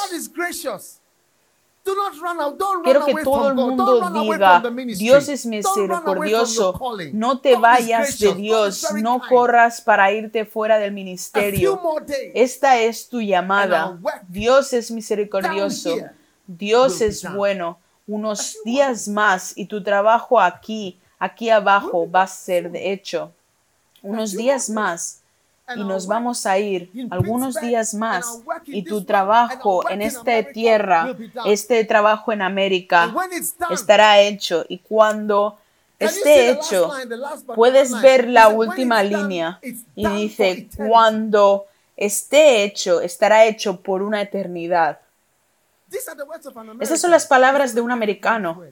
Quiero 2.83 3.05
que 3.05 3.15
todo 3.23 3.49
el 3.49 3.55
mundo 3.55 4.11
diga. 4.11 4.63
Dios 4.97 5.29
es 5.29 5.45
misericordioso, 5.45 6.81
no 7.13 7.41
te 7.41 7.57
vayas 7.57 8.19
de 8.19 8.35
Dios, 8.35 8.87
no 8.95 9.21
corras 9.29 9.83
para 9.83 10.11
irte 10.11 10.47
fuera 10.47 10.79
del 10.79 10.93
ministerio. 10.93 11.79
Esta 12.35 12.79
es 12.81 13.09
tu 13.09 13.21
llamada. 13.21 13.99
Dios 14.29 14.73
es 14.73 14.91
misericordioso. 14.91 15.97
Dios 16.47 17.01
es 17.01 17.31
bueno. 17.35 17.79
Unos 18.07 18.59
días 18.67 19.09
más 19.09 19.57
y 19.57 19.65
tu 19.65 19.83
trabajo 19.83 20.39
aquí, 20.39 21.01
aquí 21.25 21.51
abajo, 21.51 22.11
va 22.11 22.23
a 22.23 22.27
ser 22.27 22.71
de 22.71 22.93
hecho. 22.93 23.33
Unos 24.03 24.33
días 24.33 24.69
más 24.69 25.21
y 25.75 25.83
nos 25.83 26.07
vamos 26.07 26.45
a 26.45 26.59
ir 26.59 26.91
algunos 27.11 27.59
días 27.59 27.95
más 27.95 28.43
y 28.67 28.83
tu 28.83 29.03
trabajo 29.05 29.89
en 29.89 30.03
esta 30.03 30.43
tierra, 30.43 31.17
este 31.47 31.85
trabajo 31.85 32.33
en 32.33 32.43
América 32.43 33.15
estará 33.71 34.21
hecho 34.21 34.67
y 34.69 34.79
cuando 34.79 35.57
esté 35.99 36.51
hecho 36.51 36.93
puedes 37.55 37.99
ver 38.03 38.29
la 38.29 38.43
He 38.43 38.45
said, 38.45 38.57
"When 38.59 38.69
última 38.69 39.03
línea 39.03 39.59
y 39.95 40.07
dice 40.07 40.51
eternity." 40.51 40.77
cuando 40.89 41.67
esté 41.97 42.65
hecho 42.65 43.01
estará 43.01 43.47
hecho 43.47 43.81
por 43.81 44.03
una 44.03 44.21
eternidad. 44.21 44.99
Esas 46.81 47.01
son 47.01 47.11
las 47.11 47.27
palabras 47.27 47.75
de 47.75 47.81
un 47.81 47.91
americano. 47.91 48.65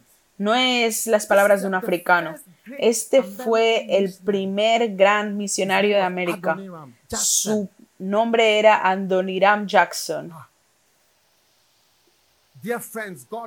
No 0.42 0.56
es 0.56 1.06
las 1.06 1.24
palabras 1.26 1.62
de 1.62 1.68
un 1.68 1.74
africano. 1.76 2.34
Este 2.78 3.22
fue 3.22 3.86
el 3.96 4.12
primer 4.24 4.96
gran 4.96 5.36
misionario 5.36 5.94
de 5.94 6.02
América. 6.02 6.58
Su 7.06 7.68
nombre 8.00 8.58
era 8.58 8.80
Andoniram 8.80 9.68
Jackson. 9.68 10.32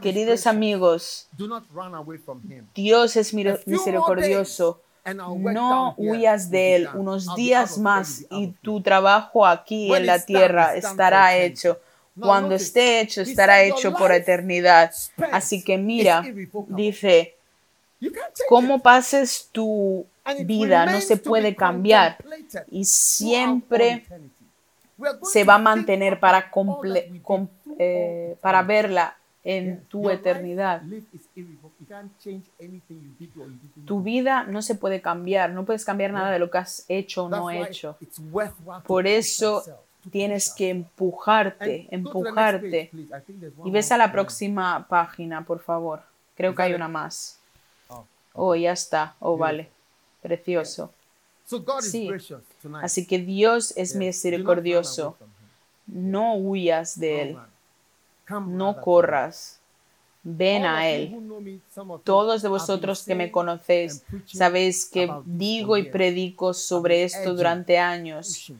Queridos 0.01 0.47
amigos. 0.47 1.27
Dios 2.73 3.15
es 3.17 3.33
misericordioso. 3.33 4.79
No 5.13 5.95
huyas 5.97 6.49
de 6.49 6.75
él. 6.77 6.89
Unos 6.93 7.35
días 7.35 7.77
más 7.77 8.25
y 8.31 8.53
tu 8.61 8.79
trabajo 8.79 9.45
aquí 9.45 9.93
en 9.93 10.05
la 10.05 10.23
tierra 10.23 10.75
estará 10.75 11.35
hecho. 11.35 11.77
Cuando 12.19 12.49
esté 12.55 13.01
hecho, 13.01 13.21
he 13.21 13.23
estará 13.23 13.55
said, 13.57 13.67
"Your 13.69 13.77
hecho 13.77 13.93
por 13.97 14.11
eternidad. 14.11 14.91
Así 15.31 15.63
que 15.63 15.77
mira, 15.77 16.21
irrevocable." 16.25 16.75
dice, 16.83 17.35
cómo 18.49 18.79
pases 18.81 19.49
tu 19.51 20.05
vida 20.45 20.85
no 20.85 21.01
se 21.01 21.17
puede 21.17 21.55
cambiar. 21.55 22.17
y 22.71 22.85
siempre 22.85 24.05
se 25.23 25.43
va 25.43 25.55
a 25.55 25.57
mantener 25.59 26.19
para, 26.19 26.49
comple- 26.51 27.21
com- 27.21 27.47
eh, 27.77 28.37
para 28.41 28.63
verla 28.63 29.17
en 29.43 29.81
tu 29.89 30.03
eternidad. 30.09 30.81
Tu 33.85 34.01
vida 34.01 34.43
no 34.45 34.61
se 34.61 34.75
puede 34.75 35.01
cambiar, 35.01 35.51
no 35.51 35.65
puedes 35.65 35.83
cambiar 35.85 36.11
nada 36.13 36.31
de 36.31 36.39
lo 36.39 36.49
que 36.49 36.57
has 36.59 36.85
hecho 36.87 37.25
o 37.25 37.29
no 37.29 37.49
hecho. 37.69 37.97
Por 38.87 39.05
eso 39.05 39.63
tienes 40.11 40.53
que 40.53 40.69
empujarte, 40.69 41.87
empujarte. 41.91 42.91
Y 43.63 43.71
ves 43.71 43.91
a 43.91 43.97
la 43.97 44.11
próxima 44.11 44.87
página, 44.87 45.45
por 45.45 45.59
favor. 45.59 46.03
Creo 46.35 46.53
que 46.53 46.61
hay 46.61 46.73
una 46.73 46.87
más. 46.87 47.39
Oh. 47.87 48.05
Oh, 48.33 48.55
ya 48.55 48.71
está. 48.71 49.15
Oh, 49.19 49.37
vale. 49.37 49.69
Precioso. 50.21 50.91
Sí. 51.81 52.09
Así 52.81 53.05
que 53.05 53.19
Dios 53.19 53.73
es 53.77 53.95
misericordioso. 53.95 55.17
No 55.85 56.35
huyas 56.35 56.99
de 56.99 57.21
Él. 57.21 57.37
No 58.47 58.81
corras. 58.81 59.59
ven 60.25 60.65
a 60.65 60.89
Él. 60.89 61.15
Todos 62.03 62.41
de 62.41 62.49
vosotros 62.49 63.03
que 63.03 63.15
me 63.15 63.31
conocéis 63.31 64.03
sabéis 64.25 64.89
que 64.89 65.09
digo 65.23 65.77
y 65.77 65.83
predico 65.83 66.53
sobre 66.53 67.03
esto 67.03 67.33
durante 67.35 67.77
años. 67.77 68.51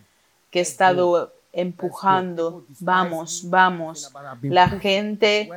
Que 0.56 0.60
he 0.60 0.62
Let's 0.62 0.72
estado 0.72 1.34
empujando, 1.52 2.66
vamos, 2.80 3.50
vamos. 3.50 4.10
La 4.42 4.70
gente 4.70 5.50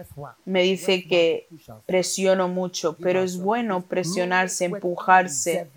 me 0.44 0.62
dice 0.62 1.06
que 1.06 1.46
presiono 1.86 2.48
mucho, 2.48 2.94
pero 2.94 3.22
es 3.22 3.38
bueno 3.38 3.78
this 3.78 3.88
presionarse, 3.88 4.64
empujarse, 4.64 5.68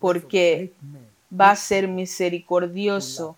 porque 0.00 0.72
va 1.30 1.52
a 1.52 1.56
ser 1.56 1.86
misericordioso 1.86 3.36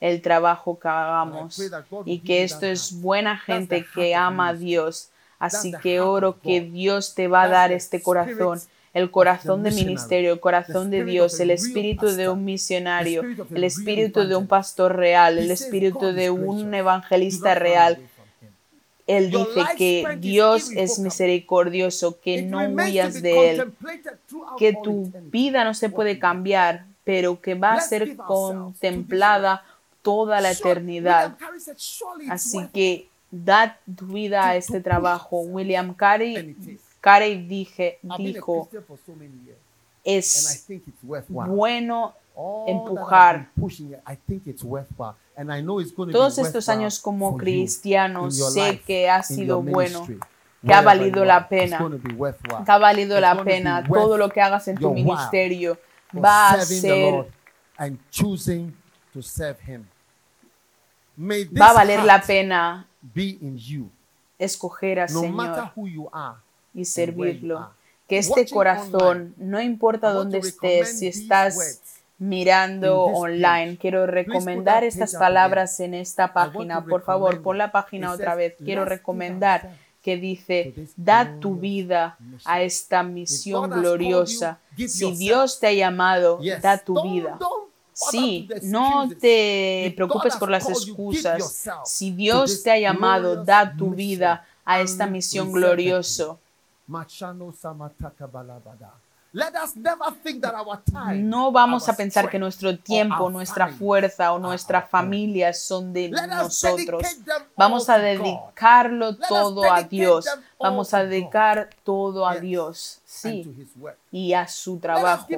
el 0.00 0.22
trabajo 0.22 0.78
que 0.78 0.88
hagamos 0.88 1.60
y 2.06 2.20
que 2.20 2.44
esto 2.44 2.64
es 2.64 2.98
buena 2.98 3.36
gente 3.36 3.84
que 3.94 4.14
ama 4.14 4.48
a 4.48 4.54
Dios. 4.54 5.10
Así 5.38 5.74
que 5.82 6.00
oro 6.00 6.40
que 6.40 6.62
Dios 6.62 7.14
te 7.14 7.28
va 7.28 7.42
a 7.42 7.48
dar 7.48 7.72
este 7.72 8.02
corazón, 8.02 8.58
el 8.92 9.10
corazón 9.10 9.62
de 9.62 9.70
ministerio, 9.70 10.32
el 10.32 10.40
corazón 10.40 10.90
de 10.90 11.04
Dios, 11.04 11.38
el 11.40 11.50
espíritu 11.50 12.06
de 12.06 12.28
un 12.28 12.44
misionario, 12.44 13.22
el 13.54 13.64
espíritu 13.64 14.26
de 14.26 14.36
un 14.36 14.46
pastor 14.46 14.96
real, 14.96 15.38
el 15.38 15.50
espíritu 15.50 16.12
de 16.12 16.30
un 16.30 16.74
evangelista 16.74 17.54
real. 17.54 17.98
Él 19.06 19.30
dice 19.30 19.62
que 19.76 20.06
Dios 20.18 20.70
es 20.72 20.98
misericordioso, 20.98 22.20
que 22.20 22.42
no 22.42 22.58
huyas 22.58 23.22
de 23.22 23.50
Él, 23.50 23.72
que 24.58 24.76
tu 24.82 25.12
vida 25.24 25.64
no 25.64 25.74
se 25.74 25.88
puede 25.88 26.18
cambiar, 26.18 26.84
pero 27.04 27.40
que 27.40 27.54
va 27.54 27.74
a 27.74 27.80
ser 27.80 28.16
contemplada 28.16 29.64
toda 30.02 30.40
la 30.40 30.52
eternidad. 30.52 31.36
Así 32.28 32.68
que 32.72 33.08
da 33.30 33.78
tu 33.96 34.06
vida 34.06 34.48
a 34.48 34.56
este 34.56 34.80
trabajo. 34.80 35.40
William 35.40 35.94
Carey, 35.94 36.56
Carey 37.00 37.46
dije, 37.46 37.98
dijo, 38.18 38.68
es 40.04 40.66
bueno 41.28 42.14
empujar. 42.66 43.50
Todos 46.12 46.38
estos 46.38 46.68
años 46.68 46.98
como 47.00 47.36
cristiano 47.36 48.30
sé 48.30 48.80
que 48.86 49.08
ha 49.08 49.22
sido 49.22 49.62
bueno, 49.62 50.06
que 50.66 50.74
ha 50.74 50.82
valido 50.82 51.24
la 51.24 51.48
pena, 51.48 51.78
que 52.64 52.72
ha 52.72 52.78
valido 52.78 53.18
la 53.20 53.42
pena. 53.44 53.84
Todo 53.86 54.16
lo 54.18 54.28
que 54.28 54.40
hagas 54.40 54.68
en 54.68 54.76
tu 54.76 54.92
ministerio. 54.92 55.78
va 56.12 56.50
a 56.50 56.60
ser, 56.64 57.26
va 61.60 61.70
a 61.70 61.72
valer 61.72 62.04
la 62.04 62.20
pena 62.20 62.86
escoger 64.38 65.00
al 65.00 65.08
Señor 65.08 65.72
y 66.74 66.84
servirlo. 66.84 67.58
are. 67.58 67.68
Que 68.08 68.18
este 68.18 68.48
corazón, 68.48 69.34
no 69.36 69.60
importa 69.60 70.10
dónde 70.10 70.38
estés, 70.38 70.98
si 70.98 71.06
estás 71.06 71.80
mirando 72.18 73.04
online, 73.04 73.78
quiero 73.80 74.06
recomendar 74.06 74.84
estas 74.84 75.14
palabras 75.14 75.78
en 75.80 75.94
esta 75.94 76.32
página. 76.32 76.84
Por 76.84 77.02
favor, 77.02 77.40
pon 77.40 77.56
la 77.58 77.72
página 77.72 78.12
otra 78.12 78.34
vez. 78.34 78.54
Quiero 78.58 78.82
"Let's 78.82 78.90
give 78.90 78.96
recomendar 78.96 79.70
que 80.02 80.16
dice, 80.16 80.74
da 80.96 81.36
tu 81.40 81.56
vida 81.56 82.16
mission." 82.18 82.52
a 82.52 82.62
esta 82.62 83.02
misión 83.02 83.70
gloriosa. 83.70 84.58
Si. 84.76 85.16
Dios 85.16 85.60
te 85.60 85.68
ha 85.68 85.72
llamado, 85.72 86.40
da 86.60 86.78
tu 86.78 87.00
vida. 87.02 87.38
Sí, 87.92 88.48
no 88.62 89.08
te 89.20 89.92
preocupes 89.94 90.36
por 90.36 90.50
las 90.50 90.68
excusas. 90.68 91.68
Si 91.84 92.10
Dios 92.10 92.62
te 92.62 92.70
ha 92.70 92.78
llamado, 92.78 93.44
da 93.44 93.76
tu 93.76 93.90
vida 93.90 94.46
a 94.64 94.80
esta 94.80 95.06
misión 95.06 95.52
reserve 95.54 96.02
it. 96.90 96.98
glorioso. 96.98 97.30
Machano 97.30 97.52
samataka 97.52 98.26
balabada. 98.26 98.90
Let 99.32 99.54
us 99.54 99.76
never 99.76 100.10
think 100.24 100.42
that 100.42 100.54
our 100.54 100.82
time, 100.82 101.22
No 101.22 101.52
vamos 101.52 101.88
our 101.88 101.94
a 101.94 101.96
pensar 101.96 102.28
que 102.28 102.36
nuestro 102.36 102.76
tiempo, 102.76 103.30
nuestra 103.30 103.68
fuerza 103.68 104.32
o 104.32 104.40
nuestra 104.40 104.82
familia 104.82 105.52
son 105.52 105.92
de 105.92 106.10
nosotros. 106.10 107.00
Vamos 107.56 107.88
a 107.88 107.98
dedicarlo 107.98 109.16
todo 109.16 109.70
a 109.72 109.84
Dios. 109.84 110.26
Vamos 110.58 110.92
a 110.94 111.04
dedicar 111.04 111.70
todo 111.84 112.26
a. 112.26 112.40
Dios. 112.40 113.00
Sí, 113.04 113.54
y 114.10 114.32
a 114.32 114.48
su 114.48 114.78
trabajo. 114.78 115.28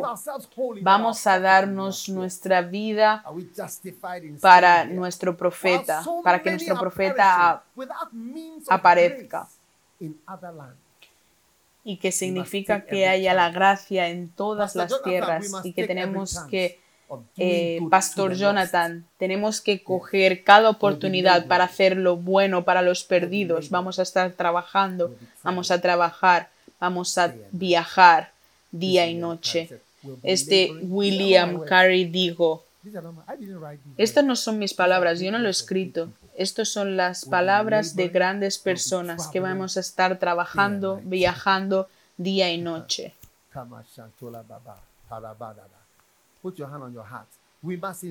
Vamos 0.81 1.27
a 1.27 1.39
darnos 1.39 2.09
nuestra 2.09 2.63
vida 2.63 3.23
para 4.41 4.87
nuestro 4.87 5.37
profeta, 5.37 6.03
para 6.25 6.43
que 6.43 6.51
nuestro 6.51 6.79
profeta 6.79 7.63
aparezca. 8.71 9.41
grace 9.41 9.59
in 10.01 10.21
other 10.27 10.53
lands. 10.53 10.83
Y 11.85 11.97
que 11.97 12.13
significa 12.13 12.85
que 12.85 13.09
haya 13.09 13.35
la 13.35 13.51
gracia 13.51 14.09
en 14.09 14.29
todas 14.29 14.77
las 14.77 15.03
tierras 15.03 15.51
y 15.65 15.73
que 15.73 15.87
tenemos 15.87 16.39
que, 16.51 16.79
eh, 17.37 17.81
Pastor 17.91 18.35
Jonathan, 18.35 19.05
tenemos 19.19 19.61
que 19.61 19.83
coger 19.83 20.45
cada 20.45 20.71
oportunidad 20.71 21.47
para 21.47 21.65
hacer 21.65 21.97
lo 21.97 22.17
bueno 22.17 22.65
para 22.65 22.83
los 22.83 23.05
perdidos. 23.05 23.71
Vamos 23.71 23.99
a 23.99 24.03
estar 24.03 24.33
trabajando, 24.33 25.15
vamos 25.43 25.71
a 25.71 25.81
trabajar, 25.81 26.51
vamos 26.79 27.19
a 27.19 27.35
viajar 27.51 28.33
día 28.71 29.07
y 29.07 29.15
noche. 29.15 29.69
Este 30.23 30.73
William 30.83 31.65
Carey 31.65 32.05
dijo, 32.05 32.65
estas 33.97 34.25
no 34.25 34.37
son 34.37 34.59
mis 34.59 34.75
palabras, 34.75 35.21
yo 35.21 35.31
no 35.31 35.39
lo 35.39 35.49
he 35.49 35.51
escrito. 35.51 36.11
Estas 36.43 36.71
son 36.71 36.97
las 36.97 37.25
palabras 37.25 37.95
de 37.95 38.09
grandes 38.09 38.59
personas 38.59 39.29
que 39.29 39.39
vamos 39.39 39.77
a 39.77 39.81
estar 39.81 40.19
trabajando, 40.19 41.01
viajando 41.05 41.89
día 42.17 42.53
y 42.53 42.61
noche. 42.61 43.15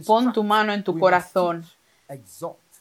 Pon 0.06 0.32
tu 0.32 0.44
mano 0.44 0.72
en 0.72 0.82
tu 0.82 0.98
corazón. 0.98 1.66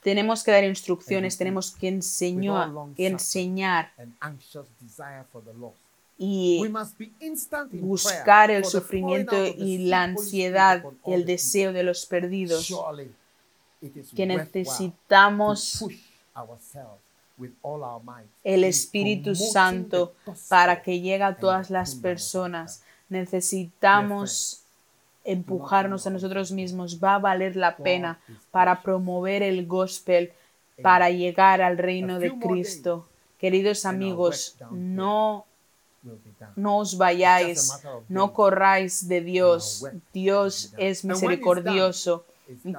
Tenemos 0.05 0.45
que 0.45 0.53
dar 0.53 0.63
instrucciones, 0.63 1.37
tenemos 1.37 1.73
que 1.73 1.89
enseñar, 1.89 2.71
enseñar 2.97 3.93
y 6.17 6.63
buscar 7.73 8.53
el 8.53 8.65
sufrimiento 8.65 9.37
y 9.47 9.79
la 9.89 10.05
ansiedad 10.05 10.85
el 11.07 11.25
deseo 11.25 11.73
de 11.73 11.83
los 11.83 12.07
perdidos. 12.07 12.73
Que 14.15 14.27
necesitamos 14.27 15.85
el 18.45 18.65
Espíritu 18.65 19.35
Santo 19.35 20.15
para 20.49 20.83
que 20.83 21.01
llegue 21.01 21.25
a 21.25 21.37
todas 21.37 21.71
las 21.71 21.95
personas. 21.95 22.83
Necesitamos 23.09 24.63
empujarnos 25.25 26.07
a 26.07 26.11
nosotros 26.11 26.53
mismos. 26.53 27.03
Va 27.03 27.15
a 27.15 27.19
valer 27.19 27.57
la 27.57 27.77
pena 27.77 28.21
para 28.51 28.83
promover 28.83 29.43
el 29.43 29.67
gospel, 29.67 30.33
para 30.83 31.11
llegar 31.11 31.63
al 31.63 31.79
reino 31.79 32.19
de 32.19 32.39
Cristo. 32.39 33.07
Queridos 33.39 33.87
amigos, 33.87 34.57
no 34.71 35.47
no 36.57 36.79
os 36.79 36.97
vayáis, 36.97 37.73
no 38.09 38.33
corráis 38.33 39.07
de 39.07 39.21
Dios. 39.21 39.85
Dios 40.13 40.73
es 40.79 41.05
misericordioso. 41.05 42.25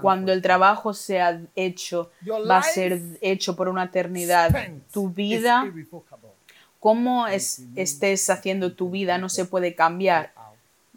Cuando 0.01 0.31
el 0.31 0.41
trabajo 0.41 0.93
sea 0.93 1.41
hecho, 1.55 2.11
va 2.49 2.57
a 2.57 2.63
ser 2.63 3.01
hecho 3.21 3.55
por 3.55 3.67
una 3.67 3.85
eternidad. 3.85 4.51
Tu 4.91 5.09
vida, 5.09 5.71
cómo 6.79 7.27
es, 7.27 7.63
estés 7.75 8.29
haciendo 8.29 8.73
tu 8.73 8.89
vida, 8.89 9.17
no 9.17 9.29
se 9.29 9.45
puede 9.45 9.75
cambiar. 9.75 10.33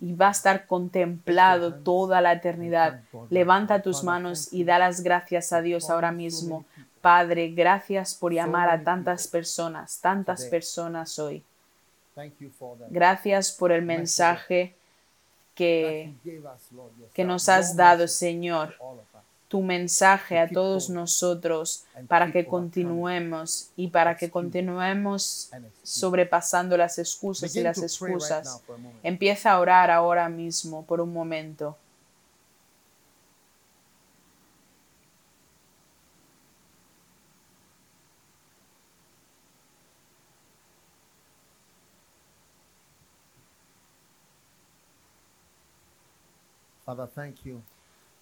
Y 0.01 0.13
va 0.13 0.29
a 0.29 0.33
estar 0.33 0.67
contemplado 0.67 1.75
toda 1.75 2.21
la 2.21 2.33
eternidad. 2.33 3.03
Levanta 3.31 3.83
tus 3.83 4.03
manos 4.03 4.53
y 4.53 4.65
da 4.65 4.79
las 4.79 5.03
gracias 5.03 5.53
a 5.53 5.63
Dios 5.63 5.89
ahora 5.91 6.13
mismo. 6.13 6.65
Padre, 7.01 7.49
gracias 7.51 8.15
por 8.15 8.33
llamar 8.33 8.71
a 8.71 8.83
tantas 8.83 9.29
personas, 9.29 10.01
tantas 10.01 10.47
personas 10.47 11.19
hoy. 11.19 11.43
Gracias 12.91 13.53
por 13.53 13.73
el 13.73 13.83
mensaje 13.83 14.75
que, 15.55 16.15
que 17.13 17.25
nos 17.25 17.49
has 17.49 17.77
dado, 17.77 18.09
Señor. 18.09 18.75
Tu 19.49 19.63
mensaje 19.63 20.39
a 20.39 20.49
todos 20.49 20.91
nosotros 20.91 21.85
para 22.09 22.33
que 22.33 22.45
continuemos 22.45 23.71
y 23.77 23.89
para 23.89 24.17
que 24.17 24.29
continuemos 24.29 25.51
sobrepasando 25.85 26.77
las 26.77 26.99
excusas 26.99 27.55
y 27.55 27.61
las 27.61 27.79
excusas. 27.79 28.63
Empieza 29.05 29.53
a 29.53 29.61
orar 29.61 29.91
ahora 29.91 30.29
mismo 30.29 30.85
por 30.85 31.01
un 31.01 31.13
momento. 31.13 31.77
Father, 46.85 47.09
thank 47.09 47.37
you 47.45 47.63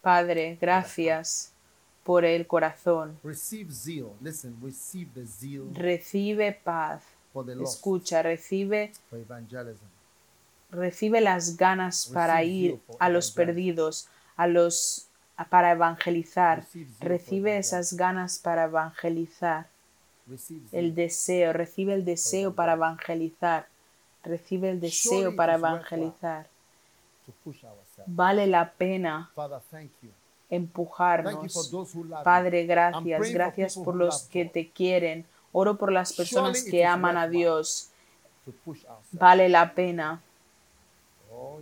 Padre, 0.03 0.59
gracias 0.61 1.53
por 2.05 2.25
el 2.25 2.47
corazón. 2.47 3.19
Receive 3.23 3.73
zeal. 3.73 4.11
Listen, 4.21 4.57
receive 4.61 5.11
the 5.15 5.25
zeal 5.25 5.73
Recibe 5.75 6.53
paz. 6.53 7.03
for 7.33 7.47
the 7.47 7.55
lost, 7.55 7.77
Escucha, 7.77 8.23
recibe, 8.23 8.93
for 9.09 9.19
evangelism. 9.21 9.87
recibe 10.71 11.21
las 11.21 11.57
ganas 11.57 12.11
para 12.13 12.39
Receive 12.39 12.75
ir 12.75 12.81
a 12.99 13.09
los 13.09 13.31
perdidos, 13.31 14.09
a 14.37 14.47
los 14.49 15.07
para 15.51 15.73
evangelizar. 15.73 16.67
Recibe 17.01 17.59
esas 17.59 17.95
ganas 17.95 18.39
para 18.39 18.65
evangelizar. 18.65 19.69
El 20.73 20.95
deseo, 20.95 21.53
recibe 21.53 21.95
el 21.95 22.05
deseo 22.05 22.55
para 22.55 22.75
evangelizar. 22.75 23.69
Recibe 24.25 24.71
el 24.71 24.81
deseo 24.81 25.35
para 25.35 25.55
evangelizar. 25.55 26.49
Vale 28.07 28.47
la 28.47 28.73
pena 28.73 29.31
empujarnos. 30.53 31.73
Padre, 32.23 32.67
gracias, 32.67 33.33
gracias 33.33 33.77
por 33.77 33.95
los 33.95 34.25
que 34.25 34.45
te 34.45 34.69
quieren. 34.69 35.25
Oro 35.51 35.77
por 35.77 35.91
las 35.91 36.13
personas 36.13 36.63
que 36.63 36.85
aman 36.85 37.17
a. 37.17 37.29
Dios. 37.29 37.91
Vale 39.13 39.49
la 39.49 39.75
pena. 39.75 40.21
Oh, 41.31 41.59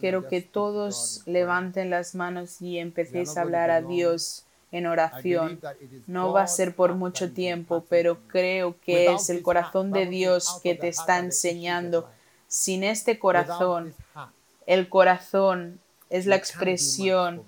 Quiero 0.00 0.28
que 0.28 0.42
todos 0.42 1.22
levanten 1.26 1.90
las 1.90 2.14
manos 2.14 2.60
y 2.60 2.78
empecéis 2.78 3.36
a 3.36 3.42
hablar 3.42 3.70
a. 3.70 3.80
Dios 3.80 4.44
en 4.72 4.86
oración. 4.86 5.60
No 6.06 6.32
va 6.32 6.42
a 6.42 6.46
ser 6.48 6.74
por 6.74 6.94
mucho 6.94 7.32
tiempo, 7.32 7.84
pero 7.88 8.18
creo 8.28 8.78
que 8.80 9.12
es 9.12 9.30
el 9.30 9.42
corazón 9.42 9.92
de 9.92 10.06
Dios 10.06 10.60
que 10.62 10.74
te 10.74 10.88
está 10.88 11.18
enseñando. 11.18 12.08
Sin 12.48 12.84
este 12.84 13.18
corazón, 13.18 13.94
el 14.66 14.88
corazón 14.88 15.80
es 16.10 16.26
la 16.26 16.36
expresión 16.36 17.42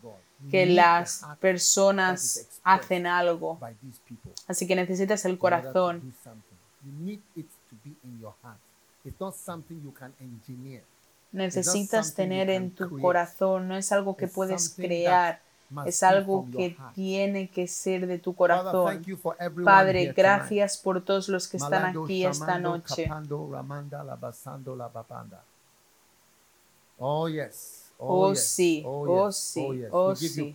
que 0.50 0.66
las 0.66 1.26
personas 1.40 2.48
hacen 2.62 3.06
algo. 3.06 3.58
Así 4.46 4.66
que 4.66 4.76
necesitas 4.76 5.24
el 5.24 5.38
corazón. 5.38 6.14
Necesitas 11.32 12.14
tener 12.14 12.50
en 12.50 12.74
tu 12.74 13.00
corazón, 13.00 13.68
no 13.68 13.76
es 13.76 13.92
algo 13.92 14.16
que 14.16 14.28
puedes 14.28 14.70
crear, 14.70 15.42
es 15.86 16.02
algo 16.02 16.46
que 16.50 16.76
tiene 16.94 17.48
que 17.50 17.66
ser 17.66 18.06
de 18.06 18.18
tu 18.18 18.34
corazón. 18.34 19.04
Padre, 19.64 20.12
gracias 20.14 20.78
por 20.78 21.04
todos 21.04 21.28
los 21.28 21.48
que 21.48 21.58
están 21.58 21.96
aquí 22.06 22.24
esta 22.24 22.58
noche. 22.58 23.08
Oh 26.98 27.28
yes. 27.28 27.84
Oh, 27.98 28.30
yes. 28.32 28.44
sí. 28.44 28.82
Oh, 28.86 29.06
Oh, 29.08 29.32
sí. 29.32 29.84
Oh. 29.90 30.10
Oh, 30.10 30.16
sí. 30.16 30.54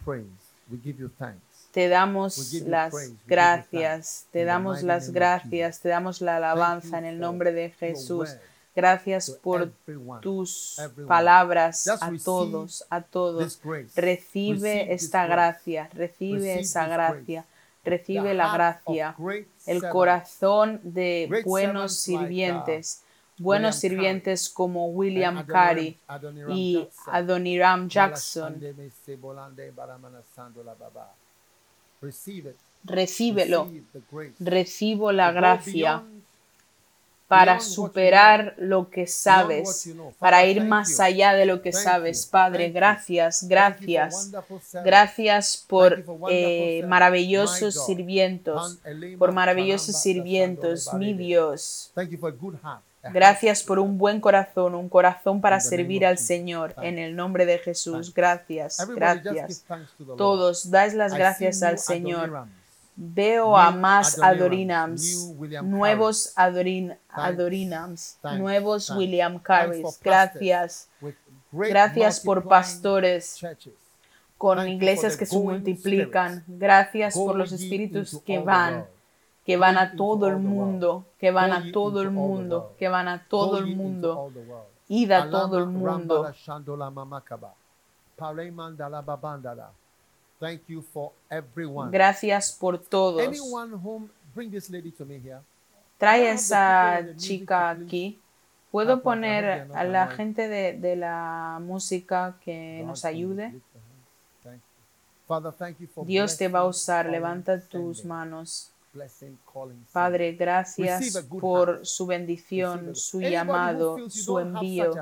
Te 1.72 1.90
damos 1.90 2.54
las 2.66 2.94
gracias, 3.26 4.28
te 4.32 4.46
damos 4.46 4.84
las 4.84 5.12
gracias, 5.12 5.80
te 5.80 5.90
damos 5.90 6.22
la 6.22 6.38
alabanza 6.38 7.00
en 7.00 7.06
el 7.06 7.20
nombre 7.20 7.52
de 7.52 7.72
Jesús. 7.72 8.30
Gracias 8.76 9.30
por 9.30 9.72
tus 10.22 10.82
palabras 11.08 11.88
a 11.88 12.12
todos, 12.24 12.84
a 12.90 13.02
todos. 13.02 13.62
Recibe 13.96 14.94
esta 14.94 15.28
gracia, 15.28 15.90
recibe 15.94 16.60
esa 16.60 16.88
gracia, 16.88 17.46
recibe 17.84 18.34
la 18.34 18.52
gracia, 18.52 19.16
el 19.68 19.88
corazón 19.90 20.80
de 20.82 21.44
buenos 21.46 21.98
sirvientes, 21.98 23.04
buenos 23.38 23.76
sirvientes 23.76 24.50
como 24.50 24.88
William 24.88 25.46
Carey 25.46 26.00
y. 26.50 26.88
Adoniram 27.08 27.88
Jackson. 27.88 28.60
Recíbelo, 32.86 33.72
recibo 34.40 35.12
la 35.12 35.32
gracia 35.32 36.04
para 37.28 37.60
superar 37.60 38.54
lo 38.58 38.90
que 38.90 39.08
sabes, 39.08 39.90
para 40.20 40.46
ir 40.46 40.64
más 40.64 41.00
allá 41.00 41.34
de 41.34 41.46
lo 41.46 41.62
que 41.62 41.74
sabes. 41.74 42.26
Padre, 42.26 42.70
gracias, 42.70 43.48
gracias. 43.48 44.32
Gracias 44.84 45.66
por 45.68 45.94
eh, 45.94 46.04
service. 46.04 46.88
maravillosos 46.88 47.86
sirvientos, 47.86 48.80
por 49.18 49.32
maravillosos 49.32 50.02
sirvientos, 50.02 50.94
mi. 50.94 51.14
Dios. 51.14 51.92
Gracias 53.12 53.64
por 53.64 53.80
un 53.80 53.98
buen 53.98 54.22
corazón, 54.22 54.76
un 54.76 54.90
corazón 54.90 55.42
para 55.42 55.60
servir 55.60 56.06
al. 56.06 56.18
Señor. 56.18 56.76
En 56.82 57.00
el 57.00 57.16
nombre 57.16 57.46
de 57.46 57.60
Jesús, 57.60 58.14
gracias, 58.14 58.78
gracias. 58.96 59.66
Todos, 60.18 60.70
dais 60.72 60.94
las 60.94 61.14
gracias 61.14 61.64
al 61.64 61.80
Señor. 61.80 62.48
Veo 62.96 63.58
a 63.58 63.72
más 63.72 64.22
Adorinams, 64.22 65.34
nuevos 65.64 66.32
Adorin, 66.36 66.96
Adorinams, 67.10 68.20
nuevos. 68.38 68.92
William 68.92 69.40
pastors 69.40 70.00
Gracias, 70.00 70.90
gracias 71.52 72.20
por 72.20 72.48
pastores 72.48 73.44
con 74.38 74.68
iglesias 74.68 75.18
que 75.18 75.26
se 75.26 75.40
multiplican. 75.40 76.44
Gracias 76.48 77.16
por 77.16 77.36
los 77.36 77.52
espíritus 77.52 78.22
que 78.26 78.40
van, 78.40 78.86
que 79.46 79.58
van 79.58 79.78
a 79.78 79.96
todo 79.96 80.28
el 80.28 80.38
mundo, 80.38 81.06
que 81.20 81.32
van 81.32 81.52
a 81.52 81.72
todo 81.72 82.02
el 82.02 82.12
mundo, 82.12 82.76
que 82.78 82.90
van 82.90 83.08
a 83.08 83.26
todo 83.28 83.58
el 83.58 83.76
mundo. 83.76 84.32
Id 84.88 85.12
a 85.12 85.30
todo 85.30 85.58
el 85.58 85.66
mundo. 85.68 86.32
Thank 90.44 90.64
you 90.68 90.82
for 90.82 91.14
everyone. 91.30 91.90
Gracias 91.90 92.52
por 92.52 92.78
todos. 92.78 93.22
Anyone 93.22 93.76
home, 93.82 94.10
bring 94.36 94.52
this 94.52 94.70
lady 94.70 94.92
to 94.92 95.06
me 95.06 95.16
here. 95.16 95.40
Trae 95.98 96.32
esa 96.32 97.02
chica 97.16 97.70
aquí. 97.70 98.20
Ah, 98.20 98.68
¿Puedo 98.70 98.98
favor, 98.98 99.04
poner 99.04 99.70
a 99.74 99.84
la 99.86 100.08
gente 100.08 100.50
de, 100.50 100.74
de 100.74 100.98
la 100.98 101.60
música 101.62 102.36
que 102.44 102.84
nos 102.86 103.06
ayude? 103.06 103.54
Dios 106.06 106.36
te 106.36 106.50
va 106.50 106.60
a 106.60 106.66
usar. 106.66 107.10
Levanta 107.10 107.62
tus 107.62 108.04
manos. 108.04 108.74
Padre, 109.94 110.34
gracias 110.34 111.26
por 111.40 111.86
su 111.86 112.06
bendición, 112.06 112.94
su 112.98 113.22
llamado, 113.22 114.10
su 114.10 114.40
envío. 114.40 114.94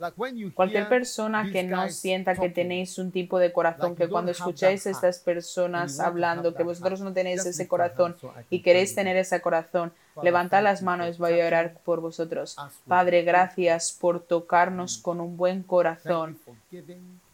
A 0.00 0.10
Cualquier 0.54 0.88
persona 0.88 1.50
que 1.50 1.62
no 1.62 1.88
sienta 1.88 2.34
que 2.34 2.48
tenéis 2.48 2.98
un 2.98 3.10
tipo 3.10 3.38
de 3.38 3.52
corazón, 3.52 3.94
que 3.94 4.08
cuando 4.08 4.32
escucháis 4.32 4.84
that 4.84 4.92
estas 4.92 5.18
personas 5.18 6.00
hablando, 6.00 6.54
que 6.54 6.62
vosotros 6.62 7.00
no 7.00 7.12
tenéis 7.12 7.46
ese 7.46 7.68
corazón 7.68 8.16
y 8.50 8.60
queréis 8.62 8.94
tener 8.94 9.16
ese 9.16 9.40
corazón, 9.40 9.92
levantad 10.22 10.62
las 10.62 10.82
manos, 10.82 11.18
voy 11.18 11.40
a 11.40 11.46
orar 11.46 11.74
por 11.84 12.00
vosotros. 12.00 12.56
Padre, 12.86 13.22
gracias 13.22 13.96
por 14.00 14.20
tocarnos 14.20 14.98
con 14.98 15.20
un 15.20 15.36
buen 15.36 15.62
corazón 15.62 16.38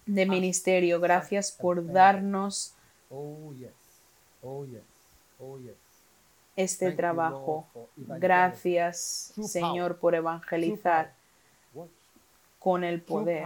de 0.07 0.27
ministerio. 0.27 1.01
Gracias 1.01 1.53
a 1.53 1.63
por 1.63 1.87
darnos 1.93 2.75
Oh. 3.11 3.53
Oh. 4.43 4.67
Oh 5.41 5.59
este 6.57 6.93
trabajo. 6.93 7.67
Gracias, 7.97 9.33
Señor, 9.43 9.99
por 9.99 10.15
evangelizar. 10.15 11.13
Con 12.61 12.85
el 12.85 13.01
poder. 13.01 13.45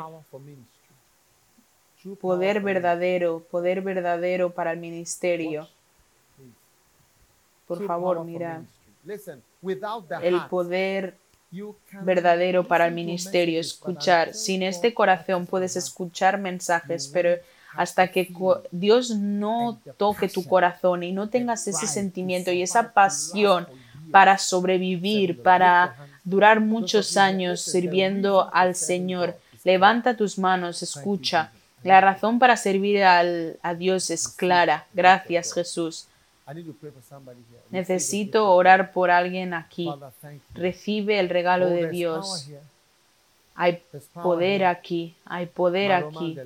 Poder 2.21 2.61
verdadero, 2.61 3.41
poder 3.51 3.81
verdadero 3.81 4.51
para 4.51 4.73
el 4.73 4.79
ministerio. 4.79 5.67
Por 7.67 7.87
favor, 7.87 8.27
the 8.27 10.21
El 10.23 10.39
poder 10.51 11.17
verdadero 12.03 12.69
para 12.69 12.87
el 12.87 12.95
ministerio, 12.95 13.59
escuchar. 13.59 14.35
Sin 14.35 14.63
este 14.63 14.93
corazón 14.93 15.47
puedes 15.47 15.77
escuchar 15.77 16.39
mensajes, 16.39 17.09
pero 17.09 17.41
hasta 17.75 18.09
que 18.09 18.31
Dios 18.71 19.11
no 19.11 19.81
toque 19.97 20.29
tu 20.29 20.45
corazón 20.45 21.03
y 21.05 21.13
no 21.13 21.31
tengas 21.31 21.67
ese 21.67 21.87
sentimiento 21.87 22.53
y 22.53 22.61
esa 22.61 22.93
pasión 22.93 23.67
para 24.11 24.37
sobrevivir, 24.37 25.43
para. 25.43 25.97
Durar 26.25 26.61
muchos 26.61 27.17
años 27.17 27.61
sirviendo 27.61 28.51
al 28.53 28.75
Señor. 28.75 29.37
Levanta 29.65 30.17
tus 30.17 30.39
manos, 30.39 30.83
escucha. 30.83 31.53
La 31.83 32.01
razón 32.01 32.39
para 32.39 32.57
servir 32.57 33.03
al- 33.05 33.59
a 33.63 33.75
Dios 33.75 34.11
es 34.11 34.29
clara. 34.29 34.87
Gracias, 34.95 35.53
Jesús. 35.53 36.07
Necesito 37.71 38.51
orar 38.51 38.93
por 38.93 39.11
alguien 39.11 39.55
aquí. 39.55 39.89
Recibe 40.55 41.19
el 41.21 41.29
regalo 41.29 41.67
Oh, 41.67 41.71
de 41.71 41.89
Dios. 41.91 42.51
Hay 43.55 43.83
poder 44.23 44.65
aquí, 44.65 45.15
hay 45.25 45.47
poder 45.47 45.93
aquí. 45.93 46.37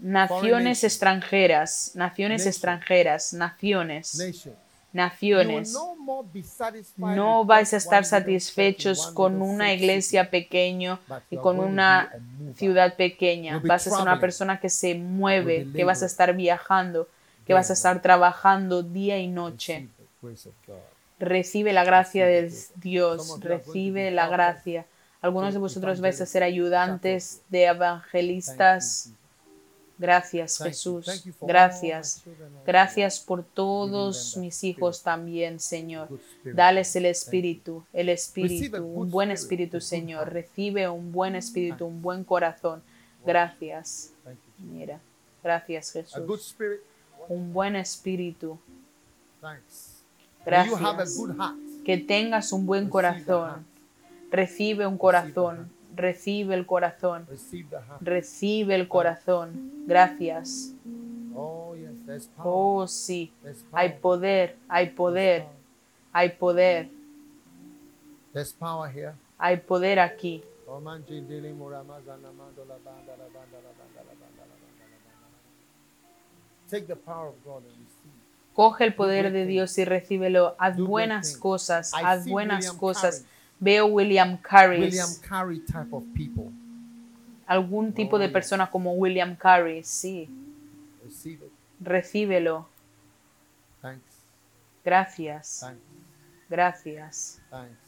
Naciones 0.00 0.84
extranjeras, 0.84 1.92
naciones 1.94 2.46
extranjeras, 2.46 3.32
naciones, 3.32 4.16
naciones. 4.92 5.76
no 6.96 7.44
vais 7.44 7.72
a 7.72 7.76
estar 7.76 8.04
satisfechos 8.04 9.08
con 9.08 9.42
una 9.42 9.72
iglesia 9.72 10.28
but 10.30 10.52
y 11.30 11.36
con 11.36 11.60
una 11.60 12.12
ciudad 12.54 12.96
pequeña. 12.96 13.60
Vas 13.64 13.86
a 13.86 13.90
ser 13.90 14.00
una 14.00 14.20
persona 14.20 14.60
que 14.60 14.70
se 14.70 14.94
mueve, 14.94 15.68
que 15.74 15.84
vas 15.84 16.02
a 16.02 16.06
estar 16.06 16.34
viajando, 16.34 17.08
que 17.46 17.54
vas 17.54 17.70
a 17.70 17.74
estar 17.74 18.00
trabajando 18.02 18.82
día 18.82 19.18
y 19.18 19.28
noche. 19.28 19.88
Recibe 21.18 21.72
la 21.72 21.84
gracia 21.84 22.26
de 22.26 22.52
Dios, 22.76 23.40
recibe 23.40 24.04
be 24.04 24.10
la 24.10 24.28
gracia. 24.28 24.86
Algunos 25.20 25.52
de 25.52 25.58
vosotros 25.58 26.00
vais 26.00 26.20
a 26.20 26.26
ser 26.26 26.44
ayudantes 26.44 27.42
de 27.48 27.64
evangelistas. 27.64 29.10
Gracias. 29.98 30.58
Jesús, 30.58 31.06
gracias. 31.40 32.22
Gracias 32.64 33.18
por 33.18 33.42
todos 33.42 34.36
mis 34.36 34.62
hijos 34.62 35.02
también, 35.02 35.58
Señor. 35.58 36.08
Dales 36.44 36.94
el 36.94 37.06
espíritu, 37.06 37.84
el 37.92 38.08
espíritu, 38.08 38.84
un 38.84 39.10
buen 39.10 39.30
espíritu, 39.32 39.80
Señor. 39.80 40.32
Recibe 40.32 40.88
un 40.88 41.10
buen 41.10 41.34
espíritu, 41.34 41.86
un 41.86 42.00
buen 42.00 42.22
corazón. 42.22 42.82
Gracias. 43.26 44.12
Mira, 44.58 45.00
gracias 45.42 45.92
Jesús. 45.92 46.54
Un 47.28 47.52
buen 47.52 47.74
espíritu. 47.76 48.58
Gracias. 50.44 50.74
Que 51.84 51.98
tengas 51.98 52.52
un 52.52 52.66
buen 52.66 52.88
corazón. 52.88 53.66
Recibe 54.30 54.86
un 54.86 54.96
corazón. 54.96 55.70
Recibe 55.98 56.54
el 56.54 56.64
corazón. 56.64 57.26
Recibe 58.00 58.74
el 58.74 58.88
corazón. 58.88 59.84
Gracias. 59.86 60.74
Oh. 61.34 61.68
Oh, 62.42 62.86
sí. 62.86 63.32
Hay 63.72 63.98
poder, 64.00 64.56
hay 64.68 64.90
poder, 64.90 65.46
hay 66.12 66.30
poder, 66.30 66.88
hay 69.38 69.56
poder 69.58 70.00
aquí. 70.00 70.42
Coge 78.54 78.84
el 78.84 78.94
poder 78.94 79.32
de 79.32 79.46
Dios 79.46 79.78
y 79.78 79.84
recíbelo. 79.84 80.56
Haz 80.58 80.78
buenas 80.78 81.36
cosas, 81.36 81.92
haz 81.94 82.26
buenas 82.26 82.72
cosas. 82.72 83.24
Veo 83.60 83.86
William 83.86 84.38
Carey, 84.38 84.80
William 84.80 85.08
Carey 85.28 85.60
type 85.60 85.92
of 85.92 86.04
people. 86.14 86.50
algún 87.46 87.92
tipo 87.94 88.16
Oh, 88.16 88.18
de 88.18 88.26
yes. 88.26 88.32
persona 88.32 88.70
como 88.70 88.92
William 88.92 89.34
Carey, 89.34 89.82
sí. 89.82 90.28
Receive 91.04 91.46
it. 91.46 91.52
Recíbelo. 91.80 92.68
Thanks. 93.80 94.02
Gracias, 94.84 95.60
Thanks. 95.60 95.80
gracias, 96.48 97.40
Thanks. 97.50 97.78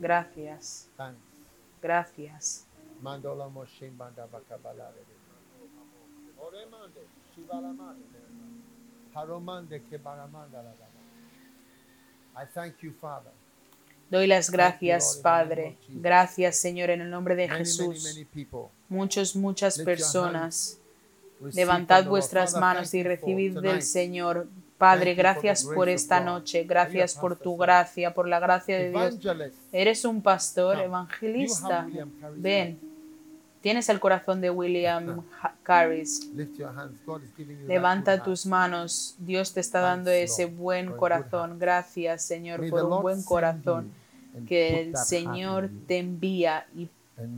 gracias, 0.00 0.88
Thanks. 0.96 1.20
gracias. 1.82 2.66
Mandola 3.02 3.48
Moshin. 3.48 3.92
Oremande, 6.38 7.00
Shivalamande. 7.34 8.02
Haromande 9.14 9.82
Kebaramanda. 9.90 10.62
I 12.34 12.44
thank 12.46 12.82
you, 12.82 12.92
Father. 13.00 13.30
Doy 14.12 14.26
las 14.26 14.50
gracias, 14.50 15.20
Padre. 15.22 15.78
Gracias, 15.88 16.56
Señor, 16.56 16.90
en 16.90 17.00
el 17.00 17.08
nombre 17.08 17.34
de 17.34 17.48
Jesús. 17.48 18.22
muchas 18.90 19.34
your 19.34 19.78
personas. 19.78 20.78
Levantad 21.54 22.04
vuestras 22.04 22.54
manos 22.54 22.92
y 22.92 23.02
recibid 23.02 23.58
del. 23.58 23.80
Señor. 23.80 24.48
Padre, 24.76 25.14
gracias 25.14 25.64
por 25.64 25.88
esta 25.88 26.20
noche. 26.20 26.64
Gracias 26.64 27.14
por 27.14 27.36
tu 27.36 27.56
gracia, 27.56 28.12
por 28.12 28.28
la 28.28 28.38
gracia 28.38 28.76
de 28.76 28.90
Dios. 28.90 29.18
Eres 29.72 30.04
un 30.04 30.20
pastor 30.20 30.78
evangelista. 30.78 31.88
Ven. 32.36 32.78
Tienes 33.62 33.88
el 33.88 33.98
corazón 33.98 34.42
de 34.42 34.50
William 34.50 35.24
Ha- 35.40 35.54
Carris. 35.62 36.28
Lift 36.34 36.58
your 36.58 36.68
hands. 36.68 37.00
God 37.06 37.22
is 37.22 37.30
giving 37.34 37.56
you 37.56 37.62
that 37.62 37.72
Levanta 37.72 38.22
tus 38.22 38.44
manos. 38.44 39.14
Dios 39.18 39.54
te 39.54 39.60
está 39.60 39.80
dando 39.80 40.10
ese 40.10 40.44
buen 40.44 40.92
corazón. 40.92 41.58
Gracias, 41.58 42.26
Señor, 42.26 42.68
por 42.68 42.84
un 42.84 43.00
buen 43.00 43.22
corazón. 43.22 44.01
Que 44.46 44.80
el 44.80 44.96
Señor 44.96 45.70
te 45.86 45.98
envía 45.98 46.66
y 46.74 46.88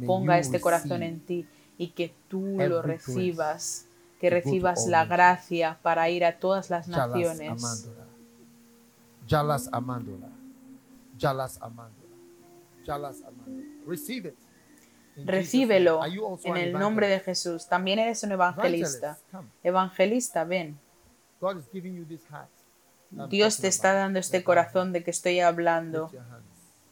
ponga 0.06 0.38
este 0.38 0.60
corazón 0.60 1.02
en 1.02 1.20
ti 1.20 1.46
y 1.76 1.88
que 1.88 2.14
tú 2.28 2.56
lo 2.58 2.82
recibas, 2.82 3.86
que 4.20 4.30
recibas 4.30 4.86
la 4.86 5.04
gracia 5.04 5.78
para 5.82 6.08
ir 6.10 6.24
a 6.24 6.38
todas 6.38 6.70
las 6.70 6.88
naciones. 6.88 7.50
Amandola. 7.50 8.04
Jalas 9.28 9.68
Amandola. 9.72 10.28
Jalas 11.18 11.60
Amandola. 11.60 12.04
Receive 13.86 14.28
it. 14.28 14.34
In 15.16 15.26
Jesus' 15.26 15.26
Recíbelo 15.26 16.00
en 16.44 16.56
el 16.56 16.72
nombre 16.72 17.06
de? 17.06 17.20
Jesús. 17.20 17.68
También 17.68 18.00
eres 18.00 18.22
un 18.24 18.32
evangelista. 18.32 19.18
Evangelista, 19.62 20.44
ven. 20.44 20.76
Dios 23.28 23.58
te 23.58 23.68
está 23.68 23.92
dando 23.92 24.18
este 24.18 24.42
corazón 24.42 24.92
de 24.92 25.04
que 25.04 25.12
estoy 25.12 25.38
hablando. 25.40 26.10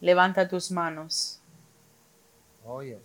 Levanta 0.02 0.46
tus 0.48 0.70
manos. 0.70 1.40
Oh, 2.66 2.82
yes. 2.82 2.98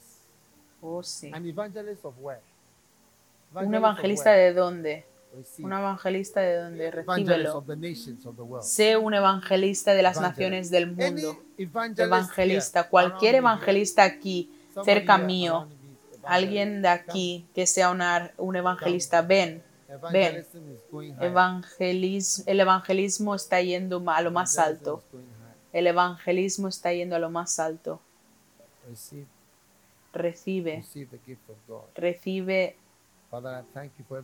Oh, 0.82 1.02
sí. 1.02 1.32
An 1.34 1.46
evangelist 1.46 2.04
of 2.04 2.16
where? 2.20 2.42
¿Un 3.54 3.60
Evangelist 3.62 3.74
of 3.76 3.84
evangelista 3.84 4.30
where? 4.32 4.42
de 4.44 4.54
dónde? 4.54 5.06
Receive. 5.36 5.66
Un 5.68 5.74
evangelista 5.74 6.40
de 6.42 6.56
dónde? 6.58 6.92
Recíbelo. 6.92 7.58
of 7.58 8.40
of. 8.40 8.64
Sé 8.66 8.98
un 8.98 9.14
evangelista 9.14 9.94
de 9.94 10.02
las 10.04 10.18
Evangelist. 10.18 10.38
naciones 10.40 10.70
del 10.72 10.88
mundo. 10.88 11.40
evangelist 11.58 12.00
Evangelista. 12.00 12.80
here, 12.82 12.90
Cualquier 12.90 13.36
evangelista 13.36 14.04
aquí, 14.04 14.52
cerca 14.84 15.18
mío. 15.18 15.68
Alguien 16.24 16.82
de 16.82 16.88
aquí 16.90 17.48
que 17.56 17.66
sea 17.68 17.90
una- 17.92 18.32
un 18.38 18.56
evangelista. 18.56 19.22
Ven. 19.22 19.64
Ven. 20.12 20.46
El 22.48 22.60
evangelismo 22.60 23.36
está 23.36 23.62
yendo 23.62 24.04
a 24.10 24.22
lo 24.22 24.32
más 24.32 24.58
alto. 24.58 25.04
El 25.78 25.86
evangelismo 25.86 26.70
está 26.70 26.92
yendo 26.92 27.16
a 27.16 27.20
lo 27.20 27.30
más 27.30 27.60
alto. 27.60 28.00
Recibe, 30.12 30.84
recibe. 31.94 32.76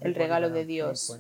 El 0.02 0.16
regalo 0.16 0.50
de 0.50 0.66
Dios. 0.66 1.16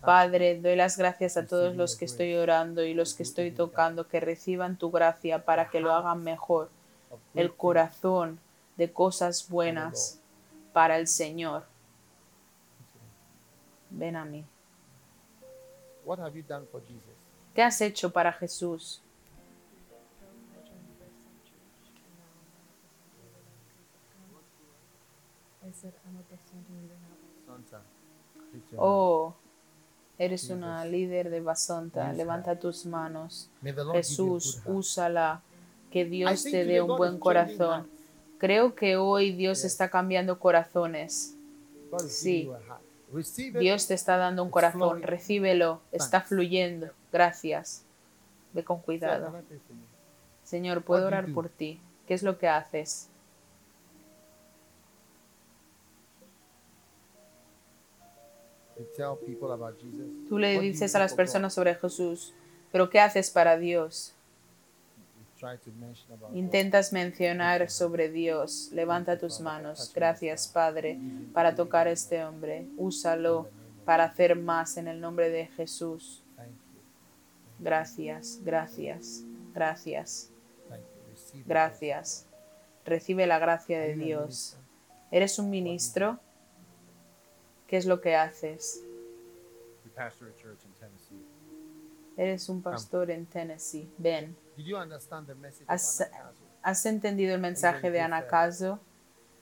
Padre, 0.00 0.60
doy 0.60 0.76
las 0.76 0.96
gracias 0.96 1.36
a 1.36 1.48
todos 1.48 1.74
los 1.74 1.96
que 1.96 2.04
estoy 2.04 2.36
orando 2.36 2.84
y 2.84 2.94
los 2.94 3.14
que 3.14 3.24
estoy 3.24 3.50
tocando, 3.50 4.06
que 4.06 4.20
reciban 4.20 4.78
tu 4.78 4.92
gracia 4.92 5.44
para 5.44 5.68
que 5.68 5.80
lo 5.80 5.92
hagan 5.92 6.22
mejor. 6.22 6.70
El 7.34 7.52
corazón 7.52 8.38
de 8.76 8.92
cosas 8.92 9.48
buenas 9.48 10.20
para 10.72 10.98
el 10.98 11.08
Señor. 11.08 11.64
Ven 13.90 14.14
a 14.14 14.24
mí. 14.24 14.46
¿Qué 17.56 17.62
has 17.64 17.80
hecho 17.80 18.12
para 18.12 18.32
Jesús? 18.32 19.03
Oh, 28.76 29.34
eres 30.18 30.50
una 30.50 30.78
Jesus. 30.78 30.92
líder 30.92 31.30
de 31.30 31.40
Basonta. 31.40 32.08
Use 32.08 32.16
Levanta 32.16 32.58
tus 32.58 32.86
manos. 32.86 33.50
Jesús, 33.92 34.62
úsala. 34.66 35.42
Que 35.90 36.04
Dios 36.04 36.42
te 36.42 36.64
dé 36.64 36.82
un 36.82 36.96
buen 36.96 37.18
corazón. 37.18 37.88
Creo 38.38 38.74
que 38.74 38.96
hoy 38.96 39.32
Dios 39.32 39.64
está 39.64 39.90
cambiando 39.90 40.38
corazones. 40.38 41.36
Sí. 42.08 42.50
Dios 43.58 43.86
te 43.86 43.94
está 43.94 44.16
dando 44.16 44.42
un 44.42 44.50
corazón. 44.50 45.02
Recíbelo. 45.02 45.80
Está 45.92 46.20
fluyendo. 46.20 46.90
Gracias. 47.12 47.84
Ve 48.52 48.64
con 48.64 48.80
cuidado. 48.80 49.32
Señor, 50.42 50.82
puedo 50.82 51.06
orar 51.06 51.32
por 51.32 51.48
ti. 51.48 51.80
¿Qué 52.06 52.14
es 52.14 52.22
lo 52.22 52.38
que 52.38 52.48
haces? 52.48 53.08
Tú 60.28 60.38
le 60.38 60.58
dices 60.60 60.94
a 60.94 60.98
las 60.98 61.14
personas 61.14 61.54
sobre 61.54 61.74
Jesús, 61.74 62.34
pero 62.72 62.90
¿qué 62.90 63.00
haces 63.00 63.30
para 63.30 63.56
Dios? 63.56 64.14
Intentas 66.32 66.92
mencionar 66.92 67.70
sobre 67.70 68.08
Dios. 68.10 68.70
Levanta 68.72 69.18
tus 69.18 69.40
manos. 69.40 69.92
Gracias, 69.94 70.48
Padre, 70.48 70.98
para 71.32 71.54
tocar 71.54 71.86
a 71.86 71.90
este 71.90 72.24
hombre. 72.24 72.66
Úsalo 72.76 73.48
para 73.84 74.04
hacer 74.04 74.36
más 74.36 74.76
en 74.76 74.88
el 74.88 75.00
nombre 75.00 75.28
de 75.28 75.46
Jesús. 75.48 76.22
Gracias, 77.58 78.40
gracias, 78.42 79.22
gracias, 79.54 80.30
gracias. 81.46 82.26
Recibe 82.84 83.26
la 83.26 83.38
gracia 83.38 83.80
de 83.80 83.94
Dios. 83.94 84.56
¿Eres 85.10 85.38
un 85.38 85.50
ministro? 85.50 86.18
¿Qué 87.66 87.76
es 87.76 87.86
lo 87.86 88.00
que 88.00 88.14
haces? 88.14 88.82
Eres 92.16 92.48
un 92.48 92.62
pastor 92.62 93.10
en 93.10 93.26
Tennessee. 93.26 93.90
Ven. 93.98 94.36
Has, 95.66 96.08
has 96.62 96.86
entendido 96.86 97.34
el 97.34 97.40
mensaje 97.40 97.90
de 97.90 98.00
Anacaso? 98.00 98.80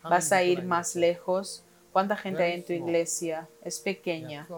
vas 0.03 0.33
a 0.33 0.43
ir 0.43 0.65
más 0.65 0.97
lejos. 0.97 1.65
¿Cuánta 1.93 2.17
gente 2.17 2.43
hay 2.43 2.53
en 2.55 2.65
tu 2.65 2.73
iglesia? 2.73 3.49
Es 3.63 3.79
pequeña. 3.79 4.49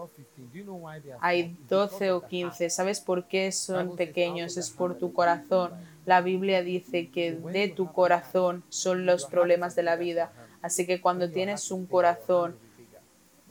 Hay 1.19 1.57
12 1.67 2.11
o 2.11 2.25
15. 2.25 2.69
¿Sabes 2.69 3.01
por 3.01 3.27
qué 3.27 3.51
son 3.51 3.97
pequeños? 3.97 4.55
Es 4.55 4.69
por 4.69 4.97
tu 4.97 5.11
corazón. 5.11 5.73
La 6.05 6.21
Biblia 6.21 6.63
dice 6.63 7.09
que 7.09 7.33
de 7.33 7.67
tu 7.67 7.91
corazón 7.91 8.63
son 8.69 9.05
los 9.05 9.25
problemas 9.25 9.75
de 9.75 9.83
la 9.83 9.97
vida. 9.97 10.31
Así 10.61 10.87
que 10.87 11.01
cuando 11.01 11.29
tienes 11.29 11.71
un 11.71 11.85
corazón, 11.85 12.55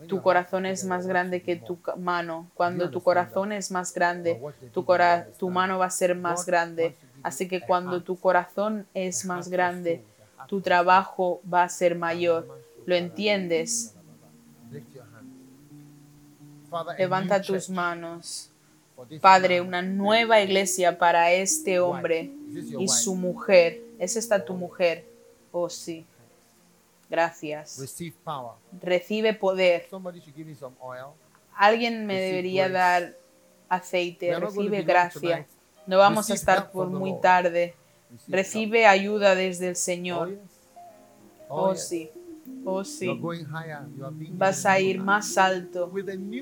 tu 0.09 0.21
corazón 0.23 0.67
es 0.67 0.85
más 0.85 1.07
grande 1.07 1.43
que 1.43 1.57
tu 1.57 1.79
mano. 1.97 2.51
Cuando 2.55 2.91
tu 2.91 3.01
corazón 3.03 3.53
es 3.53 3.71
más 3.71 3.95
grande, 3.95 4.41
tu, 4.73 4.85
cora- 4.85 5.27
tu 5.39 5.51
mano 5.51 5.79
va 5.79 5.87
a 5.87 5.91
ser 5.91 6.15
más 6.15 6.45
grande. 6.47 6.97
Así 7.23 7.49
que 7.49 7.61
cuando 7.61 8.03
tu 8.03 8.19
corazón 8.21 8.87
es 8.93 9.25
más 9.25 9.49
grande, 9.49 10.05
tu 10.47 10.61
trabajo 10.61 11.41
va 11.51 11.63
a 11.63 11.69
ser 11.69 11.95
mayor. 11.95 12.49
¿Lo 12.87 12.95
entiendes? 12.97 13.95
Levanta 16.99 17.41
tus 17.41 17.71
manos. 17.71 18.51
Padre, 19.21 19.61
una 19.61 19.81
nueva 19.83 20.41
iglesia 20.41 20.99
para 20.99 21.33
este 21.33 21.79
hombre 21.81 22.31
y 22.81 22.89
su 22.89 23.15
mujer. 23.15 23.81
¿Es 23.99 24.17
esta 24.17 24.45
tu 24.45 24.55
mujer? 24.55 25.07
Oh, 25.53 25.69
sí. 25.71 26.05
Gracias. 27.09 27.79
Receive 27.79 28.15
power. 28.25 28.53
Recibe 28.83 29.35
poder. 29.35 29.87
Somebody 29.91 30.21
should 30.21 30.35
give 30.35 30.49
me 30.49 30.55
some 30.55 30.75
oil. 30.81 31.15
Alguien 31.57 32.07
me 32.07 32.15
Receive 32.15 32.27
debería 32.31 32.69
grace. 32.69 32.73
dar 32.75 33.17
aceite. 33.69 34.39
Recibe 34.39 34.83
gracia. 34.83 35.47
No 35.87 35.99
vamos 35.99 36.31
a 36.31 36.35
estar 36.35 36.71
por 36.71 36.89
muy 36.89 37.21
tarde. 37.21 37.75
Receive 38.11 38.37
Recibe 38.37 38.87
ayuda 38.87 39.35
desde 39.35 39.67
el. 39.69 39.73
Oh, 39.73 39.77
Señor. 39.77 40.31
yes. 40.31 40.39
Oh, 41.49 41.73
yes. 41.73 41.89
sí. 41.89 42.11
Oh, 42.65 42.85
sí. 42.85 43.21
Vas 44.33 44.67
a 44.67 44.81
ir 44.81 45.01
más 45.01 45.37
alto 45.39 45.91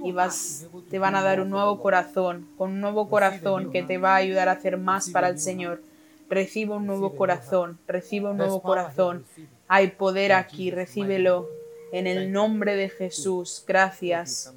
y 0.04 0.12
vas, 0.12 0.66
te 0.90 0.98
van 0.98 1.14
a 1.14 1.22
dar 1.22 1.40
un 1.40 1.50
nuevo 1.50 1.80
corazón, 1.80 2.48
con 2.56 2.70
un 2.72 2.80
nuevo 2.80 3.08
corazón 3.08 3.70
que 3.70 3.82
te 3.82 3.98
va 3.98 4.14
a 4.14 4.16
ayudar 4.16 4.48
a 4.48 4.52
hacer 4.52 4.76
más 4.78 5.10
para 5.10 5.28
el 5.28 5.38
Señor. 5.38 5.82
Recibe 6.28 6.74
un 6.74 6.86
nuevo 6.86 7.14
corazón, 7.14 7.78
recibe 7.86 8.30
un 8.30 8.38
nuevo 8.38 8.60
There's 8.60 8.62
power 8.62 8.78
here. 8.78 8.86
corazón. 8.94 9.24
Hay 9.74 9.92
poder 9.92 10.34
aquí, 10.34 10.70
recíbelo. 10.70 11.48
En 11.92 12.06
el 12.06 12.30
nombre 12.30 12.76
de 12.76 12.90
Jesús, 12.90 13.64
gracias. 13.66 14.52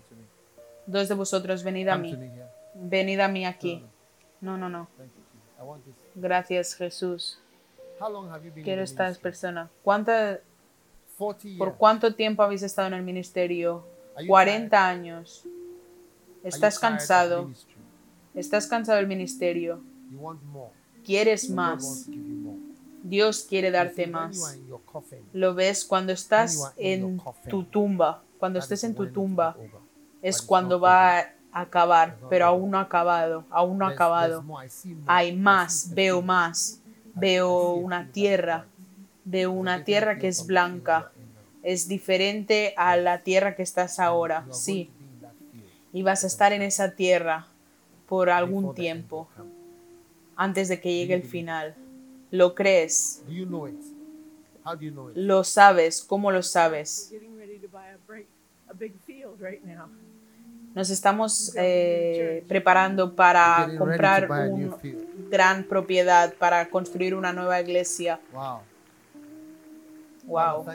Dos 0.86 1.08
de 1.08 1.16
vosotros, 1.16 1.64
venid 1.64 1.88
a 1.88 1.98
mí. 1.98 2.18
Venid 2.74 3.22
a 3.22 3.30
mí 3.30 3.46
aquí. 3.46 3.82
No, 4.42 4.58
no, 4.58 4.68
no. 4.68 4.90
Gracias, 6.16 6.76
Jesús. 6.76 7.40
Quiero 8.62 8.82
ministry? 8.82 9.22
personas. 9.22 9.70
¿Cuánta, 9.84 10.42
40 11.18 11.58
¿Por 11.58 11.78
cuánto 11.78 12.14
tiempo 12.14 12.44
habéis 12.44 12.64
estado 12.64 12.90
en 12.90 12.96
el 12.96 13.04
ministerio? 13.04 13.86
Are 14.18 14.26
you 14.26 14.28
40 14.28 14.86
años. 14.86 15.46
Estás 16.44 16.78
cansado. 16.78 17.50
Estás 18.34 18.68
cansado 18.68 18.98
del 18.98 19.08
ministerio. 19.08 19.82
Quieres 21.06 21.50
más. 21.50 22.10
Dios 23.08 23.46
quiere 23.48 23.70
darte 23.70 24.08
más. 24.08 24.58
Lo 25.32 25.54
ves 25.54 25.86
cuando 25.86 26.12
estás 26.12 26.74
en 26.76 27.22
tu 27.50 27.64
tumba. 27.64 28.24
Cuando 28.40 28.60
estés 28.60 28.84
en 28.84 28.96
tu 28.96 29.12
tumba 29.12 29.56
es 30.22 30.42
cuando 30.42 30.80
va 30.80 31.20
a 31.20 31.30
acabar, 31.52 32.18
pero 32.30 32.46
aún 32.48 32.72
no 32.72 32.80
ha 32.80 32.82
acabado. 32.82 33.46
Aún 33.52 33.78
no 33.78 33.86
ha 33.86 33.90
acabado. 33.90 34.44
Hay 35.06 35.36
más, 35.36 35.94
veo 35.94 36.22
más. 36.22 36.82
Veo 37.14 37.74
una 37.74 38.12
tierra. 38.12 38.66
a 39.32 39.48
una 39.48 39.84
tierra 39.84 40.18
que 40.18 40.28
es 40.28 40.48
blanca. 40.48 41.12
Es 41.62 41.88
diferente 41.88 42.74
a 42.76 42.98
la 42.98 43.22
tierra 43.22 43.56
que 43.56 43.64
estás 43.64 44.00
ahora. 44.00 44.46
Sí. 44.52 44.90
Y 45.94 46.02
vas 46.02 46.24
a 46.24 46.28
estar 46.28 46.54
en 46.54 46.62
esa 46.64 46.96
tierra 46.96 47.48
por 48.08 48.30
algún 48.30 48.76
tiempo, 48.76 49.28
antes 50.36 50.68
de 50.68 50.80
que 50.80 50.94
llegue 50.94 51.14
el 51.14 51.24
final. 51.24 51.76
¿Lo 52.36 52.54
crees? 52.54 53.24
Do 53.26 53.34
you 53.34 53.46
know 53.46 53.68
it? 53.68 53.80
How 54.66 54.76
do 54.76 54.84
you 54.84 54.92
know 54.92 55.10
it? 55.10 55.16
¿Lo 55.16 55.44
sabes? 55.44 56.04
¿Cómo 56.04 56.32
lo 56.32 56.44
sabes? 56.44 57.10
getting 57.12 57.38
ready 57.38 57.58
to 57.60 57.68
buy 57.70 57.88
a 57.88 57.98
break, 58.08 58.28
a 58.70 58.74
big 58.74 58.94
field 59.06 59.40
right 59.40 59.64
now. 59.64 59.88
Nos 60.74 60.90
estamos 60.90 61.54
eh, 61.56 62.44
preparando 62.50 63.16
para 63.16 63.70
comprar 63.78 64.30
una 64.30 64.78
gran 65.30 65.64
propiedad, 65.64 66.34
para 66.34 66.70
construir 66.70 67.16
una 67.16 67.32
nueva 67.32 67.62
iglesia. 67.62 68.20
Wow. 68.34 68.60
Wow. 70.26 70.66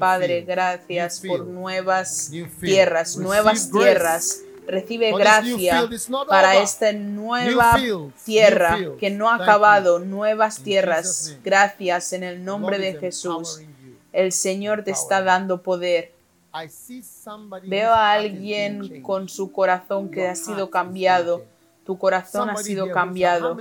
Padre, 0.00 0.42
gracias 0.42 1.20
por 1.20 1.46
nuevas 1.46 2.32
tierras, 2.60 3.08
Receive 3.10 3.24
nuevas 3.24 3.70
tierras. 3.70 4.42
Recibe 4.66 5.12
gracia 5.16 5.88
para 6.28 6.56
esta 6.56 6.92
nueva 6.92 7.76
tierra 8.24 8.78
que 8.98 9.10
no 9.10 9.28
ha 9.30 9.36
acabado, 9.36 9.98
nuevas 9.98 10.62
tierras. 10.62 11.38
Gracias 11.44 12.12
en 12.12 12.24
el 12.24 12.44
nombre 12.44 12.78
de 12.78 12.94
Jesús. 12.94 13.62
El 14.12 14.32
Señor 14.32 14.82
te 14.82 14.90
está 14.90 15.22
dando 15.22 15.62
poder. 15.62 16.12
Veo 17.64 17.92
a 17.92 18.12
alguien 18.12 19.02
con 19.02 19.28
su 19.28 19.52
corazón 19.52 20.10
que 20.10 20.26
ha 20.26 20.34
sido 20.34 20.70
cambiado. 20.70 21.44
Tu 21.84 21.96
corazón 21.98 22.50
ha 22.50 22.56
sido 22.56 22.90
cambiado. 22.90 23.56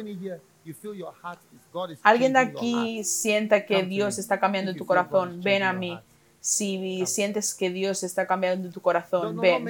Alguien 2.02 2.34
de 2.34 2.40
aquí 2.40 3.04
sienta 3.04 3.66
que 3.66 3.84
Dios 3.84 4.18
está 4.18 4.40
cambiando 4.40 4.74
tu 4.74 4.86
corazón, 4.86 5.42
ven 5.44 5.64
a 5.64 5.74
mí. 5.74 6.00
Si 6.46 7.04
sientes 7.08 7.56
que 7.56 7.72
Dios 7.72 8.04
está 8.04 8.28
cambiando 8.28 8.70
tu 8.70 8.80
corazón, 8.80 9.40
ven. 9.40 9.66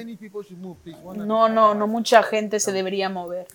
No, 1.16 1.48
no, 1.48 1.74
no 1.74 1.88
mucha 1.88 2.22
gente 2.22 2.60
se 2.60 2.74
debería 2.74 3.08
mover. 3.08 3.48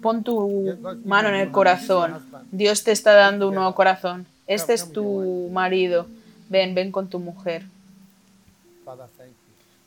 Pon 0.00 0.22
tu 0.22 0.78
mano 1.04 1.30
en 1.30 1.34
el 1.34 1.50
corazón. 1.50 2.24
Dios 2.52 2.84
te 2.84 2.92
está 2.92 3.12
dando 3.12 3.48
un 3.48 3.56
nuevo 3.56 3.74
corazón. 3.74 4.24
Este 4.46 4.74
es 4.74 4.92
tu 4.92 5.48
marido. 5.52 6.06
Ven, 6.48 6.76
ven 6.76 6.92
con 6.92 7.08
tu 7.08 7.18
mujer. 7.18 7.66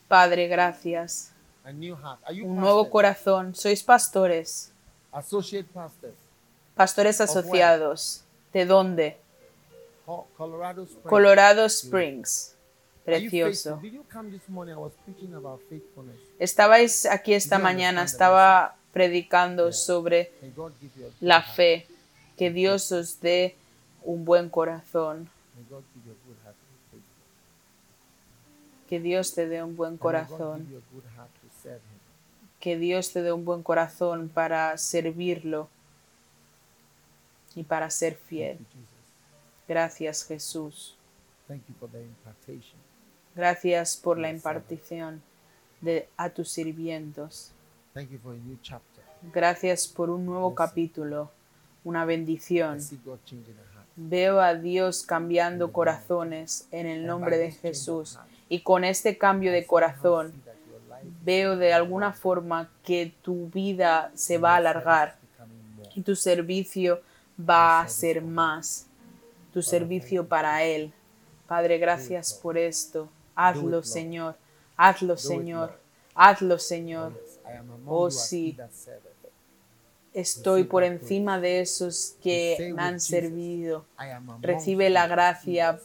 Padre, 0.09 0.49
gracias. 0.49 1.31
Un 2.43 2.57
nuevo 2.57 2.89
corazón. 2.89 3.55
Sois 3.55 3.81
pastores. 3.81 4.73
Pastores 6.79 7.19
asociados. 7.19 8.23
¿De 8.53 8.65
dónde? 8.65 9.17
Co- 10.05 10.27
Colorado 11.09 11.65
Springs. 11.65 12.55
Precioso. 13.03 13.81
Estabais 16.39 17.05
aquí 17.05 17.33
esta 17.33 17.59
mañana, 17.59 18.03
estaba 18.03 18.77
predicando 18.93 19.73
sobre 19.73 20.31
la 21.19 21.41
fe. 21.41 21.85
Que 22.37 22.49
Dios 22.49 22.93
os 22.93 23.19
dé 23.19 23.57
un 24.05 24.23
buen 24.23 24.47
corazón. 24.49 25.29
Que 28.87 29.01
Dios 29.01 29.33
te 29.33 29.49
dé 29.49 29.61
un 29.63 29.75
buen 29.75 29.97
corazón. 29.97 30.65
Que 32.61 32.77
Dios 32.77 33.11
te 33.11 33.21
dé 33.21 33.33
un 33.33 33.43
buen 33.43 33.63
corazón 33.63 34.29
para 34.29 34.77
servirlo 34.77 35.67
y 37.55 37.63
para 37.63 37.89
ser 37.89 38.15
fiel. 38.15 38.59
Gracias 39.67 40.25
Jesús. 40.25 40.97
Gracias 43.35 43.97
por 43.97 44.17
la 44.17 44.29
impartición 44.29 45.21
de, 45.81 46.07
a 46.17 46.29
tus 46.29 46.49
sirvientos. 46.49 47.51
Gracias 49.33 49.87
por 49.87 50.09
un 50.09 50.25
nuevo 50.25 50.55
capítulo, 50.55 51.31
una 51.83 52.05
bendición. 52.05 52.79
Veo 53.95 54.39
a 54.39 54.55
Dios 54.55 55.03
cambiando 55.03 55.71
corazones 55.71 56.67
en 56.71 56.87
el 56.87 57.05
nombre 57.05 57.37
de 57.37 57.51
Jesús. 57.51 58.17
Y 58.47 58.61
con 58.61 58.83
este 58.83 59.17
cambio 59.17 59.51
de 59.51 59.65
corazón 59.65 60.33
veo 61.23 61.57
de 61.57 61.73
alguna 61.73 62.13
forma 62.13 62.69
que 62.83 63.13
tu 63.21 63.49
vida 63.49 64.11
se 64.15 64.37
va 64.37 64.53
a 64.53 64.57
alargar 64.57 65.17
y 65.95 66.01
tu 66.01 66.15
servicio 66.15 67.01
va 67.39 67.81
a 67.81 67.87
ser 67.87 68.21
más. 68.21 68.87
Tu 69.53 69.61
servicio 69.61 70.27
para 70.27 70.63
Él. 70.63 70.93
Padre, 71.47 71.77
gracias 71.77 72.33
por 72.33 72.57
esto. 72.57 73.09
Hazlo, 73.35 73.83
Señor. 73.83 74.35
Hazlo, 74.77 75.17
Señor. 75.17 75.79
Hazlo, 76.13 76.59
Señor. 76.59 77.19
Oh, 77.85 78.11
sí. 78.11 78.57
Estoy 80.13 80.63
por 80.65 80.83
encima 80.83 81.39
de 81.39 81.61
esos 81.61 82.15
que 82.21 82.73
me 82.75 82.81
han 82.81 82.99
servido. 82.99 83.85
Recibe 84.41 84.89
la 84.89 85.07
gracia 85.07 85.79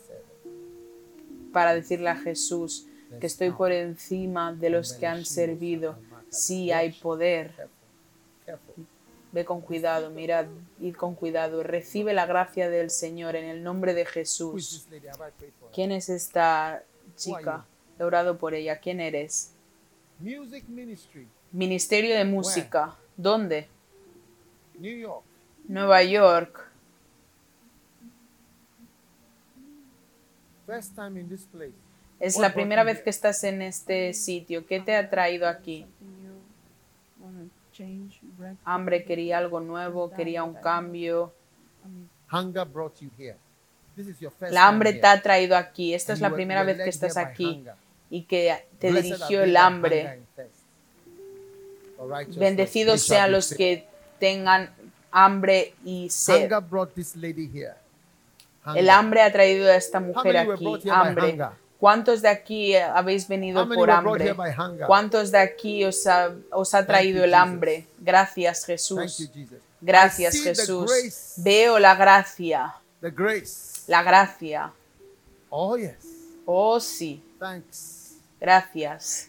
para 1.52 1.74
decirle 1.74 2.10
a 2.10 2.16
Jesús 2.16 2.86
que 3.20 3.26
estoy 3.26 3.50
por 3.50 3.70
encima 3.70 4.52
de 4.52 4.70
los 4.70 4.92
que 4.92 5.06
han 5.06 5.24
servido. 5.24 5.96
Sí 6.28 6.72
hay 6.72 6.92
poder. 6.92 7.68
Ve 9.34 9.44
con 9.44 9.62
cuidado, 9.62 10.10
mirad, 10.10 10.46
id 10.78 10.94
con 10.94 11.16
cuidado. 11.16 11.64
Recibe 11.64 12.12
la 12.12 12.24
gracia 12.24 12.70
del 12.70 12.88
Señor 12.88 13.34
en 13.34 13.46
el 13.46 13.64
nombre 13.64 13.92
de 13.92 14.06
Jesús. 14.06 14.86
her? 14.92 15.72
¿Quién 15.74 15.90
es 15.90 16.08
esta 16.08 16.84
chica? 17.16 17.66
He 17.98 18.04
orado 18.04 18.38
por 18.38 18.54
ella. 18.54 18.78
¿Quién 18.78 19.00
eres? 19.00 19.52
Ministerio 21.50 22.14
de 22.14 22.24
Música. 22.24 22.96
¿Dónde? 23.16 23.66
Nueva 25.66 26.04
York. 26.04 26.70
Es 32.20 32.38
la 32.38 32.54
primera 32.54 32.84
vez 32.84 33.02
que 33.02 33.10
estás 33.10 33.42
en 33.42 33.62
este 33.62 34.14
sitio. 34.14 34.64
¿Qué 34.64 34.78
te 34.78 34.94
ha 34.94 35.10
traído 35.10 35.48
aquí? 35.48 35.86
Hambre, 38.64 39.04
quería 39.04 39.38
algo 39.38 39.60
nuevo, 39.60 40.10
quería 40.10 40.44
un 40.44 40.54
cambio. 40.54 41.32
I 41.84 41.88
mean, 41.88 42.08
Hunger 42.30 42.66
brought 42.66 43.00
you 43.00 43.10
here. 43.18 43.36
This 43.96 44.08
is 44.08 44.20
your 44.20 44.32
first 44.32 44.52
La 44.52 44.66
hambre 44.66 44.90
time 44.90 45.00
te 45.00 45.06
here. 45.06 45.18
ha 45.18 45.22
traído 45.22 45.56
aquí. 45.56 45.94
Esta 45.94 46.12
And 46.12 46.18
es 46.18 46.22
la 46.22 46.34
primera 46.34 46.64
vez 46.64 46.78
que 46.78 46.88
estás 46.90 47.16
aquí 47.16 47.64
y 48.10 48.22
que 48.22 48.66
te 48.78 48.90
Blessed 48.90 49.04
dirigió 49.04 49.42
el 49.42 49.56
hambre. 49.56 50.22
Bendecidos 52.36 53.02
sean 53.02 53.32
los 53.32 53.52
que 53.54 53.86
tengan 54.18 54.70
hambre 55.10 55.74
y 55.84 56.10
sed. 56.10 56.44
Hunger 56.44 56.60
brought 56.60 56.94
this 56.94 57.14
lady 57.16 57.50
here. 57.52 57.74
El 58.74 58.88
hambre 58.88 59.22
ha 59.22 59.30
traído 59.32 59.70
a 59.70 59.76
esta 59.76 60.00
mujer 60.00 60.36
aquí. 60.36 60.88
Hambre. 60.90 61.38
¿Cuántos 61.78 62.22
de 62.22 62.28
aquí 62.28 62.76
habéis 62.76 63.28
venido 63.28 63.68
por 63.68 63.90
hambre? 63.90 64.34
¿Cuántos 64.86 65.30
de 65.30 65.38
aquí 65.38 65.84
os 65.84 66.06
ha, 66.06 66.34
os 66.50 66.74
ha 66.74 66.86
traído 66.86 67.24
el 67.24 67.34
hambre? 67.34 67.86
Gracias 67.98 68.64
Jesús. 68.64 69.30
Gracias 69.80 70.36
Jesús. 70.42 71.34
Veo 71.36 71.78
la 71.78 71.94
gracia. 71.94 72.74
La 73.86 74.02
gracia. 74.02 74.72
Oh. 75.50 75.76
Oh 76.46 76.80
sí. 76.80 77.22
Gracias. 78.40 79.28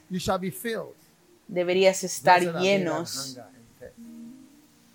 Deberías 1.48 2.04
estar 2.04 2.42
llenos. 2.60 3.38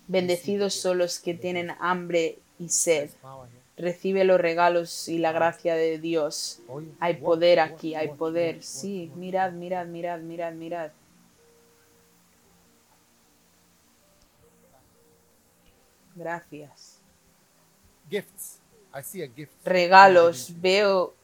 Bendecidos 0.07 0.73
son 0.73 0.97
los 0.97 1.19
que 1.19 1.33
tienen 1.33 1.71
hambre 1.79 2.39
y 2.59 2.69
sed. 2.69 3.11
Recibe 3.81 4.23
los 4.25 4.39
regalos 4.39 5.07
y 5.07 5.17
la 5.17 5.31
gracia 5.31 5.73
de 5.73 5.97
Dios. 5.97 6.61
Hay 6.99 7.15
poder 7.15 7.59
aquí, 7.59 7.95
hay 7.95 8.09
poder. 8.09 8.61
Sí, 8.61 9.11
mirad, 9.15 9.51
mirad, 9.53 9.87
mirad, 9.87 10.19
mirad, 10.19 10.53
mirad. 10.53 10.91
Gracias. 16.15 16.99
Gifts. 18.07 18.59
I 18.93 19.01
see 19.01 19.23
a 19.23 19.27
gift. 19.27 19.51
Regalos, 19.65 20.53
veo 20.57 21.15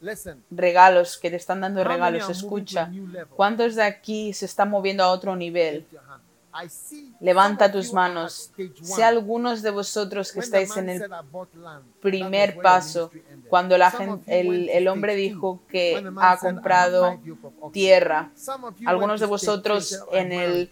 regalos 0.49 1.17
que 1.17 1.29
te 1.29 1.35
están 1.35 1.61
dando 1.61 1.83
regalos. 1.83 2.27
Escucha? 2.27 2.89
¿cuántos 3.35 3.75
de 3.75 3.83
aquí 3.83 4.33
se 4.33 4.45
están 4.45 4.69
moviendo 4.71 5.03
a 5.03 5.11
otro 5.11 5.35
nivel? 5.35 5.85
Levanta 7.19 7.71
tus 7.71 7.93
manos. 7.93 8.51
one. 8.57 9.03
algunos 9.03 9.61
de 9.61 9.71
vosotros 9.71 10.31
que 10.31 10.39
estáis 10.39 10.75
en 10.77 10.89
el 10.89 11.03
primer 12.01 12.59
paso, 12.61 13.11
cuando 13.49 13.77
la 13.77 13.91
gente, 13.91 14.39
el, 14.77 14.87
hombre 14.87 15.15
dijo 15.15 15.61
que 15.67 15.95
ha 15.95 16.01
said, 16.01 16.13
"I 16.13 16.19
have 16.19 16.39
comprado 16.39 17.11
five 17.11 17.25
yoke 17.25 17.45
of 17.45 17.53
oxen". 17.59 17.71
tierra. 17.71 18.31
Algunos 18.85 19.19
de 19.19 19.25
vosotros 19.25 19.89
said, 19.89 19.99
"I'm 20.11 20.17
en 20.17 20.31
el 20.31 20.49
married", 20.49 20.69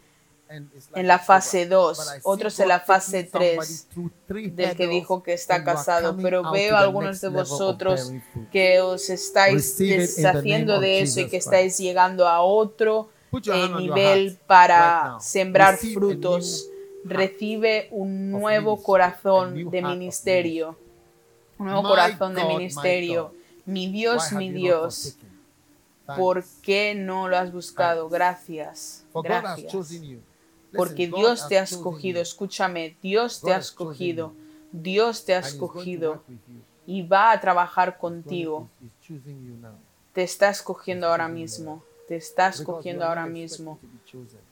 and 0.50 0.70
it's 0.76 0.92
like 0.92 1.00
en 1.00 1.08
la 1.08 1.20
fase 1.20 1.66
over. 1.66 1.70
2, 1.70 1.98
But 1.98 2.06
I 2.06 2.10
see 2.16 2.22
otros 2.24 2.60
en 2.60 2.68
la 2.68 2.80
fase 2.80 3.30
somebody 3.30 3.56
3 3.58 3.88
through 3.90 4.12
three 4.28 4.50
del 4.50 4.76
que 4.76 4.88
dijo 4.88 5.24
que 5.24 5.34
está 5.34 5.64
casado, 5.64 6.16
pero 6.22 6.52
veo 6.52 6.76
a 6.76 6.80
algunos 6.80 7.22
de 7.22 7.30
vosotros 7.30 8.12
que 8.52 8.82
os 8.82 9.10
estáis 9.10 9.78
deshaciendo 9.78 10.80
de 10.80 11.02
eso 11.02 11.22
y 11.22 11.28
que 11.28 11.38
estáis 11.38 11.78
llegando 11.78 12.28
a 12.28 12.42
otro 12.42 13.10
eh, 13.46 13.70
nivel 13.78 14.38
para 14.48 15.18
sembrar 15.20 15.78
frutos. 15.78 16.70
Recibe 17.04 17.88
un 17.92 18.32
nuevo 18.32 18.82
corazón 18.82 19.70
de 19.70 19.80
of 19.80 19.90
ministerio. 19.90 20.78
Un 21.58 21.68
nuevo 21.68 21.84
corazón 21.84 22.34
de 22.36 22.44
ministerio. 22.46 23.34
Mi 23.66 23.88
Dios, 23.88 24.32
mi 24.32 24.52
Dios. 24.52 25.18
¿Por 26.18 26.44
qué 26.62 26.94
no 26.96 27.28
lo 27.28 27.38
has 27.38 27.52
buscado? 27.52 28.10
Gracias. 28.10 29.06
Gracias. 29.14 29.74
Porque 30.76 31.08
Dios 31.08 31.48
te 31.48 31.58
ha 31.58 31.64
escogido. 31.64 32.22
Escúchame, 32.22 32.96
Dios 33.02 33.42
te 33.42 33.54
ha 33.54 33.58
escogido. 33.58 34.34
Dios 34.72 35.26
te 35.26 35.36
ha 35.36 35.40
escogido 35.40 36.24
y 36.86 37.02
va 37.02 37.32
a 37.32 37.40
trabajar 37.40 37.98
contigo. 37.98 38.70
Te 40.14 40.24
está 40.24 40.50
escogiendo 40.50 41.08
ahora 41.08 41.28
mismo. 41.28 41.84
Te 42.08 42.16
está 42.18 42.50
escogiendo 42.50 43.04
ahora 43.10 43.22
mismo. 43.34 43.80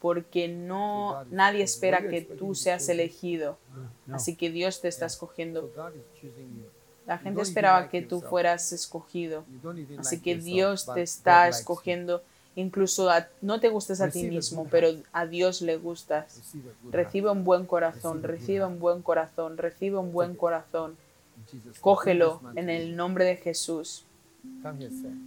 Porque 0.01 0.47
no 0.47 1.11
nadie 1.31 1.63
espera 1.63 1.97
que 2.09 2.21
tú 2.39 2.55
seas 2.55 2.89
elegido. 2.89 3.57
Así 4.15 4.35
que 4.35 4.49
Dios 4.49 4.81
te 4.81 4.87
está 4.87 5.05
escogiendo. 5.05 5.61
La 7.05 7.17
gente 7.17 7.41
esperaba 7.43 7.89
que 7.89 8.01
tú 8.09 8.15
fueras 8.29 8.71
escogido. 8.71 9.43
Así 9.99 10.19
que 10.21 10.31
Dios 10.45 10.85
te 10.95 11.01
está 11.03 11.43
escogiendo. 11.59 12.23
Incluso 12.55 13.09
a- 13.09 13.27
no 13.41 13.59
te 13.59 13.69
gustas 13.69 13.99
a 14.01 14.09
ti 14.09 14.19
mismo, 14.35 14.67
pero 14.71 14.87
a 15.11 15.25
Dios 15.25 15.61
le 15.61 15.77
gustas. 15.77 16.37
Recibe 16.91 17.29
un 17.31 17.43
buen 17.43 17.65
corazón, 17.65 18.21
recibe 18.23 18.65
un 18.65 18.79
buen 18.79 19.01
corazón, 19.01 19.57
recibe 19.57 19.97
un 19.97 20.11
buen 20.13 20.35
corazón. 20.35 20.95
Cógelo 21.81 22.41
en 22.55 22.69
el 22.69 22.95
nombre 22.95 23.25
de 23.25 23.35
Jesús. 23.37 24.05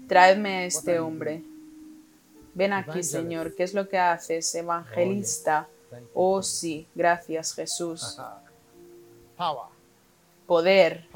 Tráeme 0.09 0.48
a 0.57 0.65
este 0.66 0.98
hombre. 1.01 1.43
Ven 2.57 2.73
aquí. 2.73 3.03
Señor. 3.03 3.55
¿Qué 3.55 3.65
es 3.65 3.74
lo 3.74 3.87
que 3.87 3.99
haces, 3.99 4.55
evangelista? 4.55 5.69
Oh, 6.15 6.43
sí. 6.43 6.89
Gracias, 6.95 7.55
Jesús. 7.55 8.19
Poder. 10.47 11.07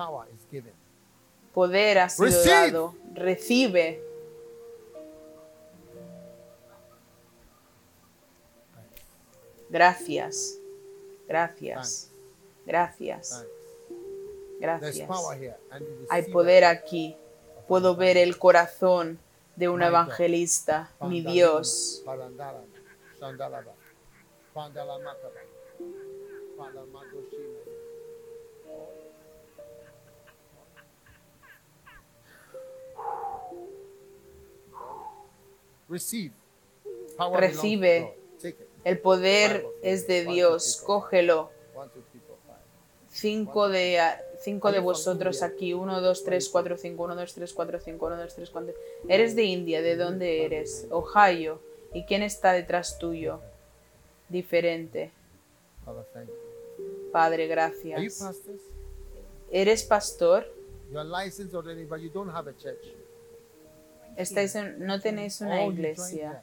Poder 1.54 1.98
ha 1.98 2.08
sido 2.10 2.44
dado. 2.44 2.94
Recibe. 3.14 4.04
Gracias. 9.70 10.58
Gracias. 11.26 12.10
Gracias. 12.66 13.46
Gracias. 14.60 15.08
Hay 16.10 16.22
poder 16.30 16.64
aquí. 16.66 17.16
Puedo 17.66 17.96
ver 17.96 18.18
el 18.18 18.36
corazón 18.36 19.18
de 19.56 19.68
un 19.68 19.82
evangelista, 19.82 20.90
mi 21.00 21.20
Dios. 21.22 22.02
Recibe. 37.34 38.16
El 38.84 39.00
poder 39.00 39.66
es 39.82 40.06
de 40.06 40.24
Dios. 40.24 40.82
Cógelo. 40.86 41.50
One, 41.74 41.90
two, 41.90 42.02
three, 42.10 42.20
four, 42.26 42.38
five. 42.46 42.58
Cinco 43.08 43.68
de, 43.68 44.00
cinco 44.40 44.72
de 44.72 44.78
vosotros 44.80 45.42
aquí. 45.42 45.72
Uno, 45.74 46.00
dos, 46.00 46.24
tres, 46.24 46.48
cuatro, 46.48 46.76
cinco. 46.76 47.04
Uno, 47.04 47.14
dos, 47.14 47.34
tres, 47.34 47.52
cuatro, 47.52 47.78
cinco. 47.80 48.06
Uno, 48.06 48.16
dos, 48.16 48.34
tres, 48.34 48.50
cuatro. 48.50 48.72
Eres 49.08 49.36
de 49.36 49.44
India. 49.44 49.82
¿De 49.82 49.96
dónde 49.96 50.44
eres? 50.44 50.86
Ohio. 50.90 51.60
¿Y 51.92 52.04
quién 52.04 52.22
está 52.22 52.52
detrás 52.52 52.98
tuyo? 52.98 53.40
Diferente. 54.28 55.10
Padre, 57.12 57.46
gracias. 57.48 57.98
¿Eres 59.50 59.82
pastor? 59.82 60.46
Estáis 64.16 64.54
en- 64.54 64.84
no 64.86 65.00
tenéis 65.00 65.40
una 65.40 65.62
Oh, 65.64 65.70
iglesia. 65.72 66.42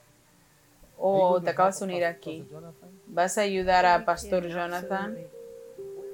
O 0.98 1.30
going 1.32 1.44
te 1.44 1.50
acabas 1.52 1.80
de 1.80 1.86
unir 1.86 2.06
aquí. 2.06 2.40
Pastor 2.42 2.52
Jonathan? 2.62 2.90
¿Vas 3.08 3.38
a 3.38 3.42
ayudar 3.42 3.86
a 3.86 4.06
Pastor 4.06 4.48
Jonathan? 4.48 5.18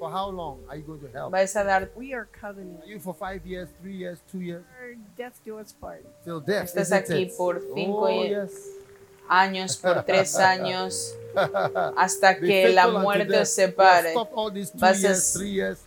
For 0.04 0.10
how 0.10 0.28
long 0.28 0.58
are 0.68 0.76
you 0.76 0.82
going 0.82 1.00
to 1.00 1.08
help? 1.08 1.32
¿Vais 1.32 1.56
a 1.56 1.64
dar 1.64 1.88
We 1.96 2.12
are 2.12 2.26
covenant. 2.26 2.82
Are 2.82 2.86
you 2.86 3.00
for 3.00 3.14
five 3.14 3.40
years, 3.46 3.70
three 3.80 3.96
years, 3.96 4.18
two 4.30 4.42
years? 4.42 4.62
Our 4.78 4.96
death 5.16 5.40
do 5.42 5.56
us 5.58 5.72
part. 5.72 6.04
Till 6.22 6.40
death. 6.40 6.66
Estás 6.66 6.92
aquí 6.92 7.22
it? 7.22 7.32
por 7.34 7.62
cinco 7.74 8.04
oh, 8.04 8.22
yes. 8.22 8.52
años 9.30 9.78
por 9.78 10.02
tres 10.02 10.36
años 10.52 11.16
hasta 11.96 12.38
que 12.38 12.68
la 12.74 12.88
muerte 12.88 13.38
os 13.38 13.48
separe? 13.48 14.10
Stop 14.10 14.32
all 14.36 14.50
these 14.52 14.70
two 14.70 14.78
Vas 14.78 15.02
a 15.04 15.08
years, 15.08 15.32
three 15.32 15.52
years. 15.52 15.78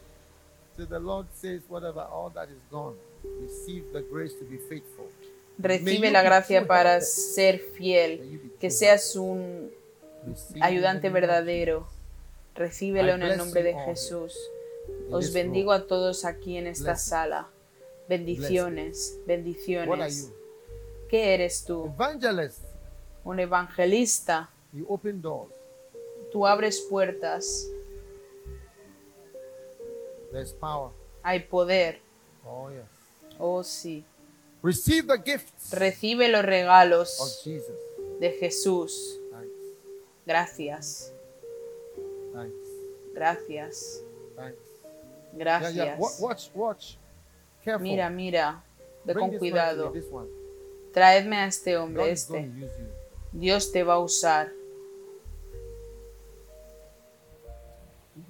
So 0.75 0.85
the 0.85 0.99
Lord 0.99 1.27
says, 1.35 1.61
whatever, 1.69 2.01
all 2.01 2.31
that 2.33 2.49
is 2.49 2.63
gone. 2.71 2.95
Receive 3.39 3.83
the 3.93 4.01
grace 4.01 4.33
to 4.39 4.45
be 4.45 4.57
faithful. 4.57 5.11
Recibe 5.59 6.09
la 6.09 6.23
gracia 6.23 6.65
para 6.65 7.01
ser 7.01 7.59
fiel, 7.59 8.41
que 8.59 8.71
seas 8.71 9.15
un 9.15 9.69
ayudante 10.59 11.11
verdadero. 11.11 11.96
Recíbelo 12.57 13.13
en 13.13 13.21
el 13.21 13.37
nombre 13.37 13.61
de 13.61 13.75
Jesús. 13.85 14.35
Os 15.11 15.31
bendigo 15.31 15.71
a 15.71 15.85
todos 15.85 16.25
aquí 16.25 16.57
en 16.57 16.65
esta 16.65 16.95
sala. 16.95 17.47
Bendiciones, 18.09 19.19
bendiciones. 19.27 20.31
¿Qué 21.07 21.35
eres 21.35 21.63
tú? 21.63 21.93
Un 23.23 23.39
evangelista. 23.39 24.49
Tú 26.31 26.47
abres 26.47 26.81
puertas. 26.89 27.67
Hay 31.21 31.41
poder. 31.41 31.99
Oh. 32.43 32.69
Oh 33.37 33.63
sí. 33.63 34.03
Receive 34.63 35.07
the 35.07 35.21
gifts 35.23 35.71
Recibe 35.71 36.27
los 36.29 36.43
regalos 36.43 37.43
de 38.19 38.31
Jesús. 38.31 39.19
Gracias. 40.25 41.13
Gracias. 43.17 44.03
Thanks. 44.35 44.59
Yeah, 45.35 45.71
yeah. 45.71 45.97
Gracias. 45.97 46.19
Watch, 46.19 46.49
watch. 46.53 46.97
Mira, 47.79 48.09
mira. 48.11 48.63
Ve 49.03 49.13
Bring 49.13 49.29
con 49.29 49.39
cuidado. 49.39 49.93
Traedme 50.93 51.37
a 51.37 51.47
este 51.47 51.77
hombre, 51.77 52.11
este. 52.11 52.49
Dios 53.31 53.71
te 53.71 53.83
va 53.83 53.95
a 53.95 53.99
usar. 53.99 54.51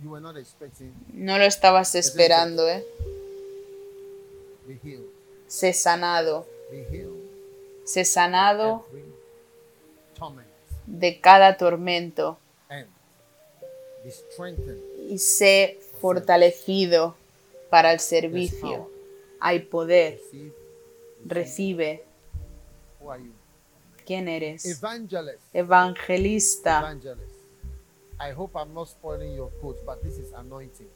You 0.02 0.12
were 0.12 0.22
not 0.22 0.38
expecting. 0.38 0.94
No 1.14 1.38
lo 1.38 1.44
estabas 1.44 1.94
esperando, 1.96 2.68
¿eh? 2.68 2.86
Sé 5.48 5.74
sanado. 5.74 6.46
Sé 7.84 8.06
sanado 8.06 8.86
de 10.86 11.20
cada 11.20 11.58
tormento. 11.58 12.38
Y 15.10 15.18
sé 15.18 15.80
fortalecido 16.00 17.16
para 17.70 17.92
el 17.94 18.00
servicio. 18.00 18.90
Hay 19.40 19.60
poder. 19.60 20.22
Recibe. 21.26 22.04
Who 23.00 23.12
are 23.12 23.24
you? 23.24 23.32
¿Quién 24.06 24.28
eres? 24.28 24.66
Evangelist. 24.66 25.40
Evangelista. 25.54 26.80
Evangelist. 26.80 27.34
I 28.20 28.32
hope 28.32 28.58
I'm 28.58 28.74
not 28.74 28.88
spoiling 28.88 29.36
your 29.36 29.52
quote, 29.60 29.84
but 29.86 30.02
this 30.02 30.18
is 30.18 30.34
anointing. 30.34 30.88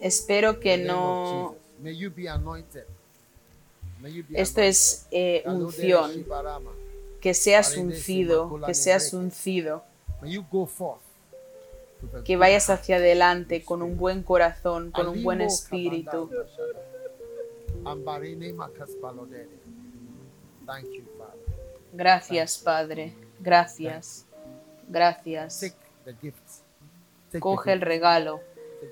Espero 0.00 0.58
que 0.58 0.78
no... 0.78 1.54
Esto 4.34 4.60
es 4.62 5.06
eh, 5.10 5.42
unción. 5.46 6.26
Que 7.20 7.34
seas 7.34 7.76
uncido. 7.76 8.60
Que 8.66 8.74
seas 8.74 9.12
uncido. 9.12 9.84
Que 12.24 12.36
vayas 12.36 12.70
hacia 12.70 12.96
adelante 12.96 13.64
con 13.64 13.82
un 13.82 13.96
buen 13.96 14.22
corazón, 14.22 14.90
con 14.90 15.08
un 15.08 15.22
buen 15.22 15.40
espíritu. 15.40 16.30
Gracias, 21.92 22.58
Padre. 22.58 23.14
Gracias. 23.40 24.26
Gracias. 24.88 25.74
Coge 27.40 27.72
el 27.72 27.80
regalo. 27.80 28.40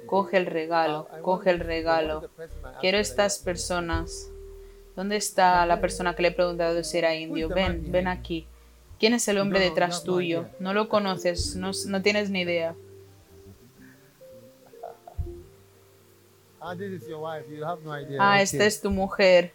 Coge 0.07 0.37
el 0.37 0.47
regalo. 0.47 1.09
Coge 1.23 1.51
el 1.51 1.61
regalo. 1.61 2.31
Quiero 2.81 2.99
estas 2.99 3.39
personas. 3.39 4.31
¿Dónde 4.97 5.17
está 5.17 5.67
la 5.67 5.81
persona 5.81 6.15
que 6.15 6.23
le 6.23 6.29
he 6.29 6.33
preguntado 6.33 6.83
si 6.85 6.99
era 6.99 7.15
indio? 7.15 7.49
Ven, 7.49 7.91
ven 7.91 8.07
aquí. 8.07 8.47
¿Quién 8.99 9.13
es 9.13 9.27
el 9.29 9.39
hombre 9.39 9.61
detrás 9.61 10.05
tuyo? 10.05 10.47
No 10.61 10.73
lo 10.73 10.89
conoces, 10.89 11.57
no, 11.57 11.73
no 11.89 12.03
tienes 12.03 12.31
ni 12.31 12.43
idea. 12.43 12.75
Ah, 16.67 16.75
this 16.75 17.03
is 17.03 17.07
your 17.07 17.21
wife. 17.21 17.45
You 17.55 17.63
have 17.63 17.85
no 17.85 17.93
idea. 17.93 18.17
Ah, 18.19 18.37
Okay. 18.37 18.43
esta 18.45 18.65
es 18.65 18.81
tu 18.81 18.91
mujer. 18.91 19.53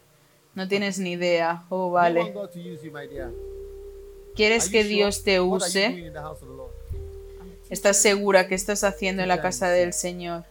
No 0.53 0.67
tienes 0.67 0.99
ni 0.99 1.13
idea. 1.13 1.63
Oh, 1.69 1.89
vale. 1.89 2.33
¿Quieres 4.35 4.69
que? 4.69 4.83
Dios 4.83 5.23
te 5.23 5.39
use? 5.39 6.13
¿Estás 7.71 7.97
segura 7.97 8.47
que 8.47 8.53
estás 8.53 8.83
haciendo 8.83 9.23
en 9.23 9.27
la 9.27 9.41
casa 9.41 9.69
del 9.69 9.93
Señor? 9.93 10.43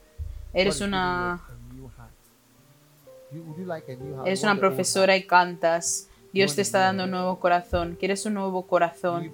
Eres 0.52 0.80
una, 0.80 1.40
eres 4.24 4.42
una 4.42 4.58
profesora 4.58 5.16
y 5.16 5.24
cantas. 5.26 6.08
Dios 6.32 6.56
te 6.56 6.62
está 6.62 6.80
dando 6.80 7.04
un 7.04 7.12
nuavo 7.12 7.38
corazón. 7.38 7.96
¿Quieres 7.98 8.26
un 8.26 8.34
nuevo 8.34 8.66
corazón? 8.66 9.32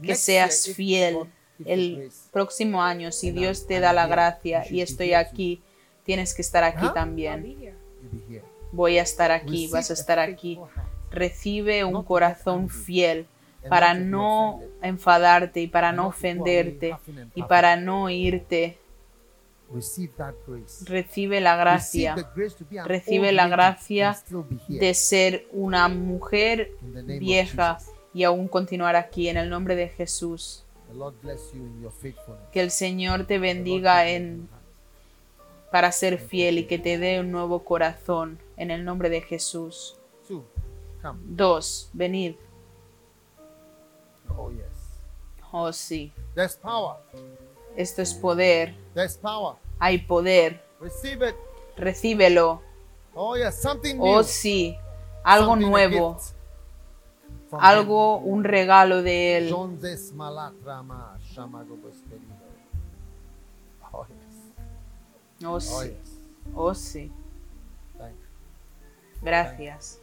Que 0.00 0.14
seas 0.14 0.68
fiel. 0.74 1.26
El 1.64 2.10
próximo 2.32 2.82
año, 2.82 3.12
si 3.12 3.30
Dios 3.30 3.66
te 3.66 3.80
da 3.80 3.92
la 3.92 4.06
gracia 4.06 4.64
y 4.68 4.80
estoy 4.80 5.14
aquí, 5.14 5.62
tienes 6.04 6.34
que 6.34 6.42
estar 6.42 6.64
aquí 6.64 6.86
también. 6.94 7.74
Voy 8.72 8.98
a 8.98 9.02
estar 9.02 9.30
aquí, 9.30 9.68
vas 9.68 9.90
a 9.90 9.94
estar 9.94 10.18
aquí. 10.18 10.58
Recibe 11.10 11.84
un 11.84 12.02
corazón 12.02 12.68
fiel 12.68 13.26
para 13.68 13.94
no 13.94 14.60
enfadarte 14.82 15.60
y 15.60 15.68
para 15.68 15.92
no 15.92 16.08
ofenderte 16.08 16.96
y 17.34 17.42
para 17.44 17.76
no 17.76 18.10
irte. 18.10 18.78
Recibe 20.84 21.40
la 21.40 21.56
gracia 21.56 22.14
Recibe 22.84 23.32
la 23.32 23.48
gracia 23.48 24.16
de 24.68 24.94
ser 24.94 25.46
una 25.52 25.88
mujer 25.88 26.72
vieja 27.18 27.78
y 28.12 28.24
aún 28.24 28.46
continuar 28.46 28.94
aquí 28.94 29.28
en 29.28 29.36
el 29.36 29.48
nombre 29.48 29.74
de 29.74 29.88
Jesús. 29.88 30.63
Que 32.52 32.60
el 32.60 32.70
Señor 32.70 33.26
te 33.26 33.38
bendiga 33.38 34.08
en 34.08 34.48
para 35.70 35.90
ser 35.90 36.18
fiel 36.18 36.58
y 36.58 36.66
que 36.66 36.78
te 36.78 36.98
dé 36.98 37.18
un 37.18 37.32
nuevo 37.32 37.64
corazón 37.64 38.38
en 38.56 38.70
el 38.70 38.84
nombre 38.84 39.10
de 39.10 39.22
Jesús. 39.22 39.96
Dos, 41.24 41.90
venid. 41.92 42.36
Oh. 44.28 44.50
Oh 45.52 45.72
sí, 45.72 46.12
esto 47.76 48.02
es 48.02 48.14
poder. 48.14 48.74
Hay 49.78 49.98
poder. 49.98 50.64
Recíbelo. 51.76 52.62
Oh. 54.00 54.16
Oh 54.16 54.22
sí, 54.22 54.76
algo 55.24 55.56
nuevo. 55.56 56.16
Algo, 57.60 58.18
un 58.18 58.44
regalo 58.44 59.02
de. 59.02 59.38
Él. 59.38 59.48
Shamagobesperido. 61.20 62.34
Oh. 63.92 64.06
Oh 65.44 65.54
Oh 65.54 65.60
sí, 65.60 65.96
oh 66.54 66.74
sí. 66.74 67.12
Gracias. 69.22 70.00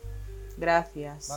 Gracias. 0.58 1.30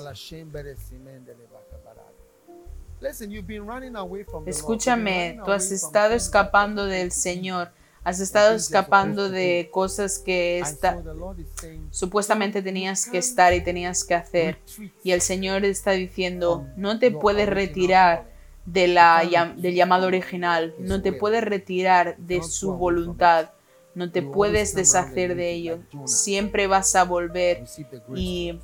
Escúchame, 4.47 5.41
tú 5.45 5.53
has 5.53 5.71
estado 5.71 6.15
escapando 6.15 6.87
del 6.87 7.13
Señor. 7.13 7.71
Has 8.05 8.21
estado 8.21 8.55
escapando 8.55 9.31
de 9.31 9.71
cosas 9.73 10.19
que 10.19 10.63
saying, 10.63 11.89
supuestamente 11.91 12.61
tenías 12.61 13.09
que 13.09 13.17
estar 13.17 13.55
y 13.55 13.65
tenías 13.65 14.05
que 14.05 14.15
hacer. 14.15 14.59
Y 15.03 15.13
el 15.13 15.23
Señor 15.23 15.65
está 15.65 15.93
diciendo, 15.93 16.67
no 16.77 16.99
te 16.99 17.11
puedes 17.11 17.49
retirar 17.49 18.31
de 18.67 18.89
la, 18.89 19.55
del 19.57 19.75
llamado 19.75 20.07
original, 20.07 20.75
no 20.79 21.01
te 21.01 21.15
puedes 21.15 21.43
retirar 21.45 22.17
de 22.19 22.43
su 22.43 22.75
voluntad, 22.75 23.51
no 23.95 24.11
te 24.11 24.21
puedes 24.21 24.75
deshacer 24.75 25.35
de 25.35 25.53
ello. 25.53 25.79
Siempre 26.05 26.67
vas 26.67 26.95
a 26.97 27.05
volver 27.05 27.65
y, 28.15 28.59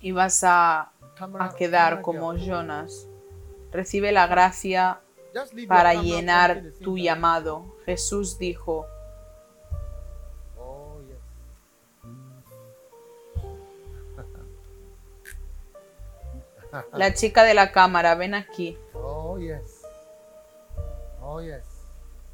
y 0.00 0.10
vas 0.10 0.42
a, 0.42 0.90
a 1.38 1.54
quedar 1.56 2.02
como 2.02 2.34
Jonas. 2.34 3.06
Recibe 3.70 4.10
la 4.10 4.26
gracia 4.26 5.00
para 5.68 5.94
llenar 5.94 6.72
tu 6.82 6.98
llamado. 6.98 7.69
Jesús 7.90 8.38
dijo. 8.38 8.86
Oh 10.56 11.00
yes. 11.08 11.18
la 16.92 17.14
chica 17.14 17.42
de 17.42 17.54
la 17.54 17.72
cámara, 17.72 18.14
ven 18.14 18.34
aquí, 18.34 18.78
Oh 18.94 19.38
yes. 19.38 19.82
Oh 21.20 21.40
yes. 21.40 21.64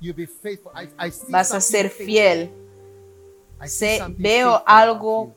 You 0.00 0.12
be 0.12 0.26
faithful. 0.26 0.72
I, 0.74 0.88
I 0.98 1.10
see 1.10 1.32
vas 1.32 1.52
a 1.52 1.60
ser 1.60 1.88
fiel. 1.88 2.50
I 3.58 3.68
see 3.68 3.98
something 3.98 4.22
veo 4.22 4.62
algo 4.66 5.34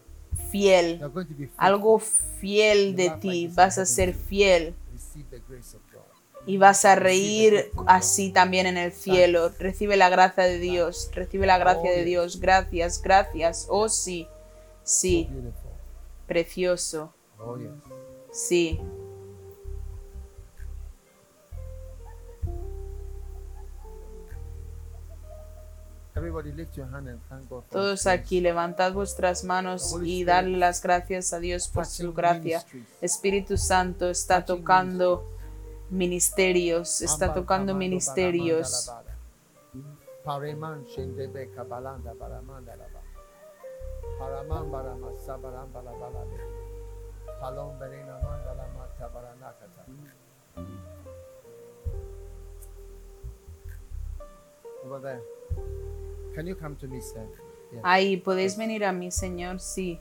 fiel, 0.52 1.02
algo 1.58 2.00
fiel 2.00 2.96
de 2.96 3.10
ti, 3.22 3.48
vas 3.48 3.78
a 3.78 3.86
ser 3.86 4.14
fiel 4.14 4.76
y 6.46 6.58
vas 6.58 6.86
a 6.86 6.96
reír 6.96 7.72
así 7.86 8.32
también 8.32 8.66
en 8.66 8.78
el 8.78 8.92
cielo. 8.92 9.52
Recibe 9.60 9.98
la 9.98 10.10
gracia 10.10 10.44
de 10.44 10.60
Dios, 10.60 11.12
recibe 11.14 11.46
la 11.46 11.58
gracia 11.58 11.92
de 11.92 12.04
Dios. 12.04 12.40
Gracias, 12.40 13.02
gracias. 13.02 13.68
Oh 13.70 13.90
sí, 13.90 14.28
sí. 14.84 15.30
Precioso. 16.28 17.14
Sí. 18.32 18.80
Todos 27.70 28.08
aquí, 28.08 28.42
levantad 28.42 28.94
vuestras 28.94 29.44
manos 29.44 29.96
y 30.04 30.24
darle 30.26 30.58
las 30.58 30.82
gracias 30.82 31.32
a 31.34 31.40
Dios 31.40 31.68
por 31.68 31.86
su 31.86 32.14
gracia. 32.14 32.64
Espíritu 33.02 33.58
Santo 33.58 34.10
está 34.10 34.46
tocando 34.46 35.39
ministerios, 35.90 37.02
está 37.02 37.34
tocando 37.34 37.74
ministerios. 37.76 38.92
Ahí, 57.84 58.18
¿podéis 58.18 58.58
venir 58.58 58.84
a 58.86 58.92
mí, 58.92 59.12
Señor? 59.12 59.60
Sí. 59.60 60.00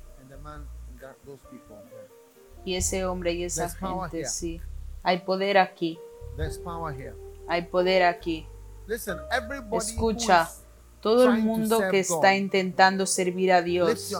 Y 2.64 2.76
ese 2.76 3.04
hombre 3.04 3.32
y 3.32 3.44
esa 3.44 3.68
gente, 3.68 4.24
sí. 4.24 4.60
Hay 5.08 5.20
poder 5.20 5.56
aquí, 5.56 5.98
There's 6.36 6.58
power 6.58 6.94
here. 6.94 7.14
hay 7.46 7.62
poder 7.62 8.02
aquí. 8.02 8.46
Listen, 8.86 9.16
everybody 9.32 9.78
Escucha, 9.78 10.50
todo 11.00 11.30
el 11.30 11.38
mundo 11.38 11.80
que 11.90 12.00
está 12.00 12.36
intentando 12.36 13.06
servir 13.06 13.50
a 13.54 13.62
Dios, 13.62 14.14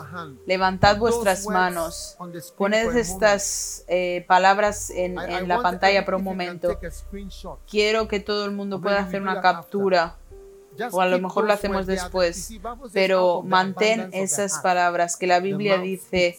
levantad 0.46 0.96
vuestras 0.96 1.46
manos. 1.46 2.16
Poned 2.56 2.96
estas 2.96 3.84
eh, 3.86 4.24
palabras 4.26 4.88
en, 4.88 5.18
en 5.18 5.46
la 5.46 5.60
pantalla 5.60 6.06
por 6.06 6.14
un 6.14 6.24
momento. 6.24 6.80
Quiero 7.70 8.08
que 8.08 8.20
todo 8.20 8.46
el 8.46 8.52
mundo 8.52 8.80
pueda 8.80 9.00
hacer 9.00 9.20
una 9.20 9.42
captura 9.42 10.16
o 10.90 11.02
a 11.02 11.06
lo 11.06 11.18
mejor 11.18 11.44
lo 11.44 11.52
hacemos 11.52 11.84
después, 11.84 12.50
pero 12.94 13.42
mantén 13.42 14.08
esas 14.14 14.60
palabras 14.60 15.18
que 15.18 15.26
la 15.26 15.40
Biblia 15.40 15.76
dice. 15.76 16.38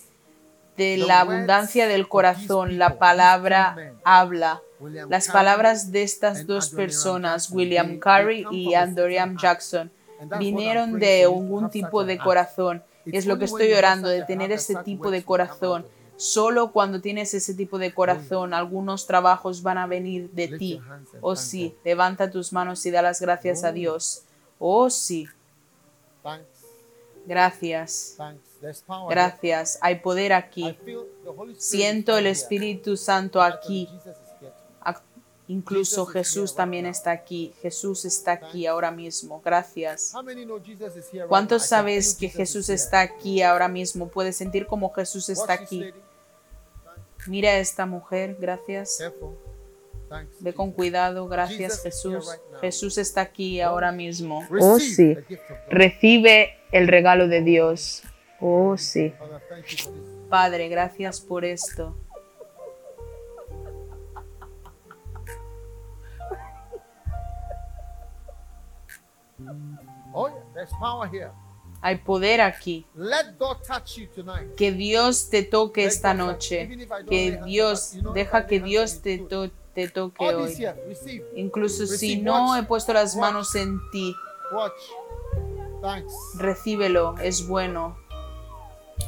De 0.80 0.97
la 0.97 1.19
abundancia 1.19 1.89
del 1.89 2.07
corazón, 2.07 2.77
la 2.77 2.97
palabra 2.97 3.93
habla. 4.06 4.61
Las 5.10 5.27
palabras 5.27 5.91
de 5.91 6.03
estas 6.03 6.47
dos 6.47 6.69
personas, 6.69 7.51
William 7.51 7.99
Carey 7.99 8.45
y 8.49 8.64
from 8.64 8.76
a 8.76 8.81
Andoriam 8.81 9.30
certain 9.30 9.38
heart. 9.38 9.41
Jackson, 9.41 9.91
vinieron 10.39 10.97
de 10.97 11.23
algún 11.23 11.69
tipo 11.69 12.06
de 12.06 12.18
corazón. 12.18 12.81
Es 13.06 13.26
lo 13.26 13.38
que 13.38 13.45
estoy 13.45 13.73
orando, 13.73 14.07
de 14.07 14.23
tener 14.23 14.53
ese 14.53 14.76
tipo 14.77 15.11
de 15.11 15.23
corazón. 15.23 15.85
Solo 16.15 16.72
cuando 16.72 17.01
tienes 17.01 17.34
ese 17.34 17.53
tipo 17.53 17.77
de 17.77 17.93
corazón, 17.93 18.53
algunos 18.53 19.06
trabajos 19.06 19.61
van 19.61 19.77
a 19.77 19.88
venir 19.88 20.30
de 20.31 20.47
ti. 20.47 20.81
Oh 21.19 21.35
sí, 21.35 21.76
levanta 21.84 22.31
tus 22.31 22.53
manos 22.53 22.85
y 22.85 22.91
da 22.91 23.01
las 23.01 23.19
gracias 23.19 23.65
a. 23.65 23.73
Dios. 23.73 24.23
Oh 24.60 24.89
sí, 24.89 25.27
gracias, 27.26 28.18
Gracias. 29.10 29.77
Hay 29.81 29.95
poder 29.99 30.34
aquí. 30.34 30.77
Siento 31.57 32.18
el. 32.18 32.27
Espíritu 32.27 32.98
Santo 32.98 33.41
aquí. 33.41 33.90
Incluso 35.48 36.06
Jesús 36.06 36.53
también 36.53 36.86
está 36.86 37.10
aquí. 37.11 37.53
Jesús 37.61 38.06
está 38.06 38.34
aquí 38.34 38.68
ahora 38.68 38.91
mismo. 38.91 39.41
Gracias. 39.44 40.14
¿Cuántos 41.27 41.65
sabes 41.65 42.14
que 42.14 42.30
Jesús 42.30 42.69
está 42.69 43.02
aquí 43.02 43.41
ahora 43.41 43.68
mismo? 43.68 44.10
Puedes 44.10 44.38
sentir 44.38 44.68
como 44.68 44.94
Jesús 44.94 45.27
está 45.30 45.53
aquí. 45.53 45.91
Mira 47.26 47.49
a 47.49 47.57
esta 47.57 47.88
mujer, 47.88 48.38
gracias. 48.40 48.99
Ve 50.40 50.53
con 50.53 50.72
cuidado, 50.72 51.27
gracias 51.27 51.81
Jesús. 51.81 52.30
Jesús 52.61 52.98
está 52.98 53.22
aquí 53.22 53.60
ahora 53.61 53.91
mismo. 53.91 54.48
Oh 54.60 54.80
sí, 54.80 55.18
recibe 55.69 56.57
el 56.72 56.88
regalo 56.88 57.27
de 57.27 57.41
Dios. 57.41 58.03
Oh 58.41 58.78
sí. 58.78 59.14
Padre, 60.30 60.70
gracias 60.70 61.20
por 61.20 61.44
esto. 61.44 61.95
Oh, 70.14 70.28
yeah, 70.28 70.36
there's 70.53 70.72
power 70.80 71.07
here. 71.07 71.32
Hay 71.82 71.95
poder 71.98 72.41
aquí. 72.41 72.86
Let 72.95 73.38
God 73.40 73.64
touch 73.66 73.98
you 73.98 74.07
tonight. 74.14 74.53
Que 74.57 74.72
Dios 74.74 75.30
te 75.30 75.44
toque 75.44 75.82
Let 75.84 75.88
esta 75.88 76.14
God 76.14 76.18
noche. 76.18 76.68
Que 77.07 77.40
Dios, 77.45 77.94
you, 77.94 77.98
you 77.99 78.03
know, 78.03 78.14
deja 78.14 78.45
que 78.48 78.60
Dios 78.60 78.95
on 78.98 79.02
te, 79.02 79.18
you, 79.20 79.28
to- 79.30 79.52
te 79.74 79.88
toque 79.88 80.26
All 80.28 80.36
hoy. 80.36 80.56
receive. 80.88 81.24
Incluso 81.36 81.86
si 81.88 82.22
no 82.22 82.49
Watch. 82.49 82.64
he 82.64 82.68
puesto 82.68 82.91
las 82.91 83.16
Watch. 83.16 83.22
manos 83.22 83.56
en 83.56 83.80
ti, 83.91 84.14
Watch. 84.52 84.74
Thanks. 85.82 86.14
recíbelo, 86.38 87.16
es 87.20 87.48
bueno. 87.48 87.95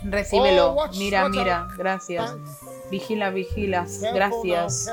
Recíbelo. 0.03 0.71
Oh, 0.71 0.87
Mira, 0.97 1.21
mira, 1.29 1.67
gracias. 1.77 2.31
Vigila, 2.89 3.29
vigila. 3.29 3.85
Gracias. 4.13 4.85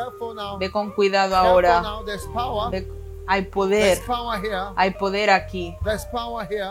Ve 0.58 0.70
con 0.70 0.90
cuidado 0.92 1.34
ahora. 1.36 1.80
Ve- 2.70 2.88
hay 3.26 3.42
poder. 3.42 3.98
Hay 4.76 4.90
poder 4.92 5.30
aquí. 5.30 5.76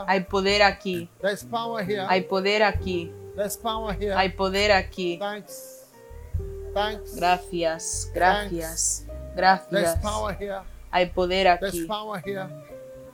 Hay 0.07 0.21
poder 0.21 0.61
aquí. 0.63 1.09
Hay 2.09 2.21
poder 2.21 2.63
aquí. 2.63 3.11
Hay 4.17 4.29
poder 4.29 4.71
aquí. 4.71 5.17
Gracias, 7.15 8.11
gracias, 8.13 9.05
gracias. 9.35 9.95
Hay 10.91 11.05
poder 11.07 11.47
aquí. 11.47 11.67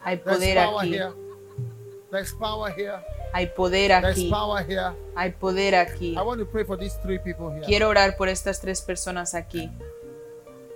Hay 0.03 0.17
poder 0.17 0.57
aquí. 0.81 0.89
Hay 3.33 3.47
poder 3.47 3.91
aquí. 3.91 4.31
Hay 5.15 5.31
poder 5.31 5.75
aquí. 5.75 6.13
I 6.13 6.21
want 6.21 6.39
to 6.39 6.45
pray 6.45 6.63
for 6.63 6.77
these 6.77 6.95
three 7.01 7.17
people 7.19 7.51
here. 7.51 7.65
Quiero 7.65 7.89
orar 7.89 8.15
por 8.15 8.29
estas 8.29 8.61
tres 8.61 8.81
personas 8.81 9.33
aquí. 9.33 9.71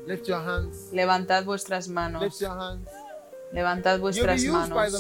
Lift 0.07 0.25
your 0.25 0.39
hands. 0.39 0.91
Levantad 0.91 1.45
vuestras 1.45 1.87
manos. 1.87 2.41
Levantad 3.51 3.99
vuestras 3.99 4.43
manos. 4.43 4.91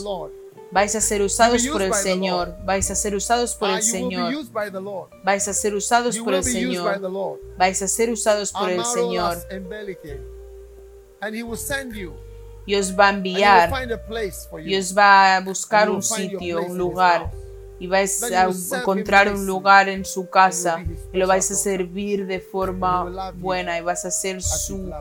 Vais 0.69 0.95
a 0.95 1.01
ser 1.01 1.21
usados 1.21 1.65
por 1.67 1.81
el 1.81 1.93
Señor. 1.93 2.55
Vais 2.65 2.91
a 2.91 2.95
ser 2.95 3.15
usados 3.15 3.55
por 3.55 3.69
Ah, 3.69 3.73
el 3.73 3.77
be 3.77 3.83
Señor. 3.83 4.33
Vais 5.23 5.47
a 5.47 5.53
ser 5.53 5.73
usados 5.75 6.17
por 6.19 6.33
el 6.33 6.43
Señor. 6.43 7.01
Vais 7.57 7.81
a 7.81 7.87
ser 7.87 8.09
usados 8.11 8.51
por 8.51 8.69
el 8.69 8.83
Señor. 8.85 9.37
Y 12.65 12.75
os 12.75 12.99
va 12.99 13.07
a 13.07 13.09
enviar. 13.11 13.71
Y 14.65 14.77
os 14.77 14.97
va 14.97 15.37
a 15.37 15.39
buscar 15.41 15.89
un 15.89 16.03
sitio, 16.03 16.61
un 16.61 16.77
lugar. 16.77 17.31
Y 17.79 17.87
vais 17.87 18.23
a 18.23 18.49
encontrar 18.79 19.31
un 19.31 19.45
lugar 19.45 19.89
en 19.89 20.05
su 20.05 20.29
casa. 20.29 20.83
Y 21.13 21.17
lo 21.17 21.27
vais 21.27 21.49
a 21.51 21.55
servir 21.55 22.25
de 22.25 22.39
forma 22.39 23.31
buena. 23.31 23.77
Y 23.77 23.81
vas 23.81 24.05
a 24.05 24.11
ser 24.11 24.41
su 24.41 24.91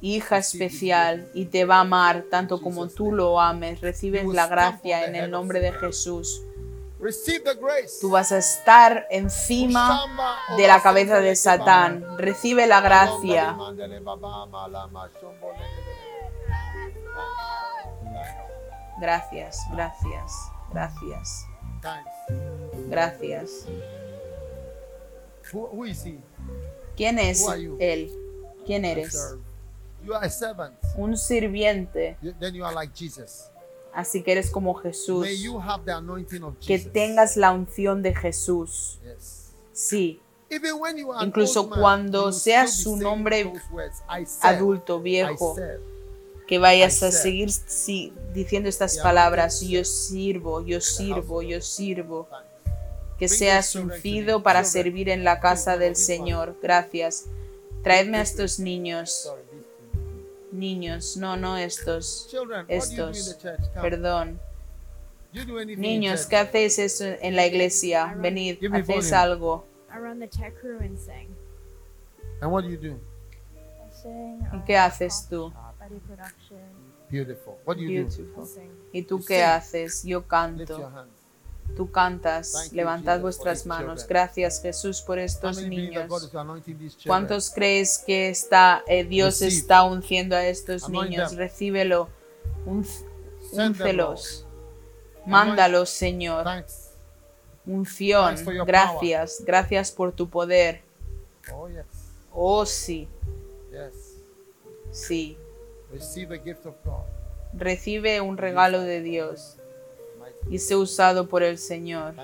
hija 0.00 0.38
especial. 0.38 1.28
Y 1.34 1.46
te 1.46 1.64
va 1.64 1.76
a 1.76 1.80
amar 1.80 2.24
tanto 2.30 2.60
como 2.60 2.88
tú 2.88 3.12
lo 3.12 3.40
ames. 3.40 3.80
Recibes 3.80 4.26
la 4.26 4.46
gracia 4.46 5.00
the 5.00 5.06
en 5.06 5.16
el 5.16 5.24
of 5.24 5.30
nombre 5.30 5.60
de. 5.60 5.72
Jesús. 5.72 6.42
Tú 8.00 8.10
vas 8.10 8.32
a 8.32 8.38
estar 8.38 9.06
encima 9.10 10.06
de 10.56 10.66
la 10.66 10.80
cabeza 10.80 11.20
de 11.20 11.36
Satán. 11.36 12.16
Recibe 12.16 12.66
la 12.66 12.80
gracia. 12.80 13.56
Gracias, 19.00 19.58
gracias, 19.72 20.32
gracias, 20.70 21.46
Gracias. 22.88 23.66
Who, 25.52 25.66
who 25.66 25.84
is 25.84 26.04
he? 26.04 26.18
¿Quién 26.96 27.18
es 27.18 27.42
Who 27.42 27.50
are 27.50 27.62
you? 27.62 27.76
él? 27.80 28.10
¿Quién 28.66 28.84
eres? 28.84 29.36
You 30.04 30.14
are 30.14 30.26
a 30.26 30.30
servant. 30.30 30.74
Un 30.96 31.16
sirviente. 31.16 32.16
You- 32.22 32.34
Then 32.38 32.54
you 32.54 32.64
are 32.64 32.74
like 32.74 32.92
Jesus. 32.94 33.50
Así 33.92 34.22
que 34.22 34.32
eres 34.32 34.50
como 34.50 34.74
Jesús. 34.74 35.20
May 35.20 35.36
you 35.40 35.58
have 35.60 35.84
the 35.84 35.92
anointing 35.92 36.42
of 36.42 36.56
Que 36.58 36.78
tengas 36.78 37.36
la 37.36 37.52
unción 37.52 38.02
de 38.02 38.14
Jesús. 38.14 38.98
Yes. 39.04 39.54
Sí, 39.72 40.20
Even 40.50 40.78
when 40.78 40.96
you 40.96 41.10
are 41.10 41.20
an 41.20 41.28
Incluso 41.28 41.66
man, 41.66 41.80
cuando 41.80 42.30
seas 42.32 42.86
un 42.86 43.04
hombre 43.04 43.52
words, 43.72 44.02
adulto, 44.40 44.98
I 44.98 45.02
viejo, 45.02 45.54
serve. 45.54 45.82
Que 46.46 46.58
vayas 46.58 47.02
a 47.02 47.10
seguir 47.10 47.50
sí, 47.50 48.12
diciendo 48.32 48.68
estas 48.68 48.98
palabras. 48.98 49.60
Yo 49.60 49.84
sirvo, 49.84 50.64
yo 50.64 50.80
sirvo, 50.80 51.42
yo 51.42 51.60
sirvo. 51.60 52.28
Que 53.18 53.28
seas 53.28 53.74
ungido 53.76 54.42
para 54.42 54.64
servir 54.64 55.08
en 55.08 55.24
la 55.24 55.40
casa 55.40 55.78
del. 55.78 55.96
Señor. 55.96 56.56
Gracias. 56.60 57.26
Traedme 57.82 58.18
a 58.18 58.22
estos 58.22 58.58
niños. 58.58 59.32
Niños, 60.52 61.16
no, 61.16 61.36
no 61.36 61.56
estos. 61.56 62.28
Estos. 62.68 63.38
Perdón. 63.80 64.40
Niños? 65.76 66.26
¿qué 66.26 66.36
hacéis 66.36 66.78
eso 66.78 67.04
en 67.04 67.34
la 67.34 67.46
iglesia? 67.46 68.14
Venid, 68.16 68.58
hacéis 68.72 69.12
algo. 69.12 69.66
I 69.92 69.98
run 69.98 70.18
the 70.18 70.26
tech 70.26 70.54
crew 70.60 70.78
and 70.80 70.98
sing. 70.98 71.28
And 72.40 72.50
what 72.50 72.64
do 72.64 72.70
you 72.70 72.76
do? 72.76 72.94
I 73.54 73.92
sing. 73.92 74.40
¿Y 74.52 74.64
qué 74.64 74.76
haces 74.76 75.26
tú? 75.28 75.52
Production. 75.88 76.58
Beautiful. 77.10 77.58
What 77.64 77.76
do 77.76 77.82
you 77.82 78.04
do? 78.04 78.08
Beautiful. 78.08 78.46
Sing. 78.46 78.70
¿Y 78.92 79.02
tú 79.02 79.18
You 79.18 79.24
qué 79.26 79.36
sing. 79.36 79.44
haces? 79.44 80.02
Yo 80.04 80.26
canto. 80.26 80.90
Tú 81.76 81.90
cantas. 81.90 82.72
Levantad 82.72 83.20
vuestras 83.20 83.66
manos. 83.66 84.06
Gracias, 84.06 84.60
Jesús, 84.60 85.00
por 85.00 85.18
estos 85.18 85.62
niños. 85.62 86.06
¿Cuántos 87.06 87.50
crees 87.50 87.98
que 87.98 88.28
está, 88.28 88.82
eh, 88.86 89.04
Dios 89.04 89.40
Receive. 89.40 89.60
está 89.60 89.82
unciendo 89.84 90.36
a 90.36 90.44
estos 90.46 90.84
Anoint 90.84 91.10
niños? 91.10 91.30
them. 91.30 91.38
Recíbelo. 91.38 92.08
Mándalos, 95.26 95.90
Señor. 95.90 96.44
Thanks. 96.44 96.90
Unción. 97.66 98.36
Thanks 98.36 98.66
Gracias. 98.66 99.42
Gracias 99.44 99.90
por 99.90 100.12
tu 100.12 100.28
poder. 100.28 100.82
Oh, 101.52 101.68
yes. 101.68 101.84
Oh, 102.32 102.66
sí. 102.66 103.08
Yes. 103.70 104.16
Sí. 104.90 105.38
Recibe 107.52 108.20
un 108.20 108.36
regalo 108.36 108.80
de 108.80 109.00
Dios 109.00 109.56
y 110.50 110.58
sé 110.58 110.76
usado 110.76 111.28
por 111.28 111.42
el 111.42 111.58
Señor. 111.58 112.14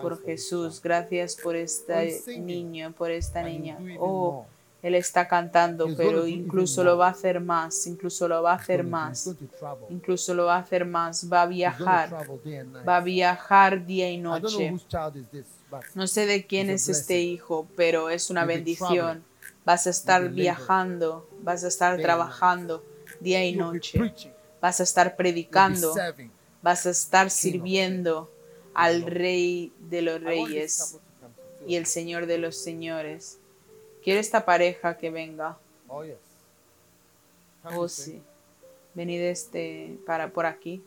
Por 0.00 0.22
Jesús. 0.24 0.80
Gracias 0.82 1.36
por 1.36 1.56
este 1.56 2.20
niño, 2.38 2.92
por 2.96 3.10
esta 3.10 3.42
niña. 3.42 3.78
Oh. 3.98 4.46
Él 4.82 4.94
está 4.94 5.28
cantando, 5.28 5.94
pero 5.94 6.26
incluso 6.26 6.82
lo 6.82 6.96
va 6.96 7.08
a 7.08 7.10
hacer 7.10 7.38
más. 7.40 7.86
Incluso 7.86 8.26
lo 8.28 8.42
va 8.42 8.52
a 8.52 8.54
hacer 8.54 8.82
más. 8.82 9.34
Incluso 9.90 10.32
lo 10.32 10.46
va 10.46 10.56
a 10.56 10.60
hacer 10.60 10.86
más. 10.86 11.30
Va 11.30 11.42
a 11.42 11.46
viajar. 11.46 12.26
Va 12.88 12.96
a 12.96 13.00
viajar 13.00 13.84
día 13.84 14.10
y 14.10 14.16
noche. 14.16 14.74
No 15.94 16.06
sé 16.06 16.26
de 16.26 16.46
quién 16.46 16.70
es 16.70 16.88
este 16.88 17.20
hijo, 17.20 17.66
pero 17.76 18.08
es 18.08 18.30
una 18.30 18.46
bendición. 18.46 19.22
Vas 19.66 19.86
a 19.86 19.90
estar 19.90 20.30
viajando, 20.30 21.28
vas 21.42 21.64
a 21.64 21.68
estar 21.68 21.94
trabajando 22.02 22.84
día 23.20 23.44
y 23.44 23.54
noche. 23.56 23.98
Vas 24.60 24.80
a 24.80 24.82
estar 24.82 25.16
predicando, 25.16 25.94
vas 26.62 26.86
a 26.86 26.90
estar 26.90 27.30
sirviendo 27.30 28.30
al 28.74 29.02
Rey 29.02 29.72
de 29.78 30.02
los 30.02 30.20
Reyes 30.22 30.98
y 31.66 31.76
el 31.76 31.86
Señor 31.86 32.26
de 32.26 32.38
los 32.38 32.56
Señores. 32.56 33.38
Quiero 34.02 34.20
esta 34.20 34.44
pareja 34.44 34.96
que 34.96 35.10
venga. 35.10 35.58
Oh, 35.88 36.04
Oh, 37.64 37.88
sí. 37.88 38.22
Venid 38.94 39.20
este 39.20 39.98
para 40.06 40.30
por 40.32 40.46
aquí. 40.46 40.82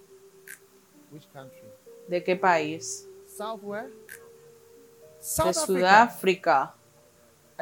¿De 2.07 2.23
qué 2.23 2.35
país? 2.35 3.07
De. 3.37 3.87
Sudáfrica. 5.53 6.75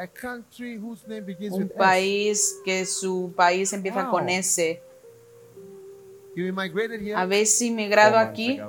A 0.02 0.06
country 0.08 0.76
whose 0.76 1.06
name 1.06 1.24
begins 1.24 1.52
Un 1.54 1.62
with 1.62 1.70
S. 1.70 1.78
país 1.78 2.60
que 2.64 2.84
su 2.86 3.32
país 3.36 3.72
empieza 3.72 4.02
Wow. 4.02 4.10
con 4.10 4.28
S. 4.28 4.82
You 6.34 6.46
immigrated 6.46 7.00
here? 7.00 7.14
Habéis 7.14 7.62
inmigrado 7.62 8.14
Four 8.16 8.24
months 8.24 8.40
aquí 8.40 8.60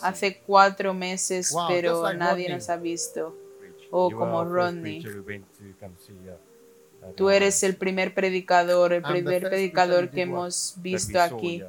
hace 0.00 0.40
cuatro 0.46 0.94
meses, 0.94 1.52
Wow, 1.52 1.68
pero 1.68 2.02
like 2.02 2.18
nadie 2.18 2.44
Rodney. 2.44 2.54
nos 2.54 2.70
ha 2.70 2.76
visto. 2.76 3.36
preach. 3.58 3.88
Oh, 3.90 4.10
como 4.10 4.42
Rodney. 4.44 5.04
uh, 5.04 5.20
at 7.02 7.14
Tú 7.14 7.28
eres 7.28 7.62
el 7.62 7.76
primer 7.76 8.14
predicador, 8.14 8.94
el 8.94 9.02
primer 9.02 9.42
predicador 9.42 10.08
que 10.10 10.22
hemos 10.22 10.76
visto 10.78 11.20
aquí. 11.20 11.62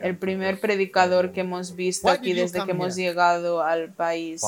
El 0.00 0.14
to 0.14 0.20
primer 0.20 0.60
predicador 0.60 1.32
que 1.32 1.40
hemos 1.40 1.74
visto 1.74 2.08
aquí 2.10 2.34
desde 2.34 2.62
que 2.66 2.72
hemos 2.72 2.96
llegado 2.96 3.62
al 3.62 3.94
país. 3.94 4.42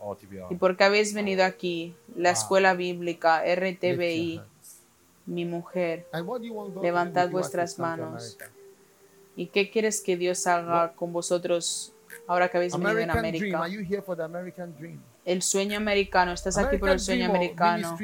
RTBI. 0.00 0.40
¿Y 0.50 0.54
por 0.56 0.76
qué 0.76 0.84
habéis 0.84 1.14
venido 1.14 1.44
aquí? 1.44 1.94
La 2.16 2.30
Wow. 2.30 2.38
escuela 2.40 2.74
bíblica, 2.74 3.42
RTBI, 3.44 4.40
mi 5.26 5.44
mujer. 5.44 6.06
Levantad 6.82 7.30
vuestras 7.30 7.78
manos. 7.78 8.38
¿Y 9.36 9.46
qué 9.46 9.70
quieres 9.70 10.00
que 10.00 10.16
Dios 10.16 10.46
haga 10.46 10.92
con 10.94 11.12
vosotros 11.12 11.92
ahora 12.26 12.48
que 12.48 12.56
habéis 12.56 12.72
venido 12.78 12.98
en. 13.04 13.10
América? 13.18 13.58
El 15.24 15.42
sueño 15.42 15.76
americano, 15.76 16.32
estás 16.32 16.56
aquí 16.58 16.78
por 16.78 16.88
el 16.88 17.00
sueño 17.00 17.26
americano. 17.26 17.96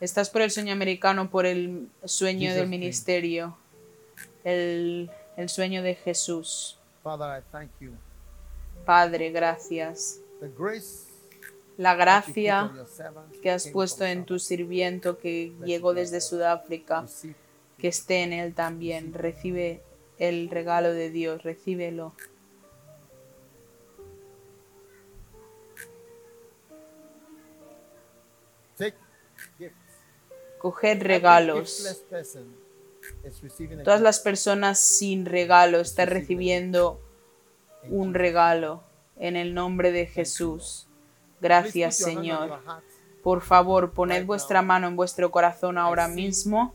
Estás 0.00 0.30
por 0.30 0.42
el 0.42 0.50
sueño 0.50 0.72
americano, 0.72 1.30
por 1.30 1.46
el 1.46 1.88
sueño 2.04 2.50
del 2.54 2.68
ministerio, 2.68 3.56
el, 4.44 5.10
el 5.36 5.48
sueño 5.48 5.82
de 5.82 5.94
Jesús. 5.94 6.78
Padre, 8.84 9.30
gracias. 9.30 10.20
La 11.82 11.96
gracia 11.96 12.72
que 13.42 13.50
has 13.50 13.66
puesto 13.66 14.04
en 14.04 14.24
tu 14.24 14.38
sirviento 14.38 15.18
que 15.18 15.52
llegó 15.64 15.94
desde 15.94 16.20
Sudáfrica, 16.20 17.04
que 17.76 17.88
esté 17.88 18.22
en 18.22 18.32
él 18.32 18.54
también. 18.54 19.12
Recibe 19.12 19.82
el 20.18 20.48
regalo 20.48 20.92
de 20.92 21.10
Dios, 21.10 21.42
recíbelo. 21.42 22.14
Every 30.64 31.00
regalos. 31.00 32.04
Todas 33.82 34.00
las 34.00 34.20
personas 34.20 34.78
sin 34.78 35.26
regalo 35.26 35.80
están 35.80 36.06
recibiendo 36.06 37.00
un 37.90 38.14
regalo 38.14 38.84
en 39.16 39.34
el 39.34 39.52
nombre 39.52 39.90
de 39.90 40.06
Jesús. 40.06 40.86
Gracias, 41.42 41.96
Señor. 41.96 42.60
Por 43.22 43.40
favor, 43.40 43.90
poned 43.90 44.24
vuestra 44.24 44.62
mano 44.62 44.86
en 44.86 44.94
vuestro 44.96 45.30
corazón 45.30 45.76
ahora 45.76 46.06
mismo. 46.08 46.72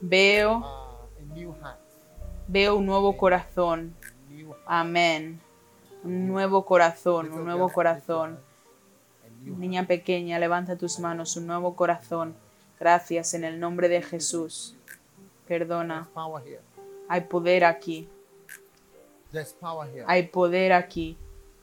Veo, 0.00 0.58
Uh, 0.58 1.54
heart. 1.62 1.78
veo 2.48 2.76
un 2.76 2.86
nuevo 2.86 3.16
corazón. 3.16 3.94
Amén. 4.66 5.40
Un 6.02 6.26
nuevo 6.26 6.64
corazón, 6.64 7.32
un 7.32 7.44
nuevo 7.44 7.68
corazón. 7.68 8.38
Niña 9.44 9.86
pequeña, 9.86 10.38
levanta 10.38 10.76
tus 10.76 10.98
manos, 10.98 11.36
un 11.36 11.46
nuevo 11.46 11.74
corazón. 11.76 12.34
Gracias 12.80 13.34
en 13.34 13.44
el 13.44 13.60
nombre 13.60 13.88
de 13.88 14.02
Jesús. 14.02 14.76
Perdona. 15.46 16.08
Hay 17.08 17.20
poder 17.22 17.64
aquí. 17.64 18.08
Hay 20.06 20.24
poder 20.28 20.72
aquí. 20.72 21.16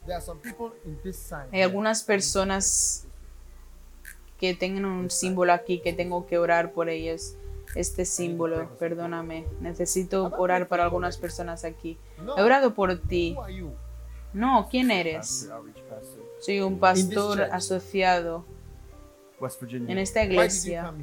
There 0.06 0.16
are 0.16 0.22
some 0.22 0.40
people 0.40 0.72
in 0.86 1.00
this 1.04 1.18
side. 1.18 1.50
Hay 1.52 1.62
algunas 1.62 2.04
personas 2.04 3.06
que 4.40 4.54
tengan 4.54 4.86
un 4.86 5.10
símbolo 5.10 5.54
aquí 5.54 5.80
que 5.80 5.94
tengo 5.94 6.26
que 6.26 6.38
orar 6.38 6.72
por 6.72 6.90
ellos. 6.90 7.36
Este 7.76 8.06
símbolo, 8.06 8.68
perdóname. 8.80 9.46
Necesito 9.62 10.32
orar 10.38 10.68
para 10.68 10.84
algunas 10.84 11.18
personas 11.18 11.66
aquí. 11.66 11.98
No. 12.24 12.38
He 12.38 12.42
orado 12.42 12.74
por 12.74 12.98
ti. 12.98 13.36
No, 14.34 14.68
¿quién 14.70 14.92
eres? 14.92 15.50
Soy 16.40 16.62
un 16.62 16.80
pastor 16.80 17.42
asociado 17.52 18.46
West 19.40 19.62
Virginia, 19.62 19.92
en 19.92 19.98
esta 19.98 20.24
iglesia 20.24 20.94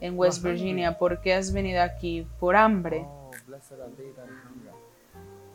en 0.00 0.18
West 0.18 0.42
Virginia. 0.42 0.98
¿Por 0.98 1.20
qué 1.20 1.34
has 1.34 1.52
venido 1.52 1.80
aquí? 1.82 2.26
Por 2.38 2.56
hambre. 2.56 3.06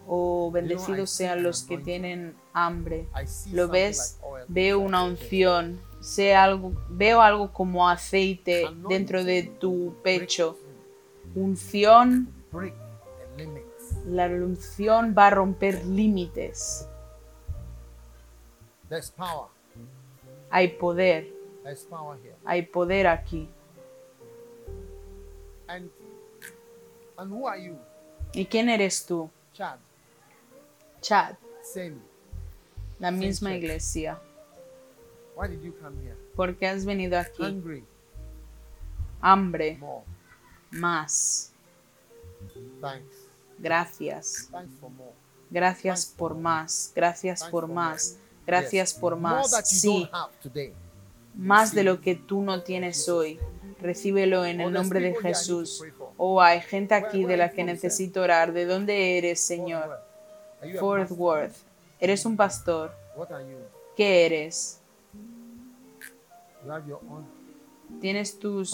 Oh, 0.07 0.49
bendecidos 0.51 1.09
sean 1.09 1.43
los 1.43 1.63
que 1.63 1.77
tienen 1.77 2.35
hambre. 2.53 3.07
¿Lo 3.51 3.67
ves? 3.67 4.19
Veo 4.47 4.79
una 4.79 5.03
unción. 5.03 5.81
Sé 5.99 6.33
algo, 6.33 6.71
veo 6.89 7.21
algo 7.21 7.51
como 7.51 7.89
aceite 7.89 8.69
dentro 8.87 9.23
de 9.23 9.43
tu 9.43 9.95
pecho. 10.03 10.57
Unción. 11.35 12.33
La 14.05 14.27
unción 14.27 15.13
va 15.17 15.27
a 15.27 15.29
romper 15.31 15.85
límites. 15.85 16.87
Hay 20.49 20.69
poder. 20.69 21.33
Hay 22.45 22.61
poder 22.61 23.07
aquí. 23.07 23.49
¿Y 28.31 28.45
quién 28.45 28.69
eres 28.69 29.05
tú? 29.05 29.29
Chad. 29.53 29.79
Chad, 31.07 31.35
Same. 31.63 31.99
la 32.99 33.11
misma 33.11 33.51
church. 33.51 33.63
iglesia. 33.63 34.19
Why 35.37 35.47
did 35.47 35.61
you 35.63 35.71
come 35.81 35.95
here? 36.03 36.17
¿Por 36.35 36.57
qué 36.57 36.67
has 36.67 36.83
venido 36.85 37.17
aquí? 37.17 37.43
Hungry. 37.43 37.85
Hambre, 39.21 39.77
More. 39.79 40.03
más. 40.71 41.53
Thanks. 42.81 43.29
Gracias. 43.57 44.49
Thanks 44.51 44.73
for 44.81 44.89
more. 44.91 45.13
Gracias 45.49 46.05
por 46.17 46.35
más. 46.35 46.91
Gracias 46.93 47.39
Thanks 47.39 47.51
por 47.51 47.67
más. 47.67 48.11
more. 48.11 48.21
Gracias 48.45 48.91
Yes. 48.91 48.99
por 48.99 49.15
más. 49.15 49.49
Sí, 49.65 50.09
today. 50.41 50.73
más 51.35 51.73
de 51.73 51.83
lo 51.83 52.01
que 52.01 52.15
tú 52.15 52.41
no 52.41 52.63
tienes 52.63 53.07
hoy. 53.07 53.39
Recíbelo 53.79 54.43
en 54.45 54.59
el 54.59 54.73
nombre 54.73 54.99
de 54.99 55.15
Jesús. 55.15 55.83
Oh, 56.17 56.41
hay 56.41 56.59
gente 56.61 56.95
aquí 56.95 57.23
de 57.23 57.37
la 57.37 57.51
que 57.51 57.63
necesito 57.63 58.21
orar. 58.21 58.51
¿De 58.51 58.65
dónde 58.65 59.17
eres, 59.17 59.39
Señor? 59.39 60.06
Fort 60.79 61.11
Worth. 61.11 61.55
Eres 61.99 62.25
un 62.25 62.35
pastor. 62.35 62.91
¿Qué 63.95 64.25
eres? 64.25 64.79
Tienes 68.01 68.37
tus 68.37 68.71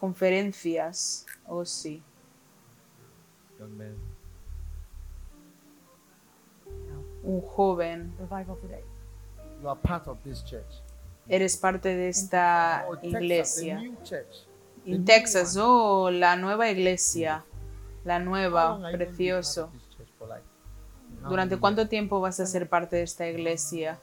conferencias. 0.00 1.26
Oh 1.46 1.64
sí. 1.64 2.02
Un 7.22 7.40
joven. 7.40 8.12
Revival 8.18 8.56
today. 8.60 8.82
You 9.60 9.68
are 9.68 9.78
part 9.80 10.08
of 10.08 10.18
this 10.24 10.42
church. 10.44 10.82
Eres 11.28 11.56
parte 11.56 11.88
de 11.94 12.08
esta 12.08 12.84
Oh, 12.88 12.96
iglesia. 13.00 13.80
En 14.84 15.04
Texas, 15.04 15.56
oh, 15.56 16.10
la 16.10 16.34
nueva 16.34 16.68
iglesia. 16.68 17.44
La 18.04 18.18
nueva, 18.18 18.80
part 18.80 18.94
precioso. 18.96 19.70
¿Durante 21.28 21.58
cuánto 21.58 21.88
tiempo 21.88 22.20
vas 22.20 22.40
a 22.40 22.46
ser 22.46 22.68
parte 22.68 22.96
de 22.96 23.02
esta 23.02 23.28
iglesia? 23.28 23.98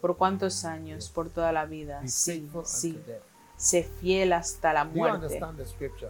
¿Por 0.00 0.16
cuántos 0.16 0.64
años? 0.64 1.10
Por 1.10 1.30
toda 1.30 1.52
la 1.52 1.66
vida. 1.66 2.06
Sí, 2.06 2.48
sí. 2.64 2.98
Sé 3.56 3.82
fiel 3.82 4.32
hasta 4.32 4.72
la 4.72 4.84
muerte. 4.84 5.40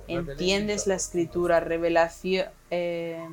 ¿Entiendes 0.07 0.87
la 0.87 0.95
escritura? 0.95 1.61
Revelación. 1.61 2.47
eh, 2.71 3.27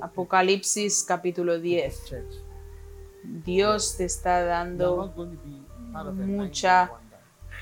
Apocalipsis 0.00 1.04
capítulo 1.04 1.54
people 1.54 1.76
to 1.76 1.82
10. 1.82 1.94
this 1.94 2.04
church. 2.04 2.34
Dios 3.22 3.96
te 3.96 4.04
está 4.04 4.44
dando 4.44 5.12
mucha 6.14 6.90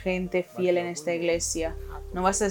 gente 0.02 0.42
fiel 0.42 0.78
en 0.78 0.86
esta 0.86 1.14
iglesia. 1.14 1.76
No 2.12 2.22
vas 2.22 2.42
a, 2.42 2.48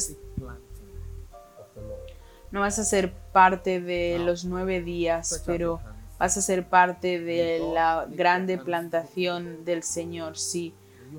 no 2.52 2.62
vas 2.62 2.80
a 2.80 2.84
ser 2.84 3.14
parte 3.32 3.82
de 3.82 4.20
los 4.20 4.46
nueve 4.46 4.82
días, 4.82 5.34
out 5.34 5.42
pero 5.46 5.82
vas 6.18 6.38
a 6.38 6.42
ser 6.42 6.68
parte 6.68 7.20
de 7.20 7.60
la 7.74 8.08
grande 8.10 8.58
plantación 8.58 9.66
del 9.66 9.84
Señor. 9.84 10.38
Sí, 10.38 10.74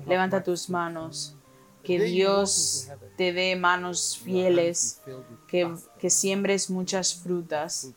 levanta 0.05 0.43
tus 0.43 0.69
manos. 0.69 1.33
Que 1.83 2.01
Dios 2.01 2.89
te 3.15 3.31
dé 3.31 3.55
manos 3.55 4.19
fieles, 4.21 5.01
que, 5.47 5.73
que 5.99 6.09
siembres 6.09 6.69
muchas 6.69 7.15
frutas. 7.15 7.93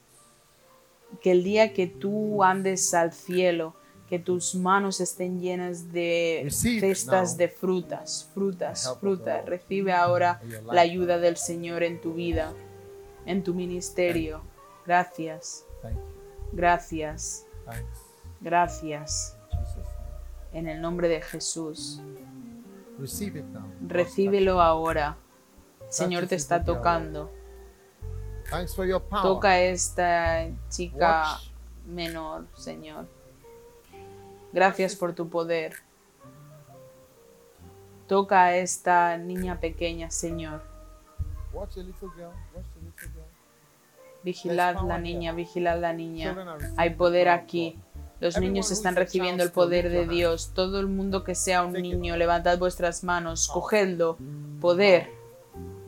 Que 1.20 1.32
el 1.32 1.42
día 1.42 1.72
que 1.72 1.88
tú 1.88 2.44
andes 2.44 2.94
al 2.94 3.12
cielo, 3.12 3.74
que 4.10 4.18
tus 4.18 4.56
manos 4.56 5.00
estén 5.00 5.40
llenas 5.40 5.92
de 5.92 6.48
cestas 6.50 7.36
de 7.36 7.48
frutas, 7.48 8.28
frutas, 8.34 8.96
frutas. 9.00 9.46
Recibe 9.46 9.92
ahora 9.92 10.40
la 10.70 10.80
ayuda 10.80 11.18
del 11.18 11.36
Señor 11.36 11.84
en 11.84 12.00
tu 12.00 12.14
vida, 12.14 12.52
en 13.26 13.42
tu 13.42 13.54
ministerio. 13.54 14.42
Gracias, 14.86 15.66
gracias, 16.52 17.46
gracias. 18.40 19.36
En 20.52 20.66
el 20.66 20.80
nombre 20.80 21.08
de 21.08 21.22
Jesús. 21.22 22.00
Recíbelo 23.86 24.60
ahora. 24.60 25.16
El 25.80 25.92
Señor 25.92 26.26
te 26.26 26.34
está 26.34 26.64
tocando. 26.64 27.30
Toca 29.22 29.50
a 29.50 29.60
esta 29.60 30.48
chica 30.68 31.38
menor, 31.86 32.46
Señor. 32.56 33.06
Gracias 34.52 34.96
por 34.96 35.14
tu 35.14 35.28
poder. 35.28 35.74
Toca 38.08 38.44
a 38.44 38.56
esta 38.56 39.16
niña 39.18 39.60
pequeña, 39.60 40.10
Señor. 40.10 40.62
Vigilad 44.22 44.76
la 44.86 44.98
niña, 44.98 45.32
vigilad 45.32 45.80
la 45.80 45.92
niña. 45.92 46.36
Hay 46.76 46.90
poder 46.90 47.28
aquí. 47.28 47.78
Los 48.20 48.38
niños 48.38 48.70
están 48.70 48.96
recibiendo 48.96 49.42
el 49.42 49.50
poder 49.50 49.88
de. 49.90 50.06
Dios. 50.06 50.52
Todo 50.54 50.78
el 50.80 50.86
mundo 50.86 51.24
que 51.24 51.34
sea 51.34 51.64
un 51.64 51.72
niño, 51.72 52.16
levantad 52.16 52.58
vuestras 52.58 53.02
manos, 53.02 53.48
cogedlo. 53.48 54.18
Poder. 54.60 55.08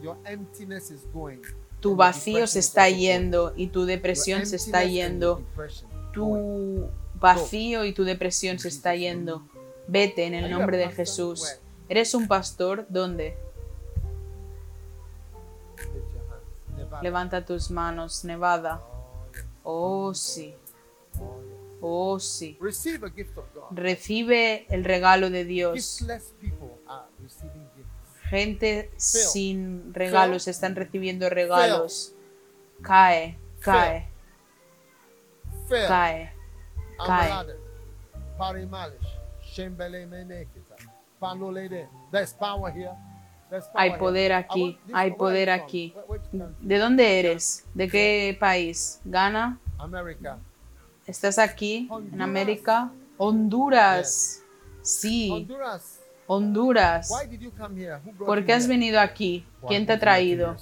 Your 0.03 0.17
emptiness 0.25 0.91
is 0.91 1.07
going. 1.13 1.43
Tu 1.81 1.95
vacío 1.97 2.47
se 2.47 2.61
está 2.61 2.89
yendo 2.89 3.53
y 3.57 3.67
tu 3.67 3.85
depresión 3.85 4.47
se 4.47 4.57
está 4.57 4.85
yendo. 4.85 5.43
Tu 6.15 6.89
vacío 7.15 7.85
y 7.85 7.93
tu 7.93 8.05
depresión 8.05 8.59
se 8.59 8.69
está 8.69 8.95
yendo. 8.95 9.47
Vete 9.89 10.25
en 10.25 10.35
el 10.35 10.51
nombre 10.51 10.77
de? 10.79 10.89
Jesús. 10.91 11.59
¿Eres 11.89 12.15
un 12.15 12.29
pastor? 12.29 12.87
¿Dónde? 12.89 13.37
Levanta 17.01 17.45
tus 17.45 17.71
manos, 17.71 18.25
Nevada. 18.25 18.83
Oh, 19.63 20.13
sí, 20.13 20.55
Oh, 21.85 22.21
sí. 22.21 22.57
Recibe 23.73 24.67
el 24.73 24.85
regalo 24.85 25.31
de 25.31 25.45
Dios. 25.45 25.75
Gente 28.23 28.91
sin 28.97 29.93
regalos 29.93 30.47
están 30.47 30.77
recibiendo 30.77 31.29
regalos. 31.29 32.15
Cae, 32.83 33.37
cae, 33.61 34.09
cae. 35.87 36.33
cae. 37.05 37.57
There's 42.13 42.33
power 42.33 42.71
here. 42.71 42.97
Hay 43.75 43.97
poder 43.97 44.33
aquí, 44.33 44.79
hay 44.93 45.13
poder 45.13 45.51
aquí. 45.51 45.95
¿De 46.61 46.79
dónde 46.79 47.21
eres? 47.21 47.65
¿De 47.75 47.89
qué 47.89 48.37
país? 48.39 49.01
¿Ghana? 49.05 49.59
America. 49.79 50.39
¿Estás 51.07 51.39
aquí 51.39 51.89
en 52.13 52.23
América? 52.23 52.93
Honduras. 53.19 54.43
Sí, 54.83 55.49
Honduras. 56.27 57.13
¿Por 58.19 58.45
qué 58.45 58.53
has 58.53 58.67
venido 58.67 59.01
aquí? 59.01 59.47
¿Quién 59.67 59.87
te 59.87 59.93
ha 59.93 59.99
traído? 59.99 60.57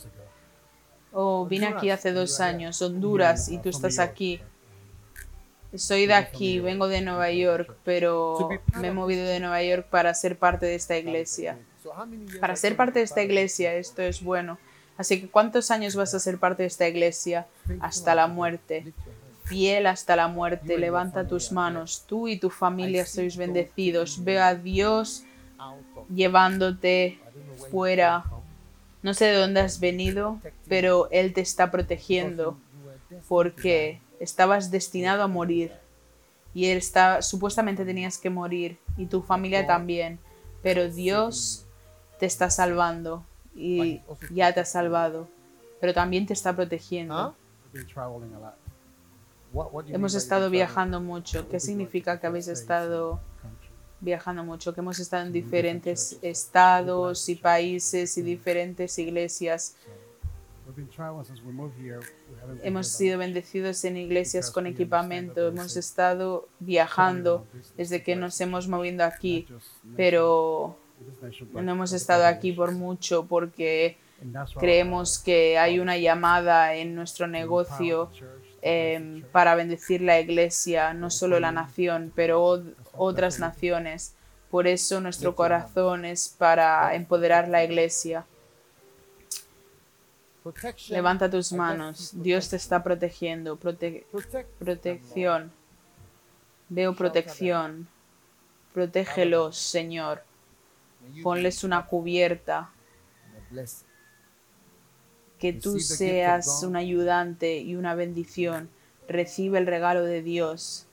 Oh, 1.13 1.47
vine 1.47 1.67
aquí 1.67 1.91
hace 1.91 2.13
dos 2.13 2.41
años, 2.41 2.81
Honduras, 2.83 3.49
y 3.49 3.59
tú 3.59 3.69
estás 3.69 3.99
aquí. 3.99 4.41
Soy 5.75 6.07
de 6.07 6.15
aquí, 6.15 6.59
vengo 6.59 6.89
de 6.89 7.01
Nueva 7.01 7.31
York, 7.31 7.77
pero 7.85 8.49
me 8.81 8.89
he 8.89 8.93
movido 8.93 9.25
de 9.25 9.39
Nueva 9.39 9.63
York 9.63 9.87
para 9.89 10.13
ser 10.15 10.37
parte 10.39 10.67
de 10.67 10.75
esta 10.75 10.97
iglesia. 10.97 11.59
Para 12.41 12.57
ser 12.57 12.77
parte 12.77 12.99
de 12.99 13.05
esta 13.05 13.23
iglesia, 13.23 13.75
esto 13.75 14.03
es 14.03 14.23
bueno. 14.23 14.59
Así 14.97 15.21
que, 15.21 15.29
¿cuántos 15.29 15.71
años 15.71 15.97
vas 15.97 16.13
a 16.15 16.21
ser 16.21 16.39
parte 16.39 16.63
de 16.63 16.67
esta 16.67 16.87
iglesia? 16.87 17.47
Hasta 17.81 18.15
la 18.15 18.27
muerte. 18.27 18.93
Fiel 19.45 19.87
hasta 19.87 20.15
la 20.15 20.29
muerte. 20.29 20.77
Levanta 20.77 21.27
tus 21.27 21.53
manos. 21.53 22.05
Tú 22.07 22.29
y 22.29 22.39
tu 22.39 22.51
familia 22.51 23.07
sois 23.07 23.37
bendecidos. 23.37 24.23
Veo 24.23 24.43
a 24.43 24.55
Dios 24.55 25.25
llevándote 26.15 27.19
fuera. 27.71 28.25
No 29.03 29.15
sé 29.15 29.27
de 29.27 29.37
dónde 29.37 29.61
has 29.61 29.81
venido, 29.81 30.39
pero 30.69 31.09
Él 31.11 31.33
te 31.33 31.41
está 31.41 31.71
protegiendo 31.71 32.59
porque 33.27 34.03
estabas 34.21 34.71
destinado 34.71 35.23
a 35.23 35.29
morir. 35.29 35.73
Y 36.53 36.67
Él 36.67 36.77
está, 36.77 37.23
supuestamente 37.23 37.87
tenías 37.87 38.19
que 38.19 38.29
morir 38.29 38.79
y 38.99 39.07
tu 39.07 39.23
familia 39.23 39.67
también. 39.67 40.19
Pero 40.63 40.91
Dios 40.91 41.65
te 42.21 42.27
está 42.27 42.51
salvando 42.51 43.25
y 43.57 44.01
ya 44.31 44.53
te 44.53 44.61
ha 44.61 44.65
salvado. 44.65 45.27
Pero 45.81 45.95
también 45.95 46.27
te 46.27 46.35
está 46.35 46.55
protegiendo. 46.55 47.15
Huh? 47.15 47.33
We've 47.73 47.85
been 47.85 47.93
traveling 47.93 48.35
a 48.35 48.39
lot. 48.39 48.55
What, 49.53 49.73
what 49.73 49.85
do 49.85 49.89
you 49.89 49.95
Hemos 49.97 50.15
estado 50.15 50.51
viajando 50.51 51.01
mucho. 51.01 51.49
¿Qué 51.49 51.59
significa 51.59 52.21
que 52.21 52.27
habéis 52.27 52.49
estado 52.49 53.21
viajando 54.01 54.45
mucho? 54.45 54.75
Que 54.75 54.81
hemos 54.81 54.99
estado 54.99 55.27
en 55.27 55.33
diferentes 55.33 56.19
estados 56.21 57.29
y 57.31 57.37
países 57.37 58.19
y 58.19 58.23
diferentes 58.23 58.99
iglesias. 58.99 59.77
Hemos 62.63 62.89
sido 62.89 63.19
bendecidos 63.19 63.83
en 63.85 63.97
iglesias 63.97 64.51
con 64.51 64.67
equipamiento. 64.67 65.49
Hemos 65.49 65.77
estado 65.77 66.49
viajando 66.61 67.47
desde 67.77 68.03
que 68.03 68.15
nos 68.15 68.41
hemos 68.41 68.69
movido 68.69 69.05
aquí, 69.05 69.49
pero 69.97 70.77
no 71.65 71.73
hemos 71.73 71.93
estado 71.93 72.25
aquí 72.27 72.53
por 72.53 72.73
mucho 72.73 73.25
porque 73.27 73.97
creemos 74.61 75.19
que 75.19 75.59
hay 75.59 75.79
una 75.81 75.97
llamada 75.97 76.75
en 76.75 76.95
nuestro 76.95 77.27
negocio 77.27 78.11
em, 78.63 79.23
para 79.33 79.55
bendecir 79.55 80.03
la 80.03 80.21
iglesia, 80.21 80.93
no 80.93 81.11
solo 81.11 81.41
la 81.41 81.53
nación, 81.53 82.13
pero 82.15 82.63
otras 82.93 83.39
naciones. 83.41 84.15
Por 84.51 84.67
eso 84.67 85.01
nuestro 85.01 85.31
corazón 85.37 86.05
es 86.05 86.29
para 86.37 86.95
empoderar 86.95 87.49
la 87.49 87.63
iglesia. 87.65 88.27
Levanta 90.95 91.31
tus 91.31 91.53
manos. 91.53 92.11
Dios 92.23 92.49
te 92.49 92.57
está 92.57 92.83
protegiendo. 92.83 93.59
Prote- 93.59 94.05
protección. 94.59 95.53
Veo 96.69 96.95
protección. 96.95 97.89
Protégelos, 98.75 99.57
Señor. 99.57 100.23
Ponles 101.23 101.65
una 101.65 101.87
cubierta. 101.87 102.71
Que 105.39 105.53
tú 105.53 105.79
seas 105.81 106.63
un 106.63 106.77
ayudante 106.77 107.59
y 107.59 107.77
una 107.77 107.95
bendición. 107.95 108.69
Recibe 109.09 109.59
el 109.59 109.67
regalo 109.67 110.05
de 110.05 110.23
Dios. 110.23 110.87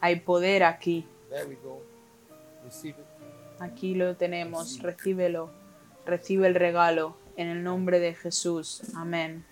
Hay 0.00 0.20
poder 0.20 0.64
aquí. 0.64 1.06
Aquí 3.58 3.94
lo 3.94 4.16
tenemos, 4.16 4.80
recíbelo, 4.80 5.50
recibe 6.04 6.46
el 6.48 6.54
regalo 6.54 7.16
en 7.36 7.48
el 7.48 7.62
nombre 7.62 7.98
de 7.98 8.14
Jesús. 8.14 8.82
Amén. 8.94 9.44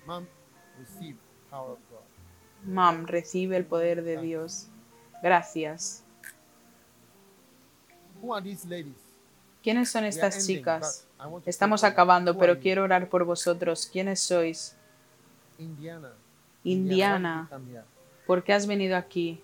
Mam, 2.65 3.07
recibe 3.07 3.57
el 3.57 3.65
poder 3.65 4.03
de 4.03 4.21
Dios. 4.21 4.69
Gracias. 5.23 6.02
Who 8.23 8.33
are 8.35 8.43
these 8.43 8.65
ladies? 8.67 8.95
¿Quiénes 9.63 9.91
son 9.91 10.03
We 10.03 10.09
are 10.09 10.15
estas 10.15 10.47
chicas? 10.47 11.07
but 11.19 11.25
I 11.25 11.29
want 11.29 11.45
to 11.45 11.51
Estamos 11.51 11.81
pray 11.81 11.91
for 11.91 11.97
you. 11.97 12.03
acabando, 12.03 12.33
Who 12.33 12.39
pero 12.39 12.53
are 12.53 12.59
you? 12.59 12.63
quiero 12.63 12.83
orar 12.85 13.09
por 13.09 13.25
vosotros. 13.25 13.87
¿Quiénes 13.93 14.21
sois? 14.21 14.77
Indiana. 15.59 16.13
Indiana. 16.65 17.49
why 17.51 17.59
did 17.59 17.67
you 17.67 17.73
come 17.73 17.73
here? 17.73 17.85
¿Por 18.27 18.45
qué 18.45 18.53
has 18.53 18.67
venido 18.67 18.97
aquí? 18.97 19.43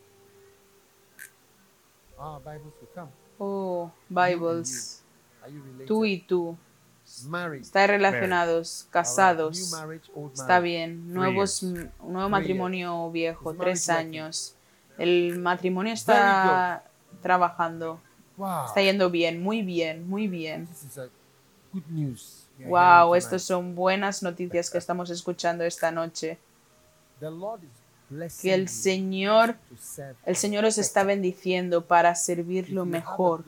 Ah. 2.19 2.41
Oh, 3.39 3.93
Bibles. 4.09 5.03
Tú 5.87 6.05
y 6.05 6.19
tú. 6.21 6.57
Married. 7.27 7.63
Estáis 7.63 7.89
relacionados, 7.89 8.87
casados. 8.91 9.47
All 9.49 9.55
right. 9.55 9.71
New 9.73 9.81
marriage, 9.81 10.11
old 10.15 10.33
Está 10.35 10.61
bien. 10.61 11.13
Nuevos, 11.13 11.63
nuevo 11.63 12.29
matrimonio 12.29 13.05
o 13.05 13.11
viejo, 13.11 13.55
tres 13.55 13.89
años. 13.89 14.55
El 14.99 15.39
matrimonio 15.39 15.93
está 15.95 16.85
trabajando. 17.23 18.01
Wow. 18.39 18.67
Está 18.67 18.81
yendo 18.81 19.11
bien, 19.11 19.43
muy 19.43 19.63
bien, 19.63 20.09
muy 20.09 20.29
bien. 20.29 20.67
This 20.69 20.85
is 20.85 20.99
a 20.99 21.09
good 21.73 21.83
news. 21.89 22.47
Wow, 22.67 23.15
estas 23.15 23.43
son 23.43 23.75
buenas 23.75 24.23
noticias 24.23 24.71
que 24.71 24.79
estamos 24.79 25.11
escuchando 25.11 25.65
esta 25.65 25.91
noche. 25.91 26.39
The 27.21 27.31
Lord 27.31 27.65
is 27.65 27.71
blessing 28.09 28.43
Que 28.43 28.55
el 28.55 28.69
Señor, 28.69 29.57
el 30.25 30.37
Señor 30.37 30.65
os 30.65 30.79
está 30.79 31.05
bendiciendo 31.05 31.85
para 31.85 32.15
servirlo 32.15 32.85
mejor. 32.85 33.45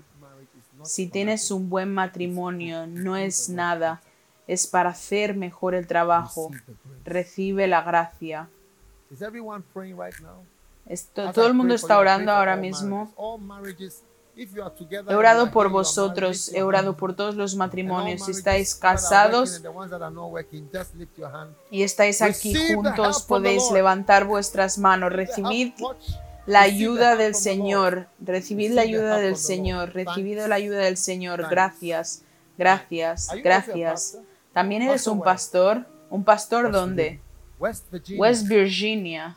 Si 0.83 1.07
tienes 1.07 1.51
un 1.51 1.70
buen 1.70 1.93
matrimonio, 1.93 2.86
no 2.86 3.17
es 3.17 3.49
nada, 3.49 4.01
es 4.47 4.67
para 4.67 4.91
hacer 4.91 5.36
mejor 5.36 5.75
el 5.75 5.86
trabajo. 5.86 6.51
Recibe 7.05 7.67
la 7.69 7.83
gracia. 7.83 8.49
Esto, 10.86 11.33
todo 11.33 11.47
el 11.47 11.55
mundo 11.55 11.75
está 11.75 11.99
orando 11.99 12.33
ahora 12.33 12.57
mismo. 12.57 13.12
He 14.36 15.15
orado 15.15 15.50
por 15.50 15.68
vosotros, 15.68 16.52
he 16.55 16.62
orado 16.62 16.97
por 16.97 17.15
todos 17.15 17.34
los 17.34 17.57
matrimonios. 17.57 18.25
Si 18.25 18.31
estáis 18.31 18.75
casados 18.75 19.62
y 21.70 21.83
estáis 21.83 22.23
aquí 22.23 22.55
juntos, 22.75 23.23
podéis 23.23 23.70
levantar 23.70 24.25
vuestras 24.25 24.78
manos. 24.78 25.12
Recibid 25.12 25.73
la 26.47 26.62
ayuda 26.62 27.17
del. 27.17 27.34
Señor. 27.34 28.09
Recibid 28.20 28.73
la 28.73 28.83
ayuda 28.83 29.18
del. 29.18 29.36
Señor. 29.36 29.92
Recibid 29.92 30.39
la 30.47 30.55
ayuda 30.55 30.78
del 30.78 30.97
Señor. 30.97 31.49
Gracias, 31.50 32.25
gracias, 32.57 33.28
gracias. 33.42 34.18
También 34.52 34.83
eres 34.83 35.07
un 35.07 35.23
pastor. 35.23 35.86
¿Un 36.09 36.25
pastor 36.25 36.73
dónde? 36.73 37.20
West 37.59 38.49
Virginia. 38.49 39.36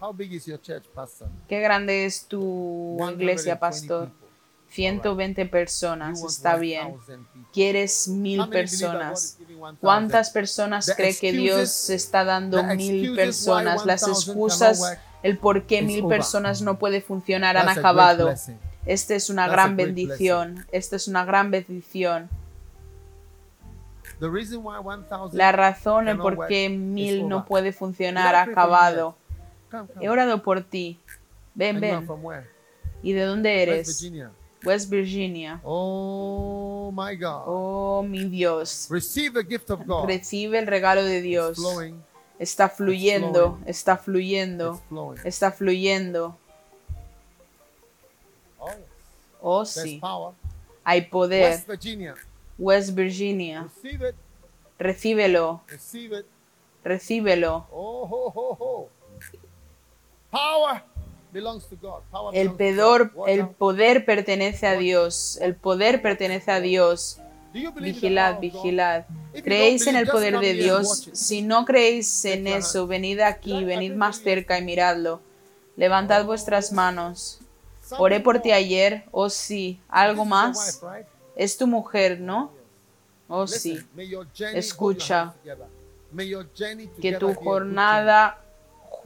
How 0.00 0.12
big 0.12 0.32
is 0.32 0.46
your 0.46 0.60
church, 0.60 0.84
Pastor? 0.94 1.28
Qué 1.48 1.60
grande 1.60 2.04
es 2.04 2.26
tu 2.26 2.96
120 2.98 3.22
iglesia, 3.22 3.58
pastor. 3.58 4.08
people. 4.08 4.26
120 4.68 5.46
personas, 5.46 6.18
You 6.18 6.24
want 6.24 6.36
está 6.36 6.56
bien. 6.56 6.88
1,000 6.88 7.24
people. 7.24 7.50
Quieres 7.52 8.08
mil 8.08 8.48
personas. 8.48 9.24
is 9.24 9.36
giving 9.38 9.60
1,000? 9.60 9.78
¿Cuántas 9.80 10.30
personas 10.30 10.92
cree 10.94 11.16
que 11.16 11.32
Dios 11.32 11.88
está 11.88 12.24
dando 12.24 12.62
mil 12.62 13.14
personas? 13.14 13.86
Las 13.86 14.02
1,000 14.02 14.12
excusas, 14.12 14.98
el 15.22 15.38
por 15.38 15.64
qué 15.64 15.80
mil 15.82 16.06
personas 16.06 16.60
no 16.60 16.78
puede 16.78 17.00
funcionar 17.00 17.56
han 17.56 17.68
acabado. 17.68 18.34
Esta 18.84 19.14
es 19.14 19.30
una 19.30 19.48
gran 19.48 19.76
bendición. 19.76 20.66
Esta 20.72 20.96
es 20.96 21.08
una 21.08 21.24
gran 21.24 21.50
bendición. 21.50 22.28
The 24.20 24.28
reason 24.28 24.64
why 24.64 24.78
1,000 24.78 25.30
La 25.32 25.52
razón 25.52 26.08
en 26.08 26.18
por 26.18 26.46
qué 26.48 26.68
mil 26.68 27.28
no 27.28 27.46
puede 27.46 27.72
funcionar 27.72 28.34
ha 28.34 28.42
acabado. 28.42 29.16
He 30.00 30.08
orado 30.08 30.42
por 30.42 30.62
ti. 30.62 30.98
Ven, 31.54 31.80
ven. 31.80 32.06
from 32.06 32.22
where? 32.24 32.46
¿Y 33.02 33.12
de 33.12 33.22
dónde 33.22 33.50
West 33.50 33.68
eres? 33.68 33.86
Virginia. 34.02 34.30
West 34.64 34.90
Virginia. 34.90 35.60
Oh 35.62 36.90
my 36.92 37.14
God. 37.16 37.44
Oh, 37.46 38.02
mi 38.02 38.24
Dios. 38.24 38.88
Receive 38.90 39.32
the 39.42 39.48
gift 39.48 39.70
of 39.70 39.86
God. 39.86 40.06
Recibe 40.06 40.58
el 40.58 40.66
regalo 40.66 41.02
de 41.02 41.18
It's 41.18 41.24
Dios. 41.24 41.56
flowing. 41.56 42.02
Está 42.38 42.68
fluyendo, 42.68 43.52
flowing. 43.52 43.64
está 43.66 43.96
fluyendo, 43.96 44.82
It's 45.14 45.24
está 45.24 45.52
fluyendo. 45.52 46.36
Oh, 48.58 48.68
yes. 48.68 48.76
Oh, 49.40 49.64
sí. 49.64 49.98
power. 50.00 50.34
Hay 50.84 51.02
poder. 51.02 51.50
West 51.52 51.66
Virginia. 51.68 52.14
West 52.58 52.90
Virginia. 52.94 53.68
Recíbelo, 54.78 55.62
it. 55.70 56.26
recíbelo. 56.84 57.66
Oh, 57.70 58.06
ho, 58.06 58.30
ho, 58.30 58.54
ho. 58.54 58.88
Power 59.10 59.10
belongs 59.10 59.30
to 59.30 59.38
God. 59.38 60.25
Power 60.25 60.25
El 62.32 62.52
pedor, 62.52 63.12
el 63.26 63.48
poder 63.48 64.04
pertenece 64.04 64.66
a 64.66 64.76
Dios. 64.76 65.38
El 65.40 65.54
poder 65.54 66.00
pertenece 66.02 66.50
a 66.50 66.60
Dios. 66.60 67.20
Vigilad, 67.52 68.38
vigilad. 68.38 69.04
¿Creéis 69.42 69.86
en 69.86 69.96
el 69.96 70.06
poder 70.06 70.38
de 70.40 70.54
Dios? 70.54 71.08
Si 71.12 71.42
no 71.42 71.64
creéis 71.64 72.24
en 72.24 72.46
eso, 72.46 72.86
venid 72.86 73.20
aquí, 73.20 73.64
venid 73.64 73.94
más 73.94 74.20
cerca 74.20 74.58
y 74.58 74.64
miradlo. 74.64 75.20
Levantad 75.76 76.24
vuestras 76.24 76.72
manos. 76.72 77.40
Oré 77.98 78.20
por 78.20 78.40
ti 78.40 78.52
ayer. 78.52 79.04
Oh 79.10 79.30
sí. 79.30 79.80
¿Algo 79.88 80.24
más? 80.24 80.82
Es 81.34 81.56
tu 81.56 81.66
mujer, 81.66 82.20
¿no? 82.20 82.50
Oh 83.28 83.46
sí. 83.46 83.78
Escucha. 84.54 85.34
Que 87.00 87.12
tu 87.12 87.34
jornada 87.34 88.42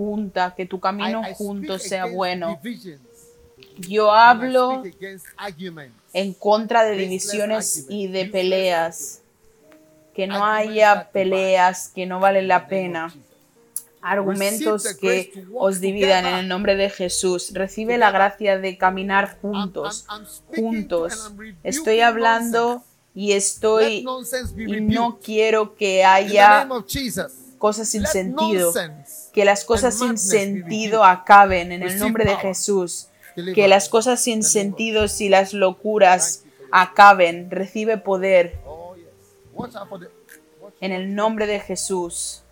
junta, 0.00 0.54
que 0.56 0.64
tu 0.64 0.80
camino 0.80 1.22
junto 1.34 1.78
sea 1.78 2.06
bueno. 2.06 2.58
Yo 3.86 4.12
hablo 4.12 4.82
en 6.14 6.32
contra 6.32 6.84
de 6.84 6.96
divisiones 6.96 7.84
y 7.90 8.06
de 8.06 8.24
peleas. 8.24 9.20
Que 10.14 10.26
no 10.26 10.46
haya 10.46 11.10
peleas 11.12 11.92
que 11.94 12.06
no 12.06 12.18
valen 12.18 12.48
la 12.48 12.66
pena. 12.66 13.14
Argumentos 14.00 14.94
que 14.94 15.44
os 15.54 15.80
dividan 15.80 16.24
en 16.24 16.34
el 16.36 16.48
nombre 16.48 16.76
de 16.76 16.88
Jesús. 16.88 17.52
Recibe 17.52 17.98
la 17.98 18.10
gracia 18.10 18.58
de 18.58 18.78
caminar 18.78 19.38
juntos. 19.42 20.06
Juntos. 20.56 21.32
Estoy 21.62 22.00
hablando 22.00 22.82
y 23.14 23.32
estoy 23.32 24.06
y 24.56 24.80
no 24.80 25.18
quiero 25.22 25.74
que 25.74 26.04
haya 26.04 26.66
cosas 27.58 27.86
sin 27.90 28.06
sentido. 28.06 28.72
Que 29.32 29.44
las 29.44 29.64
cosas 29.64 29.98
sin 29.98 30.18
sentido 30.18 31.04
acaben 31.04 31.72
en 31.72 31.82
el 31.82 31.98
nombre 31.98 32.24
de. 32.24 32.36
Jesús. 32.36 33.08
Que 33.54 33.68
las 33.68 33.88
cosas 33.88 34.20
sin 34.20 34.42
sentidos 34.42 35.20
y 35.20 35.28
las 35.28 35.52
locuras 35.52 36.44
acaben. 36.72 37.50
Recibe 37.50 37.96
poder 37.96 38.58
en 40.80 40.92
el 40.92 41.14
nombre 41.14 41.46
de 41.46 41.60
Jesús. 41.60 42.42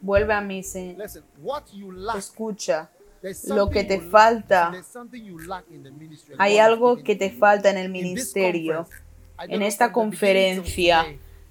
Vuelve 0.00 0.32
a 0.32 0.40
mí, 0.40 0.62
Señor. 0.62 1.06
Escucha. 2.16 2.90
lo 3.48 3.68
que 3.68 3.84
te 3.84 4.00
falta. 4.00 4.72
Hay 6.38 6.58
algo 6.58 7.02
que 7.02 7.16
te 7.16 7.30
falta 7.30 7.70
en 7.70 7.76
el 7.76 7.90
ministerio. 7.90 8.88
En 9.48 9.62
esta 9.62 9.92
conferencia, 9.92 11.06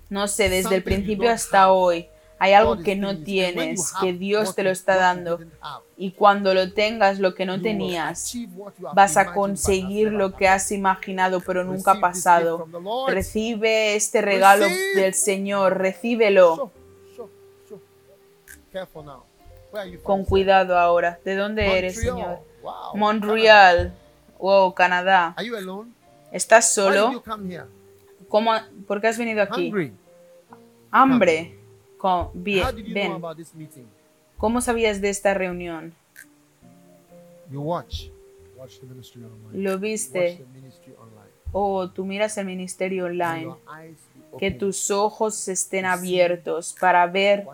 no 0.10 0.28
sé, 0.28 0.50
desde 0.50 0.76
el 0.76 0.84
principio 0.84 1.30
hasta 1.30 1.72
hoy, 1.72 2.08
hay 2.42 2.54
algo 2.54 2.80
que 2.80 2.96
no 2.96 3.18
tienes, 3.18 3.92
que 4.00 4.14
Dios 4.14 4.56
te 4.56 4.64
lo 4.64 4.70
está 4.70 4.96
dando. 4.96 5.40
Y 5.98 6.12
cuando 6.12 6.54
lo 6.54 6.72
tengas, 6.74 7.20
lo 7.20 7.36
que 7.36 7.46
no 7.46 7.62
tenías, 7.62 8.34
vas 8.94 9.18
a 9.18 9.34
conseguir 9.34 10.14
lo 10.14 10.36
que 10.36 10.48
has 10.48 10.72
imaginado 10.72 11.42
pero 11.42 11.64
nunca 11.66 11.94
ha 11.94 12.00
pasado. 12.00 12.68
Recibe 13.08 13.96
este 13.96 14.22
regalo 14.22 14.66
del 14.96 15.14
Señor, 15.14 15.78
recíbelo 15.78 16.72
con 20.04 20.26
cuidado 20.26 20.78
ahora. 20.78 21.20
¿De 21.26 21.36
dónde 21.36 21.78
eres. 21.78 22.00
Señor? 22.00 22.40
Montreal. 22.94 23.94
Wow, 24.40 24.74
Canadá. 24.74 25.36
¿Estás 26.32 26.74
solo? 26.74 27.24
¿Cómo, 28.30 28.52
¿Por 28.88 29.02
qué 29.02 29.08
has 29.08 29.18
venido 29.18 29.42
aquí? 29.42 29.68
Hungry. 29.68 29.94
Hambre. 30.92 31.60
Con, 31.98 32.30
bien, 32.34 32.66
did 32.76 32.86
you 32.86 32.94
know 32.94 32.94
ven. 32.94 33.12
about 33.14 33.36
this 33.36 33.54
meeting? 33.54 33.86
¿Cómo 34.38 34.62
sabías 34.62 35.02
de 35.02 35.10
esta 35.10 35.34
reunión? 35.34 35.94
You 37.52 37.62
watch. 37.62 38.06
Watch 38.56 38.80
the 38.80 38.86
ministry 38.86 39.24
online. 39.24 39.64
¿Lo 39.64 39.78
viste? 39.80 40.46
O 41.52 41.90
tú 41.90 42.06
miras 42.06 42.38
el 42.38 42.46
ministerio 42.46 43.06
online 43.06 43.56
que 44.38 44.52
tus 44.52 44.92
ojos 44.92 45.48
estén 45.48 45.86
abiertos 45.86 46.76
para 46.80 47.08
ver 47.08 47.48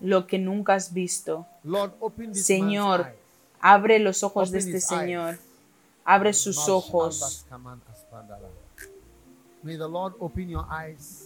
lo 0.00 0.26
que 0.26 0.38
nunca 0.38 0.74
has 0.74 0.92
visto. 0.92 1.46
Lord, 1.62 1.92
Señor, 2.32 3.14
abre 3.60 3.98
los 4.00 4.22
ojos 4.22 4.50
de 4.50 4.58
este 4.58 4.80
Señor. 4.80 5.34
eyes. 5.34 5.40
Abre 6.04 6.32
sus 6.32 6.68
ojos. 6.68 7.46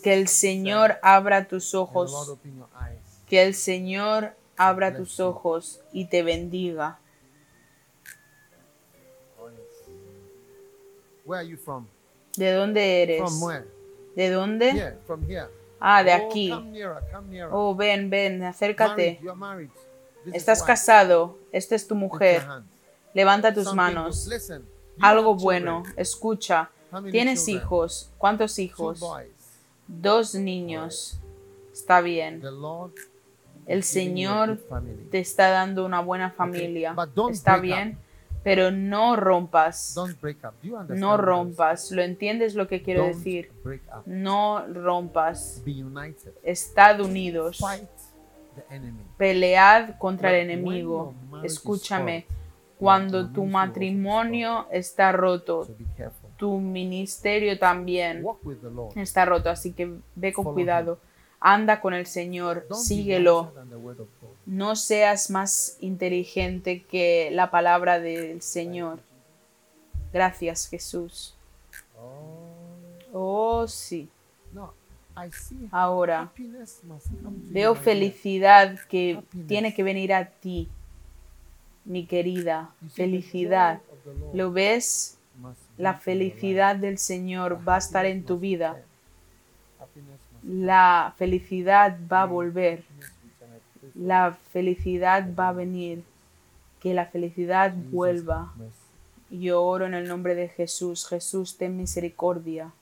Que 0.03 0.15
el 0.15 0.29
Señor 0.29 0.99
abra 1.03 1.47
tus 1.49 1.73
May 1.75 1.81
the 1.81 1.87
Lord 1.87 1.91
ojos. 1.91 2.29
open 2.29 2.57
your 2.57 2.69
eyes. 2.81 3.23
Que 3.29 3.43
el 3.43 3.55
Señor 3.55 4.35
abra 4.57 4.97
tus 4.97 5.21
ojos 5.21 5.81
y 5.93 6.07
te 6.07 6.23
bendiga. 6.23 6.99
Oh, 9.39 9.49
yes. 9.51 9.89
Where 11.25 11.41
are 11.41 11.49
you 11.49 11.57
from? 11.57 11.87
¿De 12.37 12.53
dónde 12.53 13.03
eres? 13.03 13.21
From 13.21 13.43
where? 13.43 13.65
¿De 14.17 14.31
dónde? 14.31 14.71
Here, 14.73 14.99
from 15.07 15.25
here. 15.29 15.49
Ah, 15.81 16.03
de 16.03 16.13
Oh, 16.13 16.27
aquí. 16.27 16.51
come 16.51 16.71
nearer, 16.71 17.03
come 17.13 17.29
nearer. 17.29 17.51
Oh, 17.53 17.75
ven, 17.75 18.11
ven, 18.11 18.43
acércate. 18.43 19.21
Estás 20.33 20.63
casado. 20.63 21.37
Esta 21.53 21.75
es 21.75 21.87
tu 21.87 21.95
mujer. 21.95 22.43
Levanta 23.13 23.53
tus 23.53 23.75
manos. 23.75 24.29
Algo 25.01 25.35
bueno. 25.35 25.83
children. 25.83 26.01
Escucha. 26.01 26.71
¿Tienes 27.11 27.49
hijos? 27.49 28.11
¿Cuántos 28.19 28.59
hijos? 28.59 29.05
Dos 29.87 30.35
niños. 30.35 31.19
Está 31.73 32.01
bien. 32.01 32.43
El 33.67 33.83
Señor 33.83 34.61
te 35.11 35.19
está 35.19 35.51
dando 35.51 35.85
una 35.85 36.01
buena 36.01 36.31
familia. 36.31 36.95
Está 37.31 37.59
bien. 37.59 37.99
Pero 38.43 38.71
no 38.71 39.17
rompas. 39.17 39.97
No 40.91 41.17
rompas. 41.17 41.91
¿Lo 41.91 42.03
entiendes 42.03 42.55
lo 42.55 42.69
que 42.69 42.83
quiero 42.83 43.07
decir? 43.07 43.51
No 44.05 44.67
rompas. 44.67 45.63
Be 45.65 45.83
united. 45.83 46.33
Estad 46.43 47.01
unidos. 47.01 47.65
Pelead 49.17 49.97
contra 49.99 50.31
el 50.37 50.51
enemigo. 50.51 51.15
Escúchame. 51.43 52.27
Cuando 52.79 53.31
tu 53.31 53.47
matrimonio 53.47 54.67
está 54.71 55.11
roto. 55.13 55.67
Tu 56.37 56.59
ministerio 56.59 57.59
también 57.59 58.25
está 58.97 59.25
roto. 59.25 59.51
Así 59.51 59.73
que 59.73 59.99
ve 60.15 60.33
con 60.33 60.53
cuidado. 60.53 60.99
Anda 61.41 61.81
con 61.81 61.95
el 61.95 62.07
Señor. 62.07 62.67
Síguelo. 62.73 63.53
No 64.47 64.77
seas 64.77 65.31
más 65.31 65.77
inteligente 65.81 66.83
que 66.83 67.31
la 67.33 67.51
palabra 67.51 68.01
del 68.01 68.41
Señor. 68.43 69.01
Gracias, 70.13 70.69
Jesús. 70.69 71.35
Oh, 71.99 72.45
Oh, 73.17 73.69
sí. 73.69 74.09
Ahora 75.71 76.33
veo 77.49 77.77
felicidad 77.77 78.77
que 78.89 79.23
tiene 79.47 79.73
que 79.73 79.85
venir 79.85 80.13
a 80.13 80.27
ti, 80.27 80.69
mi 81.85 82.07
querida. 82.07 82.75
Felicidad. 82.93 83.81
¿Lo 84.33 84.51
ves? 84.51 85.17
La 85.77 85.94
felicidad 85.94 86.77
del 86.77 86.99
Señor 86.99 87.67
va 87.67 87.77
a 87.77 87.78
estar 87.78 88.07
en 88.07 88.25
tu 88.25 88.39
vida. 88.39 88.83
La 90.43 91.15
felicidad 91.17 91.99
va 92.11 92.23
a 92.23 92.27
volver. 92.27 92.85
La 93.94 94.36
felicidad 94.53 95.28
va 95.39 95.49
a 95.49 95.53
venir. 95.53 96.05
Que 96.81 96.94
la 96.94 97.07
felicidad 97.07 97.73
vuelva. 97.91 98.53
mercy. 98.57 98.85
Yo 99.31 99.62
oro 99.62 99.86
en 99.86 99.94
el 99.94 100.07
nombre 100.07 100.35
de 100.35 100.49
Jesús. 100.49 101.09
Jesús, 101.09 101.57
ten 101.57 101.77
misericordia. 101.77 102.73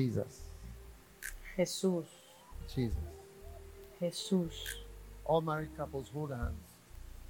Jesus. 0.00 0.40
Jesús, 1.56 2.06
Jesus. 2.74 2.96
Jesús. 3.98 4.84
All 5.26 5.42
married 5.42 5.76
couples 5.76 6.08
hold 6.08 6.32
hands. 6.32 6.54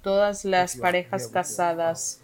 Todas 0.01 0.45
las 0.45 0.77
parejas 0.77 1.27
casadas, 1.27 2.21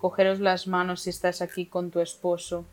cogeros 0.00 0.40
las 0.40 0.66
manos 0.66 1.02
si 1.02 1.10
estás 1.10 1.42
aquí 1.42 1.66
con 1.66 1.90
tu 1.90 2.00
esposo. 2.00 2.64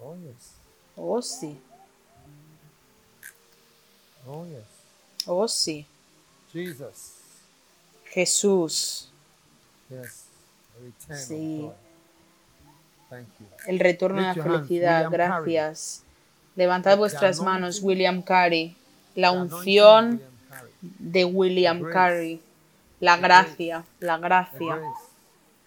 Oh 0.00 0.16
yes. 0.16 0.54
Oh 0.96 1.22
sí, 1.22 1.60
Oh 4.26 4.46
yes. 4.46 4.64
oh 5.26 5.46
sí. 5.46 5.86
Jesus. 6.52 7.21
Jesús. 8.12 9.10
A 11.08 11.14
Sí. 11.16 11.70
el 13.66 13.78
retorno 13.78 14.20
de 14.20 14.28
la 14.28 14.34
felicidad. 14.34 15.10
Gracias. 15.10 16.04
Levantad 16.56 16.98
vuestras 16.98 17.40
manos, 17.40 17.80
William 17.82 18.22
Carey. 18.22 18.76
La 19.14 19.32
unción 19.32 20.22
de 20.80 21.24
William. 21.24 21.82
Carey. 21.90 22.42
La 23.00 23.16
gracia, 23.16 23.84
la 23.98 24.16
gracia, 24.18 24.80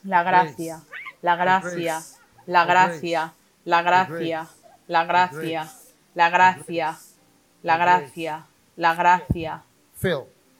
la 0.03 0.23
gracia, 0.23 0.81
la 1.21 1.35
gracia, 1.35 2.03
la 2.45 2.65
gracia, 2.65 3.33
la 3.65 3.83
gracia, 3.83 4.53
la 4.85 5.03
gracia, 5.03 5.69
la 6.13 6.29
gracia, 6.29 6.97
la 7.63 7.77
gracia, 7.77 8.45
la 8.77 8.95
gracia. 8.95 9.63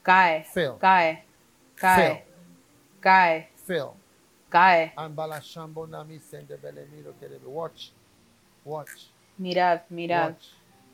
Cae, 0.02 0.46
Phil. 0.52 0.72
Cae, 1.76 2.24
cae, 3.00 3.48
cae, 3.48 3.50
Phil. 3.66 3.90
cae. 4.48 4.92
Watch. 7.44 7.92
Watch. 8.64 9.10
Mirad, 9.38 9.82
mirad, 9.90 10.30
Watch. 10.32 10.46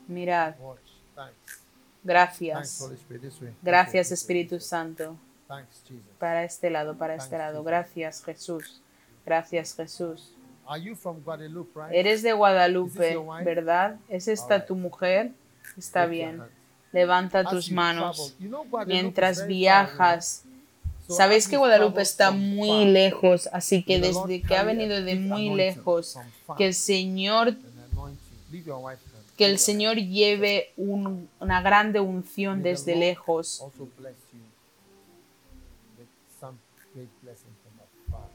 mirad. 0.07 0.55
Watch. 0.59 0.79
Thanks. 1.15 1.33
Thanks, 1.45 1.61
Gracias. 2.03 2.81
Holy 2.81 2.95
Spirit. 2.95 3.21
This 3.21 3.41
way. 3.41 3.53
Gracias, 3.61 4.09
way. 4.09 4.13
Espíritu 4.13 4.59
Santo. 4.59 5.17
Thanks, 5.47 5.83
Jesus. 5.87 6.03
Para 6.19 6.43
este 6.43 6.69
lado, 6.69 6.97
para 6.97 7.15
este 7.15 7.37
lado. 7.37 7.63
Gracias, 7.63 8.23
Jesús. 8.23 8.81
Gracias, 9.25 9.75
Jesús. 9.75 10.35
Are 10.65 10.81
you 10.81 10.95
from 10.95 11.21
Guadeloupe, 11.23 11.77
right? 11.79 11.93
Eres 11.93 12.23
de 12.23 12.33
Guadalupe? 12.33 13.17
¿verdad? 13.43 13.97
¿Es 14.09 14.27
esta 14.27 14.55
Alright. 14.55 14.67
tu 14.67 14.75
mujer? 14.75 15.31
Está 15.77 16.05
Lift 16.05 16.11
bien. 16.11 16.43
Levanta 16.91 17.39
As 17.39 17.49
tus 17.49 17.71
manos. 17.71 18.35
you 18.39 18.47
know 18.49 18.65
Mientras 18.85 19.47
viajas, 19.47 20.45
sabéis 21.07 21.47
que 21.47 21.57
Guadalupe 21.57 22.01
está 22.01 22.31
muy 22.31 22.85
lejos, 22.85 23.49
así 23.51 23.83
que 23.83 23.99
desde 23.99 24.41
que 24.41 24.55
ha 24.55 24.63
venido 24.63 25.01
de 25.01 25.15
muy 25.15 25.49
lejos, 25.57 26.17
que 26.57 26.67
el 26.67 26.73
Señor, 26.73 27.55
que 29.37 29.45
el 29.45 29.57
Señor 29.59 29.97
lleve 29.97 30.69
un- 30.77 31.27
una 31.39 31.61
grande 31.61 31.99
unción 31.99 32.61
desde 32.63 32.95
lejos, 32.95 33.61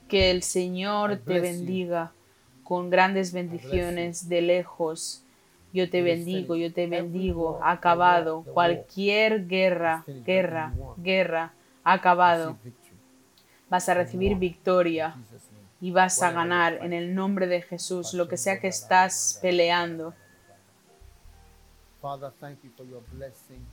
que 0.08 0.30
el 0.30 0.42
Señor 0.42 1.18
te 1.18 1.34
bendiga 1.40 2.12
con 2.64 2.90
grandes 2.90 3.32
bendiciones 3.32 4.28
de 4.28 4.42
lejos. 4.42 5.22
Yo 5.72 5.88
te 5.90 6.02
bendigo, 6.02 6.56
yo 6.56 6.72
te 6.72 6.86
bendigo. 6.86 7.60
Acabado. 7.62 8.42
Cualquier 8.55 9.47
guerra, 9.47 10.05
guerra, 10.24 10.72
guerra, 10.97 11.52
acabado. 11.92 12.57
Vas 13.68 13.89
a 13.89 13.94
recibir 13.94 14.36
victoria 14.36 15.17
y 15.81 15.91
vas 15.91 16.23
a 16.23 16.33
ganar 16.33 16.78
en 16.83 16.92
el 16.92 17.15
nombre 17.15 17.47
de 17.47 17.62
Jesús 17.62 18.15
lo 18.15 18.28
que 18.28 18.36
sea 18.36 18.60
que 18.60 18.68
estás 18.68 19.39
peleando. 19.42 20.15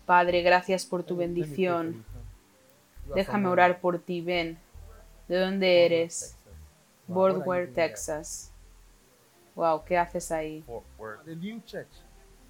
Padre, 0.06 0.42
gracias 0.42 0.86
por 0.86 1.04
tu 1.04 1.16
bendición. 1.16 2.04
Déjame 3.14 3.48
orar 3.48 3.80
por 3.80 4.00
ti, 4.00 4.22
ven. 4.22 4.58
¿De 5.28 5.40
dónde 5.40 5.86
eres? 5.86 6.38
Worth, 7.08 7.74
Texas. 7.74 8.52
Wow, 9.56 9.84
¿qué 9.86 9.98
haces 9.98 10.32
ahí? 10.32 10.66
The 11.26 11.36
new 11.36 11.62
church. 11.62 11.88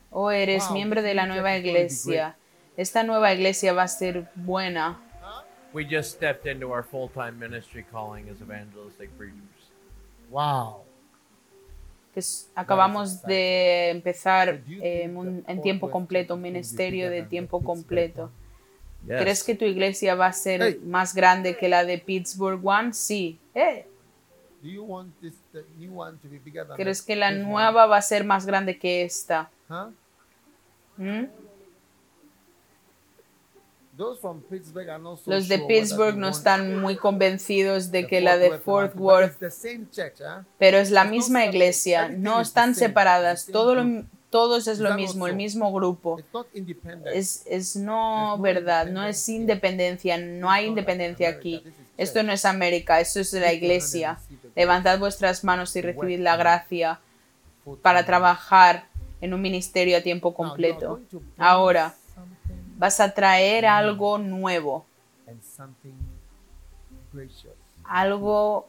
O 0.09 0.31
eres 0.31 0.71
miembro 0.71 1.01
de 1.01 1.13
la 1.13 1.27
nueva 1.27 1.55
iglesia. 1.57 2.37
Esta 2.77 3.03
nueva 3.03 3.33
iglesia 3.33 3.73
va 3.73 3.83
a 3.83 3.87
ser 3.87 4.29
buena. 4.35 5.01
We 5.75 5.83
just 5.85 6.11
stepped 6.15 6.45
into 6.47 6.71
our 6.71 6.83
full 6.83 7.09
time 7.09 7.33
ministry 7.37 7.83
calling 7.91 8.29
as 8.29 8.39
evangelistic 8.41 9.09
preachers. 9.17 9.71
Wow. 10.31 10.83
que 12.13 12.21
es- 12.21 12.49
acabamos 12.55 13.21
de 13.23 13.89
empezar 13.89 14.61
eh, 14.81 15.11
un- 15.13 15.43
en 15.45 15.61
tiempo 15.61 15.91
completo, 15.91 16.35
un 16.35 16.41
ministerio 16.41 17.09
de 17.09 17.23
tiempo 17.23 17.61
completo. 17.61 18.31
¿Crees 19.05 19.43
que 19.43 19.53
tu 19.53 19.65
iglesia 19.65 20.15
va 20.15 20.27
a 20.27 20.31
ser 20.33 20.61
Hey. 20.61 20.79
más 20.85 21.13
grande 21.13 21.57
que 21.57 21.67
la 21.67 21.83
de 21.83 21.97
Pittsburgh 21.99 22.61
One? 22.65 22.93
Sí. 22.93 23.37
Eh, 23.53 23.85
Do 24.63 24.69
you 24.69 24.83
want 24.85 25.13
this 25.19 25.35
the 25.51 25.63
new 25.77 25.91
one 25.99 26.17
to 26.23 26.29
be 26.29 26.39
bigger 26.39 26.65
than 26.65 26.77
¿Crees 26.77 27.01
que 27.01 27.17
la 27.17 27.31
nueva 27.31 27.85
va 27.85 27.97
a 27.97 28.01
ser 28.01 28.23
más 28.23 28.45
grande 28.45 28.79
que 28.79 29.03
esta? 29.03 29.51
Huh? 29.69 29.91
¿Mm? 30.97 31.25
Those 31.27 31.35
from 31.35 31.35
Pittsburgh 31.35 31.43
are 33.03 33.43
not 33.43 33.59
so 33.59 33.83
Los 35.25 35.47
de 35.47 35.57
Pittsburgh 35.67 36.15
no 36.17 36.27
están 36.29 36.81
muy 36.81 36.95
convencidos 36.97 37.91
de 37.91 38.07
que 38.07 38.19
la 38.21 38.37
de 38.37 38.49
Fort 38.63 38.95
Worth, 38.99 39.39
pero 40.57 40.77
es 40.77 40.91
la 40.91 41.03
misma 41.05 41.39
iglesia, 41.45 42.09
no 42.09 42.41
están 42.41 42.75
separadas, 42.75 43.45
todo 43.53 43.75
lo- 43.75 44.05
todos 44.29 44.67
es 44.67 44.79
lo 44.79 44.89
mismo, 44.97 45.27
el 45.27 45.31
mismo 45.37 45.71
grupo. 45.71 46.17
Es, 47.13 47.43
es 47.45 47.75
no 47.77 48.37
verdad, 48.39 48.87
no 48.87 49.03
es 49.05 49.29
independencia, 49.29 50.17
no 50.17 50.51
hay 50.51 50.65
independencia 50.65 51.29
aquí. 51.29 51.63
Esto 51.97 52.21
no 52.23 52.33
es 52.33 52.43
América, 52.43 52.99
esto 52.99 53.21
es 53.21 53.31
la 53.31 53.53
iglesia. 53.53 54.19
Levantad 54.55 54.99
vuestras 54.99 55.43
manos 55.45 55.73
y 55.77 55.81
recibid 55.81 56.19
la 56.19 56.35
gracia 56.35 56.99
para 57.81 58.05
trabajar 58.05 58.87
en 59.21 59.33
un 59.33 59.41
ministerio 59.41 59.97
a 59.97 60.01
tiempo 60.01 60.33
completo. 60.33 60.99
Ahora 61.37 61.95
vas 62.77 62.99
a 62.99 63.13
traer 63.13 63.65
algo 63.65 64.17
nuevo, 64.17 64.85
algo 67.83 68.67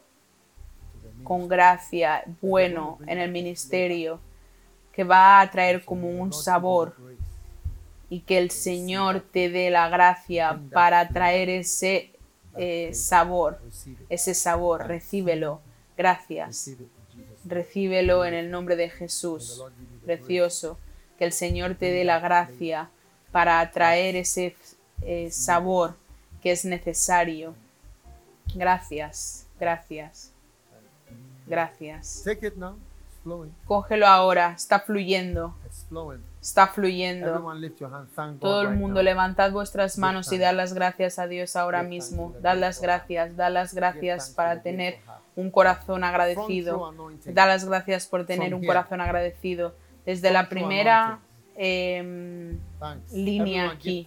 con 1.24 1.48
gracia, 1.48 2.24
bueno 2.40 2.98
en 3.06 3.18
el 3.18 3.30
ministerio, 3.30 4.20
que 4.92 5.04
va 5.04 5.40
a 5.40 5.50
traer 5.50 5.84
como 5.84 6.08
un 6.08 6.32
sabor 6.32 6.94
y 8.08 8.20
que 8.20 8.38
el 8.38 8.50
Señor 8.50 9.20
te 9.20 9.50
dé 9.50 9.70
la 9.70 9.88
gracia 9.88 10.60
para 10.72 11.08
traer 11.08 11.48
ese 11.48 12.12
eh, 12.56 12.94
sabor, 12.94 13.60
ese 14.08 14.34
sabor, 14.34 14.86
recíbelo. 14.86 15.60
Gracias. 15.96 16.70
Recíbelo 17.44 18.24
en 18.24 18.34
el 18.34 18.50
nombre 18.50 18.76
de 18.76 18.90
Jesús. 18.90 19.64
Precioso. 20.04 20.78
Que 21.18 21.24
el 21.24 21.32
Señor 21.32 21.76
te 21.76 21.90
dé 21.90 22.04
la 22.04 22.20
gracia 22.20 22.90
para 23.36 23.60
atraer 23.60 24.16
ese 24.16 24.56
eh, 25.02 25.30
sabor 25.30 25.94
que 26.40 26.52
es 26.52 26.64
necesario. 26.64 27.54
Gracias, 28.54 29.46
gracias, 29.60 30.32
gracias. 31.46 32.22
Take 32.24 32.46
it 32.46 32.54
now. 32.56 32.78
Cógelo 33.66 34.06
ahora, 34.06 34.54
está 34.56 34.80
fluyendo, 34.80 35.54
está 36.40 36.68
fluyendo. 36.68 37.44
Todo 38.40 38.62
el 38.62 38.70
mundo 38.70 39.02
levantad 39.02 39.52
vuestras 39.52 39.98
manos 39.98 40.32
y 40.32 40.38
dad 40.38 40.54
las 40.54 40.72
gracias 40.72 41.18
a 41.18 41.26
Dios 41.26 41.56
ahora 41.56 41.82
mismo. 41.82 42.34
Dad 42.40 42.56
las 42.56 42.80
gracias, 42.80 43.36
dad 43.36 43.52
las 43.52 43.74
gracias 43.74 44.30
para 44.30 44.62
tener 44.62 44.96
un 45.34 45.50
corazón 45.50 46.04
agradecido. 46.04 46.86
anointing. 46.86 47.34
Da 47.34 47.44
las 47.44 47.66
gracias 47.66 48.06
por 48.06 48.24
tener 48.24 48.54
un 48.54 48.64
corazón 48.64 49.02
agradecido. 49.02 49.74
Desde 50.06 50.30
la 50.30 50.48
primera 50.48 51.20
em, 51.56 52.58
línea 53.12 53.70
aquí. 53.70 54.04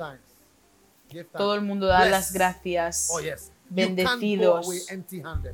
todo 1.36 1.56
el 1.56 1.61
mundo 1.61 1.88
da 1.88 2.03
Yes. 2.03 2.11
las 2.11 2.34
gracias. 2.34 3.10
Oh, 3.11 3.19
yes. 3.19 3.52
Bendecidos. 3.69 4.68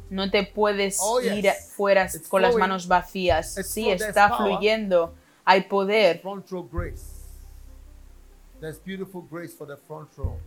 No 0.09 0.29
te 0.31 0.43
puedes 0.43 0.97
Oh, 1.01 1.19
yes. 1.19 1.33
ir 1.33 1.51
fuera 1.75 2.05
It's 2.05 2.27
con 2.27 2.41
las 2.41 2.55
manos 2.55 2.87
vacías. 2.87 3.57
It's 3.57 3.69
Sí, 3.69 3.89
está 3.89 4.29
power. 4.29 4.51
fluyendo. 4.57 5.13
Hay 5.45 5.61
poder. 5.63 6.19
Front 6.21 6.49
row 6.49 6.67
grace. 6.69 7.03
There's 8.59 8.79
beautiful 8.83 9.21
grace 9.29 9.53
for 9.53 9.67
the 9.67 9.77
front 9.87 10.09
row. 10.17 10.37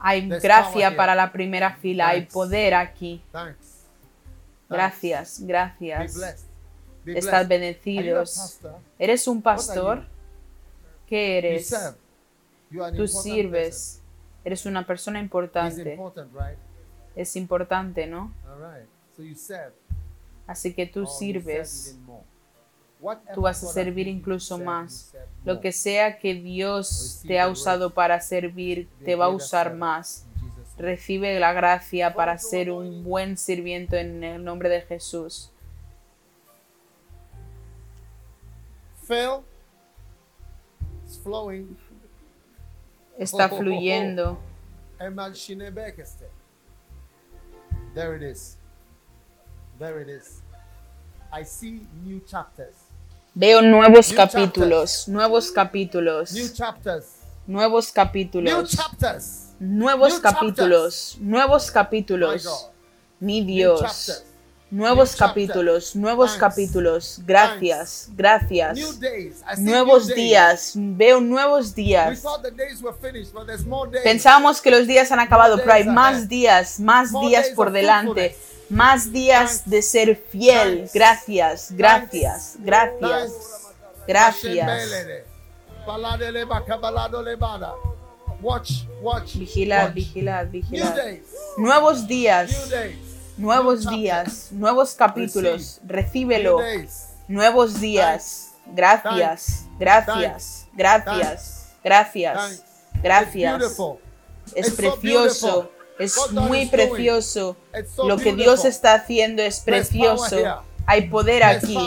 Hay 0.00 0.28
There's 0.28 0.42
gracia 0.42 0.96
para 0.96 1.14
la 1.14 1.32
primera 1.32 1.76
fila. 1.76 2.08
Hay 2.08 2.26
poder 2.26 2.74
aquí. 2.74 3.22
Thanks. 3.32 3.84
Gracias, 4.68 5.40
Be 5.40 5.46
gracias. 5.46 6.14
blessed. 6.14 6.46
Be 7.04 7.12
blessed. 7.20 7.48
Bendecidos. 7.48 8.60
¿Eres 8.98 9.28
un 9.28 9.42
pastor? 9.42 10.06
¿Qué 11.06 11.40
You 11.40 11.48
eres? 11.48 11.68
serve. 11.68 11.96
You 12.70 12.82
are 12.82 12.90
an 12.90 12.96
Tú 12.96 13.06
sirves. 13.08 14.00
Eres 14.44 14.66
una 14.66 14.86
persona 14.86 15.20
importante. 15.20 15.92
important, 15.94 16.32
right? 16.34 16.58
Es 17.14 17.36
importante, 17.36 18.06
¿no? 18.06 18.32
All 18.46 18.58
right. 18.60 18.88
So 19.16 19.22
you 19.22 19.34
serve. 19.34 19.72
Así 20.46 20.74
que 20.74 20.86
tú 20.86 21.04
Oh, 21.04 21.06
sirves. 21.06 21.96
Tú 23.34 23.42
vas 23.42 23.62
a 23.62 23.66
servir 23.68 24.08
incluso 24.08 24.56
más. 24.58 25.14
Lo 25.44 25.60
que 25.60 25.72
sea 25.72 26.18
que 26.18 26.34
Dios 26.34 27.22
te 27.26 27.38
ha 27.38 27.48
usado 27.48 27.90
para 27.92 28.18
servir, 28.20 28.88
te 29.04 29.14
va 29.14 29.26
a 29.26 29.28
usar 29.28 29.74
más. 29.74 30.26
Recibe 30.78 31.38
la 31.38 31.52
gracia 31.52 32.14
para 32.14 32.36
ser 32.38 32.70
un 32.70 33.04
buen 33.04 33.36
sirviento 33.36 33.96
en 33.96 34.24
el 34.24 34.42
nombre 34.42 34.68
de 34.70 34.80
Jesús. 34.82 35.50
Phil, 39.06 39.42
flowing. 41.24 41.76
Está 43.18 43.46
Oh, 43.46 43.48
oh, 43.50 43.54
oh, 43.54 43.58
fluyendo. 43.58 44.38
Emal 45.00 45.34
Shinebekeste. 45.34 46.26
There 47.94 48.14
it 48.16 48.22
is. 48.22 48.56
There 49.78 50.00
it 50.02 50.08
is. 50.08 50.42
I 51.32 51.44
see 51.44 51.86
new 52.04 52.20
chapters. 52.20 52.74
Veo 53.34 53.60
nuevos 53.62 54.10
New 54.10 54.16
capítulos, 54.16 55.08
nuevos 55.08 55.50
capítulos, 55.50 56.32
New 56.32 56.48
chapters. 56.52 57.22
nuevos 57.46 57.86
New 57.88 57.94
capítulos, 57.94 58.70
chapters. 58.70 59.54
nuevos 59.58 60.12
new 60.12 60.22
capítulos, 60.22 61.16
nuevos 61.20 61.70
capítulos. 61.70 62.70
Mi 63.18 63.40
Dios. 63.44 64.24
Nuevos 64.74 65.14
capítulos, 65.14 65.94
nuevos 65.94 66.30
Thanks. 66.30 66.40
capítulos. 66.40 67.20
Gracias, 67.24 68.08
gracias. 68.16 68.76
Nuevos 69.58 70.08
días, 70.08 70.72
veo 70.74 71.20
nuevos 71.20 71.76
días. 71.76 72.24
Pensábamos 74.02 74.60
que 74.60 74.72
los 74.72 74.88
días 74.88 75.12
han 75.12 75.20
acabado, 75.20 75.58
pero 75.58 75.74
hay 75.74 75.84
más 75.84 76.28
días, 76.28 76.80
más 76.80 77.12
días 77.20 77.50
por 77.50 77.70
delante, 77.70 78.36
más 78.68 79.12
días 79.12 79.62
de 79.64 79.80
ser 79.80 80.16
fiel. 80.16 80.90
Gracias, 80.92 81.68
gracias, 81.70 82.56
gracias, 82.58 83.32
gracias. 84.08 84.54
Vigilad, 89.38 89.94
vigilad, 89.94 90.48
vigilad. 90.48 90.96
Nuevos 91.58 92.08
días. 92.08 92.50
Nuevos 93.36 93.88
días, 93.88 94.48
nuevos 94.52 94.94
capítulos. 94.94 95.80
Recíbelo. 95.86 96.60
Nuevos 97.28 97.80
días. 97.80 98.52
Gracias, 98.66 99.66
gracias, 99.78 100.66
gracias, 100.72 101.68
gracias, 101.82 102.64
gracias. 103.02 103.78
Es 104.54 104.70
precioso, 104.70 105.70
es 105.98 106.16
muy 106.32 106.66
precioso. 106.66 107.56
Lo 108.04 108.16
que. 108.16 108.34
Dios 108.34 108.64
está 108.64 108.94
haciendo 108.94 109.42
es 109.42 109.60
precioso. 109.60 110.36
Hay 110.86 111.08
poder 111.08 111.42
aquí, 111.44 111.78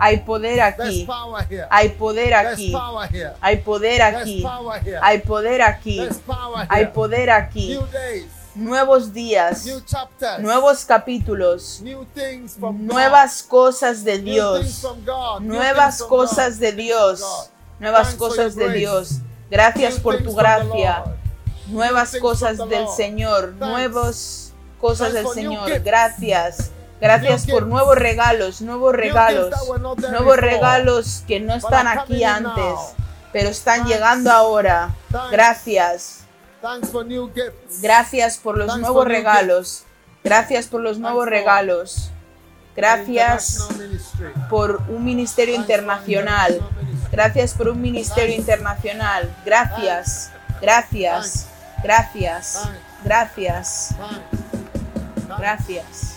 hay 0.00 0.18
poder 0.18 0.60
aquí, 0.60 1.06
hay 1.68 1.88
poder 1.90 2.34
aquí, 2.34 2.74
hay 3.40 3.56
poder 3.58 4.02
aquí, 4.02 4.44
hay 5.02 5.18
poder 5.18 5.62
aquí, 5.62 6.08
hay 6.68 6.86
poder 6.86 7.30
aquí. 7.30 7.78
Nuevos 8.58 9.12
días, 9.12 9.64
nuevos 10.40 10.84
capítulos, 10.84 11.80
nuevas 12.72 13.44
cosas 13.44 14.02
de 14.02 14.18
Dios. 14.18 14.84
nuevas 15.40 16.02
cosas 16.02 16.58
de 16.58 16.72
Dios, 16.72 17.50
nuevas 17.78 18.16
cosas 18.16 18.56
de. 18.56 18.70
Dios. 18.70 19.20
Gracias 19.48 20.00
por 20.00 20.24
tu 20.24 20.34
gracia, 20.34 21.04
nuevas 21.68 22.16
cosas 22.16 22.58
del. 22.68 22.88
Señor, 22.88 23.54
nuevas 23.60 24.52
cosas 24.80 25.12
del 25.12 25.28
Señor. 25.28 25.78
Gracias. 25.80 26.72
Gracias 27.00 27.46
por 27.46 27.64
nuevos 27.64 27.94
regalos, 27.94 28.60
nuevos 28.60 28.92
regalos, 28.92 29.54
nuevos 30.10 30.36
regalos 30.36 31.22
que 31.28 31.38
no 31.38 31.54
están 31.54 31.86
aquí 31.86 32.24
antes, 32.24 32.74
pero 33.32 33.50
están 33.50 33.86
llegando 33.86 34.32
ahora. 34.32 34.96
Gracias. 35.30 36.24
Gracias 37.80 38.38
por 38.38 38.58
los 38.58 38.78
nuevos 38.78 39.06
regalos. 39.06 39.84
Gracias 40.24 40.66
por 40.66 40.80
los 40.80 40.98
nuevos 40.98 41.26
regalos. 41.26 42.10
Gracias 42.76 43.68
por 44.48 44.82
un 44.88 45.04
ministerio 45.04 45.54
internacional. 45.54 46.60
Gracias 47.10 47.54
por 47.54 47.68
un 47.68 47.80
ministerio 47.80 48.34
internacional. 48.34 49.34
Gracias. 49.44 50.30
Gracias. 50.60 51.48
Gracias. 51.82 52.68
Gracias. 53.04 53.94
Gracias. 55.38 56.14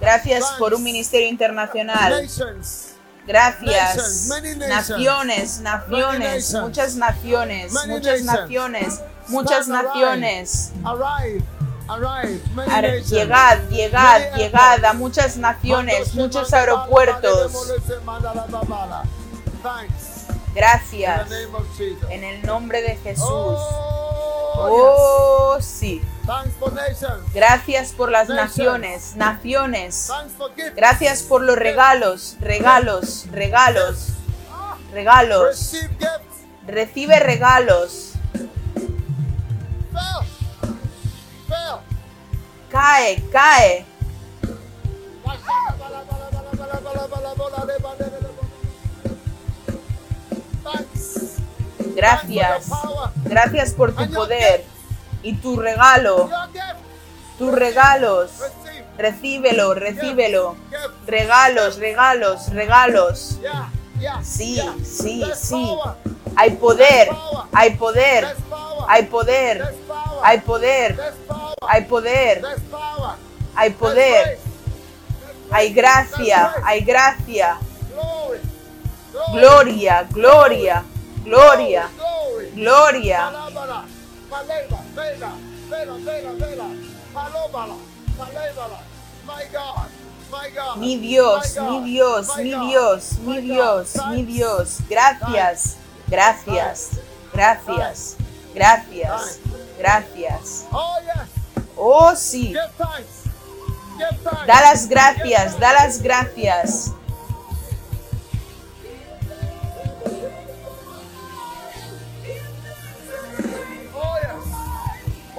Gracias 0.00 0.44
por 0.58 0.74
un 0.74 0.82
ministerio 0.82 1.28
internacional. 1.28 2.28
Gracias. 3.26 3.96
Nations, 3.96 4.28
many 4.28 4.54
nations. 4.56 4.68
Naciones, 4.68 5.60
naciones, 5.60 6.52
Many 6.52 6.62
muchas 6.64 6.96
naciones, 6.96 7.72
Many 7.72 7.92
muchas 7.92 8.22
naciones, 8.22 9.00
muchas 9.28 9.68
naciones. 9.68 10.72
Arrive. 10.84 11.42
Arrive. 11.88 12.40
Llegad, 13.04 13.58
llegad, 13.68 14.34
llegad 14.36 14.84
a 14.84 14.92
muchas 14.92 15.36
naciones, 15.36 16.14
muchos 16.14 16.52
aeropuertos. 16.52 17.52
Gracias. 20.54 21.30
En 22.10 22.24
el 22.24 22.42
nombre 22.42 22.82
de 22.82 22.96
Jesús. 22.96 23.24
Oh, 23.28 24.32
Oh, 24.54 25.58
sí. 25.60 26.02
Gracias 27.34 27.92
por 27.92 28.10
las 28.10 28.28
naciones, 28.28 29.16
naciones. 29.16 30.08
Gracias 30.76 31.22
por 31.22 31.42
los 31.42 31.56
regalos, 31.56 32.36
regalos, 32.40 33.26
regalos, 33.30 34.08
regalos. 34.92 35.74
Recibe 36.66 37.18
regalos. 37.18 38.12
Cae, 42.70 43.22
cae. 43.30 43.86
Gracias. 51.94 52.66
Gracias 53.24 53.72
por 53.72 53.94
tu 53.94 54.10
poder 54.10 54.71
y 55.22 55.34
tu 55.34 55.56
regalo, 55.56 56.30
tus 57.38 57.52
regalos. 57.52 58.30
Recíbelo, 58.98 59.74
recíbelo. 59.74 60.56
Regalos, 61.06 61.78
regalos, 61.78 62.50
regalos. 62.50 63.38
Sí, 64.22 64.60
sí, 64.84 65.24
sí. 65.34 65.76
Hay 66.36 66.52
poder, 66.52 67.08
hay 67.52 67.76
poder, 67.76 68.36
hay 68.88 69.02
poder, 69.04 69.74
hay 70.22 70.40
poder, 70.40 71.14
hay 71.68 71.84
poder, 71.84 72.42
hay 73.54 73.70
poder, 73.70 74.38
hay 75.50 75.72
gracia, 75.72 76.54
hay 76.64 76.80
gracia. 76.80 77.58
Gloria, 79.32 80.06
gloria, 80.10 80.84
gloria, 81.24 81.88
gloria. 82.54 83.30
Palabra. 84.32 84.78
Vela. 84.94 85.32
Vela. 85.68 85.94
Vela. 85.98 86.32
Vela. 86.32 86.68
My 89.26 89.44
God. 89.52 90.78
Mi 90.78 90.96
Dios, 90.96 91.56
mi 91.58 91.84
Dios, 91.84 92.36
mi. 92.38 92.44
Dios, 92.44 93.18
mi. 93.18 93.40
Dios, 93.42 93.94
mi. 94.08 94.22
Dios. 94.24 94.78
Gracias, 94.88 95.76
gracias, 96.08 96.90
gracias, 97.34 98.16
gracias, 98.54 99.40
gracias. 99.78 100.66
Oh. 100.72 100.96
Oh, 101.76 102.16
sí. 102.16 102.54
Da 104.46 104.60
las 104.62 104.88
gracias, 104.88 105.60
da 105.60 105.72
las 105.74 106.02
gracias. 106.02 106.92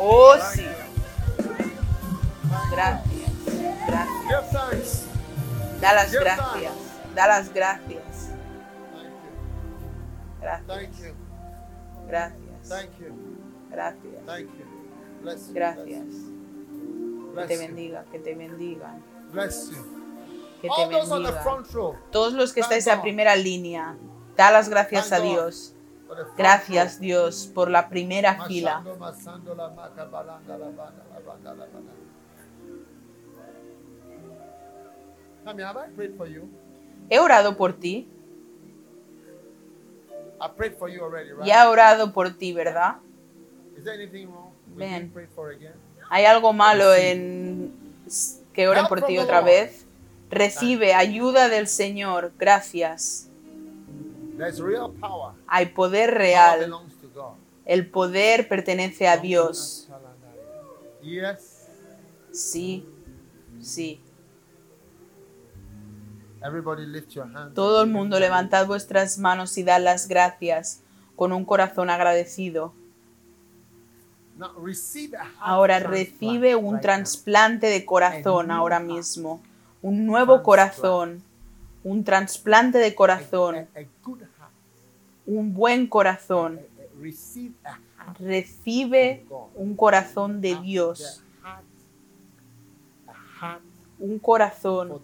Oh, 0.06 0.35
sí. 0.53 0.65
Gracias, 2.72 3.32
gracias. 3.88 5.06
Da 5.80 5.93
las 5.93 6.11
gracias, 6.11 6.73
da 7.15 7.27
las 7.27 7.53
gracias. 7.53 8.30
Gracias, 10.41 11.14
gracias, 12.06 12.41
gracias, 13.69 15.53
gracias. 15.53 16.06
Que 17.35 17.45
te 17.48 17.57
bendiga, 17.57 18.03
que 18.11 18.19
te 18.19 18.35
you. 19.72 19.85
que 20.61 20.67
te 20.67 20.85
row. 21.72 21.95
Todos 22.11 22.33
los 22.33 22.51
que 22.51 22.59
estáis 22.59 22.85
en 22.88 22.98
la 22.98 23.01
primera 23.01 23.38
línea, 23.38 23.95
da 24.35 24.51
las 24.51 24.67
gracias 24.67 25.14
a 25.14 25.22
Dios. 25.22 25.73
Gracias. 26.38 27.00
Dios 27.00 27.51
por 27.53 27.69
la 27.69 27.90
primera 27.90 28.45
fila. 28.45 28.83
He 37.09 37.19
orado 37.19 37.58
por 37.58 37.74
ti. 37.74 38.08
Ya 41.45 41.64
he 41.64 41.67
orado 41.67 42.14
por 42.14 42.38
ti, 42.38 42.53
¿verdad? 42.53 42.98
Ven. 44.75 45.14
¿Hay 46.09 46.25
algo 46.25 46.53
malo 46.53 46.93
en 46.93 47.74
que 48.53 48.67
oren 48.67 48.85
por 48.88 49.01
ti 49.06 49.17
otra 49.17 49.42
vez? 49.42 49.85
Recibe 50.30 50.93
ayuda 50.93 51.50
del 51.50 51.67
Señor. 51.67 52.32
Gracias. 52.38 53.30
There's 54.38 54.60
real 54.60 54.92
power. 55.00 55.34
Hay 55.48 55.68
poder 55.68 56.14
real. 56.14 56.72
El 57.66 57.90
poder 57.90 58.48
pertenece 58.48 59.08
a 59.08 59.18
Dios. 59.18 59.90
Yes. 61.02 61.68
Sí, 62.32 62.88
sí. 63.62 64.02
Everybody 66.42 66.86
lift 66.86 67.12
your 67.12 67.26
hands. 67.26 67.53
Todo 67.53 67.84
el 67.84 67.90
mundo 67.90 68.20
levantad 68.20 68.68
vuestras 68.68 69.18
manos 69.18 69.58
y 69.58 69.64
dad 69.64 69.82
las 69.82 70.08
gracias 70.08 70.82
con 71.16 71.32
un 71.32 71.45
corazón 71.45 71.90
agradecido. 71.90 72.74
Ahora 75.40 75.80
recibe 75.80 76.56
un 76.56 76.82
trasplante 76.82 77.68
de 77.68 77.86
corazón 77.86 78.52
ahora 78.52 78.80
mismo. 78.80 79.42
Un 79.82 80.06
nuevo 80.06 80.44
corazón. 80.44 81.24
Un 81.84 82.03
trasplante 82.03 82.78
de 82.78 82.95
corazón. 82.95 83.68
Un 85.26 85.53
buen 85.53 85.88
corazón. 85.88 86.60
Recibe 88.20 89.26
un 89.56 89.76
corazón 89.76 90.42
de 90.42 90.56
Dios. 90.62 91.24
Un 94.00 94.20
corazón. 94.20 95.02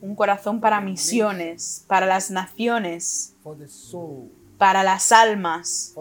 Un 0.00 0.14
corazón 0.14 0.60
para 0.60 0.80
misiones, 0.80 1.84
para 1.86 2.06
las 2.06 2.30
naciones, 2.30 3.34
para 4.58 4.82
las 4.82 5.12
almas, 5.12 5.94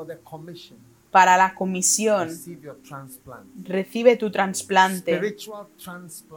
para 1.12 1.38
la 1.38 1.54
comisión. 1.56 2.30
Recibe 3.64 4.18
tu 4.18 4.32
trasplante. 4.32 5.38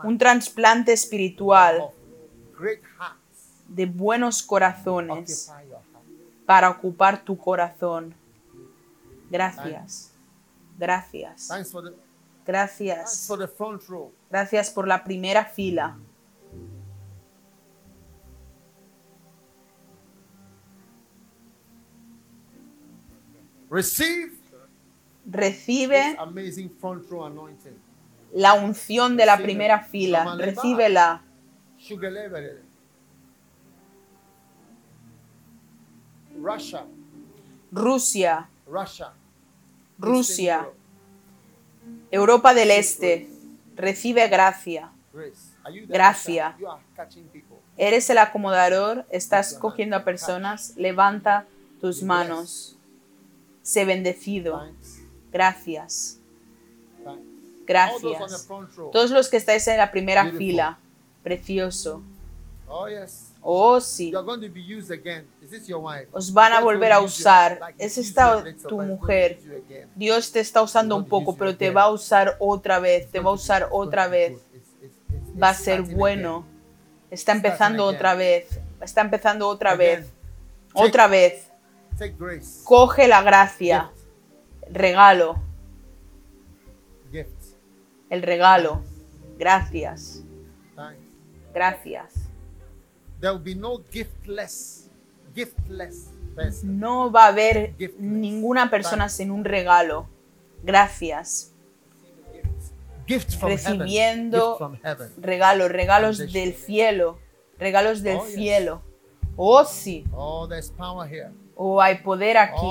Un 0.05 0.19
trasplante 0.19 0.93
espiritual. 0.93 1.91
De 3.69 3.87
buenos 3.87 4.43
corazones 4.43 5.53
para 6.45 6.71
ocupar 6.71 7.25
tu 7.25 7.37
corazón. 7.37 8.15
Gracias. 9.31 10.13
Gracias. 10.79 11.49
Gracias. 12.47 13.29
Gracias 14.31 14.71
por 14.71 14.87
la 14.87 15.03
primera 15.03 15.45
fila. 15.45 15.97
Recibe 25.27 26.17
la 28.33 28.55
unción 28.55 29.17
de 29.17 29.27
la 29.27 29.37
primera 29.39 29.83
fila. 29.83 30.37
Recíbela. 30.37 31.23
Russia, 36.41 36.85
Rusia, 37.73 38.49
Russia, 38.67 39.13
Rusia, 39.99 40.69
Europa 42.11 42.55
del 42.55 42.71
Este. 42.71 43.29
Recibe 43.77 44.29
gracia. 44.29 44.91
Gracia. 45.89 46.57
Eres 47.77 48.09
el 48.11 48.19
acomodador, 48.19 49.07
estás 49.11 49.55
cogiendo 49.55 49.97
a 49.97 50.05
personas. 50.05 50.75
Levanta 50.77 51.47
tus 51.81 52.03
manos. 52.03 52.77
Sé 53.63 53.85
bendecido. 53.85 54.69
Gracias. 55.33 56.19
Gracias. 57.67 58.49
Todos 58.93 59.11
los 59.11 59.29
que 59.29 59.37
estáis 59.37 59.67
en 59.69 59.79
la 59.79 59.91
primera 59.91 60.33
fila. 60.33 60.79
Precioso. 61.27 62.03
Oh 62.69 62.89
yes. 62.89 63.33
Oh, 63.41 63.81
sí. 63.81 64.13
Os 66.13 66.33
van 66.33 66.53
a 66.53 66.61
volver 66.61 66.93
a 66.93 67.01
usar. 67.01 67.75
Es 67.79 67.99
esta 67.99 68.45
tu 68.69 68.81
mujer. 68.81 69.41
Dios 69.97 70.31
te 70.31 70.39
está 70.39 70.63
usando 70.63 70.95
un 70.95 71.05
poco, 71.05 71.37
pero 71.37 71.57
te 71.57 71.73
va 71.73 71.83
a 71.83 71.91
usar 71.91 72.37
otra 72.39 72.79
vez, 72.79 73.11
te 73.11 73.19
va 73.19 73.31
a 73.31 73.33
usar 73.33 73.67
otra 73.73 74.07
vez. 74.07 74.41
Va 75.43 75.49
a 75.49 75.55
ser 75.55 75.83
bueno. 75.83 76.47
Está 77.11 77.33
empezando 77.33 77.87
otra 77.87 78.15
vez. 78.15 78.61
Está 78.81 79.01
empezando 79.01 79.49
otra 79.49 79.75
vez. 79.75 80.07
Otra 80.75 81.09
vez. 81.09 81.51
Coge 82.63 83.09
la 83.09 83.23
gracia. 83.23 83.91
Regalo. 84.71 85.43
El 88.11 88.23
regalo. 88.23 88.81
Gracias. 89.37 90.23
Gracias. 91.57 92.13
There 93.19 93.33
will 93.33 93.43
be 93.43 93.55
no 93.55 93.79
giftless, 93.91 94.91
giftless 95.35 96.11
person. 96.35 96.79
No 96.79 97.11
va 97.11 97.25
a 97.25 97.29
haber 97.29 97.75
Giftless. 97.79 97.99
ninguna 97.99 98.69
persona 98.69 99.09
sin 99.09 99.31
un 99.31 99.43
regalo. 99.43 100.07
Gracias. 100.63 101.53
Gift 103.07 103.37
from 103.39 103.53
Recibiendo 103.53 104.37
heaven. 104.37 104.51
Gift 104.51 104.59
from 104.59 104.79
heaven. 104.83 105.13
Regalos, 105.23 105.71
regalos 105.71 106.19
del 106.19 106.53
cielo. 106.55 107.19
Regalos 107.59 108.03
del 108.03 108.19
Oh, 108.19 108.25
yes. 108.27 108.35
cielo. 108.35 108.83
Oh, 109.37 109.65
sí. 109.65 110.05
Oh, 110.13 110.47
there's 110.47 110.71
power 110.71 111.09
here. 111.09 111.31
Oh, 111.59 111.81
hay 111.81 111.97
poder 111.97 112.37
aquí. 112.37 112.67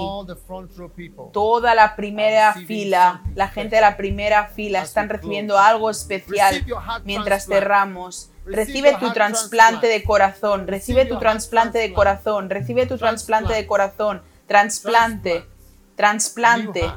Toda 1.33 1.73
la 1.73 1.95
primera 1.95 2.53
fila, 2.53 3.23
la 3.33 3.47
gente 3.47 3.77
de 3.77 3.81
la 3.81 3.97
primera 3.97 4.47
fila 4.49 4.83
están 4.83 5.09
recibiendo 5.09 5.57
algo 5.57 5.89
especial 5.89 6.63
mientras 7.03 7.47
cerramos. 7.47 8.29
Recibe 8.45 8.95
tu 8.99 9.11
trasplante 9.11 9.87
de 9.87 10.03
corazón, 10.03 10.67
recibe 10.67 11.05
tu 11.05 11.17
trasplante 11.17 11.79
de 11.79 11.93
corazón, 11.93 12.49
recibe 12.51 12.85
tu 12.85 12.99
trasplante 12.99 13.53
de 13.53 13.65
corazón, 13.65 14.21
trasplante, 14.45 15.45
trasplante, 15.95 16.87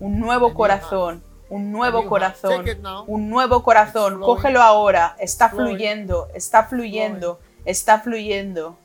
un 0.00 0.20
nuevo 0.20 0.52
corazón, 0.52 1.24
un 1.48 1.72
nuevo 1.72 2.06
corazón, 2.08 2.66
un 3.06 3.30
nuevo 3.30 3.62
corazón, 3.62 4.20
cógelo 4.20 4.60
ahora, 4.60 5.16
está 5.18 5.48
fluyendo, 5.48 6.28
está 6.34 6.64
fluyendo, 6.64 7.40
está 7.64 8.00
fluyendo. 8.00 8.76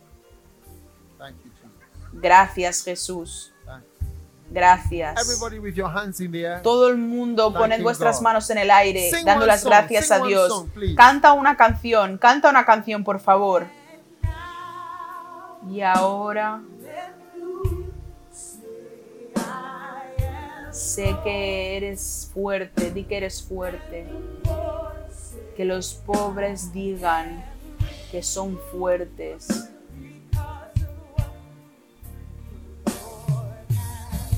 Gracias 2.20 2.84
Jesús, 2.84 3.54
gracias. 4.50 5.16
Todo 6.64 6.90
el 6.90 6.98
mundo 6.98 7.54
poned 7.54 7.82
vuestras 7.82 8.22
manos 8.22 8.50
en 8.50 8.58
el 8.58 8.72
aire, 8.72 9.12
dando 9.24 9.46
las 9.46 9.64
gracias 9.64 10.12
a 10.12 10.20
Dios. 10.20 10.66
Canta 10.96 11.34
una 11.34 11.56
canción, 11.56 12.18
canta 12.18 12.50
una 12.50 12.66
canción, 12.66 13.04
por 13.04 13.20
favor. 13.20 13.68
Y 15.70 15.82
ahora 15.82 16.62
sé 20.72 21.16
que 21.24 21.78
eres 21.78 22.30
fuerte, 22.34 22.92
di 22.92 23.04
que 23.04 23.18
eres 23.18 23.44
fuerte. 23.44 24.08
Que 25.56 25.66
los 25.66 25.94
pobres 25.94 26.72
digan 26.72 27.44
que 28.12 28.24
son 28.24 28.60
fuertes. 28.72 29.70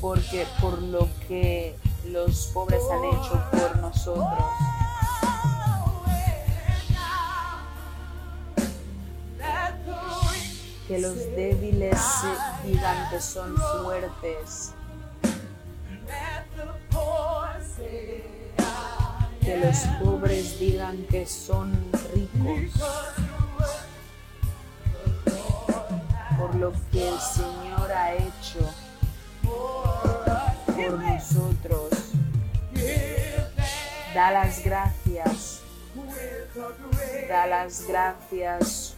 Porque 0.01 0.47
por 0.61 0.81
lo 0.81 1.09
que 1.27 1.75
los 2.07 2.47
pobres 2.53 2.81
han 2.91 3.03
hecho 3.03 3.43
por 3.51 3.77
nosotros. 3.77 4.43
Que 10.87 10.99
los 10.99 11.15
débiles 11.35 11.99
digan 12.65 13.09
que 13.09 13.21
son 13.21 13.55
fuertes. 13.83 14.73
Que 19.41 19.57
los 19.57 19.77
pobres 20.01 20.59
digan 20.59 20.97
que 21.09 21.25
son 21.25 21.73
ricos. 22.13 22.81
Por 26.37 26.55
lo 26.55 26.71
que 26.91 27.09
el 27.09 27.19
Señor 27.19 27.91
ha 27.91 28.13
hecho 28.13 28.59
por 30.65 30.99
nosotros. 30.99 31.89
Da 34.13 34.31
las 34.31 34.63
gracias. 34.63 35.61
Da 37.27 37.45
las 37.47 37.87
gracias. 37.87 38.95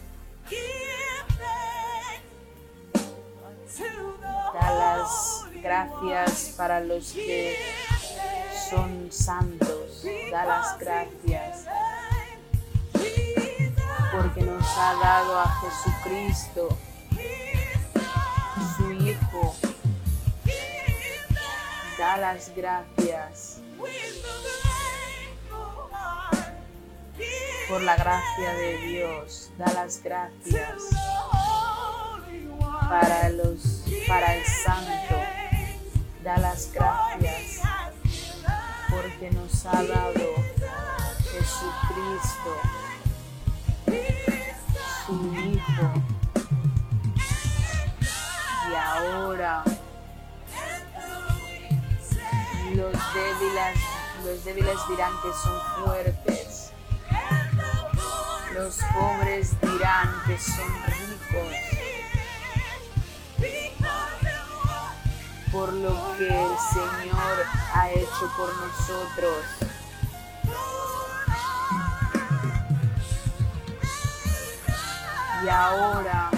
Da 4.54 4.74
las 4.74 5.44
gracias 5.62 6.54
para 6.56 6.80
los 6.80 7.12
que 7.12 7.56
son 8.70 9.08
santos. 9.10 10.04
Da 10.30 10.44
las 10.44 10.78
gracias. 10.78 11.66
Porque 14.12 14.42
nos 14.42 14.66
ha 14.76 14.94
dado 15.02 15.38
a 15.38 15.60
Jesucristo, 15.60 16.68
Da 22.02 22.16
las 22.16 22.52
gracias 22.56 23.60
por 27.68 27.80
la 27.82 27.94
gracia 27.94 28.54
de 28.54 28.76
Dios. 28.78 29.52
Da 29.56 29.72
las 29.72 30.02
gracias 30.02 30.82
para 32.88 33.28
los 33.28 33.84
para 34.08 34.34
el 34.34 34.44
santo. 34.44 35.14
Da 36.24 36.38
las 36.38 36.72
gracias 36.72 37.60
porque 38.90 39.30
nos 39.30 39.64
ha 39.66 39.84
dado 39.84 40.34
Jesucristo, 41.30 42.56
su 45.06 45.34
Hijo. 45.36 45.92
Y 48.68 48.74
ahora 48.74 49.62
los 52.74 52.92
débiles, 53.14 53.78
los 54.24 54.44
débiles 54.44 54.78
dirán 54.88 55.12
que 55.22 55.32
son 55.32 55.60
fuertes. 55.84 56.72
Los 58.54 58.76
pobres 58.92 59.60
dirán 59.60 60.22
que 60.26 60.38
son 60.38 60.72
ricos. 60.86 61.56
Por 65.50 65.72
lo 65.72 66.16
que 66.16 66.28
el 66.28 66.58
Señor 66.72 67.46
ha 67.74 67.90
hecho 67.90 68.30
por 68.36 68.54
nosotros. 68.56 69.44
Y 75.44 75.48
ahora 75.48 76.30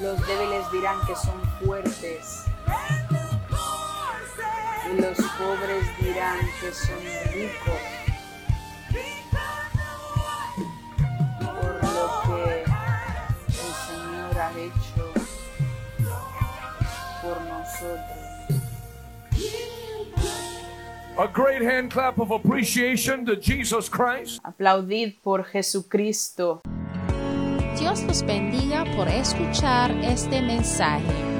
los 0.00 0.26
débiles 0.26 0.70
dirán 0.72 0.98
que 1.06 1.14
son 1.16 1.49
fuertes. 1.64 2.44
Y 4.90 5.00
los 5.00 5.16
pobres 5.16 5.84
dirán 6.00 6.38
que 6.60 6.72
son 6.72 6.98
ricos. 7.32 7.80
Por 11.38 11.74
lo 11.84 12.06
que 12.26 12.62
el 12.62 13.72
Señor 13.86 14.38
ha 14.38 14.50
hecho 14.58 15.12
por 17.22 17.40
nosotros. 17.42 18.20
A 21.18 21.28
great 21.28 21.62
hand 21.62 21.90
clap 21.90 22.18
of 22.18 22.30
appreciation 22.30 23.26
to 23.26 23.36
Jesus 23.36 23.88
Christ. 23.90 24.40
Aplaudid 24.44 25.20
por 25.22 25.44
Jesucristo. 25.44 26.62
Dios 27.78 28.02
los 28.04 28.22
bendiga 28.22 28.84
por 28.96 29.06
escuchar 29.08 29.90
este 30.02 30.40
mensaje. 30.40 31.39